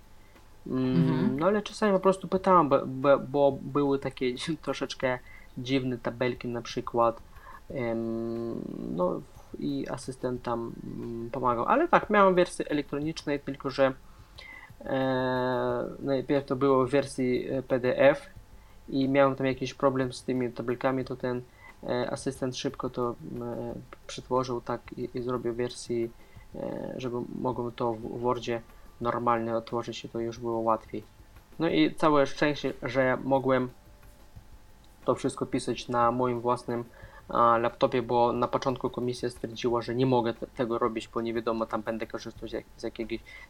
[0.68, 1.40] mm, Mhm.
[1.40, 4.34] no ale czasami po prostu pytałem, bo, bo, bo były takie
[4.66, 5.20] troszeczkę
[5.58, 7.22] dziwne tabelki na przykład,
[7.70, 8.56] em,
[8.96, 9.22] no
[9.60, 13.94] i asystent tam mm, pomagał, ale tak, miałem wersję elektronicznej, tylko że
[16.00, 18.30] najpierw to było w wersji e, PDF
[18.90, 21.42] i miałem tam jakiś problem z tymi tabelkami, to ten
[21.84, 23.16] e, asystent szybko to e,
[24.08, 26.12] przetworzył tak i, i zrobił wersji,
[26.56, 28.62] e, żeby mogłem to w Wordzie
[29.02, 31.04] normalnie otworzyć i to już było łatwiej.
[31.60, 33.70] No i całe szczęście, że mogłem
[35.06, 36.84] to wszystko pisać na moim własnym
[37.58, 41.66] laptopie, bo na początku komisja stwierdziła, że nie mogę te, tego robić, bo nie wiadomo,
[41.66, 42.94] tam będę korzystał z, jak, z,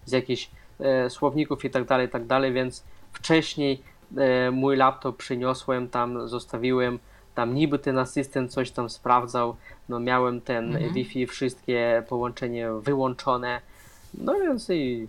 [0.06, 3.84] z jakichś e, słowników i tak dalej, i tak dalej, więc wcześniej
[4.18, 7.00] e, mój laptop przyniosłem tam, zostawiłem,
[7.36, 9.56] tam niby ten asystent coś tam sprawdzał,
[9.90, 10.94] no miałem ten Mhm.
[10.94, 13.62] Wi-Fi, wszystkie połączenie wyłączone,
[14.14, 15.08] no więc i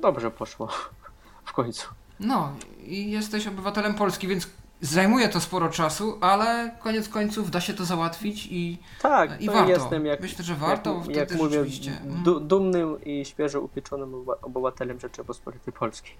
[0.00, 0.68] dobrze poszło
[1.44, 1.88] w końcu.
[2.20, 2.52] No
[2.86, 4.48] i jesteś obywatelem Polski, więc
[4.80, 9.52] zajmuje to sporo czasu, ale koniec końców da się to załatwić i, Tak, i no
[9.52, 9.68] warto.
[9.70, 12.00] jestem jak, Myślę, że warto, jak, jak mówię, rzeczywiście.
[12.04, 16.14] du, dumnym i świeżo upieczonym obywa- obywatelem Rzeczypospolitej Polskiej.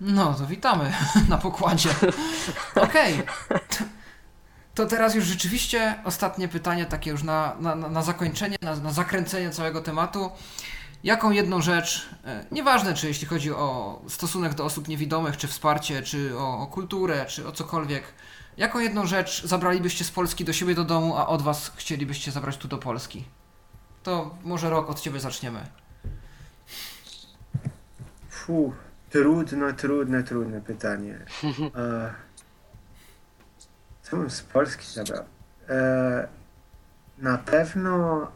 [0.00, 0.92] No, to witamy
[1.28, 1.90] na pokładzie.
[2.86, 3.22] Okej.
[3.48, 3.84] To-
[4.74, 8.92] To teraz już rzeczywiście ostatnie pytanie, takie już na, na, na na zakończenie, na, na
[8.92, 10.30] zakręcenie całego tematu.
[11.04, 16.02] Jaką jedną rzecz, e, nieważne czy jeśli chodzi o stosunek do osób niewidomych, czy wsparcie,
[16.02, 18.04] czy o, o kulturę, czy o cokolwiek,
[18.56, 22.56] jaką jedną rzecz zabralibyście z Polski do siebie do domu, a od Was chcielibyście zabrać
[22.56, 23.24] tu do Polski?
[24.02, 25.66] To może rok od Ciebie zaczniemy.
[28.30, 28.72] Fu,
[29.10, 31.18] trudne, trudne, trudne pytanie.
[31.76, 32.14] E,
[34.02, 35.24] co bym z Polski zabrał?
[35.68, 36.28] E,
[37.18, 38.26] na pewno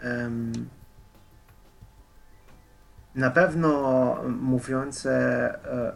[0.00, 0.68] em,
[3.14, 5.12] na pewno mówiące
[5.64, 5.92] e,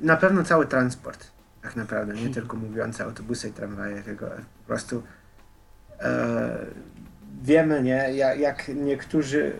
[0.00, 5.02] na pewno cały transport tak naprawdę, nie tylko mówiące autobusy i tramwaje, tylko po prostu
[6.00, 6.58] e,
[7.42, 9.52] wiemy, nie, jak, jak niektórzy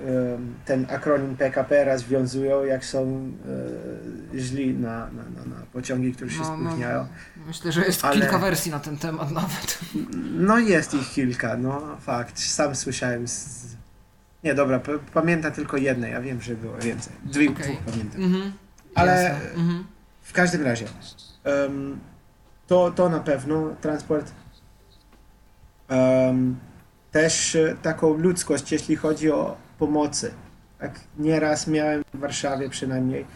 [0.65, 3.33] ten akronim PKP rozwiązują, jak są
[4.35, 7.07] e, źli na, na, na, na pociągi, które się No, no, spóźniają.
[7.47, 9.79] Myślę, że jest Ale- kilka wersji na ten temat nawet.
[10.35, 12.39] No jest ich kilka, no fakt.
[12.39, 13.65] Sam słyszałem z...
[14.45, 14.81] Nie, dobra,
[15.15, 17.13] pamiętam tylko jednej, ja wiem, że było więcej.
[17.25, 17.65] Dwie, Okej.
[17.65, 18.23] dwóch pamiętam.
[18.23, 18.53] Mhm.
[18.95, 19.51] Ale Jasne.
[19.51, 19.85] Mhm.
[20.23, 20.87] w każdym razie,
[21.45, 21.99] em,
[22.67, 24.33] to, to na pewno transport.
[25.89, 26.57] Em,
[27.13, 30.33] też e, taką ludzkość, jeśli chodzi o pomocy.
[30.79, 33.27] Tak, nieraz miałem w Warszawie przynajmniej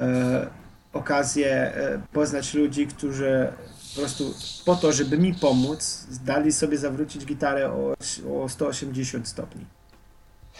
[0.00, 0.46] e,
[0.92, 3.52] okazję e, poznać ludzi, którzy
[3.94, 7.94] po prostu po to, żeby mi pomóc, zdali sobie zawrócić gitarę o,
[8.42, 9.77] o 180 stopni.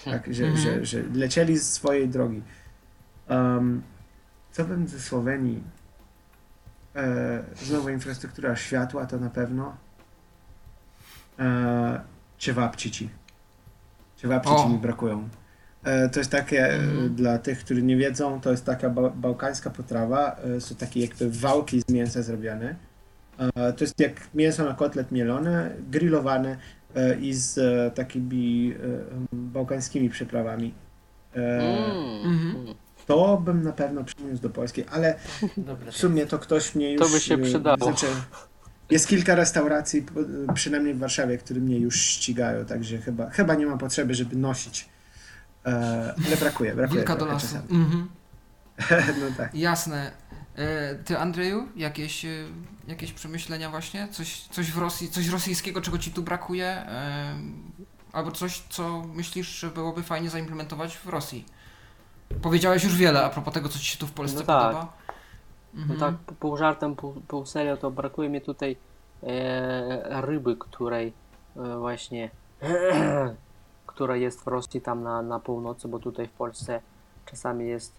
[0.04, 0.56] Tak, że, Mhm.
[0.64, 2.42] że, że lecieli z swojej drogi.
[3.28, 3.82] Um,
[4.52, 5.62] co bym ze Słowenii?
[6.96, 9.76] E, znowu infrastruktura światła to na pewno.
[11.38, 12.00] E,
[12.38, 13.08] Ciewapcici.
[14.16, 15.28] Ciewapcici mi brakują.
[15.84, 17.14] E, to jest takie, e, Mhm.
[17.14, 20.36] dla tych, którzy nie wiedzą, to jest taka ba bałkańska potrawa.
[20.56, 22.74] E, są takie jakby wałki z mięsa zrobione.
[23.38, 26.56] E, to jest jak mięso na kotlet mielone, grillowane
[27.20, 30.74] i z e, takimi e, bałkańskimi przyprawami.
[31.36, 31.58] E,
[32.24, 32.74] Mhm.
[33.06, 35.14] to bym na pewno przyniósł do Polski, ale
[35.56, 37.02] Dobra, w sumie to ktoś mnie już...
[37.02, 37.76] To by się e, przydało.
[37.76, 38.06] Znaczy,
[38.90, 40.06] jest kilka restauracji,
[40.54, 44.88] przynajmniej w Warszawie, które mnie już ścigają, także chyba, chyba nie ma potrzeby, żeby nosić.
[45.66, 47.46] E, ale brakuje, brakuje Wilka do lasu.
[47.46, 47.80] czasami.
[47.80, 48.08] Mhm.
[49.20, 49.54] no tak.
[49.54, 50.10] Jasne.
[50.58, 52.28] E, Ty, Andrzeju, jakieś, e,
[52.88, 54.08] jakieś przemyślenia właśnie?
[54.10, 56.66] Coś, coś w Rosji, coś rosyjskiego, czego ci tu brakuje?
[56.66, 57.34] E,
[58.12, 61.44] Albo coś, co myślisz, że byłoby fajnie zaimplementować w Rosji?
[62.42, 64.62] Powiedziałeś już wiele a propos tego, co ci się tu w Polsce No tak.
[64.62, 64.92] podoba.
[65.74, 66.00] No Mhm.
[66.00, 68.76] tak, p- pół żartem, pół, pół serio, to brakuje mi tutaj
[69.22, 71.12] e, ryby, której
[71.56, 72.30] e, właśnie,
[73.86, 76.80] która jest w Rosji tam na, na północy, bo tutaj w Polsce
[77.26, 77.92] czasami jest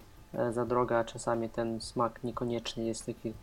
[0.51, 3.33] za droga, a czasami ten smak niekoniecznie jest taki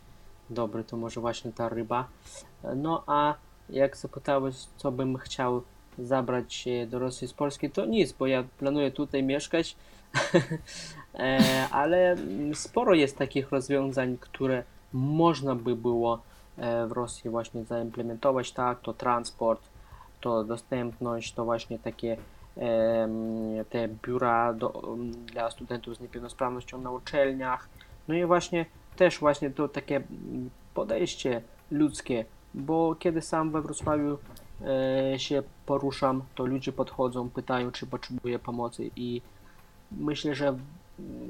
[0.49, 2.07] dobry, to może właśnie ta ryba.
[2.63, 3.33] E, No a
[3.69, 5.61] jak zapytałeś, co bym chciał
[5.99, 9.75] zabrać e, do Rosji z Polski, to nic, bo ja planuję tutaj mieszkać,
[11.19, 16.21] E, ale mm, sporo jest takich rozwiązań, które można by było
[16.57, 19.61] e, w Rosji właśnie zaimplementować, tak, to transport,
[20.21, 22.17] to dostępność, to właśnie takie
[23.69, 27.69] te biura do, dla studentów z niepełnosprawnością na uczelniach,
[28.07, 30.01] no i właśnie też właśnie to takie
[30.73, 34.17] podejście ludzkie, bo kiedy sam we Wrocławiu
[35.13, 39.21] e, się poruszam, to ludzie podchodzą, pytają, czy potrzebuję pomocy i
[39.91, 40.57] myślę, że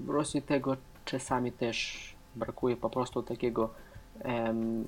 [0.05, 3.69] w Rosji tego czasami też brakuje po prostu takiego
[4.19, 4.83] em,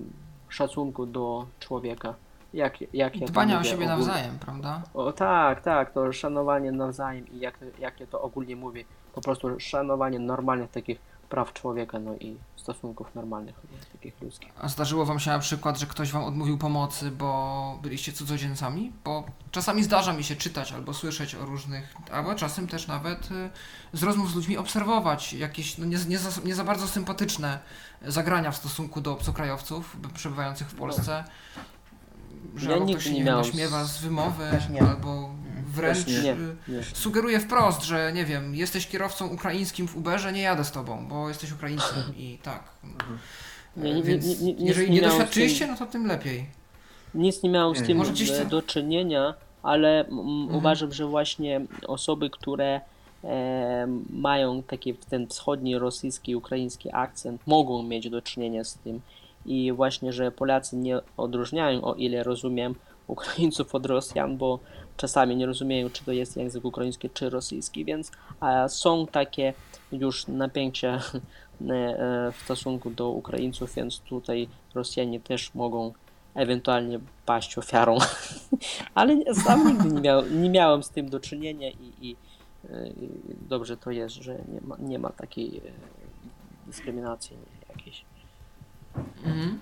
[0.50, 2.16] szacunku do człowieka.
[2.54, 4.06] Jak, jak ja Dbania o siebie ogólnie.
[4.06, 4.82] nawzajem, prawda?
[4.94, 9.60] O tak, tak, to szanowanie nawzajem i jak, jak ja to ogólnie mówię, po prostu
[9.60, 13.56] szanowanie normalnych takich praw człowieka, no i stosunków normalnych,
[13.92, 14.52] takich ludzkich.
[14.62, 18.92] A zdarzyło wam się na przykład, że ktoś wam odmówił pomocy, bo byliście cudzoziemcami?
[19.04, 23.50] Bo czasami zdarza mi się czytać albo słyszeć o różnych, albo czasem też nawet y,
[23.94, 27.60] z rozmów z ludźmi obserwować jakieś no nie, nie, za, nie za bardzo sympatyczne
[28.02, 31.24] zagrania w stosunku do obcokrajowców by- przebywających w Polsce.
[32.56, 34.44] Że Ja albo ktoś się nie wiem, naśmiewa z wymowy,
[34.90, 35.30] albo
[35.74, 36.34] wręcz nie.
[36.34, 36.36] y,
[36.68, 36.84] Nie.
[36.94, 41.28] sugeruje wprost, że nie wiem, jesteś kierowcą ukraińskim w Uberze, nie jadę z tobą, bo
[41.28, 42.64] jesteś Ukraińcem i tak.
[43.78, 46.46] Nie, nie, Więc nie, nie, nie, jeżeli nie doświadczyliście, no to tym lepiej.
[47.14, 50.56] Nic nie miałem z tym Może gdzieś e, do czynienia, ale Mhm.
[50.56, 52.82] uważam, że właśnie osoby, które
[53.24, 59.02] e, mają taki ten wschodni rosyjski, ukraiński akcent, mogą mieć do czynienia z tym.
[59.46, 62.76] I właśnie, że Polacy nie odróżniają, o ile rozumiem,
[63.08, 64.60] Ukraińców od Rosjan, bo
[64.98, 68.12] czasami nie rozumieją, czy to jest język ukraiński, czy rosyjski, więc
[68.68, 69.54] są takie
[69.92, 70.90] już napięcia
[71.70, 75.94] e, e, w stosunku do Ukraińców, więc tutaj Rosjanie też mogą
[76.36, 77.98] ewentualnie paść ofiarą.
[78.96, 82.16] Ale sam nigdy nie, miał, nie miałem z tym do czynienia i, i,
[82.70, 83.10] e, i
[83.50, 85.62] dobrze to jest, że nie ma, nie ma takiej
[86.68, 87.38] dyskryminacji
[87.70, 88.06] jakiejś.
[89.26, 89.60] Mhm.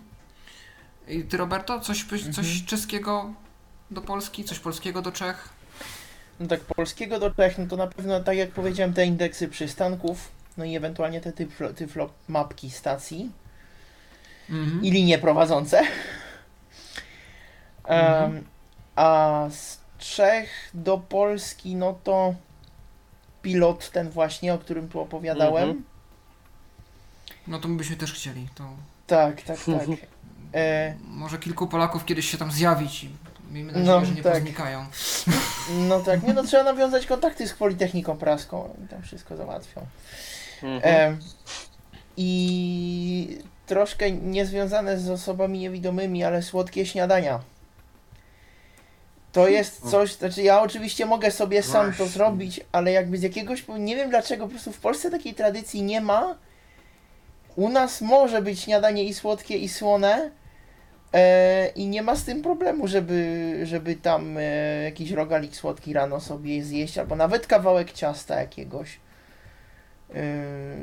[1.07, 2.65] I ty, Roberto, coś, coś Mhm.
[2.65, 3.33] czeskiego
[3.91, 5.49] do Polski, coś polskiego do Czech?
[6.39, 10.31] No tak, polskiego do Czech, no to na pewno, tak jak powiedziałem, te indeksy przystanków,
[10.57, 13.31] no i ewentualnie te tyflo, tyflo mapki stacji
[14.49, 14.83] Mhm.
[14.83, 15.81] i linie prowadzące.
[17.85, 18.43] Em,
[18.95, 22.35] a z Czech do Polski, no to
[23.41, 25.63] pilot ten właśnie, o którym tu opowiadałem.
[25.69, 25.83] Mhm.
[27.47, 28.47] No to my byśmy też chcieli.
[28.55, 28.63] To
[29.07, 29.87] Tak, tak, tak.
[30.53, 33.09] E, może kilku Polaków kiedyś się tam zjawić i
[33.51, 34.33] miejmy nadzieję, No, że nie tak.
[34.33, 34.85] poznikają.
[35.87, 39.81] no tak, nie no, trzeba nawiązać kontakty z Politechniką Praską i tam wszystko załatwią.
[40.63, 40.81] Mhm.
[40.83, 41.19] Em,
[42.17, 47.39] I troszkę niezwiązane z osobami niewidomymi, ale słodkie śniadania.
[49.31, 53.65] To jest coś, znaczy ja oczywiście mogę sobie sam to zrobić, ale jakby z jakiegoś,
[53.79, 56.35] nie wiem dlaczego, po prostu w Polsce takiej tradycji nie ma.
[57.57, 60.31] U nas może być śniadanie i słodkie i słone
[61.13, 64.41] e, i nie ma z tym problemu, żeby, żeby tam e,
[64.83, 68.99] jakiś rogalik słodki rano sobie zjeść, albo nawet kawałek ciasta jakiegoś.
[70.09, 70.15] Yy,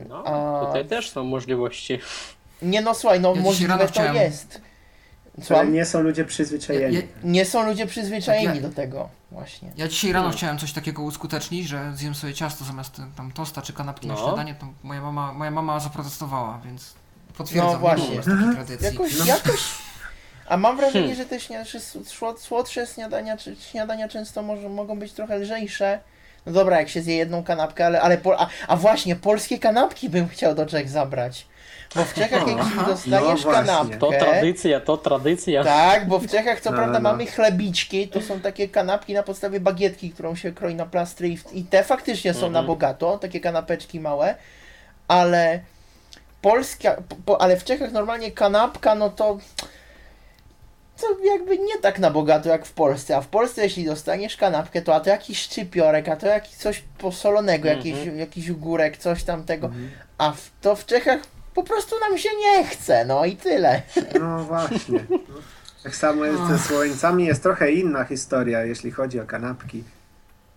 [0.08, 1.98] No, a tutaj też są możliwości.
[2.62, 4.32] Nie no, słuchaj, no Ja możliwe rano to chciałem-
[5.36, 5.72] Ale Słucham?
[5.72, 6.94] nie są ludzie przyzwyczajeni.
[6.96, 9.72] Ja- Nie są ludzie przyzwyczajeni Ja- do tego, właśnie.
[9.76, 10.36] Ja dzisiaj rano Hmm.
[10.38, 14.14] chciałem coś takiego uskutecznić, że zjem sobie ciasto zamiast e, tam tosta czy kanapki na
[14.14, 14.20] No.
[14.20, 16.94] śniadanie, to moja mama, moja mama zaprotestowała, więc
[17.36, 18.08] potwierdzam, No właśnie.
[18.16, 18.86] nie było takiej tradycji.
[18.86, 19.60] Jakoś, jakoś...
[20.48, 21.16] A mam wrażenie, Hmm.
[21.16, 21.64] że te śnia...
[21.64, 26.00] że słod- słodsze śniadania, czy śniadania często może, mogą być trochę lżejsze.
[26.46, 28.40] No dobra, jak się zje jedną kanapkę, ale, ale po...
[28.40, 31.46] a, a właśnie, polskie kanapki bym chciał do Czech zabrać.
[31.94, 33.52] Bo w Czechach jak No dostajesz właśnie.
[33.52, 33.96] kanapkę...
[33.98, 35.64] To tradycja, to tradycja.
[35.64, 37.10] Tak, bo w Czechach co No, prawda no.
[37.10, 41.38] mamy chlebiczki, to są takie kanapki na podstawie bagietki, którą się kroi na plastry i,
[41.52, 42.66] i te faktycznie są na Mhm.
[42.66, 44.34] bogato, takie kanapeczki małe,
[45.08, 45.60] ale
[46.42, 46.96] polska,
[47.26, 49.38] po, ale w Czechach normalnie kanapka, no to
[51.00, 54.82] to jakby nie tak na bogato jak w Polsce, a w Polsce jeśli dostaniesz kanapkę,
[54.82, 57.86] to a to jakiś szczypiorek, a to jakiś coś posolonego, Mhm.
[57.88, 59.70] jakiś, jakiś ogórek, coś tamtego,
[60.18, 61.18] a w, to w Czechach
[61.54, 63.82] po prostu nam się nie chce, no i tyle.
[64.20, 65.04] No właśnie.
[65.82, 69.84] Tak samo jest ze Słoweńcami, jest trochę inna historia, jeśli chodzi o kanapki.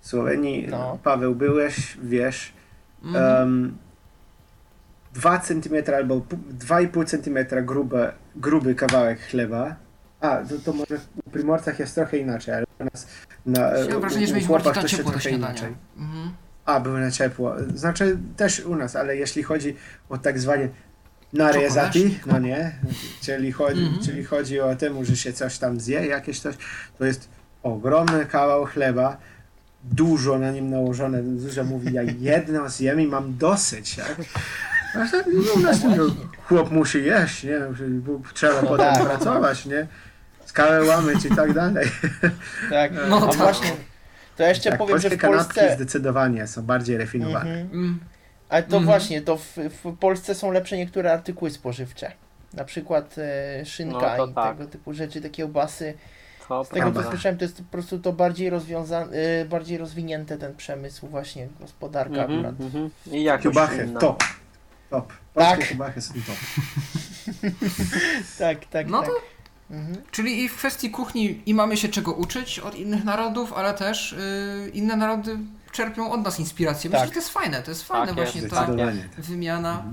[0.02, 1.00] W Słowenii, No.
[1.04, 2.54] Paweł, byłeś, wiesz,
[3.04, 3.40] Mhm.
[3.40, 3.78] um,
[5.14, 9.76] 2 cm albo pu- 2,5 cm grube, gruby kawałek chleba.
[10.22, 10.96] A, to, to może
[11.26, 13.08] u Primorcach jest trochę inaczej, ale u nas
[13.46, 13.60] na,
[13.92, 15.52] mam wrażenie, że mieliśmy to się ciepło do trochę śniadania.
[15.52, 15.76] inaczej.
[15.98, 16.32] Mhm.
[16.66, 17.56] A, były na ciepło.
[17.76, 19.76] Znaczy też u nas, ale jeśli chodzi
[20.10, 20.70] o tak zwane
[21.34, 22.30] narezati, Czokoleszki.
[22.32, 22.72] no nie,
[23.22, 24.04] czyli chodzi, Mhm.
[24.06, 26.56] czyli chodzi o tym, że się coś tam zje, jakieś coś,
[26.98, 27.30] to jest
[27.64, 29.18] ogromny kawał chleba,
[29.84, 34.16] dużo na nim nałożone, że mówi, ja jedno zjem i mam dosyć, tak?
[34.96, 35.92] No, u nas no,
[36.44, 37.60] chłop musi jeść, nie?
[38.34, 39.06] Trzeba potem tak.
[39.06, 39.88] pracować, nie?
[40.46, 41.88] Skałę łamać i tak dalej.
[42.70, 43.36] Tak, No a tak.
[43.36, 43.72] właśnie,
[44.38, 45.76] to jeszcze Tak, powiem, że w kanapki Polsce...
[45.76, 47.62] zdecydowanie są bardziej refinowane.
[47.62, 47.70] Mhm.
[47.84, 48.00] Mm.
[48.50, 48.86] Ale to Mhm.
[48.86, 52.12] właśnie, to w, w Polsce są lepsze niektóre artykuły spożywcze.
[52.54, 54.58] Na przykład e, szynka No i tak.
[54.58, 55.94] tego typu rzeczy, takie kiełbasy.
[56.48, 57.12] To Z tego co prawda.
[57.12, 62.22] słyszałem, to jest po prostu to bardziej rozwiązane, e, bardziej rozwinięte ten przemysł, właśnie gospodarka
[62.22, 62.62] Mhm, akurat.
[62.62, 62.90] mhm.
[63.12, 64.00] I jakoś Kiełbachy, inna.
[64.00, 64.24] top.
[64.90, 65.14] Top.
[65.34, 65.68] Polskie Tak.
[65.70, 66.36] kiełbachy są top.
[68.40, 69.10] Tak, tak, No tak.
[69.10, 69.16] to
[69.72, 69.96] Mhm.
[70.12, 74.14] Czyli i w kwestii kuchni i mamy się czego uczyć od innych narodów, ale też
[74.14, 75.38] y, inne narody
[75.72, 76.90] czerpią od nas inspirację.
[76.90, 77.08] Myślę, Tak.
[77.10, 79.10] że to jest fajne, to jest fajne Tak właśnie jest, ta Zdecydowanie.
[79.18, 79.84] wymiana.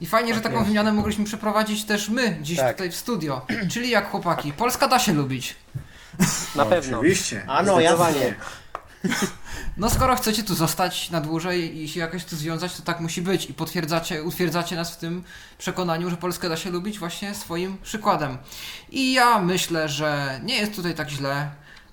[0.00, 0.68] I fajnie, że Tak taką jest.
[0.68, 2.76] wymianę mogliśmy przeprowadzić też my dziś Tak.
[2.76, 3.46] tutaj w studio.
[3.70, 5.56] Czyli jak chłopaki, Polska da się lubić.
[6.18, 6.26] Na
[6.64, 6.98] No, pewno.
[6.98, 7.44] Oczywiście.
[7.48, 8.18] A no, Zdecydowanie.
[8.18, 8.34] jasnie.
[9.76, 13.22] No skoro chcecie tu zostać na dłużej i się jakoś tu związać, to tak musi
[13.22, 13.50] być.
[13.50, 15.24] I potwierdzacie, utwierdzacie nas w tym
[15.58, 18.38] przekonaniu, że Polskę da się lubić właśnie swoim przykładem.
[18.90, 21.50] I ja myślę, że nie jest tutaj tak źle.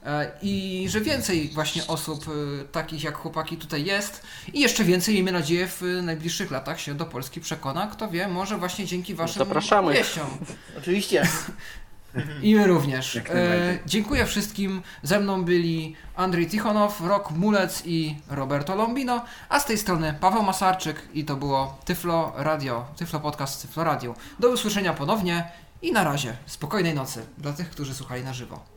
[0.08, 5.14] E, I że więcej właśnie osób e, takich jak chłopaki tutaj jest i jeszcze więcej,
[5.14, 7.88] miejmy nadzieję, w najbliższych latach się do Polski przekona.
[7.88, 9.88] Kto wie, może właśnie dzięki Waszym Zapraszamy.
[9.88, 10.28] opowieściom.
[10.80, 11.28] Oczywiście.
[12.42, 13.16] I my również.
[13.16, 13.22] E,
[13.86, 14.82] dziękuję wszystkim.
[15.04, 20.44] Ze mną byli Andrzej Tichonow, Rok Mulec i Roberto Lombino, a z tej strony Paweł
[20.44, 24.16] Masarczyk i to było Tyflo Radio, Tyflo Podcast Tyflo Radio.
[24.40, 26.38] Do usłyszenia ponownie i na razie.
[26.46, 28.77] Spokojnej nocy dla tych, którzy słuchali na żywo.